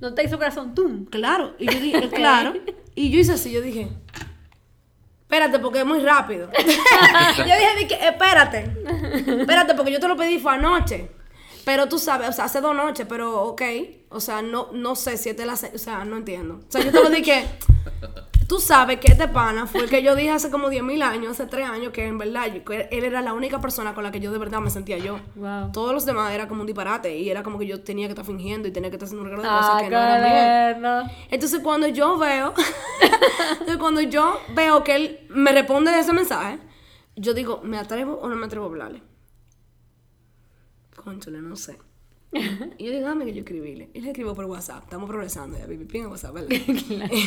no 0.00 0.14
te 0.14 0.24
hizo 0.24 0.38
corazón 0.38 0.74
tum. 0.74 1.06
Claro, 1.06 1.54
y 1.58 1.66
yo 1.66 1.80
dije, 1.80 2.08
claro. 2.14 2.52
Y 2.94 3.10
yo 3.10 3.18
hice 3.18 3.32
así, 3.32 3.50
yo 3.50 3.60
dije, 3.62 3.88
espérate 5.32 5.58
porque 5.60 5.78
es 5.78 5.86
muy 5.86 6.00
rápido. 6.00 6.50
yo 7.38 7.44
dije, 7.44 7.76
di 7.78 7.86
que, 7.86 7.94
espérate, 8.06 8.70
espérate 9.40 9.74
porque 9.74 9.90
yo 9.90 9.98
te 9.98 10.06
lo 10.06 10.14
pedí 10.14 10.38
fue 10.38 10.52
anoche. 10.52 11.08
Pero 11.64 11.88
tú 11.88 11.98
sabes, 11.98 12.28
o 12.28 12.32
sea, 12.32 12.44
hace 12.44 12.60
dos 12.60 12.76
noches, 12.76 13.06
pero 13.08 13.44
ok. 13.44 13.62
O 14.10 14.20
sea, 14.20 14.42
no, 14.42 14.68
no 14.72 14.94
sé 14.94 15.16
si 15.16 15.30
este 15.30 15.46
la... 15.46 15.54
O 15.54 15.78
sea, 15.78 16.04
no 16.04 16.18
entiendo. 16.18 16.60
O 16.68 16.70
sea, 16.70 16.82
yo 16.82 16.90
te 16.90 17.02
lo 17.02 17.08
dije, 17.08 17.46
tú 18.48 18.58
sabes 18.60 18.98
que 19.00 19.12
este 19.12 19.28
pana 19.28 19.66
fue 19.66 19.82
el 19.82 19.90
que 19.90 20.02
yo 20.02 20.14
dije 20.14 20.30
hace 20.30 20.50
como 20.50 20.68
10 20.68 20.82
mil 20.82 21.02
años, 21.02 21.32
hace 21.32 21.46
3 21.46 21.68
años, 21.68 21.92
que 21.92 22.06
en 22.06 22.18
verdad 22.18 22.46
yo- 22.52 22.64
que 22.64 22.88
él 22.90 23.04
era 23.04 23.20
la 23.22 23.32
única 23.32 23.60
persona 23.60 23.94
con 23.94 24.04
la 24.04 24.10
que 24.12 24.20
yo 24.20 24.30
de 24.32 24.38
verdad 24.38 24.60
me 24.60 24.70
sentía 24.70 24.98
yo. 24.98 25.20
Wow. 25.36 25.72
Todos 25.72 25.92
los 25.92 26.04
demás 26.06 26.32
era 26.32 26.48
como 26.48 26.60
un 26.62 26.66
disparate 26.66 27.16
y 27.18 27.30
era 27.30 27.42
como 27.42 27.58
que 27.58 27.66
yo 27.66 27.80
tenía 27.82 28.06
que 28.06 28.12
estar 28.12 28.24
fingiendo 28.26 28.68
y 28.68 28.72
tenía 28.72 28.90
que 28.90 28.96
estar 28.96 29.06
haciendo 29.06 29.22
un 29.24 29.30
regalo 29.30 29.42
de 29.48 29.56
cosas 29.56 29.74
Ah, 29.76 29.78
que 29.82 29.90
no 29.90 29.98
eran 30.02 30.82
no. 30.82 31.10
Entonces 31.30 31.60
cuando 31.62 31.86
yo 31.88 32.18
veo, 32.18 32.54
entonces, 33.52 33.76
cuando 33.78 34.00
yo 34.00 34.38
veo 34.54 34.82
que 34.84 34.94
él 34.96 35.20
me 35.30 35.52
responde 35.52 35.98
ese 35.98 36.12
mensaje, 36.12 36.58
yo 37.16 37.34
digo, 37.34 37.60
¿me 37.62 37.78
atrevo 37.78 38.14
o 38.20 38.28
no 38.28 38.36
me 38.36 38.46
atrevo 38.46 38.66
a 38.66 38.68
hablarle? 38.68 39.02
Conchole, 40.96 41.40
no 41.40 41.56
sé. 41.56 41.78
Y 42.78 42.84
yo 42.86 42.92
digo, 42.92 43.06
dame 43.06 43.24
que 43.26 43.34
yo 43.34 43.40
escribirle. 43.40 43.90
Y 43.92 44.00
le 44.00 44.08
escribo 44.10 44.34
por 44.34 44.46
WhatsApp. 44.46 44.84
Estamos 44.84 45.08
progresando 45.08 45.58
ya, 45.58 45.66
pipi, 45.66 45.98
en 45.98 46.06
WhatsApp, 46.06 46.34
¿verdad? 46.34 46.48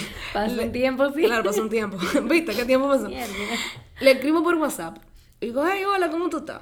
Pasó 0.34 0.62
un 0.64 0.72
tiempo, 0.72 1.12
sí. 1.14 1.24
Claro, 1.24 1.44
pasó 1.44 1.62
un 1.62 1.70
tiempo. 1.70 1.98
¿Viste 2.24 2.54
qué 2.54 2.66
tiempo 2.66 2.88
pasó? 2.88 3.08
Mierda. 3.08 3.34
Le 4.02 4.12
escribo 4.12 4.44
por 4.44 4.56
WhatsApp. 4.56 4.98
Y 5.40 5.48
digo, 5.48 5.64
hey, 5.66 5.84
hola, 5.84 6.10
¿cómo 6.10 6.30
tú 6.30 6.38
estás? 6.38 6.62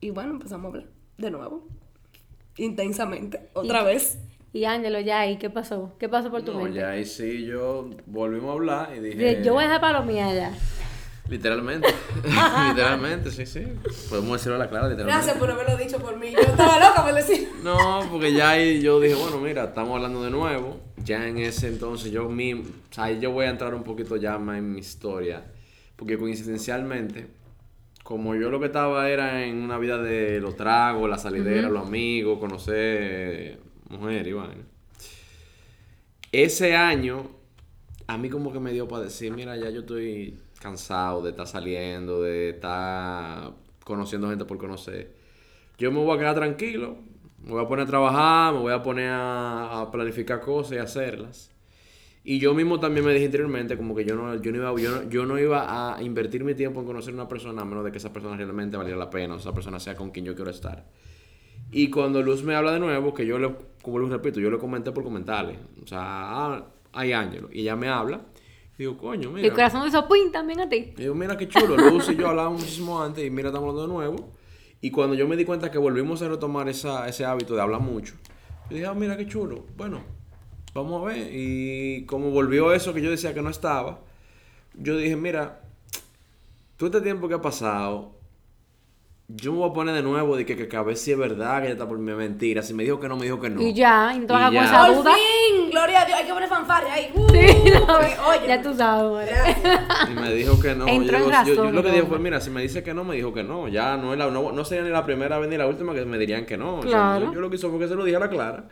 Y 0.00 0.10
bueno, 0.10 0.30
empezamos 0.32 0.64
a 0.64 0.68
hablar 0.68 0.90
de 1.18 1.30
nuevo. 1.30 1.66
Intensamente. 2.56 3.48
Otra 3.52 3.82
vez. 3.82 4.18
Y 4.52 4.64
Ángelo, 4.66 5.00
ya 5.00 5.20
ahí, 5.20 5.36
¿qué 5.38 5.50
pasó? 5.50 5.92
¿Qué 5.98 6.08
pasó 6.08 6.30
por 6.30 6.42
tu 6.42 6.52
No, 6.52 6.60
mente? 6.60 6.78
ya 6.78 6.90
ahí 6.90 7.04
sí 7.04 7.44
yo 7.44 7.90
volvimos 8.06 8.50
a 8.50 8.52
hablar 8.52 8.96
y 8.96 9.00
dije... 9.00 9.42
Yo 9.44 9.52
voy 9.52 9.64
a 9.64 9.66
dejar 9.66 9.80
palomía 9.80 10.32
ya. 10.32 10.52
Literalmente. 11.28 11.88
literalmente, 12.68 13.30
sí, 13.30 13.46
sí. 13.46 13.64
Podemos 14.10 14.32
decirlo 14.32 14.56
a 14.56 14.58
la 14.58 14.68
clara, 14.68 14.88
literalmente. 14.88 15.24
Gracias 15.24 15.38
por 15.38 15.50
haberlo 15.50 15.76
dicho 15.76 15.98
por 15.98 16.18
mí. 16.18 16.32
Yo 16.32 16.40
estaba 16.40 16.78
loca 16.78 17.04
por 17.04 17.14
decir. 17.14 17.48
No, 17.64 18.06
porque 18.10 18.34
ya 18.34 18.50
ahí 18.50 18.82
yo 18.82 19.00
dije, 19.00 19.14
bueno, 19.14 19.38
mira, 19.38 19.64
estamos 19.64 19.96
hablando 19.96 20.22
de 20.22 20.30
nuevo. 20.30 20.80
Ya 21.02 21.26
en 21.26 21.38
ese 21.38 21.68
entonces 21.68 22.12
yo 22.12 22.28
mismo, 22.28 22.64
o 22.90 22.94
sea, 22.94 23.04
ahí 23.04 23.20
yo 23.20 23.30
voy 23.30 23.46
a 23.46 23.50
entrar 23.50 23.74
un 23.74 23.82
poquito 23.82 24.16
ya 24.16 24.36
más 24.38 24.58
en 24.58 24.72
mi 24.72 24.80
historia. 24.80 25.42
Porque 25.96 26.18
coincidencialmente, 26.18 27.28
como 28.02 28.34
yo 28.34 28.50
lo 28.50 28.60
que 28.60 28.66
estaba 28.66 29.08
era 29.08 29.44
en 29.44 29.56
una 29.62 29.78
vida 29.78 29.96
de 29.96 30.40
los 30.40 30.56
tragos, 30.56 31.08
la 31.08 31.16
salidera, 31.16 31.70
los 31.70 31.86
amigos, 31.86 32.38
conocer 32.38 33.58
mujeres 33.88 34.26
y 34.26 34.32
vaina. 34.32 34.64
Ese 36.32 36.76
año, 36.76 37.30
a 38.06 38.18
mí 38.18 38.28
como 38.28 38.52
que 38.52 38.60
me 38.60 38.72
dio 38.72 38.86
para 38.88 39.04
decir, 39.04 39.32
mira, 39.32 39.56
ya 39.56 39.70
yo 39.70 39.80
estoy 39.80 40.38
cansado 40.64 41.20
de 41.20 41.30
estar 41.30 41.46
saliendo, 41.46 42.22
de 42.22 42.48
estar 42.48 43.52
conociendo 43.84 44.30
gente 44.30 44.46
por 44.46 44.56
conocer. 44.56 45.14
Yo 45.76 45.92
me 45.92 45.98
voy 45.98 46.16
a 46.16 46.18
quedar 46.18 46.34
tranquilo, 46.34 46.96
me 47.42 47.50
voy 47.50 47.62
a 47.62 47.68
poner 47.68 47.84
a 47.84 47.86
trabajar, 47.86 48.54
me 48.54 48.60
voy 48.60 48.72
a 48.72 48.82
poner 48.82 49.10
a, 49.12 49.90
planificar 49.92 50.40
cosas 50.40 50.72
y 50.72 50.78
hacerlas. 50.78 51.50
Y 52.24 52.38
yo 52.38 52.54
mismo 52.54 52.80
también 52.80 53.04
me 53.04 53.12
dije 53.12 53.26
interiormente 53.26 53.76
como 53.76 53.94
que 53.94 54.06
yo 54.06 54.16
no, 54.16 54.40
yo 54.40 54.52
no, 54.52 54.56
iba, 54.56 55.04
yo, 55.10 55.26
no, 55.26 55.38
iba 55.38 55.94
a 55.94 56.02
invertir 56.02 56.42
mi 56.44 56.54
tiempo 56.54 56.80
en 56.80 56.86
conocer 56.86 57.12
una 57.12 57.28
persona 57.28 57.60
a 57.60 57.66
menos 57.66 57.84
de 57.84 57.92
que 57.92 57.98
esa 57.98 58.10
persona 58.10 58.34
realmente 58.34 58.78
valiera 58.78 58.98
la 58.98 59.10
pena, 59.10 59.34
o 59.34 59.36
esa 59.36 59.52
persona 59.52 59.78
sea 59.78 59.94
con 59.94 60.12
quien 60.12 60.24
yo 60.24 60.34
quiero 60.34 60.50
estar. 60.50 60.86
Y 61.72 61.90
cuando 61.90 62.22
Luz 62.22 62.42
me 62.42 62.54
habla 62.54 62.72
de 62.72 62.80
nuevo, 62.80 63.12
que 63.12 63.26
yo 63.26 63.38
le, 63.38 63.54
como 63.82 63.98
Luz 63.98 64.08
repito, 64.08 64.40
yo 64.40 64.50
le 64.50 64.56
comenté 64.56 64.92
por 64.92 65.04
comentarle, 65.04 65.58
o 65.82 65.86
sea, 65.86 66.00
ah, 66.00 66.66
hay 66.94 67.12
Ángelo, 67.12 67.50
y 67.52 67.60
ella 67.60 67.76
me 67.76 67.88
habla, 67.88 68.22
digo, 68.78 68.96
coño, 68.96 69.30
mira. 69.30 69.46
El 69.46 69.52
corazón 69.52 69.84
de 69.84 69.90
Sopín 69.90 70.32
también 70.32 70.60
a 70.60 70.68
ti. 70.68 70.92
Y 70.96 71.02
digo, 71.02 71.14
mira 71.14 71.36
qué 71.36 71.48
chulo, 71.48 71.76
Luz 71.76 72.08
y 72.08 72.16
yo 72.16 72.28
hablábamos 72.28 72.60
muchísimo 72.60 73.02
antes, 73.02 73.24
y 73.24 73.30
mira, 73.30 73.48
estamos 73.48 73.68
hablando 73.70 73.88
de 73.88 73.94
nuevo. 73.94 74.32
Y 74.80 74.90
cuando 74.90 75.14
yo 75.14 75.26
me 75.26 75.36
di 75.36 75.44
cuenta 75.44 75.70
que 75.70 75.78
volvimos 75.78 76.20
a 76.22 76.28
retomar 76.28 76.68
esa, 76.68 77.08
ese 77.08 77.24
hábito 77.24 77.54
de 77.54 77.62
hablar 77.62 77.80
mucho, 77.80 78.14
yo 78.68 78.76
dije, 78.76 78.86
ah, 78.86 78.94
mira 78.94 79.16
qué 79.16 79.26
chulo, 79.26 79.64
bueno, 79.76 80.02
vamos 80.74 81.02
a 81.02 81.06
ver. 81.06 81.30
Y 81.32 82.04
como 82.06 82.30
volvió 82.30 82.72
eso 82.72 82.92
que 82.92 83.00
yo 83.00 83.10
decía 83.10 83.32
que 83.32 83.42
no 83.42 83.50
estaba, 83.50 84.00
yo 84.74 84.96
dije, 84.96 85.16
mira, 85.16 85.62
todo 86.76 86.88
este 86.88 87.00
tiempo 87.00 87.28
que 87.28 87.34
ha 87.34 87.40
pasado, 87.40 88.12
yo 89.28 89.52
me 89.52 89.58
voy 89.58 89.70
a 89.70 89.72
poner 89.72 89.94
de 89.94 90.02
nuevo 90.02 90.36
de 90.36 90.44
que, 90.44 90.54
que, 90.54 90.68
que 90.68 90.76
a 90.76 90.82
ver 90.82 90.96
si 90.96 91.10
es 91.12 91.16
verdad 91.18 91.58
que 91.60 91.64
ella 91.64 91.72
está 91.72 91.88
por 91.88 91.98
mi 91.98 92.12
mentira. 92.12 92.62
Si 92.62 92.74
me 92.74 92.84
dijo 92.84 93.00
que 93.00 93.08
no, 93.08 93.16
me 93.16 93.24
dijo 93.24 93.40
que 93.40 93.48
no. 93.48 93.62
Y 93.62 93.72
ya, 93.72 94.12
y 94.12 94.18
entonces 94.18 94.50
Y 94.50 94.54
ya. 94.54 94.64
esa 94.64 94.86
Por 94.86 94.96
duda. 94.96 95.14
fin, 95.14 95.70
gloria 95.70 96.02
a 96.02 96.04
Dios, 96.04 96.18
hay 96.18 96.26
que 96.26 96.32
poner 96.34 96.48
fanfarria 96.48 96.92
ahí. 96.92 97.10
Uh, 97.14 97.26
Sí, 97.34 98.12
oye, 98.28 98.46
ya 98.48 98.62
tú 98.62 98.74
sabes, 98.74 99.10
güey. 99.10 99.26
Gracias. 99.26 99.80
Y 100.10 100.14
me 100.14 100.32
dijo 100.34 100.60
que 100.60 100.74
no. 100.74 100.86
Entró 100.86 101.18
yo, 101.18 101.24
en 101.24 101.30
digo, 101.30 101.44
yo- 101.46 101.54
yo 101.54 101.60
razón, 101.62 101.74
lo 101.74 101.82
que 101.82 101.88
dije 101.90 102.02
¿no? 102.02 102.08
fue, 102.08 102.18
mira, 102.18 102.40
si 102.40 102.50
me 102.50 102.60
dice 102.62 102.82
que 102.82 102.92
no, 102.94 103.02
me 103.04 103.16
dijo 103.16 103.32
que 103.32 103.42
no. 103.42 103.68
Ya 103.68 103.96
no, 103.96 104.12
es 104.12 104.18
la, 104.18 104.30
no, 104.30 104.52
no 104.52 104.64
sería 104.64 104.84
ni 104.84 104.90
la 104.90 105.04
primera 105.06 105.38
vez 105.38 105.48
ni 105.48 105.56
la 105.56 105.66
última 105.66 105.94
que 105.94 106.04
me 106.04 106.18
dirían 106.18 106.44
que 106.46 106.56
no. 106.56 106.76
O 106.76 106.82
sea, 106.82 106.90
Claro. 106.90 107.26
yo, 107.26 107.32
yo 107.34 107.40
lo 107.40 107.48
que 107.50 107.56
hizo 107.56 107.70
fue 107.70 107.78
que 107.78 107.88
se 107.88 107.94
lo 107.94 108.04
dije 108.04 108.16
a 108.16 108.20
la 108.20 108.28
clara. 108.28 108.64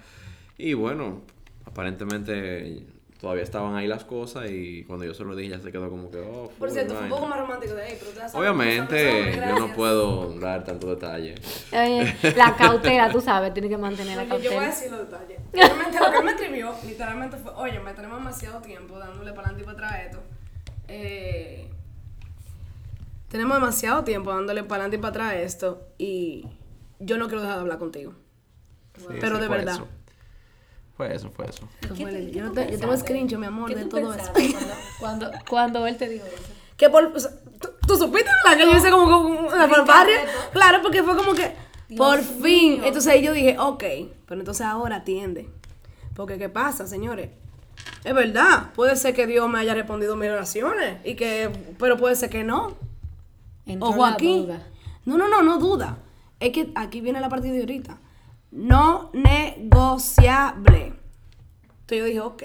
Y 0.59 0.75
bueno, 0.75 1.23
aparentemente 1.65 2.87
todavía 3.23 3.45
estaban 3.45 3.77
ahí 3.77 3.87
las 3.87 4.05
cosas 4.05 4.51
y 4.51 4.83
cuando 4.83 5.05
yo 5.05 5.15
se 5.15 5.23
lo 5.23 5.37
dije 5.37 5.51
ya 5.51 5.61
se 5.61 5.71
quedó 5.71 5.89
como 5.89 6.11
que, 6.11 6.19
oh, 6.19 6.51
Por 6.59 6.69
cierto, 6.73 6.95
fue 6.95 7.05
un 7.05 7.09
poco 7.09 7.27
más 7.29 7.39
romántico 7.39 7.73
de 7.77 7.85
ahí, 7.85 7.97
pero 7.97 8.11
saben 8.17 8.35
Obviamente, 8.35 9.41
yo 9.49 9.59
no 9.61 9.73
puedo 9.75 10.37
dar 10.41 10.65
tanto 10.65 10.89
detalle. 10.89 11.37
Oye, 11.73 12.17
la 12.37 12.57
cautela, 12.57 13.13
tú 13.13 13.21
sabes, 13.21 13.55
tienes 13.55 13.71
que 13.71 13.79
mantener 13.79 14.17
la 14.17 14.25
Porque 14.25 14.43
yo 14.43 14.51
voy 14.51 14.65
a 14.65 14.71
cautela. 14.71 14.75
decir 14.75 14.91
los 14.91 15.09
detalles. 15.09 15.39
Realmente 15.53 16.01
lo 16.01 16.11
que 16.11 16.19
él 16.19 16.25
me 16.25 16.31
escribió, 16.33 16.75
literalmente 16.85 17.37
fue, 17.37 17.53
oye, 17.55 17.79
me 17.79 17.95
tenemos 17.95 18.19
demasiado 18.19 18.61
tiempo 18.61 18.99
dándole 18.99 19.33
para 19.33 19.51
adelante 19.51 19.63
y 19.63 19.73
para 19.73 19.87
atrás 19.87 20.07
esto. 20.07 20.23
Eh, 20.89 21.71
tenemos 23.29 23.57
demasiado 23.57 24.03
tiempo 24.03 24.33
dándole 24.33 24.65
para 24.65 24.83
adelante 24.83 24.97
y 24.97 25.01
para 25.01 25.11
atrás 25.29 25.35
esto 25.45 25.87
y 25.97 26.49
yo 26.99 27.19
no 27.19 27.27
quiero 27.27 27.43
dejar 27.43 27.59
de 27.59 27.61
hablar 27.63 27.79
contigo. 27.79 28.15
Sí, 28.99 29.05
Pero 29.21 29.39
de 29.39 29.47
verdad. 29.47 29.75
eso. 29.77 29.89
Fue 31.07 31.15
eso, 31.15 31.31
fue 31.31 31.47
eso. 31.49 31.69
Fue 31.97 32.11
el- 32.11 32.33
Yo, 32.33 32.51
te- 32.53 32.71
yo 32.71 32.79
tengo 32.79 32.97
screenshot, 32.97 33.39
mi 33.41 33.47
amor, 33.47 33.75
de 33.75 33.85
todo 33.87 34.15
eso. 34.15 34.31
Cuando, 35.01 35.31
cuando 35.49 35.87
él 35.87 35.97
te 35.97 36.09
dijo 36.09 36.25
eso. 36.27 36.53
Que 36.77 36.89
por, 36.89 37.05
o 37.05 37.19
sea, 37.19 37.31
¿tú, 37.61 37.69
tú 37.87 37.97
supiste 37.97 38.31
la 38.49 38.57
que 38.57 38.65
yo 38.65 38.77
hice 38.77 38.91
como 38.91 39.05
con 39.07 39.33
una 39.47 39.69
fanfarria? 39.69 40.19
Claro, 40.53 40.79
porque 40.83 41.03
fue 41.03 41.17
como 41.17 41.33
que 41.35 41.53
por 41.97 42.21
fin. 42.21 42.83
Entonces 42.85 43.13
ahí 43.13 43.23
yo 43.23 43.33
dije, 43.33 43.57
ok, 43.59 43.85
pero 44.27 44.41
entonces 44.41 44.65
ahora 44.67 44.97
atiende. 44.97 45.49
Porque 46.15 46.39
¿qué 46.39 46.49
pasa, 46.49 46.87
señores? 46.87 47.31
Es 48.05 48.15
verdad, 48.15 48.71
puede 48.75 48.97
ser 48.97 49.15
que 49.15 49.27
Dios 49.27 49.49
me 49.49 49.59
haya 49.59 49.75
respondido 49.75 50.17
mis 50.17 50.31
oraciones 50.31 50.99
y 51.05 51.15
que 51.15 51.51
pero 51.79 51.97
puede 51.97 52.17
ser 52.17 52.31
que 52.31 52.43
no. 52.45 52.75
Entró 53.67 53.89
Ojo 53.91 54.07
la 54.07 54.13
aquí. 54.15 54.39
duda. 54.39 54.67
No, 55.05 55.17
no, 55.19 55.29
no, 55.29 55.43
no 55.43 55.59
duda. 55.59 55.99
Es 56.41 56.53
que 56.53 56.73
aquí 56.75 57.01
viene 57.01 57.21
la 57.21 57.29
partida 57.29 57.53
de 57.53 57.61
ahorita. 57.61 57.99
No 58.53 59.11
negociable. 59.15 60.93
Entonces 61.81 61.99
yo 61.99 62.05
dije, 62.05 62.21
ok, 62.21 62.43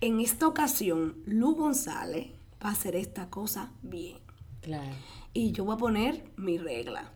en 0.00 0.20
esta 0.20 0.46
ocasión, 0.46 1.16
Lu 1.26 1.54
González 1.54 2.28
va 2.64 2.68
a 2.70 2.72
hacer 2.72 2.96
esta 2.96 3.28
cosa 3.28 3.70
bien. 3.82 4.18
Claro. 4.62 4.94
Y 5.32 5.52
yo 5.52 5.64
voy 5.64 5.74
a 5.74 5.78
poner 5.78 6.24
mi 6.36 6.58
regla. 6.58 7.10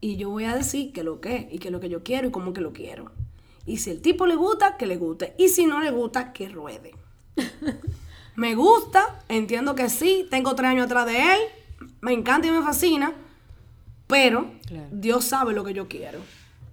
Y 0.00 0.16
yo 0.16 0.30
voy 0.30 0.44
a 0.44 0.54
decir 0.54 0.92
que 0.92 1.02
lo 1.02 1.20
que 1.20 1.36
es, 1.36 1.46
y 1.54 1.58
que 1.58 1.70
lo 1.70 1.80
que 1.80 1.88
yo 1.88 2.02
quiero 2.04 2.28
y 2.28 2.30
cómo 2.30 2.52
que 2.52 2.60
lo 2.60 2.72
quiero. 2.72 3.10
Y 3.64 3.78
si 3.78 3.90
el 3.90 4.00
tipo 4.02 4.26
le 4.26 4.36
gusta, 4.36 4.76
que 4.76 4.86
le 4.86 4.96
guste. 4.96 5.34
Y 5.38 5.48
si 5.48 5.66
no 5.66 5.80
le 5.80 5.90
gusta, 5.90 6.32
que 6.32 6.48
ruede. 6.48 6.94
me 8.36 8.54
gusta, 8.54 9.24
entiendo 9.28 9.74
que 9.74 9.88
sí, 9.88 10.26
tengo 10.30 10.54
tres 10.54 10.70
años 10.70 10.86
atrás 10.86 11.06
de 11.06 11.34
él, 11.34 11.40
me 12.00 12.12
encanta 12.12 12.46
y 12.46 12.50
me 12.50 12.62
fascina, 12.62 13.12
pero 14.06 14.52
Claro. 14.66 14.88
Dios 14.92 15.24
sabe 15.24 15.52
lo 15.54 15.64
que 15.64 15.74
yo 15.74 15.88
quiero. 15.88 16.20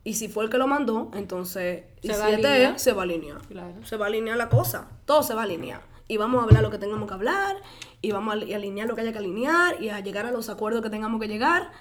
Y 0.04 0.16
si 0.16 0.28
fue 0.28 0.44
el 0.44 0.50
que 0.50 0.58
lo 0.58 0.68
mandó, 0.68 1.10
entonces, 1.14 1.84
Se 2.02 2.02
si 2.02 2.08
va 2.10 2.26
a 2.26 2.78
se 2.78 2.92
va 2.94 3.02
a 3.02 3.04
alinear. 3.04 3.42
Claro. 3.48 3.86
Se 3.86 3.96
va 3.96 4.06
a 4.06 4.10
alinear 4.10 4.38
la 4.38 4.50
cosa, 4.50 4.90
todo 5.06 5.24
se 5.24 5.34
va 5.34 5.42
a 5.42 5.44
alinear. 5.46 5.82
Y 6.10 6.18
vamos 6.18 6.42
a 6.42 6.44
hablar 6.44 6.62
lo 6.62 6.70
que 6.70 6.78
tengamos 6.78 7.08
que 7.08 7.14
hablar, 7.14 7.56
y 8.02 8.12
vamos 8.12 8.34
a 8.34 8.38
ali- 8.38 8.54
alinear 8.54 8.88
lo 8.88 8.96
que 8.96 9.02
haya 9.02 9.14
que 9.14 9.20
alinear, 9.20 9.82
y 9.82 9.90
a 9.90 10.02
llegar 10.02 10.26
a 10.26 10.32
los 10.32 10.50
acuerdos 10.50 10.82
que 10.82 10.90
tengamos 10.90 11.22
que 11.22 11.28
llegar. 11.30 11.72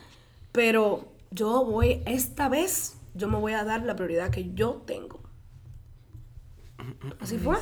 Pero 0.52 1.08
yo 1.32 1.64
voy, 1.64 2.02
esta 2.06 2.48
vez, 2.48 2.96
yo 3.14 3.26
me 3.28 3.38
voy 3.38 3.54
a 3.54 3.64
dar 3.64 3.82
la 3.82 3.96
prioridad 3.96 4.30
que 4.30 4.52
yo 4.54 4.82
tengo. 4.86 5.20
Así 7.20 7.38
fue. 7.38 7.56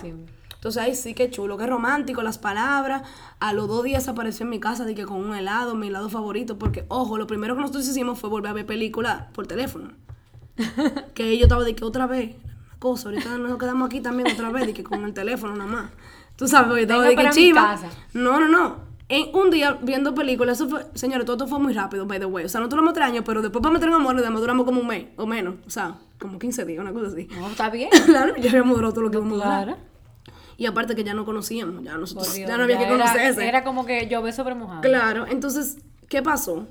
Entonces 0.54 0.82
ahí 0.82 0.94
sí 0.94 1.14
que 1.14 1.30
chulo, 1.30 1.56
qué 1.56 1.66
romántico, 1.66 2.22
las 2.22 2.36
palabras. 2.38 3.02
A 3.38 3.54
los 3.54 3.66
dos 3.66 3.82
días 3.82 4.08
apareció 4.08 4.44
en 4.44 4.50
mi 4.50 4.60
casa 4.60 4.84
de 4.84 4.94
que 4.94 5.06
con 5.06 5.16
un 5.24 5.34
helado, 5.34 5.74
mi 5.74 5.88
helado 5.88 6.10
favorito, 6.10 6.58
porque 6.58 6.84
ojo, 6.88 7.16
lo 7.16 7.26
primero 7.26 7.54
que 7.54 7.62
nosotros 7.62 7.88
hicimos 7.88 8.18
fue 8.18 8.28
volver 8.28 8.50
a 8.50 8.52
ver 8.54 8.66
películas 8.66 9.24
por 9.32 9.46
teléfono. 9.46 9.92
que 11.14 11.36
yo 11.38 11.44
estaba 11.44 11.64
de 11.64 11.74
que 11.74 11.84
otra 11.84 12.06
vez, 12.06 12.36
una 12.44 12.78
cosa, 12.78 13.08
ahorita 13.08 13.38
nos 13.38 13.58
quedamos 13.58 13.86
aquí 13.86 14.00
también 14.00 14.30
otra 14.32 14.50
vez, 14.50 14.66
de 14.66 14.74
que 14.74 14.84
con 14.84 15.04
el 15.04 15.12
teléfono 15.14 15.54
nada 15.56 15.70
más. 15.70 15.90
Tú 16.36 16.48
sabes, 16.48 16.68
porque 16.68 16.82
estaba 16.82 17.02
Venga 17.06 17.22
de 17.22 17.28
que 17.28 17.34
chiva. 17.34 17.78
No, 18.14 18.40
no, 18.40 18.48
no. 18.48 18.90
En 19.08 19.34
un 19.34 19.50
día 19.50 19.76
viendo 19.82 20.14
películas, 20.14 20.58
eso 20.58 20.68
fue, 20.70 20.86
señores, 20.94 21.24
todo 21.26 21.34
esto 21.36 21.48
fue 21.48 21.58
muy 21.58 21.72
rápido, 21.72 22.06
by 22.06 22.20
the 22.20 22.26
way. 22.26 22.44
O 22.44 22.48
sea, 22.48 22.60
no 22.60 22.68
duramos 22.68 22.94
tres 22.94 23.06
años, 23.08 23.24
pero 23.26 23.42
después 23.42 23.60
para 23.62 23.72
meter 23.72 23.88
en 23.88 23.94
amor, 23.94 24.14
le 24.14 24.22
duramos 24.22 24.64
como 24.64 24.80
un 24.80 24.86
mes 24.86 25.06
o 25.16 25.26
menos. 25.26 25.56
O 25.66 25.70
sea, 25.70 25.96
como 26.18 26.38
15 26.38 26.64
días, 26.64 26.80
una 26.80 26.92
cosa 26.92 27.08
así. 27.08 27.26
No, 27.38 27.48
está 27.48 27.70
bien. 27.70 27.90
claro, 28.06 28.36
ya 28.36 28.50
habíamos 28.50 28.76
durado 28.76 28.92
todo 28.92 29.02
lo 29.04 29.10
que 29.10 29.16
íbamos 29.16 29.40
a 29.40 29.44
durar. 29.44 29.64
Claro. 29.64 29.78
Y 30.56 30.66
aparte 30.66 30.94
que 30.94 31.02
ya 31.02 31.14
no 31.14 31.24
conocíamos, 31.24 31.82
ya 31.82 31.96
nosotros 31.98 32.32
Dios, 32.34 32.48
ya 32.48 32.56
no 32.56 32.64
había 32.64 32.76
que 32.78 32.84
era- 32.84 32.92
conocerse. 32.92 33.48
Era 33.48 33.64
como 33.64 33.84
que 33.84 34.06
llover 34.08 34.32
sobre 34.32 34.54
mojado. 34.54 34.82
Claro, 34.82 35.26
entonces, 35.26 35.78
¿qué 36.08 36.22
pasó? 36.22 36.68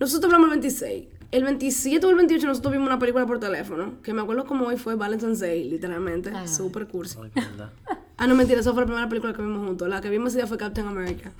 Nosotros 0.00 0.24
hablamos 0.32 0.46
el 0.54 0.60
26. 0.60 1.06
El 1.30 1.44
27 1.44 2.06
o 2.06 2.10
el 2.10 2.16
28 2.16 2.46
nosotros 2.46 2.72
vimos 2.72 2.86
una 2.86 2.98
película 2.98 3.26
por 3.26 3.38
teléfono, 3.38 3.94
que 4.02 4.14
me 4.14 4.22
acuerdo 4.22 4.46
como 4.46 4.66
hoy 4.66 4.76
fue 4.78 4.94
Valentine's 4.94 5.40
Day, 5.40 5.68
literalmente, 5.68 6.30
Ah. 6.34 6.48
super 6.48 6.86
cursi. 6.86 7.18
Ay, 7.22 7.30
qué 7.34 7.40
verdad. 7.42 7.70
Ah, 8.16 8.26
no, 8.26 8.34
mentira, 8.34 8.60
esa 8.60 8.72
fue 8.72 8.82
la 8.82 8.86
primera 8.86 9.08
película 9.08 9.32
que 9.34 9.42
vimos 9.42 9.64
juntos. 9.66 9.88
La 9.88 10.00
que 10.00 10.08
vimos 10.10 10.28
ese 10.30 10.38
día 10.38 10.46
fue 10.46 10.56
Captain 10.56 10.86
America. 10.86 11.32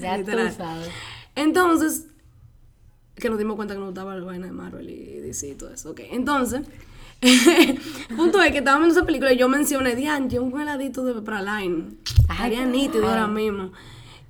Ya 0.00 0.16
Literal. 0.18 0.48
tú 0.50 0.56
sabes. 0.56 0.88
Entonces, 1.34 2.06
que 3.16 3.30
nos 3.30 3.38
dimos 3.38 3.56
cuenta 3.56 3.74
que 3.74 3.80
nos 3.80 3.88
gustaba 3.88 4.14
la 4.14 4.24
vaina 4.24 4.46
de 4.46 4.52
Marvel 4.52 4.88
y 4.90 5.20
DC 5.20 5.48
y 5.48 5.54
todo 5.54 5.70
eso. 5.72 5.90
Ok, 5.90 6.00
entonces, 6.10 6.62
punto 8.16 8.40
es 8.42 8.52
que 8.52 8.58
estábamos 8.58 8.86
viendo 8.86 9.00
esa 9.00 9.06
película 9.06 9.32
y 9.32 9.38
yo 9.38 9.48
mencioné, 9.48 9.96
Diane, 9.96 10.28
yo 10.28 10.42
un 10.42 10.60
heladito 10.60 11.04
de 11.04 11.20
Praline. 11.20 11.94
Ay, 12.28 12.34
Estaría 12.52 12.66
nítido 12.66 13.08
ahora 13.08 13.26
mismo. 13.26 13.72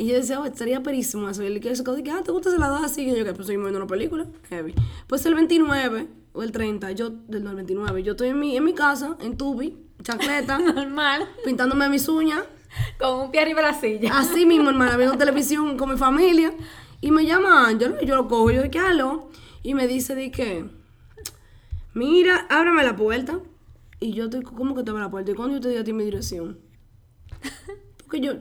Y 0.00 0.06
yo 0.06 0.14
decía, 0.14 0.40
oh, 0.40 0.46
estaría 0.46 0.82
perísimo 0.82 1.28
eso. 1.28 1.42
Y 1.42 1.46
él 1.46 1.60
que 1.60 1.76
se 1.76 1.84
que, 1.84 2.10
ah, 2.10 2.22
¿te 2.24 2.32
gusta 2.32 2.48
ese 2.48 2.56
helado 2.56 2.76
así? 2.76 3.02
Y 3.02 3.14
yo, 3.14 3.22
que 3.22 3.34
pues 3.34 3.46
seguimos 3.46 3.66
viendo 3.66 3.80
una 3.80 3.86
película. 3.86 4.26
Heavy. 4.48 4.74
Pues 5.06 5.26
el 5.26 5.34
29 5.34 6.08
o 6.32 6.42
el 6.42 6.52
30, 6.52 6.92
yo, 6.92 7.10
del 7.10 7.44
no, 7.44 7.50
el 7.50 7.56
29, 7.56 8.02
yo 8.02 8.12
estoy 8.12 8.28
en 8.28 8.40
mi, 8.40 8.56
en 8.56 8.64
mi 8.64 8.72
casa, 8.72 9.18
en 9.20 9.36
Tubi, 9.36 9.76
chancleta, 10.02 10.58
Normal. 10.74 11.28
pintándome 11.44 11.90
mis 11.90 12.08
uñas. 12.08 12.44
Con 12.98 13.26
un 13.26 13.30
pie 13.30 13.42
arriba 13.42 13.60
de 13.60 13.66
la 13.66 13.74
silla. 13.78 14.18
Así 14.18 14.46
mismo, 14.46 14.70
hermana, 14.70 14.96
viendo 14.96 15.18
televisión 15.18 15.76
con 15.76 15.90
mi 15.90 15.98
familia. 15.98 16.54
Y 17.02 17.10
me 17.10 17.26
llama 17.26 17.68
Ángelo 17.68 17.96
y 18.00 18.06
yo 18.06 18.16
lo 18.16 18.26
cojo. 18.26 18.50
Yo 18.50 18.62
de 18.62 18.70
que 18.70 18.78
aló. 18.78 19.28
Y 19.62 19.74
me 19.74 19.86
dice 19.86 20.14
de 20.14 20.30
que, 20.30 20.64
mira, 21.92 22.46
ábrame 22.48 22.84
la 22.84 22.96
puerta. 22.96 23.38
Y 24.00 24.14
yo 24.14 24.24
estoy, 24.24 24.40
¿cómo 24.44 24.74
que 24.74 24.82
te 24.82 24.92
abre 24.92 25.02
la 25.02 25.10
puerta? 25.10 25.30
¿Y 25.30 25.34
cuándo 25.34 25.56
yo 25.56 25.60
te 25.60 25.68
di 25.68 25.76
a 25.76 25.84
ti 25.84 25.92
mi 25.92 26.04
dirección? 26.04 26.58
Porque 27.98 28.20
yo, 28.20 28.32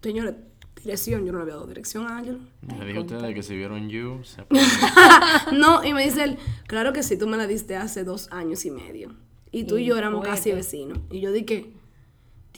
señores, 0.00 0.36
dirección. 0.82 1.24
Yo 1.24 1.32
no 1.32 1.38
le 1.38 1.42
había 1.42 1.54
dado 1.54 1.66
dirección 1.66 2.06
a 2.06 2.18
Ángelo. 2.18 2.38
Le 2.78 2.86
dije 2.86 2.98
a 2.98 3.00
ustedes 3.02 3.34
que 3.34 3.42
si 3.42 3.56
vieron 3.56 3.88
You, 3.88 4.22
se 4.24 4.42
no, 5.56 5.84
y 5.84 5.92
me 5.92 6.04
dice 6.04 6.24
él, 6.24 6.38
claro 6.66 6.92
que 6.92 7.02
sí, 7.02 7.16
tú 7.16 7.26
me 7.26 7.36
la 7.36 7.46
diste 7.46 7.76
hace 7.76 8.04
dos 8.04 8.28
años 8.30 8.64
y 8.64 8.70
medio. 8.70 9.14
Y 9.50 9.64
tú 9.64 9.78
y, 9.78 9.86
yo 9.86 9.96
éramos 9.96 10.24
casi 10.24 10.52
vecinos. 10.52 10.98
Y 11.10 11.20
yo 11.20 11.32
dije, 11.32 11.72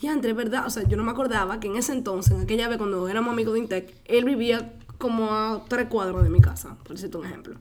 diantre, 0.01 0.33
¿verdad? 0.33 0.67
O 0.67 0.71
sea, 0.71 0.83
yo 0.85 0.97
no 0.97 1.05
me 1.05 1.13
acordaba 1.13 1.61
que 1.61 1.69
en 1.69 1.77
ese 1.77 1.93
entonces, 1.93 2.33
en 2.33 2.41
aquella 2.43 2.69
vez 2.69 2.79
cuando 2.79 3.09
éramos 3.09 3.33
amigos 3.33 3.55
de 3.55 3.61
Intec, 3.61 3.95
él 4.07 4.25
vivía 4.25 4.75
como 4.99 5.33
a 5.33 5.65
tres 5.69 5.89
cuadros 5.89 6.23
de 6.23 6.31
mi 6.31 6.41
casa, 6.41 6.77
por 6.83 6.97
decirte 6.97 7.17
un 7.17 7.27
ejemplo. 7.27 7.59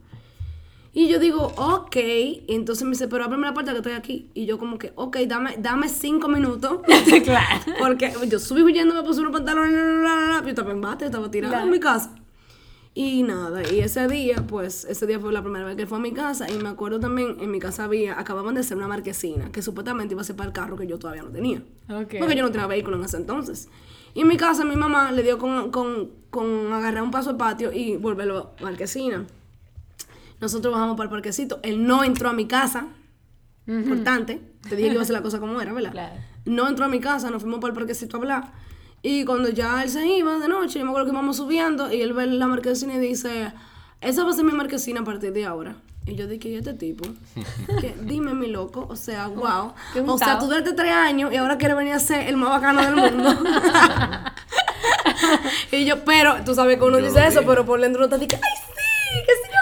Y 0.92 1.08
yo 1.08 1.20
digo, 1.20 1.52
ok. 1.56 1.96
Y 1.96 2.44
entonces 2.48 2.84
me 2.84 2.90
dice, 2.90 3.06
pero 3.06 3.24
ábreme 3.24 3.46
la 3.46 3.54
puerta 3.54 3.72
que 3.72 3.78
estoy 3.78 3.92
aquí. 3.92 4.28
Y 4.34 4.46
yo 4.46 4.58
como 4.58 4.78
que, 4.78 4.92
ok, 4.96 5.18
dame, 5.26 5.56
dame 5.58 5.88
cinco 5.88 6.28
minutos. 6.28 6.80
claro. 7.24 7.72
Porque 7.78 8.12
yo 8.28 8.38
subí 8.38 8.62
huyendo, 8.62 8.94
me 8.94 9.02
puse 9.02 9.20
unos 9.20 9.32
pantalones, 9.32 9.72
y 9.72 10.42
yo 10.42 10.48
estaba 10.48 10.72
en 10.72 10.80
bate, 10.80 11.06
estaba 11.06 11.30
tirado 11.30 11.64
en 11.64 11.70
mi 11.70 11.78
casa. 11.78 12.14
Y 12.92 13.22
nada, 13.22 13.62
y 13.72 13.78
ese 13.78 14.08
día, 14.08 14.44
pues, 14.48 14.84
ese 14.84 15.06
día 15.06 15.20
fue 15.20 15.32
la 15.32 15.42
primera 15.42 15.64
vez 15.64 15.76
que 15.76 15.82
él 15.82 15.88
fue 15.88 15.98
a 15.98 16.00
mi 16.00 16.12
casa. 16.12 16.50
Y 16.50 16.58
me 16.58 16.68
acuerdo 16.68 16.98
también, 16.98 17.36
en 17.40 17.50
mi 17.52 17.60
casa 17.60 17.84
había, 17.84 18.18
acababan 18.18 18.54
de 18.54 18.62
hacer 18.62 18.76
una 18.76 18.88
marquesina, 18.88 19.52
que 19.52 19.62
supuestamente 19.62 20.14
iba 20.14 20.22
a 20.22 20.24
ser 20.24 20.34
para 20.34 20.48
el 20.48 20.52
carro 20.52 20.76
que 20.76 20.88
yo 20.88 20.98
todavía 20.98 21.22
no 21.22 21.30
tenía. 21.30 21.62
Ok. 21.88 22.16
Porque 22.18 22.34
yo 22.34 22.42
no 22.42 22.50
tenía 22.50 22.66
vehículo 22.66 22.96
en 22.96 23.04
ese 23.04 23.16
entonces. 23.16 23.68
Y 24.12 24.22
en 24.22 24.28
mi 24.28 24.36
casa 24.36 24.64
mi 24.64 24.74
mamá 24.74 25.12
le 25.12 25.22
dio 25.22 25.38
con, 25.38 25.70
con, 25.70 26.10
con 26.30 26.72
agarrar 26.72 27.04
un 27.04 27.12
paso 27.12 27.30
al 27.30 27.36
patio 27.36 27.72
y 27.72 27.96
volverlo 27.96 28.54
a 28.58 28.64
marquesina. 28.64 29.24
Nosotros 30.40 30.72
bajamos 30.72 30.96
para 30.96 31.04
el 31.04 31.10
parquecito. 31.10 31.60
Él 31.62 31.86
no 31.86 32.04
entró 32.04 32.28
a 32.30 32.32
mi 32.32 32.46
casa. 32.46 32.88
Importante. 33.66 34.40
Te 34.68 34.76
dije 34.76 34.88
que 34.88 34.94
iba 34.94 35.00
a 35.00 35.04
hacer 35.04 35.14
la 35.14 35.22
cosa 35.22 35.38
como 35.38 35.60
era, 35.60 35.72
¿verdad? 35.72 35.92
Claro. 35.92 36.14
No 36.44 36.68
entró 36.68 36.86
a 36.86 36.88
mi 36.88 37.00
casa, 37.00 37.30
nos 37.30 37.42
fuimos 37.42 37.60
para 37.60 37.72
el 37.72 37.78
parquecito 37.78 38.16
a 38.16 38.20
hablar. 38.20 38.52
Y 39.02 39.24
cuando 39.24 39.48
ya 39.48 39.82
él 39.82 39.88
se 39.88 40.06
iba 40.06 40.38
de 40.38 40.48
noche, 40.48 40.78
yo 40.78 40.84
me 40.84 40.90
acuerdo 40.90 41.06
que 41.06 41.12
íbamos 41.12 41.36
subiendo 41.36 41.92
y 41.92 42.02
él 42.02 42.12
ve 42.12 42.26
la 42.26 42.46
marquesina 42.46 42.94
y 42.94 42.98
dice, 42.98 43.52
esa 44.00 44.24
va 44.24 44.30
a 44.30 44.32
ser 44.32 44.44
mi 44.44 44.52
marquesina 44.52 45.00
a 45.00 45.04
partir 45.04 45.32
de 45.32 45.46
ahora. 45.46 45.76
Y 46.06 46.16
yo 46.16 46.26
dije, 46.26 46.48
¿y 46.48 46.56
este 46.56 46.74
tipo? 46.74 47.08
Dime, 48.02 48.34
mi 48.34 48.48
loco, 48.48 48.86
o 48.90 48.96
sea, 48.96 49.28
wow. 49.28 49.72
O 50.06 50.18
sea, 50.18 50.38
tú 50.38 50.46
duraste 50.46 50.72
tres 50.72 50.92
años 50.92 51.32
y 51.32 51.36
ahora 51.36 51.56
quieres 51.56 51.76
venir 51.76 51.94
a 51.94 52.00
ser 52.00 52.26
el 52.28 52.36
más 52.36 52.50
bacano 52.50 52.82
del 52.82 52.94
mundo. 52.96 53.30
y 55.72 55.84
yo, 55.84 56.04
pero, 56.04 56.42
tú 56.44 56.54
sabes 56.54 56.78
que 56.78 56.84
uno 56.84 56.98
Yo 56.98 57.06
dice 57.06 57.26
eso, 57.26 57.42
pero 57.46 57.64
por 57.64 57.80
dentro 57.80 58.04
uno 58.04 58.08
te 58.08 58.18
dice, 58.18 58.36
¡ay, 58.36 58.56
sí! 58.66 59.22
¿Qué 59.26 59.32
sé 59.32 59.50
yo 59.52 59.60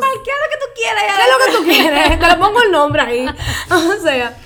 qué? 0.00 0.06
¿Qué 0.24 0.30
es 0.30 0.36
lo 0.36 0.50
que 0.50 0.58
tú 0.58 0.72
quieres? 0.74 1.02
¿Qué 1.16 1.22
es 1.22 1.28
lo 1.32 1.44
que 1.44 1.58
tú 1.58 1.64
quieres? 1.64 2.18
Te 2.18 2.26
le 2.26 2.36
pongo 2.36 2.62
el 2.62 2.70
nombre 2.72 3.02
ahí. 3.02 3.26
O 3.70 4.02
sea, 4.02 4.36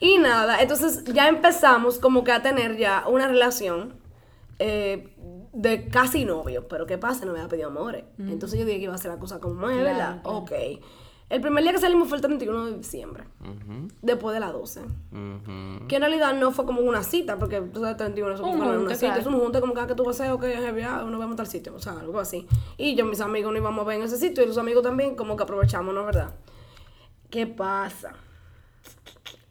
y 0.00 0.18
nada, 0.18 0.60
entonces 0.60 1.04
ya 1.04 1.28
empezamos 1.28 1.98
como 1.98 2.22
que 2.24 2.32
a 2.32 2.42
tener 2.42 2.76
ya 2.76 3.04
una 3.06 3.28
relación 3.28 3.94
eh, 4.58 5.08
de 5.52 5.88
casi 5.88 6.24
novio. 6.24 6.68
Pero 6.68 6.86
¿qué 6.86 6.98
pasa? 6.98 7.24
No 7.24 7.32
me 7.32 7.38
había 7.38 7.48
pedido 7.48 7.68
amores. 7.68 8.04
Entonces 8.18 8.58
yo 8.58 8.66
dije 8.66 8.78
que 8.78 8.84
iba 8.84 8.92
a 8.92 8.96
hacer 8.96 9.10
la 9.10 9.18
cosa 9.18 9.40
como 9.40 9.68
es, 9.70 9.76
¿verdad? 9.76 10.20
claro. 10.22 10.38
Ok. 10.38 10.52
El 11.28 11.40
primer 11.40 11.64
día 11.64 11.72
que 11.72 11.78
salimos 11.78 12.08
fue 12.08 12.18
el 12.18 12.22
31 12.22 12.66
de 12.66 12.78
diciembre, 12.78 13.24
después 14.00 14.32
de 14.32 14.38
las 14.38 14.52
12. 14.52 14.80
Ujú. 14.80 15.88
Que 15.88 15.96
en 15.96 16.02
realidad 16.02 16.34
no 16.34 16.52
fue 16.52 16.64
como 16.64 16.80
una 16.82 17.02
cita, 17.02 17.36
porque 17.36 17.60
tú 17.60 17.80
sabes, 17.80 17.96
31 17.96 18.34
eso 18.34 18.44
Un 18.44 18.58
fue 18.58 18.78
una 18.78 18.94
cita, 18.94 19.06
claro. 19.08 19.20
es 19.20 19.26
un 19.26 19.40
junte 19.40 19.60
como 19.60 19.74
cada 19.74 19.88
que 19.88 19.96
tú 19.96 20.04
vas 20.04 20.20
a 20.20 20.24
hacer, 20.24 20.32
ok, 20.32 20.44
heavy, 20.44 20.82
ah, 20.82 21.04
nos 21.04 21.18
vemos 21.18 21.32
a 21.34 21.36
tal 21.36 21.48
sitio, 21.48 21.74
o 21.74 21.80
sea, 21.80 21.94
algo 21.94 22.20
así. 22.20 22.46
Y 22.76 22.94
yo, 22.94 23.04
mis 23.06 23.20
amigos, 23.20 23.52
nos 23.52 23.60
íbamos 23.60 23.84
a 23.84 23.88
ver 23.88 23.98
en 23.98 24.04
ese 24.04 24.18
sitio, 24.18 24.44
y 24.44 24.46
los 24.46 24.56
amigos 24.56 24.84
también, 24.84 25.16
como 25.16 25.36
que 25.36 25.42
aprovechamos, 25.42 25.92
¿no 25.92 26.00
es 26.02 26.06
verdad? 26.06 26.34
¿Qué 27.28 27.48
pasa? 27.48 28.12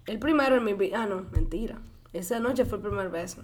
El 0.06 0.18
primero 0.20 0.56
en 0.56 0.64
mi 0.64 0.74
vida, 0.74 1.04
ah, 1.04 1.08
no, 1.08 1.26
mentira. 1.32 1.82
Esa 2.14 2.40
noche 2.40 2.64
fue 2.64 2.78
el 2.78 2.84
primer 2.84 3.10
beso. 3.10 3.42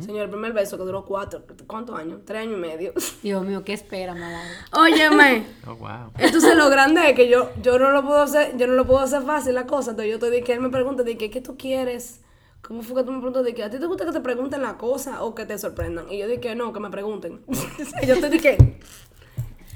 Señor, 0.00 0.24
el 0.24 0.30
primer 0.30 0.52
beso 0.52 0.76
que 0.76 0.84
duró 0.84 1.04
cuatro, 1.04 1.42
¿cuántos 1.66 1.98
años? 1.98 2.20
Tres 2.24 2.42
años 2.42 2.54
y 2.54 2.60
medio. 2.60 2.92
Dios 3.22 3.44
mío, 3.44 3.64
¿qué 3.64 3.72
espera, 3.72 4.14
malada? 4.14 4.48
Óyeme. 4.72 5.46
Oh, 5.66 5.74
wow. 5.76 6.12
Entonces 6.18 6.56
lo 6.56 6.68
grande 6.68 7.10
es 7.10 7.16
que 7.16 7.28
yo, 7.28 7.50
yo 7.62 7.78
no 7.78 7.90
lo 7.90 8.02
puedo 8.02 8.22
hacer, 8.22 8.56
yo 8.56 8.66
no 8.66 8.74
lo 8.74 8.86
puedo 8.86 9.00
hacer 9.00 9.22
fácil 9.22 9.54
la 9.54 9.66
cosa. 9.66 9.90
Entonces 9.90 10.12
yo 10.12 10.18
te 10.18 10.30
dije 10.30 10.44
que 10.44 10.52
él 10.52 10.60
me 10.60 10.68
pregunta 10.68 11.02
de 11.02 11.16
que, 11.16 11.30
¿qué 11.30 11.40
tú 11.40 11.56
quieres? 11.56 12.20
¿Cómo 12.62 12.82
fue 12.82 12.96
que 12.96 13.04
tú 13.04 13.12
me 13.12 13.18
preguntas 13.18 13.44
de 13.44 13.54
que 13.54 13.64
a 13.64 13.70
ti 13.70 13.78
te 13.78 13.86
gusta 13.86 14.04
que 14.04 14.12
te 14.12 14.20
pregunten 14.20 14.62
la 14.62 14.76
cosa 14.76 15.22
o 15.22 15.34
que 15.34 15.46
te 15.46 15.58
sorprendan? 15.58 16.10
Y 16.12 16.18
yo 16.18 16.28
dije 16.28 16.54
no, 16.54 16.72
que 16.72 16.80
me 16.80 16.90
pregunten. 16.90 17.40
Yo 18.06 18.20
te 18.20 18.28
dije 18.28 18.78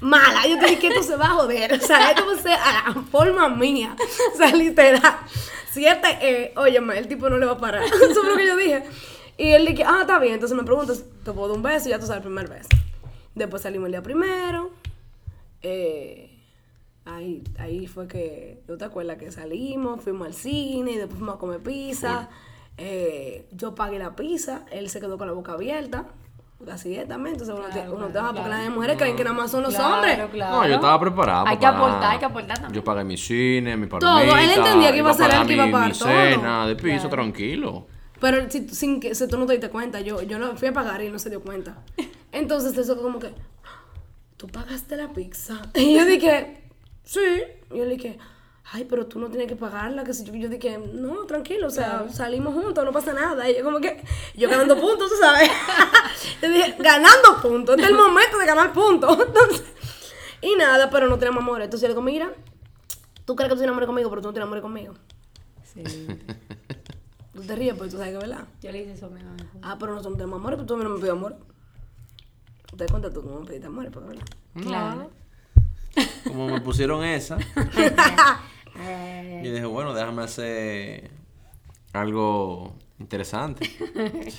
mala, 0.01 0.47
yo 0.47 0.59
te 0.59 0.65
dije 0.65 0.79
que 0.79 0.87
esto 0.87 1.03
se 1.03 1.15
va 1.15 1.25
a 1.25 1.29
joder. 1.29 1.73
O 1.73 1.79
sea, 1.79 2.09
esto 2.09 2.25
va 2.25 2.33
a 2.33 2.37
ser 2.37 2.51
a 2.53 2.89
la 2.89 3.01
forma 3.03 3.47
mía. 3.49 3.95
O 4.33 4.37
sea, 4.37 4.51
literal. 4.53 5.17
Siete, 5.71 6.17
eh, 6.21 6.53
óyeme, 6.57 6.97
el 6.97 7.07
tipo 7.07 7.29
no 7.29 7.37
le 7.37 7.45
va 7.45 7.53
a 7.53 7.57
parar. 7.57 7.83
Eso 7.85 8.21
fue 8.21 8.29
lo 8.29 8.35
que 8.35 8.47
yo 8.47 8.57
dije. 8.57 8.83
Y 9.37 9.49
él 9.51 9.65
dije, 9.65 9.83
ah, 9.85 9.99
está 10.01 10.19
bien. 10.19 10.35
Entonces 10.35 10.57
me 10.57 10.63
preguntas, 10.63 11.03
te 11.23 11.31
puedo 11.31 11.47
dar 11.47 11.57
un 11.57 11.63
beso 11.63 11.87
y 11.87 11.91
ya 11.91 11.99
tú 11.99 12.05
sabes 12.05 12.17
el 12.23 12.23
primer 12.31 12.47
beso. 12.49 12.69
Después 13.35 13.61
salimos 13.61 13.87
el 13.87 13.93
día 13.93 14.01
primero. 14.03 14.71
Eh, 15.61 16.37
ahí, 17.05 17.43
ahí 17.59 17.87
fue 17.87 18.07
que, 18.07 18.61
¿no 18.67 18.77
te 18.77 18.85
acuerdas 18.85 19.17
que 19.17 19.31
salimos? 19.31 20.01
Fuimos 20.03 20.27
al 20.27 20.33
cine 20.33 20.91
y 20.91 20.95
después 20.97 21.17
fuimos 21.17 21.35
a 21.35 21.39
comer 21.39 21.59
pizza. 21.61 22.29
Eh, 22.77 23.47
yo 23.51 23.75
pagué 23.75 23.99
la 23.99 24.15
pizza, 24.15 24.65
él 24.71 24.89
se 24.89 24.99
quedó 24.99 25.17
con 25.17 25.27
la 25.27 25.33
boca 25.33 25.53
abierta. 25.53 26.05
Así 26.71 26.95
es 26.95 27.07
también. 27.07 27.33
Entonces 27.35 27.55
uno, 27.57 27.65
Claro, 27.69 27.81
te, 27.81 27.87
uno 27.89 27.97
claro, 27.97 28.11
te 28.11 28.19
va, 28.19 28.27
porque 28.33 28.47
claro. 28.49 28.63
las 28.65 28.73
mujeres 28.73 28.97
creen 28.97 29.15
que 29.15 29.23
nada 29.23 29.35
más 29.35 29.49
son 29.49 29.63
los 29.63 29.73
Claro, 29.73 29.95
hombres. 29.95 30.19
claro. 30.31 30.55
No, 30.61 30.67
yo 30.67 30.75
estaba 30.75 30.99
preparado. 30.99 31.47
Hay 31.47 31.57
que 31.57 31.65
aportar, 31.65 32.03
hay 32.11 32.19
que 32.19 32.25
aportar 32.25 32.57
también. 32.59 32.73
Yo 32.73 32.83
pagué 32.83 33.03
mi 33.03 33.17
cine, 33.17 33.77
mi 33.77 33.87
Todo, 33.87 33.99
palomita. 33.99 34.43
él 34.43 34.49
entendía 34.51 34.91
que 34.91 34.97
iba 34.99 35.09
a 35.09 35.13
ser 35.15 35.31
él 35.33 35.47
que 35.47 35.53
iba 35.53 35.63
a 35.63 35.65
mi- 35.65 35.71
pagar 35.71 35.87
mi 35.91 35.97
todo. 35.97 36.07
cena 36.07 36.67
de 36.67 36.75
piso, 36.75 37.09
tranquilo. 37.09 37.87
Pero 38.21 38.49
si, 38.51 38.69
sin 38.69 38.99
que 38.99 39.15
si 39.15 39.27
tú 39.27 39.37
no 39.37 39.47
te 39.47 39.53
diste 39.53 39.69
cuenta, 39.69 39.99
yo, 39.99 40.21
yo 40.21 40.37
no 40.37 40.55
fui 40.55 40.67
a 40.67 40.73
pagar 40.73 41.01
y 41.01 41.07
él 41.07 41.11
no 41.11 41.17
se 41.17 41.31
dio 41.31 41.41
cuenta. 41.41 41.79
Entonces 42.31 42.77
eso 42.77 43.01
como 43.01 43.19
que, 43.19 43.33
tú 44.37 44.47
pagaste 44.47 44.95
la 44.95 45.11
pizza. 45.11 45.59
Y 45.73 45.95
yo 45.95 46.05
dije, 46.05 46.63
sí. 47.03 47.19
Y 47.71 47.79
yo 47.79 47.85
le 47.85 47.95
dije, 47.95 48.19
ay, 48.71 48.85
pero 48.87 49.07
tú 49.07 49.19
no 49.19 49.29
tienes 49.29 49.47
que 49.47 49.55
pagarla. 49.55 50.03
Que 50.03 50.13
si 50.13 50.23
yo, 50.23 50.35
yo 50.35 50.49
dije, 50.49 50.77
no, 50.77 51.25
tranquilo, 51.25 51.67
o 51.67 51.71
sea, 51.71 52.07
salimos 52.09 52.53
juntos, 52.53 52.85
no 52.85 52.91
pasa 52.91 53.11
nada. 53.11 53.49
Y 53.49 53.57
yo 53.57 53.63
como 53.63 53.79
que, 53.79 54.03
yo 54.35 54.47
ganando 54.47 54.79
puntos, 54.79 55.09
tú 55.09 55.15
sabes. 55.19 55.49
yo 56.43 56.47
dije, 56.47 56.75
ganando 56.77 57.41
puntos, 57.41 57.75
este 57.75 57.85
es 57.85 57.89
el 57.89 57.97
momento 57.97 58.37
de 58.37 58.45
ganar 58.45 58.71
puntos. 58.71 59.17
Entonces, 59.19 59.63
y 60.41 60.55
nada, 60.57 60.91
pero 60.91 61.09
no 61.09 61.17
tenemos 61.17 61.41
amor. 61.41 61.63
Entonces 61.63 61.81
yo 61.81 61.87
le 61.87 61.93
digo, 61.95 62.03
mira, 62.03 62.31
tú 63.25 63.35
crees 63.35 63.49
que 63.49 63.55
tú 63.55 63.61
tienes 63.61 63.73
amor 63.73 63.87
conmigo, 63.87 64.11
pero 64.11 64.21
tú 64.21 64.27
no 64.27 64.33
tienes 64.33 64.47
amor 64.47 64.61
conmigo. 64.61 64.93
Sí. 65.73 65.83
Tú 67.41 67.47
te 67.47 67.55
ríes, 67.55 67.73
porque 67.73 67.91
tú 67.91 67.97
sabes 67.97 68.11
que 68.11 68.17
es 68.23 68.29
verdad. 68.29 68.45
Yo 68.61 68.71
le 68.71 68.81
hice 68.81 68.91
eso 68.93 69.07
a 69.07 69.09
mi 69.09 69.23
mamá. 69.23 69.37
Ah, 69.63 69.77
pero 69.79 69.93
nosotros 69.93 70.11
no 70.13 70.17
tenemos 70.17 70.39
amores, 70.39 70.57
pero 70.57 70.67
tú 70.67 70.73
también 70.73 70.89
no 70.89 70.95
me 70.95 71.01
pides 71.01 71.13
amor. 71.13 71.37
¿Te 72.69 72.77
das 72.77 72.91
cuenta 72.91 73.11
tú 73.11 73.23
cómo 73.23 73.39
me 73.39 73.45
pediste 73.47 73.67
amores? 73.67 73.91
Porque, 73.91 74.09
¿verdad? 74.09 74.25
Claro. 74.53 75.11
Como 76.25 76.47
me 76.47 76.61
pusieron 76.61 77.03
esa, 77.03 77.37
yo 79.43 79.53
dije, 79.53 79.65
bueno, 79.65 79.93
déjame 79.93 80.23
hacer 80.23 81.11
algo 81.93 82.75
interesante. 82.99 83.69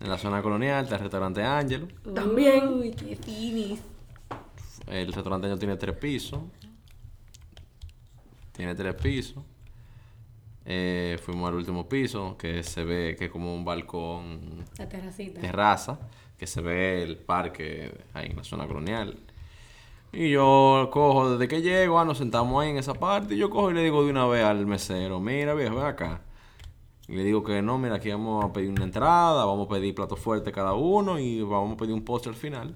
En 0.00 0.08
la 0.08 0.16
zona 0.16 0.40
colonial 0.42 0.84
está 0.84 0.94
el 0.94 1.02
restaurante 1.02 1.42
Ángelo. 1.42 1.88
También. 2.14 2.68
Uy, 2.68 2.92
qué 2.92 3.16
finis. 3.16 3.80
El 4.86 5.12
restaurante 5.12 5.48
Ángelo 5.48 5.58
tiene 5.58 5.76
tres 5.76 5.96
pisos. 5.96 6.38
Tiene 8.52 8.76
tres 8.76 8.94
pisos. 8.94 9.42
Eh, 10.70 11.16
fuimos 11.22 11.48
al 11.48 11.54
último 11.54 11.88
piso, 11.88 12.36
que 12.36 12.62
se 12.62 12.84
ve 12.84 13.16
que 13.18 13.24
es 13.26 13.30
como 13.30 13.54
un 13.54 13.64
balcón 13.64 14.66
La 14.76 14.86
terracita. 14.86 15.40
terraza, 15.40 15.98
que 16.36 16.46
se 16.46 16.60
ve 16.60 17.02
el 17.02 17.16
parque 17.16 17.90
ahí 18.12 18.26
en 18.26 18.36
la 18.36 18.44
zona 18.44 18.66
colonial. 18.66 19.18
Y 20.12 20.28
yo 20.30 20.90
cojo, 20.92 21.30
desde 21.30 21.48
que 21.48 21.62
llego, 21.62 21.98
ah, 21.98 22.04
nos 22.04 22.18
sentamos 22.18 22.62
ahí 22.62 22.68
en 22.68 22.76
esa 22.76 22.92
parte, 22.92 23.34
y 23.34 23.38
yo 23.38 23.48
cojo 23.48 23.70
y 23.70 23.74
le 23.74 23.82
digo 23.82 24.04
de 24.04 24.10
una 24.10 24.26
vez 24.26 24.44
al 24.44 24.66
mesero, 24.66 25.20
mira 25.20 25.54
viejo, 25.54 25.76
ven 25.76 25.86
acá. 25.86 26.20
Y 27.08 27.16
le 27.16 27.24
digo 27.24 27.42
que 27.42 27.62
no, 27.62 27.78
mira, 27.78 27.94
aquí 27.94 28.10
vamos 28.10 28.44
a 28.44 28.52
pedir 28.52 28.68
una 28.68 28.84
entrada, 28.84 29.46
vamos 29.46 29.68
a 29.68 29.70
pedir 29.70 29.94
plato 29.94 30.16
fuerte 30.16 30.52
cada 30.52 30.74
uno 30.74 31.18
y 31.18 31.40
vamos 31.40 31.72
a 31.72 31.76
pedir 31.78 31.94
un 31.94 32.04
postre 32.04 32.28
al 32.30 32.36
final. 32.36 32.74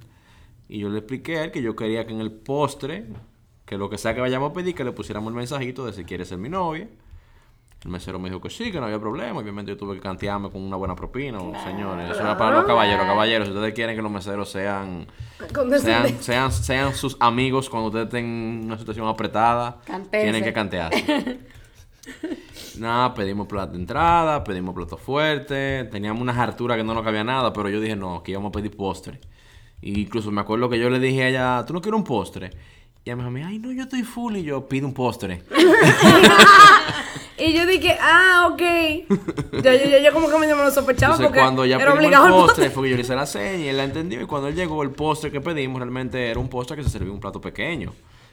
Y 0.66 0.78
yo 0.78 0.88
le 0.88 1.00
expliqué 1.00 1.36
a 1.38 1.44
él 1.44 1.50
que 1.52 1.60
yo 1.60 1.76
quería 1.76 2.06
que 2.06 2.14
en 2.14 2.20
el 2.22 2.32
postre, 2.32 3.04
que 3.66 3.76
lo 3.76 3.90
que 3.90 3.98
sea 3.98 4.14
que 4.14 4.22
vayamos 4.22 4.50
a 4.50 4.54
pedir, 4.54 4.74
que 4.74 4.84
le 4.84 4.92
pusiéramos 4.92 5.30
el 5.30 5.36
mensajito 5.36 5.84
de 5.84 5.92
si 5.92 6.04
quiere 6.04 6.24
ser 6.24 6.38
mi 6.38 6.48
novia. 6.48 6.88
El 7.84 7.90
mesero 7.90 8.18
me 8.20 8.28
dijo 8.28 8.40
que 8.40 8.48
sí, 8.48 8.70
que 8.70 8.78
no 8.78 8.86
había 8.86 9.00
problema. 9.00 9.40
Obviamente 9.40 9.72
yo 9.72 9.76
tuve 9.76 9.96
que 9.96 10.00
cantearme 10.00 10.50
con 10.50 10.62
una 10.62 10.76
buena 10.76 10.94
propina, 10.94 11.38
señores. 11.64 12.10
Eso 12.10 12.20
era 12.20 12.36
para 12.36 12.58
los 12.58 12.64
caballeros. 12.64 13.04
Caballeros, 13.04 13.48
si 13.48 13.54
ustedes 13.54 13.74
quieren 13.74 13.96
que 13.96 14.02
los 14.02 14.12
meseros 14.12 14.48
sean, 14.50 15.06
sean, 15.80 16.22
sean, 16.22 16.52
sean 16.52 16.94
sus 16.94 17.16
amigos 17.18 17.68
cuando 17.68 17.88
ustedes 17.88 18.06
estén 18.06 18.24
en 18.24 18.64
una 18.66 18.78
situación 18.78 19.08
apretada, 19.08 19.80
tienen 20.10 20.44
que 20.44 20.52
cantearse. 20.52 21.40
nada, 22.78 23.14
pedimos 23.14 23.48
plato 23.48 23.72
de 23.72 23.78
entrada, 23.78 24.44
pedimos 24.44 24.74
plato 24.74 24.96
fuerte. 24.96 25.88
Teníamos 25.90 26.22
unas 26.22 26.36
harturas 26.36 26.76
que 26.76 26.84
no 26.84 26.94
nos 26.94 27.02
cabía 27.02 27.24
nada, 27.24 27.52
pero 27.52 27.68
yo 27.68 27.80
dije 27.80 27.96
no, 27.96 28.22
que 28.22 28.30
íbamos 28.30 28.50
a 28.50 28.52
pedir 28.52 28.76
postre. 28.76 29.20
Y 29.80 30.02
incluso 30.02 30.30
me 30.30 30.40
acuerdo 30.40 30.68
que 30.68 30.78
yo 30.78 30.88
le 30.88 31.00
dije 31.00 31.24
a 31.24 31.28
ella, 31.28 31.64
¿tú 31.66 31.72
no 31.72 31.80
quieres 31.80 31.98
un 31.98 32.04
postre? 32.04 32.50
Y 33.04 33.10
ella 33.10 33.16
me 33.16 33.22
dijo, 33.22 33.28
a 33.28 33.30
mí, 33.32 33.42
ay, 33.44 33.58
no, 33.58 33.72
yo 33.72 33.82
estoy 33.82 34.02
full. 34.02 34.36
Y 34.36 34.44
yo, 34.44 34.68
pido 34.68 34.86
un 34.86 34.94
postre. 34.94 35.42
Y 37.38 37.54
yo 37.54 37.66
dije, 37.66 37.98
ah, 38.00 38.48
ok. 38.52 38.62
Yo, 39.52 39.72
yo, 39.72 39.90
yo, 39.90 39.98
yo 39.98 40.12
como 40.12 40.28
que 40.28 40.38
me 40.38 40.46
lo 40.46 40.70
sospechaba 40.70 41.14
Entonces, 41.14 41.26
porque 41.26 41.40
cuando 41.40 41.64
ya 41.64 41.76
era 41.76 41.94
obligado 41.94 42.26
el 42.26 42.32
postre, 42.32 42.70
fue 42.70 42.84
que 42.84 42.90
yo 42.90 42.96
le 42.96 43.02
hice 43.02 43.16
la 43.16 43.26
seña 43.26 43.64
y 43.64 43.68
él 43.68 43.76
la 43.76 43.84
entendió. 43.84 44.20
Y 44.20 44.26
cuando 44.26 44.48
él 44.48 44.54
llegó, 44.54 44.82
el 44.82 44.90
postre 44.90 45.32
que 45.32 45.40
pedimos 45.40 45.80
realmente 45.80 46.30
era 46.30 46.38
un 46.38 46.48
postre 46.48 46.76
que 46.76 46.84
se 46.84 46.90
servía 46.90 47.08
en 47.08 47.14
un 47.14 47.20
plato 47.20 47.40
pequeño. 47.40 47.92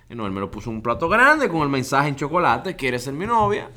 Y 0.09 0.15
no, 0.15 0.27
él 0.27 0.31
me 0.31 0.39
lo 0.39 0.51
puso 0.51 0.69
en 0.69 0.77
un 0.77 0.81
plato 0.83 1.09
grande 1.09 1.49
con 1.49 1.61
el 1.61 1.69
mensaje 1.69 2.09
en 2.09 2.15
chocolate, 2.15 2.75
¿quieres 2.75 3.03
ser 3.03 3.13
mi 3.13 3.25
novia? 3.25 3.69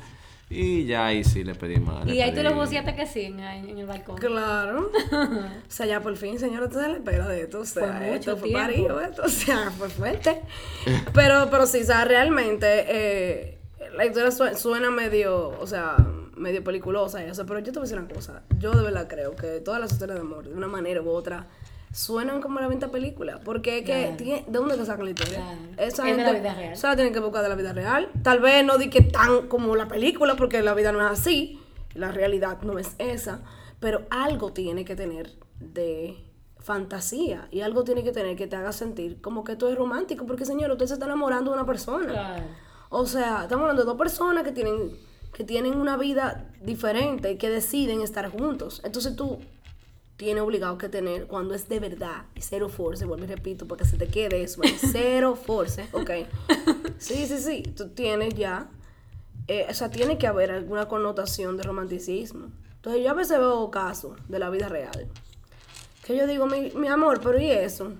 Y 0.49 0.85
ya 0.85 1.07
ahí 1.07 1.23
sí 1.23 1.43
le 1.43 1.55
pedí 1.55 1.77
más. 1.77 2.05
Y 2.07 2.21
ahí 2.21 2.33
tú 2.33 2.43
lo 2.43 2.53
boceaste 2.53 2.95
que 2.95 3.07
sí 3.07 3.21
en, 3.21 3.39
en 3.39 3.69
en 3.69 3.77
el 3.79 3.85
balcón. 3.87 4.17
Claro. 4.17 4.91
O 5.11 5.75
sea, 5.75 5.85
ya 5.87 5.99
por 6.01 6.15
fin, 6.15 6.37
señora, 6.37 6.65
usted 6.67 6.81
se 6.81 6.87
le 6.89 6.93
espera 6.97 7.27
de 7.27 7.41
esto. 7.41 7.61
O 7.61 7.65
sea, 7.65 7.87
Fue 7.87 7.93
mucho 7.93 8.13
esto 8.31 8.37
fue 8.37 8.49
tiempo. 8.49 8.65
parido, 8.67 9.01
esto, 9.01 9.21
o 9.25 9.29
sea, 9.29 9.71
fue 9.71 9.89
fuerte. 9.89 10.41
Pero, 11.13 11.47
pero 11.49 11.65
sí, 11.65 11.81
o 11.81 11.85
sea, 11.85 12.05
realmente 12.05 12.85
eh, 12.87 13.57
la 13.95 14.05
historia 14.05 14.29
su- 14.31 14.55
suena 14.55 14.91
medio, 14.91 15.49
o 15.59 15.65
sea, 15.65 15.95
medio 16.35 16.63
peliculosa 16.63 17.23
y 17.25 17.29
eso, 17.29 17.45
pero 17.47 17.59
yo 17.59 17.65
te 17.71 17.79
voy 17.79 17.81
a 17.81 17.83
decir 17.89 17.97
una 17.97 18.07
cosa. 18.13 18.43
Yo 18.59 18.71
de 18.73 18.83
verdad 18.83 19.07
creo 19.07 19.35
que 19.35 19.59
todas 19.61 19.79
las 19.81 19.91
historias 19.93 20.15
de 20.19 20.21
amor, 20.21 20.47
de 20.47 20.53
una 20.53 20.67
manera 20.67 21.01
u 21.01 21.09
otra, 21.09 21.47
suenan 21.93 22.41
como 22.41 22.59
la 22.59 22.67
venta 22.67 22.89
película. 22.89 23.39
Porque 23.45 23.77
es 23.79 23.85
que, 23.85 24.13
tiene- 24.17 24.43
¿de 24.47 24.51
dónde 24.59 24.75
te 24.75 24.85
sacan 24.85 25.05
la 25.05 25.11
historia? 25.11 25.37
Claro. 25.37 25.59
Esa 25.77 26.09
Es 26.09 26.17
de 26.17 26.23
la 26.23 26.31
vida 26.33 26.53
real. 26.53 26.73
esa 26.73 26.89
la 26.89 26.95
tienen 26.95 27.13
que 27.13 27.19
buscar 27.19 27.43
de 27.43 27.49
la 27.49 27.55
vida 27.55 27.71
real. 27.71 28.09
Tal 28.23 28.39
vez 28.41 28.65
no 28.65 28.77
di 28.77 28.89
que 28.89 29.01
tan 29.01 29.47
como 29.47 29.75
la 29.77 29.87
película, 29.87 30.35
porque 30.35 30.61
la 30.61 30.73
vida 30.73 30.91
no 30.91 30.99
es 30.99 31.11
así. 31.19 31.61
La 31.93 32.11
realidad 32.11 32.61
no 32.63 32.77
es 32.79 32.95
esa. 32.97 33.41
Pero 33.79 34.01
algo 34.09 34.51
tiene 34.51 34.83
que 34.83 34.95
tener 34.95 35.31
de 35.59 36.17
fantasía. 36.57 37.47
Y 37.51 37.61
algo 37.61 37.83
tiene 37.83 38.03
que 38.03 38.11
tener 38.11 38.35
que 38.35 38.47
te 38.47 38.55
haga 38.55 38.71
sentir 38.71 39.21
como 39.21 39.43
que 39.43 39.55
tú 39.55 39.67
es 39.67 39.77
romántico. 39.77 40.25
Porque, 40.25 40.45
señor, 40.45 40.71
usted 40.71 40.87
se 40.87 40.93
está 40.93 41.05
enamorando 41.05 41.51
de 41.51 41.57
una 41.57 41.65
persona. 41.65 42.11
Claro. 42.11 42.43
O 42.89 43.05
sea, 43.05 43.43
estamos 43.43 43.63
hablando 43.63 43.83
de 43.83 43.87
dos 43.87 43.97
personas 43.97 44.43
que 44.43 44.51
tienen, 44.51 44.91
que 45.33 45.43
tienen 45.43 45.75
una 45.77 45.97
vida 45.97 46.47
diferente 46.61 47.31
y 47.31 47.37
que 47.37 47.49
deciden 47.49 48.01
estar 48.01 48.29
juntos. 48.29 48.81
Entonces 48.83 49.15
tú 49.15 49.39
tienes 50.17 50.43
obligado 50.43 50.77
que 50.77 50.89
tener, 50.89 51.27
cuando 51.27 51.55
es 51.55 51.67
de 51.69 51.79
verdad, 51.79 52.25
cero 52.39 52.69
force, 52.69 53.05
vuelvo 53.05 53.25
y 53.25 53.27
repito, 53.27 53.67
porque 53.67 53.85
se 53.85 53.97
te 53.97 54.07
quede 54.07 54.43
eso, 54.43 54.61
cero 54.91 55.35
force, 55.45 55.87
ok. 55.91 56.11
Sí, 56.97 57.25
sí, 57.27 57.39
sí, 57.39 57.63
tú 57.75 57.89
tienes 57.89 58.35
ya, 58.35 58.69
eh, 59.47 59.65
o 59.69 59.73
sea, 59.73 59.89
tiene 59.89 60.17
que 60.17 60.27
haber 60.27 60.51
alguna 60.51 60.87
connotación 60.87 61.57
de 61.57 61.63
romanticismo. 61.63 62.47
Entonces 62.75 63.03
yo 63.03 63.11
a 63.11 63.13
veces 63.13 63.39
veo 63.39 63.71
casos 63.71 64.17
de 64.27 64.39
la 64.39 64.49
vida 64.49 64.67
real, 64.69 65.07
que 66.05 66.15
yo 66.15 66.27
digo, 66.27 66.45
mi, 66.47 66.71
mi 66.71 66.87
amor, 66.87 67.21
pero 67.21 67.39
¿y 67.39 67.49
eso? 67.49 67.93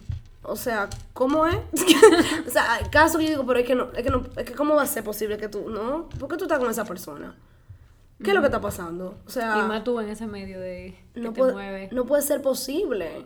O 0.43 0.57
sea, 0.57 0.89
¿cómo 1.13 1.47
es? 1.47 1.55
o 2.47 2.51
sea, 2.51 2.73
hay 2.73 2.85
casos 2.89 3.17
que 3.17 3.23
yo 3.23 3.29
digo, 3.29 3.45
pero 3.45 3.59
es 3.59 3.65
que 3.65 3.75
no, 3.75 3.91
es 3.93 4.03
que 4.03 4.09
no, 4.09 4.23
es 4.35 4.43
que 4.43 4.53
¿cómo 4.53 4.75
va 4.75 4.83
a 4.83 4.87
ser 4.87 5.03
posible 5.03 5.37
que 5.37 5.47
tú, 5.47 5.69
no? 5.69 6.09
¿Por 6.19 6.29
qué 6.29 6.37
tú 6.37 6.43
estás 6.43 6.59
con 6.59 6.69
esa 6.69 6.83
persona? 6.83 7.35
¿Qué 8.23 8.29
es 8.31 8.35
lo 8.35 8.41
que 8.41 8.47
está 8.47 8.61
pasando? 8.61 9.17
O 9.25 9.29
sea, 9.29 9.59
Y 9.59 9.67
más 9.67 9.83
tú 9.83 9.99
en 9.99 10.09
ese 10.09 10.25
medio 10.27 10.59
de 10.59 10.95
que 11.13 11.19
no 11.19 11.33
te 11.33 11.39
puede, 11.39 11.53
mueve. 11.53 11.89
no 11.91 12.05
puede 12.05 12.21
ser 12.23 12.41
posible. 12.41 13.25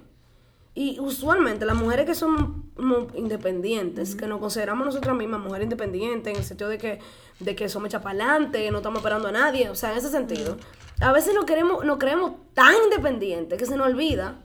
Y 0.73 0.99
usualmente 0.99 1.65
las 1.65 1.75
mujeres 1.75 2.05
que 2.05 2.13
somos 2.13 2.51
mo- 2.77 3.07
independientes, 3.15 4.15
que 4.15 4.27
nos 4.27 4.39
consideramos 4.39 4.85
nosotras 4.85 5.15
mismas 5.15 5.39
mujeres 5.39 5.63
independientes, 5.65 6.31
en 6.33 6.39
el 6.39 6.45
sentido 6.45 6.69
de 6.69 6.77
que, 6.77 6.99
de 7.39 7.55
que 7.55 7.67
somos 7.67 7.87
hechas 7.87 8.03
para 8.03 8.11
adelante, 8.25 8.69
no 8.69 8.77
estamos 8.77 8.99
esperando 8.99 9.27
a 9.27 9.31
nadie, 9.31 9.69
o 9.69 9.75
sea, 9.75 9.91
en 9.93 9.97
ese 9.97 10.09
sentido, 10.09 10.57
a 10.99 11.11
veces 11.11 11.33
nos, 11.33 11.45
queremos, 11.45 11.83
nos 11.83 11.97
creemos 11.97 12.33
tan 12.53 12.75
independientes 12.83 13.57
que 13.57 13.65
se 13.65 13.75
nos 13.75 13.87
olvida 13.87 14.43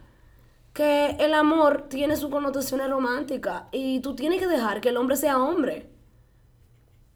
que 0.73 1.17
el 1.21 1.35
amor 1.35 1.83
tiene 1.91 2.17
sus 2.17 2.31
connotaciones 2.31 2.89
románticas 2.89 3.65
y 3.73 4.01
tú 4.01 4.15
tienes 4.15 4.39
que 4.41 4.47
dejar 4.47 4.81
que 4.81 4.89
el 4.89 4.97
hombre 4.97 5.17
sea 5.17 5.37
hombre. 5.39 5.91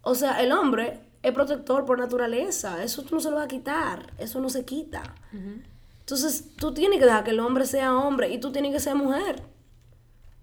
O 0.02 0.14
sea, 0.14 0.42
el 0.42 0.52
hombre 0.52 1.00
es 1.26 1.34
protector 1.34 1.84
por 1.84 1.98
naturaleza. 1.98 2.82
Eso 2.82 3.02
tú 3.02 3.16
no 3.16 3.20
se 3.20 3.30
lo 3.30 3.36
vas 3.36 3.46
a 3.46 3.48
quitar. 3.48 4.12
Eso 4.18 4.40
no 4.40 4.48
se 4.48 4.64
quita. 4.64 5.02
Entonces, 6.00 6.54
tú 6.56 6.72
tienes 6.72 6.98
que 6.98 7.04
dejar 7.04 7.24
que 7.24 7.30
el 7.30 7.40
hombre 7.40 7.66
sea 7.66 7.94
hombre 7.94 8.30
y 8.30 8.38
tú 8.38 8.52
tienes 8.52 8.72
que 8.72 8.80
ser 8.80 8.94
mujer. 8.94 9.42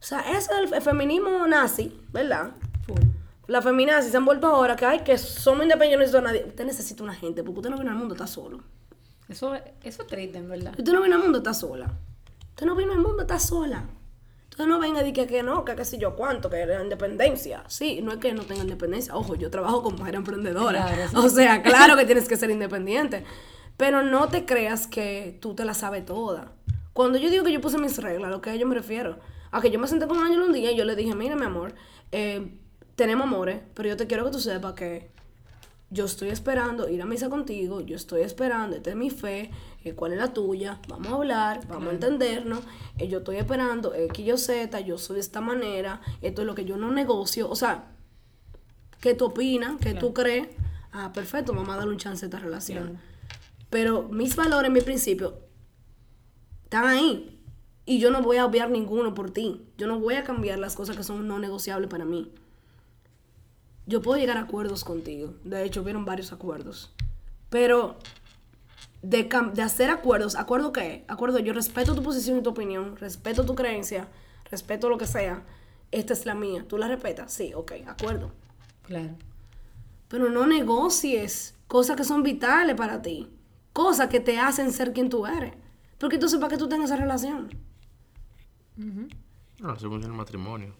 O 0.02 0.06
sea, 0.06 0.20
eso 0.32 0.52
es 0.52 0.68
el, 0.68 0.74
el 0.74 0.82
feminismo 0.82 1.48
nazi, 1.48 1.98
¿verdad? 2.12 2.52
Full. 2.86 3.00
La 3.48 3.62
feminazi 3.62 4.10
se 4.10 4.18
han 4.18 4.26
vuelto 4.26 4.48
ahora 4.48 4.76
que, 4.76 4.86
ay, 4.86 5.00
que 5.00 5.18
somos 5.18 5.64
independientes, 5.64 6.00
no 6.00 6.00
necesito 6.00 6.18
a 6.18 6.22
nadie. 6.22 6.46
Usted 6.48 6.66
necesita 6.66 7.04
una 7.04 7.14
gente 7.14 7.44
porque 7.44 7.60
usted 7.60 7.70
no 7.70 7.78
viene 7.78 7.92
al 7.92 7.98
mundo, 7.98 8.14
está 8.14 8.28
solo. 8.28 8.62
Eso, 9.28 9.54
eso 9.56 10.02
es 10.02 10.08
triste, 10.08 10.38
en 10.38 10.50
verdad. 10.50 10.74
Usted 10.78 10.92
no 10.92 11.00
viene 11.00 11.16
al 11.16 11.22
mundo, 11.22 11.38
está 11.40 11.54
sola. 11.54 11.92
Usted 12.50 12.66
no 12.66 12.76
vino 12.76 12.94
al 12.94 13.00
mundo, 13.00 13.22
está 13.22 13.40
sola. 13.40 13.86
Entonces 14.54 14.68
no 14.68 14.80
venga 14.80 15.02
y 15.02 15.06
diga 15.12 15.26
que 15.26 15.42
no, 15.42 15.66
que 15.66 15.76
qué 15.76 15.84
sé 15.84 15.98
yo 15.98 16.16
cuánto, 16.16 16.48
que 16.48 16.58
era 16.58 16.84
independencia. 16.84 17.64
Sí, 17.70 18.02
no 18.04 18.12
es 18.12 18.20
que 18.20 18.36
no 18.36 18.44
tenga 18.44 18.62
independencia. 18.62 19.16
Ojo, 19.16 19.34
yo 19.34 19.50
trabajo 19.50 19.82
como 19.82 19.98
mujer 19.98 20.14
emprendedora. 20.14 20.86
Claro, 20.86 21.10
sí. 21.10 21.16
O 21.16 21.28
sea, 21.28 21.64
claro 21.64 21.98
que 21.98 22.06
tienes 22.06 22.28
que 22.28 22.38
ser 22.38 22.52
independiente. 22.52 23.24
Pero 23.78 24.04
no 24.04 24.28
te 24.28 24.46
creas 24.46 24.86
que 24.86 25.40
tú 25.42 25.56
te 25.56 25.66
la 25.66 25.74
sabes 25.74 26.06
toda. 26.06 26.52
Cuando 26.94 27.18
yo 27.18 27.32
digo 27.32 27.44
que 27.44 27.52
yo 27.52 27.62
puse 27.62 27.80
mis 27.80 27.98
reglas, 27.98 28.28
a 28.28 28.30
lo 28.30 28.42
que 28.42 28.56
yo 28.60 28.68
me 28.68 28.76
refiero, 28.76 29.18
a 29.50 29.60
que 29.60 29.72
yo 29.72 29.80
me 29.80 29.88
senté 29.88 30.06
con 30.06 30.20
Ángel 30.20 30.42
un 30.42 30.54
día 30.54 30.72
y 30.72 30.78
yo 30.78 30.86
le 30.86 30.96
dije, 30.96 31.16
mira 31.16 31.36
mi 31.36 31.46
amor, 31.46 31.74
eh, 32.12 32.56
tenemos 32.96 33.26
amores, 33.26 33.60
pero 33.74 33.90
yo 33.90 33.98
te 33.98 34.06
quiero 34.06 34.24
que 34.24 34.30
tú 34.30 34.40
sepas 34.40 34.74
que 34.74 35.10
yo 35.90 36.06
estoy 36.06 36.30
esperando 36.30 36.90
ir 36.90 37.02
a 37.02 37.06
misa 37.06 37.30
contigo, 37.30 37.82
yo 37.82 37.96
estoy 37.96 38.22
esperando, 38.22 38.76
esta 38.76 38.90
es 38.90 38.96
mi 38.96 39.10
fe, 39.10 39.52
eh, 39.84 39.94
cuál 39.94 40.14
es 40.14 40.18
la 40.18 40.34
tuya, 40.34 40.80
vamos 40.88 41.08
a 41.08 41.16
hablar, 41.16 41.68
vamos 41.68 41.90
a 41.90 41.92
entendernos, 41.92 42.62
eh, 42.98 43.08
yo 43.08 43.20
estoy 43.20 43.38
esperando 43.38 43.94
X, 43.94 44.26
yo 44.26 44.38
Z, 44.38 44.80
yo 44.82 44.98
soy 44.98 45.16
de 45.16 45.22
esta 45.22 45.42
manera, 45.42 46.02
esto 46.22 46.42
es 46.42 46.48
lo 46.48 46.56
que 46.56 46.66
yo 46.66 46.78
no 46.78 46.92
negocio, 46.92 47.50
o 47.50 47.56
sea, 47.56 47.92
¿qué 49.00 49.14
tú 49.14 49.26
opinas? 49.26 49.78
¿Qué 49.80 49.94
tú 49.94 50.14
crees? 50.14 50.48
Ah, 50.92 51.12
perfecto, 51.14 51.54
vamos 51.54 51.70
a 51.70 51.78
darle 51.78 51.92
un 51.92 51.98
chance 51.98 52.26
a 52.26 52.28
esta 52.28 52.40
relación. 52.40 53.00
Pero 53.70 54.04
mis 54.04 54.36
valores, 54.36 54.72
mis 54.72 54.84
principios, 54.84 55.34
están 56.64 56.86
ahí. 56.86 57.40
Y 57.86 58.00
yo 58.00 58.12
no 58.12 58.22
voy 58.22 58.38
a 58.38 58.46
obviar 58.46 58.70
ninguno 58.70 59.14
por 59.14 59.32
ti. 59.32 59.66
Yo 59.78 59.88
no 59.88 60.00
voy 60.00 60.14
a 60.14 60.24
cambiar 60.24 60.60
las 60.60 60.76
cosas 60.76 60.96
que 60.96 61.04
son 61.04 61.28
no 61.28 61.40
negociables 61.40 61.90
para 61.90 62.06
mí. 62.06 62.32
Yo 63.86 64.02
puedo 64.02 64.20
llegar 64.20 64.38
a 64.38 64.42
acuerdos 64.42 64.84
contigo. 64.84 65.34
De 65.44 65.64
hecho, 65.64 65.82
hubieron 65.82 66.06
varios 66.06 66.32
acuerdos. 66.32 66.94
Pero 67.50 67.98
de, 69.02 69.28
cam- 69.30 69.52
de 69.54 69.62
hacer 69.62 69.90
acuerdos, 69.90 70.36
¿acuerdo 70.36 70.72
qué? 70.72 71.04
Acuerdo, 71.08 71.40
yo 71.40 71.54
respeto 71.54 71.94
tu 71.96 72.02
posición 72.04 72.38
y 72.40 72.44
tu 72.44 72.52
opinión, 72.52 72.96
respeto 72.98 73.46
tu 73.46 73.56
creencia, 73.56 74.08
respeto 74.50 74.90
lo 74.90 74.98
que 74.98 75.06
sea. 75.08 75.44
Esta 75.92 76.14
es 76.14 76.26
la 76.26 76.34
mía. 76.34 76.66
¿Tú 76.68 76.78
la 76.78 76.88
respetas? 76.88 77.32
Sí, 77.34 77.54
ok, 77.54 77.74
acuerdo. 77.88 78.32
Claro. 78.84 79.16
Pero 80.08 80.30
no 80.30 80.48
negocies 80.48 81.56
cosas 81.68 81.96
que 81.98 82.04
son 82.04 82.24
vitales 82.24 82.76
para 82.76 83.02
ti. 83.02 83.30
Cosas 83.74 84.08
que 84.08 84.20
te 84.20 84.40
hacen 84.40 84.72
ser 84.72 84.94
quien 84.94 85.10
tú 85.10 85.26
eres. 85.26 85.54
Porque 85.98 86.16
entonces, 86.16 86.40
¿para 86.40 86.50
qué 86.52 86.58
tú 86.58 86.68
tengas 86.70 86.90
esa 86.92 87.00
relación? 87.00 87.50
No, 89.60 89.70
así 89.70 89.86
funciona 89.86 90.08
el 90.08 90.18
matrimonio. 90.18 90.74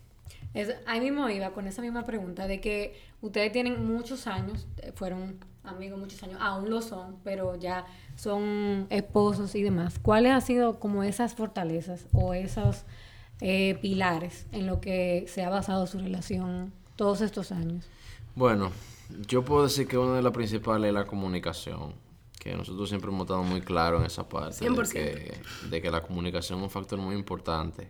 Es- 0.54 0.76
ahí 0.86 1.00
mismo 1.02 1.28
iba 1.30 1.52
con 1.52 1.68
esa 1.68 1.82
misma 1.82 2.04
pregunta 2.06 2.48
de 2.48 2.62
que 2.62 3.00
ustedes 3.22 3.52
tienen 3.52 3.86
muchos 3.86 4.28
años, 4.28 4.68
eh, 4.78 4.92
fueron 4.96 5.38
amigos 5.64 5.98
muchos 6.00 6.22
años, 6.24 6.38
aún 6.42 6.70
lo 6.70 6.82
son, 6.82 7.18
pero 7.24 7.56
ya 7.56 7.86
son 8.16 8.86
esposos 8.90 9.56
y 9.56 9.64
demás. 9.64 9.98
¿Cuáles 10.00 10.32
han 10.34 10.42
sido 10.42 10.80
como 10.80 11.04
esas 11.04 11.34
fortalezas 11.36 12.06
o 12.12 12.34
esos 12.34 12.84
eh, 13.42 13.78
pilares 13.82 14.46
en 14.52 14.68
lo 14.68 14.80
que 14.80 15.26
se 15.28 15.44
ha 15.44 15.50
basado 15.50 15.88
su 15.88 15.98
relación 16.00 16.72
todos 16.96 17.22
estos 17.22 17.52
años? 17.52 17.86
Bueno, 18.36 18.72
yo 19.28 19.44
puedo 19.44 19.64
decir 19.64 19.88
que 19.88 19.98
una 19.98 20.16
de 20.18 20.22
las 20.22 20.34
principales 20.34 20.88
es 20.90 20.94
la 20.94 21.06
comunicación. 21.06 21.94
Que 22.40 22.56
nosotros 22.56 22.90
siempre 22.90 23.10
hemos 23.10 23.22
estado 23.22 23.42
muy 23.44 23.62
claros 23.62 24.02
en 24.02 24.08
esa 24.08 24.28
parte. 24.28 24.66
De 24.66 24.70
100%. 24.70 24.92
que, 24.92 25.34
de 25.70 25.82
que 25.82 25.90
la 25.92 26.02
comunicación 26.02 26.60
es 26.60 26.64
un 26.66 26.70
factor 26.70 27.00
muy 27.00 27.16
importante. 27.16 27.88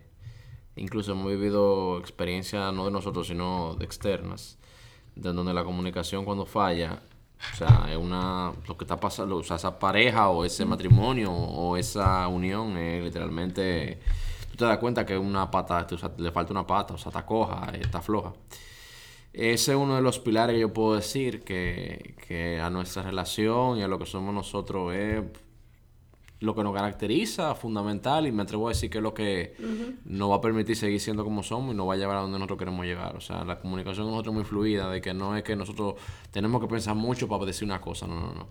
Incluso 0.76 1.12
hemos 1.12 1.28
vivido 1.28 1.98
experiencias 1.98 2.72
no 2.72 2.84
de 2.86 2.90
nosotros, 2.90 3.26
sino 3.28 3.74
de 3.76 3.84
externas. 3.84 4.58
De 5.14 5.32
donde 5.32 5.54
la 5.54 5.64
comunicación 5.64 6.24
cuando 6.24 6.44
falla, 6.44 7.00
o 7.52 7.56
sea, 7.56 7.86
es 7.90 7.96
una, 7.96 8.52
lo 8.66 8.76
que 8.76 8.84
está 8.84 8.98
pasando, 8.98 9.36
o 9.36 9.42
sea, 9.44 9.56
esa 9.56 9.78
pareja 9.78 10.28
o 10.30 10.44
ese 10.44 10.64
matrimonio 10.64 11.32
o 11.32 11.76
esa 11.76 12.26
unión 12.28 12.76
es 12.76 13.04
literalmente, 13.04 14.00
tú 14.50 14.56
te 14.56 14.64
das 14.64 14.78
cuenta 14.78 15.06
que 15.06 15.16
una 15.16 15.50
pata, 15.50 15.86
o 15.90 15.98
sea, 15.98 16.10
le 16.18 16.32
falta 16.32 16.52
una 16.52 16.66
pata, 16.66 16.94
o 16.94 16.98
sea, 16.98 17.10
está 17.10 17.24
coja, 17.24 17.72
está 17.80 18.00
floja. 18.02 18.32
Ese 19.32 19.72
es 19.72 19.76
uno 19.78 19.96
de 19.96 20.02
los 20.02 20.20
pilares 20.20 20.54
que 20.54 20.60
yo 20.60 20.72
puedo 20.72 20.94
decir 20.94 21.42
que, 21.42 22.14
que 22.26 22.60
a 22.60 22.70
nuestra 22.70 23.02
relación 23.02 23.78
y 23.78 23.82
a 23.82 23.88
lo 23.88 23.98
que 23.98 24.06
somos 24.06 24.32
nosotros 24.34 24.94
es 24.94 25.22
lo 26.44 26.54
que 26.54 26.62
nos 26.62 26.74
caracteriza, 26.74 27.54
fundamental, 27.54 28.26
y 28.26 28.32
me 28.32 28.42
atrevo 28.42 28.68
a 28.68 28.70
decir 28.70 28.90
que 28.90 28.98
es 28.98 29.02
lo 29.02 29.14
que 29.14 29.54
nos 30.04 30.30
va 30.30 30.36
a 30.36 30.40
permitir 30.40 30.76
seguir 30.76 31.00
siendo 31.00 31.24
como 31.24 31.42
somos 31.42 31.74
y 31.74 31.76
nos 31.76 31.88
va 31.88 31.94
a 31.94 31.96
llevar 31.96 32.16
a 32.16 32.20
donde 32.20 32.38
nosotros 32.38 32.58
queremos 32.58 32.84
llegar. 32.86 33.16
O 33.16 33.20
sea, 33.20 33.44
la 33.44 33.58
comunicación 33.58 34.06
nosotros 34.06 34.32
es 34.32 34.36
muy 34.36 34.44
fluida, 34.44 34.90
de 34.90 35.00
que 35.00 35.14
no 35.14 35.36
es 35.36 35.42
que 35.42 35.56
nosotros 35.56 35.94
tenemos 36.30 36.60
que 36.60 36.68
pensar 36.68 36.94
mucho 36.94 37.28
para 37.28 37.44
decir 37.44 37.64
una 37.64 37.80
cosa, 37.80 38.06
no, 38.06 38.14
no, 38.20 38.34
no. 38.34 38.48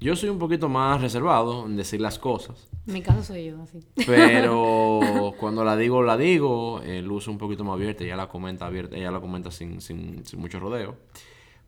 Yo 0.00 0.14
soy 0.14 0.28
un 0.28 0.38
poquito 0.38 0.68
más 0.68 1.00
reservado 1.00 1.66
en 1.66 1.76
decir 1.76 2.00
las 2.00 2.20
cosas. 2.20 2.68
En 2.86 2.94
mi 2.94 3.02
caso 3.02 3.24
soy 3.24 3.46
yo, 3.46 3.60
así. 3.60 3.80
Pero 4.06 5.34
cuando 5.40 5.64
la 5.64 5.76
digo, 5.76 6.04
la 6.04 6.16
digo. 6.16 6.80
Eh, 6.84 7.02
Luz 7.02 7.24
es 7.24 7.28
un 7.28 7.38
poquito 7.38 7.64
más 7.64 7.74
abierta, 7.74 8.04
ella 8.04 8.14
la 8.16 8.28
comenta 8.28 8.66
abierta, 8.66 8.96
ella 8.96 9.10
la 9.10 9.20
comenta 9.20 9.50
sin, 9.50 9.80
sin, 9.80 10.24
sin 10.24 10.38
mucho 10.38 10.60
rodeo. 10.60 10.96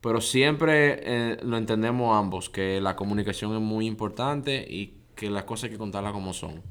Pero 0.01 0.21
siempre 0.21 1.01
eh, 1.03 1.39
lo 1.43 1.57
entendemos 1.57 2.17
ambos, 2.17 2.49
que 2.49 2.81
la 2.81 2.95
comunicación 2.95 3.55
es 3.55 3.61
muy 3.61 3.87
importante 3.87 4.65
y 4.69 4.99
que 5.21 5.29
las 5.31 5.45
cosas 5.45 5.65
hay 5.65 5.71
que 5.71 5.79
contarlas 5.79 6.13
como 6.15 6.33
son. 6.33 6.63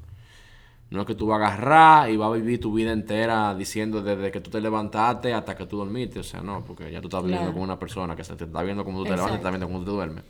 No 0.90 1.02
es 1.02 1.06
que 1.06 1.14
tú 1.14 1.28
vas 1.28 1.40
a 1.40 1.46
agarrar 1.46 2.10
y 2.10 2.16
vas 2.16 2.30
a 2.30 2.34
vivir 2.34 2.58
tu 2.58 2.72
vida 2.74 2.90
entera 2.90 3.54
diciendo 3.54 4.02
desde 4.02 4.32
que 4.32 4.40
tú 4.40 4.50
te 4.50 4.60
levantaste 4.60 5.32
hasta 5.32 5.56
que 5.56 5.66
tú 5.66 5.78
dormiste. 5.78 6.18
O 6.18 6.24
sea, 6.24 6.40
no, 6.40 6.64
porque 6.64 6.90
ya 6.90 7.00
tú 7.00 7.06
estás 7.06 7.22
viviendo 7.22 7.44
Claro. 7.44 7.54
con 7.54 7.62
una 7.62 7.78
persona 7.78 8.16
que 8.16 8.24
se 8.24 8.34
te 8.34 8.44
está 8.44 8.60
viendo 8.64 8.84
como 8.84 8.98
tú 8.98 9.04
te 9.04 9.10
Exacto. 9.10 9.26
levantas 9.34 9.38
y 9.38 9.42
te 9.42 9.48
está 9.48 9.50
viendo 9.50 9.66
como 9.68 9.78
tú 9.78 9.84
te 9.84 9.90
duermes. 9.92 10.24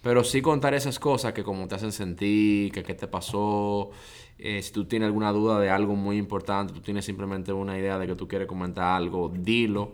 Pero 0.00 0.24
sí 0.24 0.40
contar 0.40 0.72
esas 0.72 0.98
cosas 0.98 1.34
que 1.34 1.44
como 1.44 1.68
te 1.68 1.74
hacen 1.74 1.92
sentir, 1.92 2.72
que 2.72 2.82
qué 2.82 2.94
te 2.94 3.06
pasó, 3.06 3.90
eh, 4.38 4.62
si 4.62 4.72
tú 4.72 4.86
tienes 4.86 5.06
alguna 5.08 5.30
duda 5.30 5.60
de 5.60 5.68
algo 5.68 5.94
muy 5.94 6.16
importante, 6.16 6.72
tú 6.72 6.80
tienes 6.80 7.04
simplemente 7.04 7.52
una 7.52 7.78
idea 7.78 7.98
de 7.98 8.06
que 8.06 8.14
tú 8.16 8.26
quieres 8.26 8.48
comentar 8.48 8.96
algo, 8.96 9.30
dilo. 9.32 9.92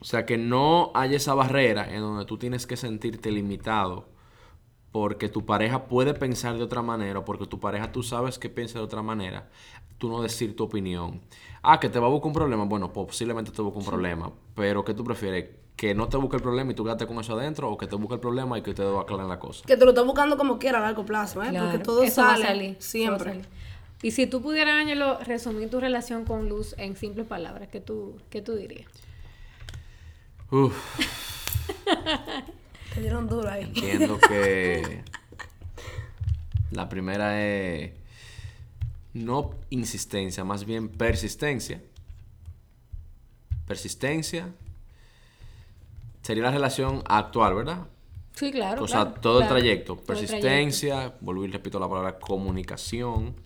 O 0.00 0.04
sea, 0.04 0.24
que 0.24 0.38
no 0.38 0.92
hay 0.94 1.14
esa 1.14 1.34
barrera 1.34 1.92
en 1.94 2.00
donde 2.00 2.24
tú 2.24 2.38
tienes 2.38 2.66
que 2.66 2.76
sentirte 2.78 3.30
limitado 3.30 4.08
porque 4.96 5.28
tu 5.28 5.44
pareja 5.44 5.84
puede 5.84 6.14
pensar 6.14 6.56
de 6.56 6.62
otra 6.62 6.80
manera, 6.80 7.18
o 7.18 7.24
porque 7.26 7.44
tu 7.46 7.60
pareja 7.60 7.92
tú 7.92 8.02
sabes 8.02 8.38
que 8.38 8.48
piensa 8.48 8.78
de 8.78 8.84
otra 8.86 9.02
manera, 9.02 9.46
tú 9.98 10.08
no 10.08 10.22
decir 10.22 10.56
tu 10.56 10.64
opinión. 10.64 11.20
Ah, 11.62 11.78
que 11.78 11.90
te 11.90 11.98
va 11.98 12.06
a 12.06 12.08
buscar 12.08 12.28
un 12.28 12.32
problema, 12.32 12.64
bueno, 12.64 12.90
posiblemente 12.94 13.50
te 13.50 13.60
busque 13.60 13.78
un 13.78 13.84
problema, 13.84 14.32
pero 14.54 14.86
¿qué 14.86 14.94
tú 14.94 15.04
prefieres? 15.04 15.50
¿Que 15.76 15.94
no 15.94 16.08
te 16.08 16.16
busque 16.16 16.36
el 16.36 16.42
problema 16.42 16.72
y 16.72 16.74
tú 16.74 16.82
quédate 16.82 17.06
con 17.06 17.18
eso 17.18 17.34
adentro? 17.34 17.68
¿O 17.70 17.76
que 17.76 17.86
te 17.86 17.94
busque 17.96 18.14
el 18.14 18.20
problema 18.20 18.58
y 18.58 18.62
que 18.62 18.70
ustedes 18.70 18.98
aclaren 18.98 19.28
la 19.28 19.38
cosa? 19.38 19.66
Que 19.66 19.76
te 19.76 19.84
lo 19.84 19.90
estás 19.90 20.06
buscando 20.06 20.38
como 20.38 20.58
quiera 20.58 20.78
a 20.78 20.80
largo 20.80 21.04
plazo, 21.04 21.42
¿eh? 21.42 21.50
Claro, 21.50 21.66
Porque 21.72 21.84
todo 21.84 22.02
eso 22.02 22.22
va 22.22 22.32
a 22.32 22.36
sale 22.36 22.46
salir, 22.46 22.70
eso 22.70 22.76
va 22.76 22.78
a 22.78 22.80
siempre. 22.80 23.24
salir. 23.24 23.44
Y 24.02 24.10
si 24.12 24.26
tú 24.26 24.40
pudieras, 24.40 24.76
Ángelo, 24.80 25.18
resumir 25.24 25.68
tu 25.68 25.78
relación 25.78 26.24
con 26.24 26.48
Luz 26.48 26.74
en 26.78 26.96
simples 26.96 27.26
palabras, 27.26 27.68
¿qué 27.70 27.82
tú, 27.82 28.16
qué 28.30 28.40
tú 28.40 28.54
dirías? 28.54 28.86
Uf, 30.50 30.74
Te 32.96 33.02
dieron 33.02 33.28
duro 33.28 33.46
ahí. 33.50 33.64
entiendo 33.64 34.18
que 34.18 35.02
la 36.70 36.88
primera 36.88 37.44
es 37.44 37.92
no 39.12 39.50
insistencia, 39.68 40.44
más 40.44 40.64
bien 40.64 40.88
persistencia. 40.88 41.82
Persistencia 43.66 44.48
sería 46.22 46.44
la 46.44 46.52
relación 46.52 47.02
actual, 47.04 47.54
¿verdad? 47.54 47.86
Sí, 48.32 48.50
claro. 48.50 48.82
o 48.82 48.88
sea, 48.88 49.04
claro, 49.04 49.20
todo 49.20 49.42
el 49.42 49.48
trayecto. 49.48 49.96
Todo 49.96 50.00
el 50.00 50.06
Persistencia, 50.06 51.14
vuelvo 51.20 51.44
y 51.44 51.48
repito 51.48 51.78
la 51.78 51.90
palabra 51.90 52.18
comunicación, 52.18 53.36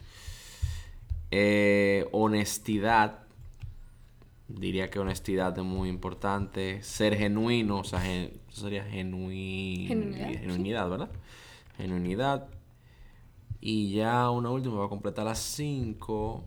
eh, 1.33 2.07
honestidad. 2.13 3.20
Diría 4.59 4.91
que 4.91 4.99
honestidad 4.99 5.57
es 5.57 5.65
muy 5.65 5.89
importante. 5.89 6.83
Ser 6.83 7.17
genuino, 7.17 7.79
o 7.79 7.85
sea, 7.85 8.01
gen- 8.01 8.33
eso 8.51 8.63
sería 8.63 8.85
genui- 8.87 9.87
Genuinidad, 9.89 10.29
sí. 10.29 10.39
genuinidad, 10.39 10.91
¿verdad? 10.91 11.11
Genuinidad. 11.77 12.49
Y 13.61 13.93
ya 13.93 14.31
una 14.31 14.51
última, 14.51 14.77
va 14.79 14.87
a 14.87 14.89
completar 14.89 15.25
las 15.27 15.39
cinco. 15.39 16.45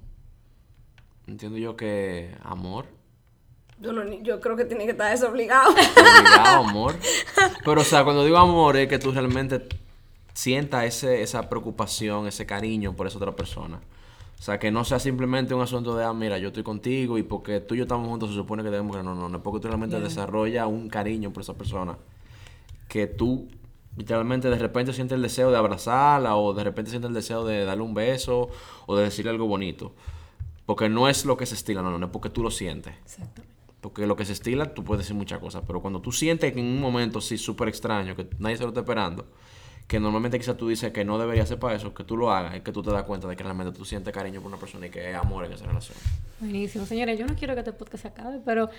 Entiendo 1.28 1.58
yo 1.58 1.76
que 1.76 2.36
amor. 2.44 2.86
Yo 4.22 4.40
creo 4.40 4.56
que 4.56 4.66
tiene 4.66 4.86
que 4.86 4.92
estar 4.92 5.12
desobligado. 5.12 5.72
Obligado, 5.72 6.64
amor. 6.68 6.96
Pero, 7.66 7.82
o 7.82 7.84
sea, 7.84 8.04
cuando 8.04 8.24
digo 8.24 8.38
amor 8.38 8.78
es 8.78 8.88
que 8.88 9.00
tú 9.00 9.12
realmente 9.12 9.62
sientas 10.34 10.86
ese, 10.86 11.22
esa 11.22 11.50
preocupación, 11.50 12.28
ese 12.28 12.46
cariño 12.46 12.96
por 12.96 13.08
esa 13.08 13.18
otra 13.18 13.36
persona. 13.36 13.80
O 14.44 14.46
sea, 14.46 14.60
que 14.60 14.72
no 14.72 14.84
sea 14.84 15.00
simplemente 15.00 15.54
un 15.54 15.62
asunto 15.62 15.96
de, 15.96 16.04
ah, 16.04 16.12
mira, 16.12 16.38
yo 16.38 16.50
estoy 16.50 16.64
contigo 16.64 17.18
y 17.18 17.24
porque 17.24 17.62
tú 17.62 17.76
y 17.76 17.78
yo 17.78 17.84
estamos 17.84 18.10
juntos 18.10 18.28
se 18.28 18.36
supone 18.36 18.62
que 18.62 18.70
debemos 18.70 18.98
no, 18.98 19.16
no, 19.16 19.30
no, 19.30 19.38
es 19.38 19.42
porque 19.42 19.62
tú 19.62 19.70
realmente 19.70 19.98
desarrollas 20.02 20.68
un 20.68 20.90
cariño 20.90 21.32
por 21.32 21.44
esa 21.44 21.54
persona. 21.54 21.98
Que 22.90 23.08
tú 23.08 23.48
literalmente 23.96 24.50
de 24.50 24.58
repente 24.58 24.92
sientes 24.92 25.16
el 25.16 25.22
deseo 25.22 25.50
de 25.50 25.56
abrazarla 25.56 26.36
o 26.36 26.54
de 26.54 26.62
repente 26.62 26.92
sientes 26.92 27.08
el 27.08 27.14
deseo 27.14 27.46
de 27.46 27.64
darle 27.64 27.84
un 27.84 27.94
beso 27.94 28.50
o 28.86 28.98
de 28.98 29.06
decirle 29.06 29.32
algo 29.32 29.48
bonito. 29.48 29.94
Porque 30.66 30.90
no 30.90 31.08
es 31.08 31.24
lo 31.24 31.38
que 31.38 31.46
se 31.46 31.56
estila, 31.56 31.82
no, 31.82 31.90
no, 31.90 31.98
no 31.98 32.08
es 32.08 32.12
porque 32.12 32.30
tú 32.30 32.44
lo 32.44 32.52
sientes. 32.52 32.94
Exactamente. 33.06 33.56
Porque 33.80 34.06
lo 34.06 34.18
que 34.18 34.26
se 34.26 34.34
estila, 34.34 34.74
tú 34.74 34.84
puedes 34.84 35.06
decir 35.06 35.16
muchas 35.16 35.40
cosas, 35.40 35.64
pero 35.66 35.82
cuando 35.82 36.02
tú 36.02 36.12
sientes 36.12 36.52
que 36.52 36.60
en 36.60 36.66
un 36.66 36.82
momento 36.82 37.22
sí 37.22 37.38
súper 37.38 37.70
extraño, 37.70 38.14
que 38.18 38.28
nadie 38.40 38.58
se 38.58 38.64
lo 38.64 38.70
está 38.72 38.82
esperando, 38.82 39.26
que 39.88 40.00
normalmente 40.00 40.40
quizás 40.40 40.58
tú 40.58 40.68
dices 40.70 40.92
que 40.92 41.06
no 41.06 41.20
debería 41.20 41.46
ser 41.46 41.60
para 41.60 41.76
eso, 41.76 41.94
que 41.94 42.04
tú 42.04 42.18
lo 42.18 42.32
hagas, 42.32 42.56
es 42.56 42.62
que 42.62 42.72
tú 42.72 42.82
te 42.82 42.92
das 42.92 43.04
cuenta 43.04 43.28
de 43.28 43.36
que 43.36 43.44
realmente 43.44 43.78
tú 43.78 43.86
sientes 43.86 44.14
cariño 44.14 44.42
por 44.42 44.48
una 44.50 44.58
persona 44.60 44.88
y 44.88 44.90
que 44.90 45.06
hay 45.08 45.14
amor 45.14 45.46
en 45.46 45.54
esa 45.54 45.66
relación. 45.66 45.98
Buenísimo. 46.40 46.86
Señores, 46.86 47.20
yo 47.20 47.26
no 47.26 47.36
quiero 47.36 47.54
que 47.54 47.60
este 47.60 47.74
podcast 47.74 48.02
se 48.02 48.08
acabe, 48.08 48.40
pero 48.44 48.70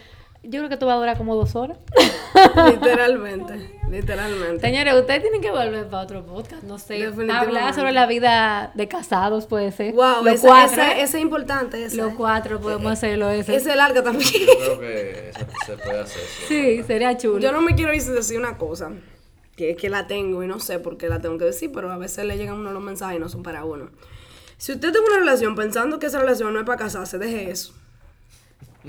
yo 0.43 0.51
creo 0.59 0.69
que 0.69 0.75
esto 0.75 0.87
va 0.87 0.95
a 0.95 0.97
durar 0.97 1.17
como 1.17 1.35
dos 1.37 1.55
horas. 1.57 1.79
literalmente, 2.71 3.71
literalmente. 3.91 4.61
Señores, 4.61 4.95
ustedes 4.95 5.23
tienen 5.23 5.41
que 5.41 5.51
volver 5.51 5.87
para 5.89 6.03
otro 6.03 6.25
podcast, 6.27 6.63
no 6.65 6.79
sé. 6.79 7.05
Hablar 7.31 7.75
sobre 7.75 7.93
la 7.93 8.07
vida 8.07 8.73
de 8.75 8.89
casados 8.89 9.47
puede 9.47 9.73
ser. 9.73 9.95
Wow, 9.95 10.27
ese, 10.27 10.47
cuatro. 10.47 10.83
ese- 10.83 10.93
¿eh? 10.93 11.03
ese 11.03 11.17
es 11.19 11.23
importante. 11.23 11.85
Ese, 11.85 11.97
Los 11.97 12.15
cuatro 12.15 12.61
podemos 12.61 12.93
hacerlo 12.93 13.31
ese. 13.31 13.57
ese 13.57 13.77
larga 13.77 14.03
también. 14.03 14.31
Yo 14.33 14.79
creo 14.79 14.81
que 14.81 15.33
se 15.67 15.77
puede 15.77 16.01
hacer 16.01 16.23
eso. 16.23 16.47
Sí, 16.49 16.83
sería 16.83 17.17
chulo. 17.17 17.39
Yo 17.39 17.53
no 17.53 17.61
me 17.63 17.75
quiero 17.75 17.95
ir 17.95 18.01
sin 18.01 18.15
decir 18.15 18.39
una 18.39 18.59
cosa, 18.59 18.91
que 19.57 19.71
es 19.71 19.77
que 19.77 19.89
la 19.89 20.07
tengo 20.07 20.43
y 20.43 20.47
no 20.47 20.59
sé 20.61 20.79
por 20.79 20.97
qué 20.97 21.09
la 21.09 21.21
tengo 21.21 21.39
que 21.39 21.45
decir, 21.45 21.71
pero 21.73 21.91
a 21.93 21.97
veces 21.99 22.25
le 22.27 22.37
llegan 22.37 22.57
uno 22.57 22.73
los 22.73 22.83
mensajes 22.83 23.17
y 23.17 23.21
no 23.21 23.29
son 23.29 23.43
para 23.43 23.65
uno. 23.65 23.91
Si 24.57 24.73
usted 24.73 24.93
tiene 24.93 25.07
una 25.07 25.19
relación 25.19 25.55
pensando 25.55 25.99
que 25.99 26.07
esa 26.07 26.19
relación 26.21 26.53
no 26.53 26.61
es 26.61 26.67
para 26.67 26.79
casarse, 26.79 27.19
deje 27.19 27.51
eso. 27.51 27.73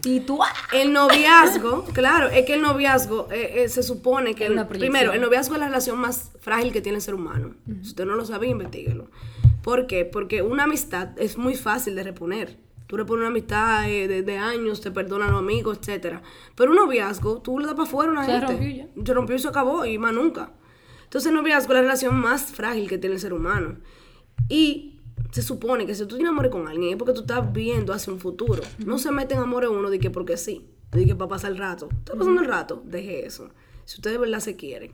Y 0.03 0.19
tú, 0.21 0.43
¡ah! 0.43 0.47
El 0.73 0.91
noviazgo, 0.91 1.85
claro, 1.93 2.27
es 2.27 2.45
que 2.45 2.55
el 2.55 2.61
noviazgo 2.61 3.29
eh, 3.31 3.63
eh, 3.63 3.69
se 3.69 3.81
supone 3.81 4.35
que, 4.35 4.47
el- 4.47 4.65
primero, 4.67 5.13
el 5.13 5.21
noviazgo 5.21 5.53
es 5.55 5.59
la 5.61 5.67
relación 5.67 5.97
más 5.99 6.31
frágil 6.41 6.73
que 6.73 6.81
tiene 6.81 6.97
el 6.97 7.01
ser 7.01 7.13
humano. 7.13 7.55
Si 7.81 7.89
usted 7.89 8.05
no 8.05 8.15
lo 8.15 8.25
sabe, 8.25 8.47
investiguelo. 8.47 9.07
¿Por 9.63 9.87
qué? 9.87 10.03
Porque 10.05 10.41
una 10.41 10.63
amistad 10.63 11.09
es 11.17 11.37
muy 11.37 11.55
fácil 11.55 11.95
de 11.95 12.03
reponer. 12.03 12.57
Tú 12.87 12.97
repones 12.97 13.21
una 13.21 13.29
amistad 13.29 13.89
eh, 13.89 14.07
de, 14.07 14.21
de 14.21 14.37
años, 14.37 14.81
te 14.81 14.91
perdonan 14.91 15.31
los 15.31 15.39
amigos, 15.39 15.79
etcétera. 15.79 16.21
Pero 16.55 16.71
un 16.71 16.77
noviazgo, 16.77 17.41
tú 17.41 17.59
le 17.59 17.65
das 17.65 17.73
para 17.75 17.87
afuera 17.87 18.11
a 18.11 18.13
una 18.13 18.25
Se 18.25 18.31
gente. 18.31 18.47
rompió 18.47 18.69
ya. 18.69 18.87
Se 19.05 19.13
rompió 19.13 19.35
y 19.35 19.39
se 19.39 19.47
acabó, 19.47 19.85
y 19.85 19.97
más 19.97 20.13
nunca. 20.13 20.51
Entonces, 21.03 21.29
el 21.29 21.35
noviazgo 21.35 21.71
es 21.73 21.75
la 21.75 21.81
relación 21.81 22.15
más 22.19 22.51
frágil 22.51 22.87
que 22.89 22.97
tiene 22.97 23.15
el 23.15 23.21
ser 23.21 23.33
humano. 23.33 23.77
Y 24.49 24.99
se 25.31 25.41
supone 25.41 25.85
que 25.85 25.95
si 25.95 26.05
tú 26.05 26.15
tienes 26.15 26.29
amor 26.29 26.49
con 26.49 26.67
alguien 26.67 26.91
es 26.91 26.95
porque 26.97 27.13
tú 27.13 27.21
estás 27.21 27.51
viendo 27.51 27.93
hacia 27.93 28.11
un 28.13 28.19
futuro. 28.19 28.61
No 28.85 28.97
se 28.99 29.11
mete 29.11 29.33
en 29.33 29.41
amor 29.41 29.63
en 29.63 29.71
uno 29.71 29.89
de 29.89 29.99
que 29.99 30.09
porque 30.11 30.37
sí, 30.37 30.67
de 30.91 31.05
que 31.05 31.15
para 31.15 31.29
pasar 31.29 31.51
el 31.51 31.57
rato. 31.57 31.89
Está 31.91 32.13
pasando 32.13 32.41
el 32.41 32.47
rato, 32.47 32.81
deje 32.85 33.25
eso. 33.25 33.49
Si 33.85 33.95
ustedes 33.97 34.15
de 34.15 34.19
verdad 34.19 34.39
se 34.39 34.55
quieren. 34.55 34.91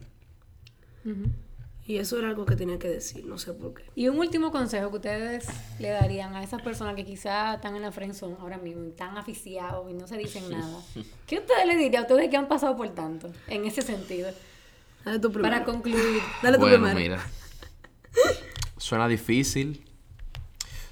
Y 1.92 1.98
eso 1.98 2.18
era 2.18 2.30
algo 2.30 2.46
que 2.46 2.56
tenía 2.56 2.80
que 2.80 2.88
decir, 2.88 3.26
no 3.26 3.38
sé 3.38 3.52
por 3.52 3.74
qué. 3.74 3.84
Y 3.96 4.08
un 4.08 4.18
último 4.18 4.50
consejo 4.50 4.90
que 4.92 4.96
ustedes 4.96 5.46
le 5.78 5.90
darían 5.90 6.34
a 6.36 6.42
esas 6.42 6.62
personas 6.62 6.96
que 6.96 7.04
quizás 7.04 7.56
están 7.56 7.76
en 7.76 7.82
la 7.82 7.92
friendzone 7.92 8.38
ahora 8.40 8.58
mismo 8.58 8.86
y 8.86 8.92
están 8.92 9.18
aficiados 9.18 9.92
y 9.92 9.94
no 9.94 10.08
se 10.08 10.16
dicen 10.16 10.50
nada. 10.50 10.80
¿Qué 11.28 11.40
ustedes 11.40 11.68
le 11.68 11.76
dirían 11.76 12.04
a 12.04 12.08
ustedes 12.08 12.30
que 12.30 12.38
han 12.38 12.48
pasado 12.48 12.78
por 12.78 12.88
tanto 12.92 13.30
en 13.50 13.66
ese 13.66 13.82
sentido? 13.82 14.30
Dale 15.04 15.20
tú 15.20 15.34
primero. 15.34 15.54
Para 15.54 15.66
concluir. 15.66 16.22
Dale 16.42 16.58
tú 16.58 16.62
bueno, 16.62 16.78
primero. 16.78 16.98
mira. 16.98 17.28
Suena 18.78 19.10
difícil, 19.10 19.84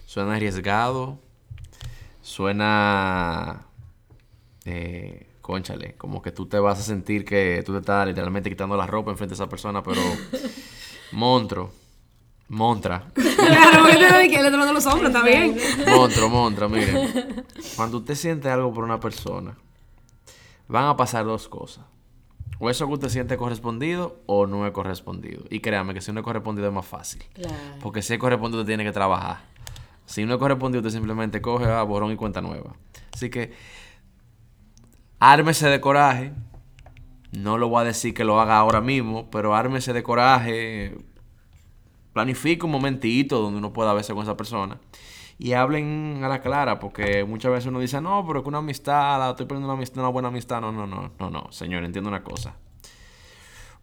suena 0.05 0.35
arriesgado, 0.35 1.17
suena... 2.21 3.67
Eh, 4.65 5.27
conchale, 5.39 5.95
como 5.95 6.21
que 6.21 6.33
tú 6.33 6.45
te 6.45 6.59
vas 6.59 6.77
a 6.77 6.83
sentir 6.83 7.23
que 7.23 7.63
tú 7.65 7.71
te 7.71 7.79
estás 7.79 8.05
literalmente 8.05 8.49
quitando 8.49 8.75
la 8.75 8.85
ropa 8.85 9.11
enfrente 9.11 9.29
de 9.31 9.35
esa 9.35 9.47
persona, 9.47 9.81
pero... 9.81 10.01
Montro. 11.11 11.71
Montra. 12.49 13.05
claro, 13.13 13.85
que 13.85 14.41
le 14.41 14.49
de 14.49 14.73
los 14.73 14.85
hombres, 14.87 15.13
bien. 15.23 15.55
Montro, 15.87 16.29
montra, 16.29 16.67
miren. 16.67 17.45
Cuando 17.75 17.97
usted 17.99 18.15
siente 18.15 18.49
algo 18.49 18.73
por 18.73 18.83
una 18.83 18.99
persona, 18.99 19.55
van 20.67 20.85
a 20.85 20.97
pasar 20.97 21.25
dos 21.25 21.47
cosas. 21.47 21.85
O 22.57 22.69
eso 22.69 22.87
que 22.87 22.93
usted 22.93 23.09
siente 23.09 23.35
es 23.35 23.37
correspondido 23.37 24.19
o 24.25 24.47
no 24.47 24.65
es 24.65 24.73
correspondido. 24.73 25.43
Y 25.49 25.59
créame 25.59 25.93
que 25.93 26.01
si 26.01 26.11
no 26.11 26.19
es 26.19 26.23
correspondido 26.25 26.67
es 26.67 26.73
más 26.73 26.85
fácil. 26.85 27.23
Claro. 27.33 27.55
Porque 27.81 28.01
si 28.01 28.13
es 28.13 28.19
correspondido, 28.19 28.61
usted 28.61 28.71
tiene 28.71 28.83
que 28.83 28.91
trabajar. 28.91 29.41
Si 30.05 30.25
no 30.25 30.33
es 30.33 30.39
correspondido, 30.39 30.81
usted 30.81 30.91
simplemente 30.91 31.41
coge, 31.41 31.65
ah, 31.65 31.83
borrón 31.83 32.11
y 32.11 32.15
cuenta 32.15 32.41
nueva. 32.41 32.73
Así 33.13 33.29
que, 33.29 33.53
ármese 35.19 35.69
de 35.69 35.79
coraje. 35.79 36.33
No 37.31 37.57
lo 37.57 37.69
voy 37.69 37.81
a 37.81 37.85
decir 37.85 38.13
que 38.13 38.23
lo 38.23 38.39
haga 38.41 38.57
ahora 38.57 38.81
mismo, 38.81 39.29
pero 39.29 39.55
ármese 39.55 39.93
de 39.93 40.01
coraje. 40.01 40.97
Planifique 42.13 42.65
un 42.65 42.71
momentito 42.71 43.39
donde 43.39 43.59
uno 43.59 43.71
pueda 43.71 43.93
verse 43.93 44.13
con 44.13 44.23
esa 44.23 44.35
persona. 44.35 44.79
Y 45.37 45.53
hablen 45.53 46.21
a 46.23 46.27
la 46.27 46.41
clara, 46.41 46.79
porque 46.79 47.23
muchas 47.23 47.51
veces 47.51 47.67
uno 47.67 47.79
dice, 47.79 48.01
no, 48.01 48.25
pero 48.27 48.43
que 48.43 48.49
una 48.49 48.57
amistad, 48.57 49.29
estoy 49.29 49.45
perdiendo 49.45 49.67
una, 49.67 49.77
amistad, 49.77 49.99
una 49.99 50.09
buena 50.09 50.27
amistad. 50.27 50.59
No, 50.59 50.71
no, 50.71 50.85
no, 50.85 51.11
no, 51.17 51.29
no. 51.29 51.51
Señor, 51.51 51.85
entiendo 51.85 52.09
una 52.09 52.23
cosa. 52.23 52.55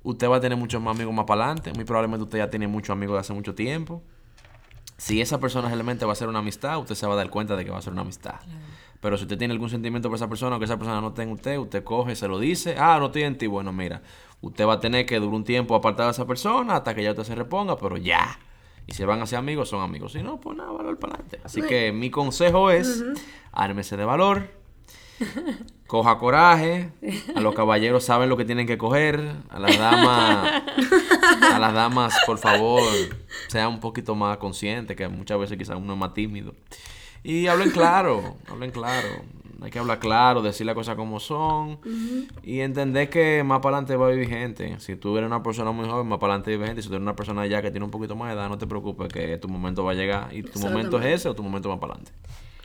usted 0.02 0.28
va 0.28 0.36
a 0.36 0.40
tener 0.40 0.58
muchos 0.58 0.82
más 0.82 0.94
amigos 0.94 1.14
más 1.14 1.24
para 1.24 1.44
adelante. 1.44 1.72
Muy 1.72 1.84
probablemente 1.84 2.24
usted 2.24 2.38
ya 2.38 2.50
tiene 2.50 2.66
muchos 2.68 2.90
amigos 2.90 3.14
de 3.14 3.20
hace 3.20 3.32
mucho 3.32 3.54
tiempo. 3.54 4.02
Si 4.98 5.20
esa 5.20 5.38
persona 5.38 5.68
realmente 5.68 6.04
va 6.04 6.12
a 6.12 6.16
ser 6.16 6.28
una 6.28 6.40
amistad, 6.40 6.78
usted 6.78 6.94
se 6.94 7.06
va 7.06 7.14
a 7.14 7.16
dar 7.16 7.30
cuenta 7.30 7.54
de 7.56 7.64
que 7.64 7.70
va 7.70 7.78
a 7.78 7.82
ser 7.82 7.92
una 7.92 8.02
amistad. 8.02 8.36
Pero 9.00 9.16
si 9.16 9.24
usted 9.24 9.38
tiene 9.38 9.52
algún 9.52 9.70
sentimiento 9.70 10.08
por 10.08 10.16
esa 10.16 10.28
persona 10.28 10.56
o 10.56 10.58
que 10.58 10.64
esa 10.64 10.78
persona 10.78 11.00
no 11.00 11.12
tenga 11.12 11.32
usted, 11.34 11.58
usted 11.58 11.84
coge, 11.84 12.16
se 12.16 12.28
lo 12.28 12.38
dice, 12.38 12.76
ah, 12.78 12.98
no 12.98 13.06
estoy 13.06 13.22
en 13.22 13.38
ti. 13.38 13.46
Bueno, 13.46 13.72
mira, 13.72 14.02
usted 14.40 14.66
va 14.66 14.74
a 14.74 14.80
tener 14.80 15.06
que 15.06 15.18
durar 15.18 15.34
un 15.34 15.44
tiempo 15.44 15.74
apartado 15.74 16.08
de 16.08 16.12
esa 16.12 16.26
persona 16.26 16.76
hasta 16.76 16.94
que 16.94 17.02
ya 17.02 17.10
usted 17.10 17.24
se 17.24 17.34
reponga, 17.34 17.76
pero 17.78 17.96
ya. 17.96 18.38
Y 18.86 18.94
si 18.94 19.04
van 19.04 19.20
a 19.20 19.26
ser 19.26 19.38
amigos, 19.38 19.68
son 19.68 19.82
amigos. 19.82 20.12
Si 20.12 20.22
no, 20.22 20.40
pues 20.40 20.56
nada, 20.56 20.70
valor 20.70 20.98
para 20.98 21.14
adelante. 21.14 21.40
Así 21.44 21.62
que 21.62 21.92
mi 21.92 22.10
consejo 22.10 22.70
es, 22.70 23.04
ármese 23.52 23.96
de 23.96 24.04
valor, 24.04 24.48
coja 25.86 26.18
coraje, 26.18 26.92
a 27.34 27.40
los 27.40 27.54
caballeros 27.54 28.04
saben 28.04 28.28
lo 28.28 28.36
que 28.36 28.44
tienen 28.44 28.66
que 28.66 28.78
coger, 28.78 29.34
a 29.48 29.58
las 29.58 29.76
damas, 29.78 30.62
a 31.52 31.58
las 31.58 31.74
damas, 31.74 32.14
por 32.26 32.38
favor, 32.38 32.82
sean 33.48 33.68
un 33.68 33.80
poquito 33.80 34.14
más 34.14 34.36
conscientes, 34.36 34.96
que 34.96 35.08
muchas 35.08 35.38
veces 35.38 35.58
quizás 35.58 35.76
uno 35.76 35.94
es 35.94 35.98
más 35.98 36.14
tímido. 36.14 36.54
Y 37.26 37.48
hablen 37.48 37.70
claro, 37.70 38.36
hablen 38.48 38.70
claro. 38.70 39.08
Hay 39.60 39.70
que 39.70 39.78
hablar 39.78 39.98
claro, 39.98 40.42
decir 40.42 40.66
las 40.66 40.74
cosas 40.74 40.96
como 40.96 41.18
son 41.18 41.80
y 42.42 42.60
entender 42.60 43.08
que 43.08 43.42
más 43.42 43.60
para 43.60 43.78
adelante 43.78 43.96
va 43.96 44.08
a 44.08 44.10
vivir 44.10 44.28
gente. 44.28 44.78
Si 44.80 44.96
tú 44.96 45.16
eres 45.16 45.26
una 45.26 45.42
persona 45.42 45.72
muy 45.72 45.88
joven, 45.88 46.06
más 46.06 46.18
para 46.18 46.34
adelante 46.34 46.50
vive 46.50 46.66
gente. 46.66 46.82
Si 46.82 46.88
tú 46.88 46.94
eres 46.94 47.02
una 47.02 47.16
persona 47.16 47.46
ya 47.46 47.62
que 47.62 47.70
tiene 47.70 47.84
un 47.84 47.90
poquito 47.90 48.14
más 48.14 48.28
de 48.28 48.34
edad, 48.34 48.48
no 48.50 48.58
te 48.58 48.66
preocupes 48.66 49.08
que 49.10 49.38
tu 49.38 49.48
momento 49.48 49.82
va 49.82 49.92
a 49.92 49.94
llegar. 49.94 50.32
Y 50.32 50.42
tu 50.42 50.58
momento 50.60 51.00
es 51.00 51.06
ese 51.06 51.28
o 51.30 51.34
tu 51.34 51.42
momento 51.42 51.70
va 51.70 51.80
para 51.80 51.94
adelante. 51.94 52.12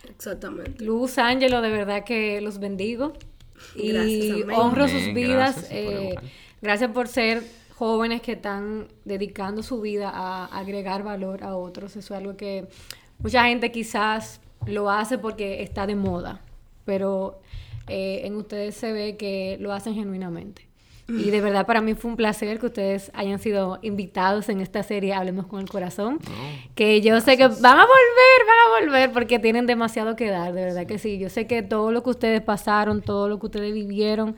Exactamente. 0.10 0.84
Luz, 0.84 1.18
Ángelo, 1.18 1.62
de 1.62 1.70
verdad 1.72 2.04
que 2.04 2.42
los 2.42 2.60
bendigo. 2.60 3.14
Y 3.74 3.94
Gracias, 3.94 4.44
amén. 4.44 4.58
honro 4.60 4.88
sus 4.88 5.14
vidas. 5.14 5.56
gracias 5.56 5.72
eh, 5.72 6.16
gracias 6.62 6.92
por 6.92 7.08
ser 7.08 7.42
jóvenes 7.76 8.22
que 8.22 8.34
están 8.34 8.90
dedicando 9.06 9.64
su 9.64 9.82
vida 9.82 10.12
a 10.14 10.46
agregar 10.46 11.04
valor 11.04 11.44
a 11.44 11.56
otros. 11.56 11.96
Eso 11.96 12.14
es 12.14 12.20
algo 12.20 12.36
que 12.36 12.68
mucha 13.20 13.46
gente 13.46 13.72
quizás 13.72 14.42
lo 14.66 14.90
hace 14.90 15.18
porque 15.18 15.64
está 15.64 15.88
de 15.88 15.96
moda, 15.96 16.42
pero 16.86 17.40
eh, 17.88 18.22
en 18.26 18.36
ustedes 18.36 18.76
se 18.76 18.92
ve 18.92 19.18
que 19.18 19.58
lo 19.60 19.74
hacen 19.74 19.96
genuinamente. 19.96 20.72
Y 21.08 21.30
de 21.30 21.42
verdad 21.42 21.66
para 21.66 21.82
mí 21.82 21.94
fue 21.94 22.12
un 22.12 22.16
placer 22.16 22.58
que 22.60 22.68
ustedes 22.68 23.12
hayan 23.14 23.38
sido 23.40 23.80
invitados 23.82 24.48
en 24.48 24.62
esta 24.62 24.82
serie 24.82 25.14
Hablemos 25.14 25.46
con 25.46 25.60
el 25.60 25.70
Corazón. 25.70 26.20
que 26.74 27.02
yo 27.02 27.20
sé 27.20 27.36
que 27.36 27.48
van 27.48 27.80
a 27.80 27.86
volver, 27.86 28.48
van 28.48 28.60
a 28.60 28.86
volver 28.86 29.12
porque 29.12 29.38
tienen 29.38 29.66
demasiado 29.66 30.16
que 30.16 30.30
dar, 30.30 30.54
de 30.54 30.64
verdad 30.64 30.86
que 30.86 31.00
sí. 31.00 31.18
Yo 31.18 31.30
sé 31.30 31.48
que 31.48 31.64
todo 31.64 31.92
lo 31.92 32.02
que 32.04 32.12
ustedes 32.12 32.42
pasaron, 32.42 33.02
todo 33.02 33.28
lo 33.28 33.40
que 33.40 33.48
ustedes 33.48 33.74
vivieron, 33.74 34.38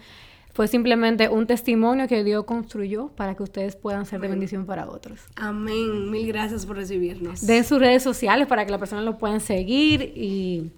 fue 0.53 0.67
simplemente 0.67 1.29
un 1.29 1.47
testimonio 1.47 2.07
que 2.07 2.23
Dios 2.23 2.43
construyó 2.45 3.07
para 3.09 3.35
que 3.35 3.43
ustedes 3.43 3.75
puedan 3.75 4.05
ser 4.05 4.21
de 4.21 4.27
bendición 4.27 4.65
para 4.65 4.87
otros. 4.87 5.19
Amén. 5.35 6.11
Mil 6.11 6.27
gracias 6.27 6.65
por 6.65 6.77
recibirnos. 6.77 7.45
Den 7.45 7.63
sus 7.63 7.79
redes 7.79 8.03
sociales 8.03 8.47
para 8.47 8.65
que 8.65 8.71
las 8.71 8.79
personas 8.79 9.03
lo 9.03 9.17
puedan 9.17 9.41
seguir 9.41 10.13
y 10.15 10.71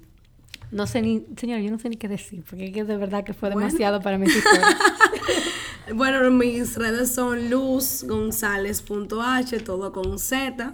no 0.72 0.88
sé 0.88 1.02
ni, 1.02 1.26
señor, 1.36 1.60
yo 1.60 1.70
no 1.72 1.80
sé 1.80 1.90
ni 1.90 1.98
qué 1.98 2.08
decir, 2.08 2.44
porque 2.50 2.72
de 2.72 2.98
verdad 2.98 3.26
que 3.26 3.34
fue 3.34 3.50
demasiado 3.50 4.02
para 4.02 4.18
mí. 4.18 4.28
esta 4.28 4.40
historia. 4.40 4.78
Bueno, 5.94 6.32
mis 6.32 6.78
redes 6.78 7.14
son 7.14 7.52
luzgonzalez.h, 7.52 9.60
todo 9.60 9.92
con 9.92 10.18
Z. 10.18 10.74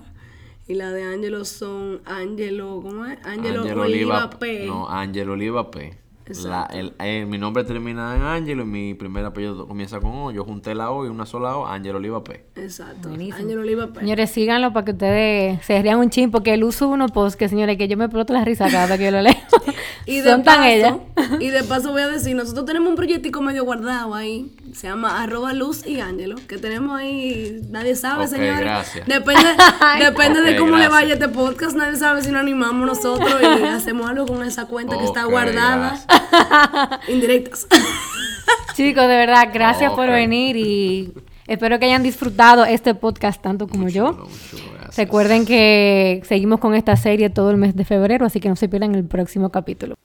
Y 0.70 0.76
la 0.76 0.90
de 0.92 1.04
Ángelo 1.04 1.44
son 1.44 2.00
Ángelo, 2.06 2.80
¿cómo 2.82 3.06
es? 3.06 3.20
Ángelo 3.26 3.64
Ángel 3.64 3.78
Oliva, 3.78 4.30
P. 4.30 4.68
No, 4.68 4.88
Ángel 4.88 5.30
Oliva 5.30 5.70
P. 5.70 5.98
La- 6.44 6.66
el- 6.72 6.94
eh, 7.00 7.26
mi 7.28 7.38
nombre 7.38 7.64
termina 7.64 8.16
en 8.16 8.22
Ángelo 8.24 8.64
y 8.64 8.66
mi 8.66 8.94
primer 8.94 9.26
apellido 9.26 9.68
comienza 9.68 10.00
con 10.00 10.12
O. 10.14 10.32
Yo 10.32 10.44
junté 10.44 10.76
la 10.76 10.92
O 10.92 11.06
y 11.06 11.10
una 11.10 11.26
sola 11.26 11.56
O, 11.58 11.66
Ángel 11.66 11.96
Oliva 11.96 12.24
P. 12.24 12.46
Exacto. 12.56 13.10
Ángelo 13.10 13.62
Oliva 13.62 13.88
P. 13.88 14.00
Señores, 14.02 14.30
síganlo 14.32 14.74
para 14.74 14.86
que 14.86 14.92
ustedes 14.92 15.66
se 15.66 15.82
rían 15.82 16.00
un 16.00 16.10
chin, 16.10 16.32
porque 16.32 16.54
él 16.54 16.64
usa 16.64 16.88
unos 16.88 17.12
posts 17.12 17.36
que, 17.38 17.50
señores, 17.50 17.78
que 17.78 17.88
yo 17.88 17.98
me 17.98 18.06
exploto 18.06 18.34
la 18.34 18.44
risa 18.46 18.70
cada 18.70 18.88
vez 18.88 18.98
que 18.98 19.06
yo 19.06 19.12
lo 19.12 19.22
leo. 19.22 19.34
Y 20.08 20.18
de, 20.22 20.32
Son 20.32 20.44
tan 20.44 20.58
paso, 20.62 20.68
ellas. 20.68 20.96
y 21.40 21.48
de 21.50 21.64
paso 21.64 21.92
voy 21.92 22.02
a 22.02 22.08
decir, 22.08 22.36
nosotros 22.36 22.66
tenemos 22.66 22.90
un 22.90 22.96
proyectico 22.96 23.40
medio 23.42 23.64
guardado 23.64 24.16
ahí, 24.16 24.52
se 24.74 24.88
llama 24.88 25.22
arroba 25.22 25.54
luz 25.54 25.86
y 25.86 26.00
ángelo, 26.00 26.36
que 26.48 26.58
tenemos 26.58 27.00
ahí, 27.00 27.62
nadie 27.70 27.96
sabe, 27.96 28.24
Ok, 28.26 28.30
señores. 28.32 28.60
gracias. 28.60 29.08
Depende, 29.08 29.42
depende 30.00 30.42
de 30.42 30.52
Ok, 30.54 30.60
cómo 30.60 30.72
le 30.78 30.84
gracias. 30.84 30.92
vaya 30.92 31.14
este 31.16 31.30
podcast, 31.30 31.76
nadie 31.76 31.98
sabe 31.98 32.22
si 32.22 32.32
nos 32.32 32.42
animamos 32.42 32.86
nosotros 32.88 33.34
y 33.42 33.64
hacemos 33.68 34.10
algo 34.10 34.26
con 34.26 34.44
esa 34.44 34.66
cuenta 34.66 34.98
que 34.98 35.06
está 35.06 35.26
guardada. 35.26 36.00
Indirectas. 37.08 37.68
Chicos, 38.76 39.04
de 39.04 39.16
verdad, 39.18 39.50
gracias 39.54 39.92
por 39.94 40.08
venir 40.10 40.56
y 40.58 41.14
espero 41.48 41.78
que 41.80 41.86
hayan 41.86 42.04
disfrutado 42.04 42.66
este 42.66 42.96
podcast 42.96 43.42
tanto 43.42 43.68
como 43.68 43.90
yo. 43.90 44.14
Muy 44.14 44.28
chulo, 44.50 44.72
gracias. 44.74 44.98
Recuerden 44.98 45.46
que 45.46 46.22
seguimos 46.26 46.60
con 46.60 46.74
esta 46.76 46.96
serie 46.96 47.30
todo 47.30 47.52
el 47.52 47.58
mes 47.58 47.76
de 47.76 47.86
febrero, 47.86 48.26
así 48.26 48.40
que 48.40 48.50
no 48.50 48.56
se 48.56 48.68
pierdan 48.70 48.96
el 48.96 49.06
próximo 49.06 49.50
capítulo. 49.52 49.96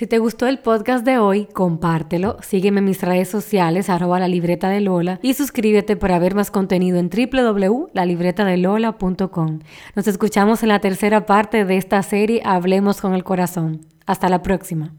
Si 0.00 0.06
te 0.06 0.18
gustó 0.18 0.46
el 0.46 0.60
podcast 0.60 1.04
de 1.04 1.18
hoy, 1.18 1.44
compártelo, 1.44 2.38
sígueme 2.40 2.78
en 2.78 2.86
mis 2.86 3.02
redes 3.02 3.28
sociales, 3.28 3.90
arroba 3.90 4.18
la 4.18 4.28
libreta 4.28 4.70
de 4.70 4.80
Lola, 4.80 5.20
y 5.20 5.34
suscríbete 5.34 5.94
para 5.94 6.18
ver 6.18 6.34
más 6.34 6.50
contenido 6.50 6.98
en 6.98 7.10
www.lalibretadelola.com. 7.10 9.58
Nos 9.94 10.08
escuchamos 10.08 10.62
en 10.62 10.70
la 10.70 10.78
tercera 10.78 11.26
parte 11.26 11.66
de 11.66 11.76
esta 11.76 12.02
serie 12.02 12.40
Hablemos 12.46 13.02
con 13.02 13.12
el 13.12 13.24
Corazón. 13.24 13.82
Hasta 14.06 14.30
la 14.30 14.40
próxima. 14.40 14.94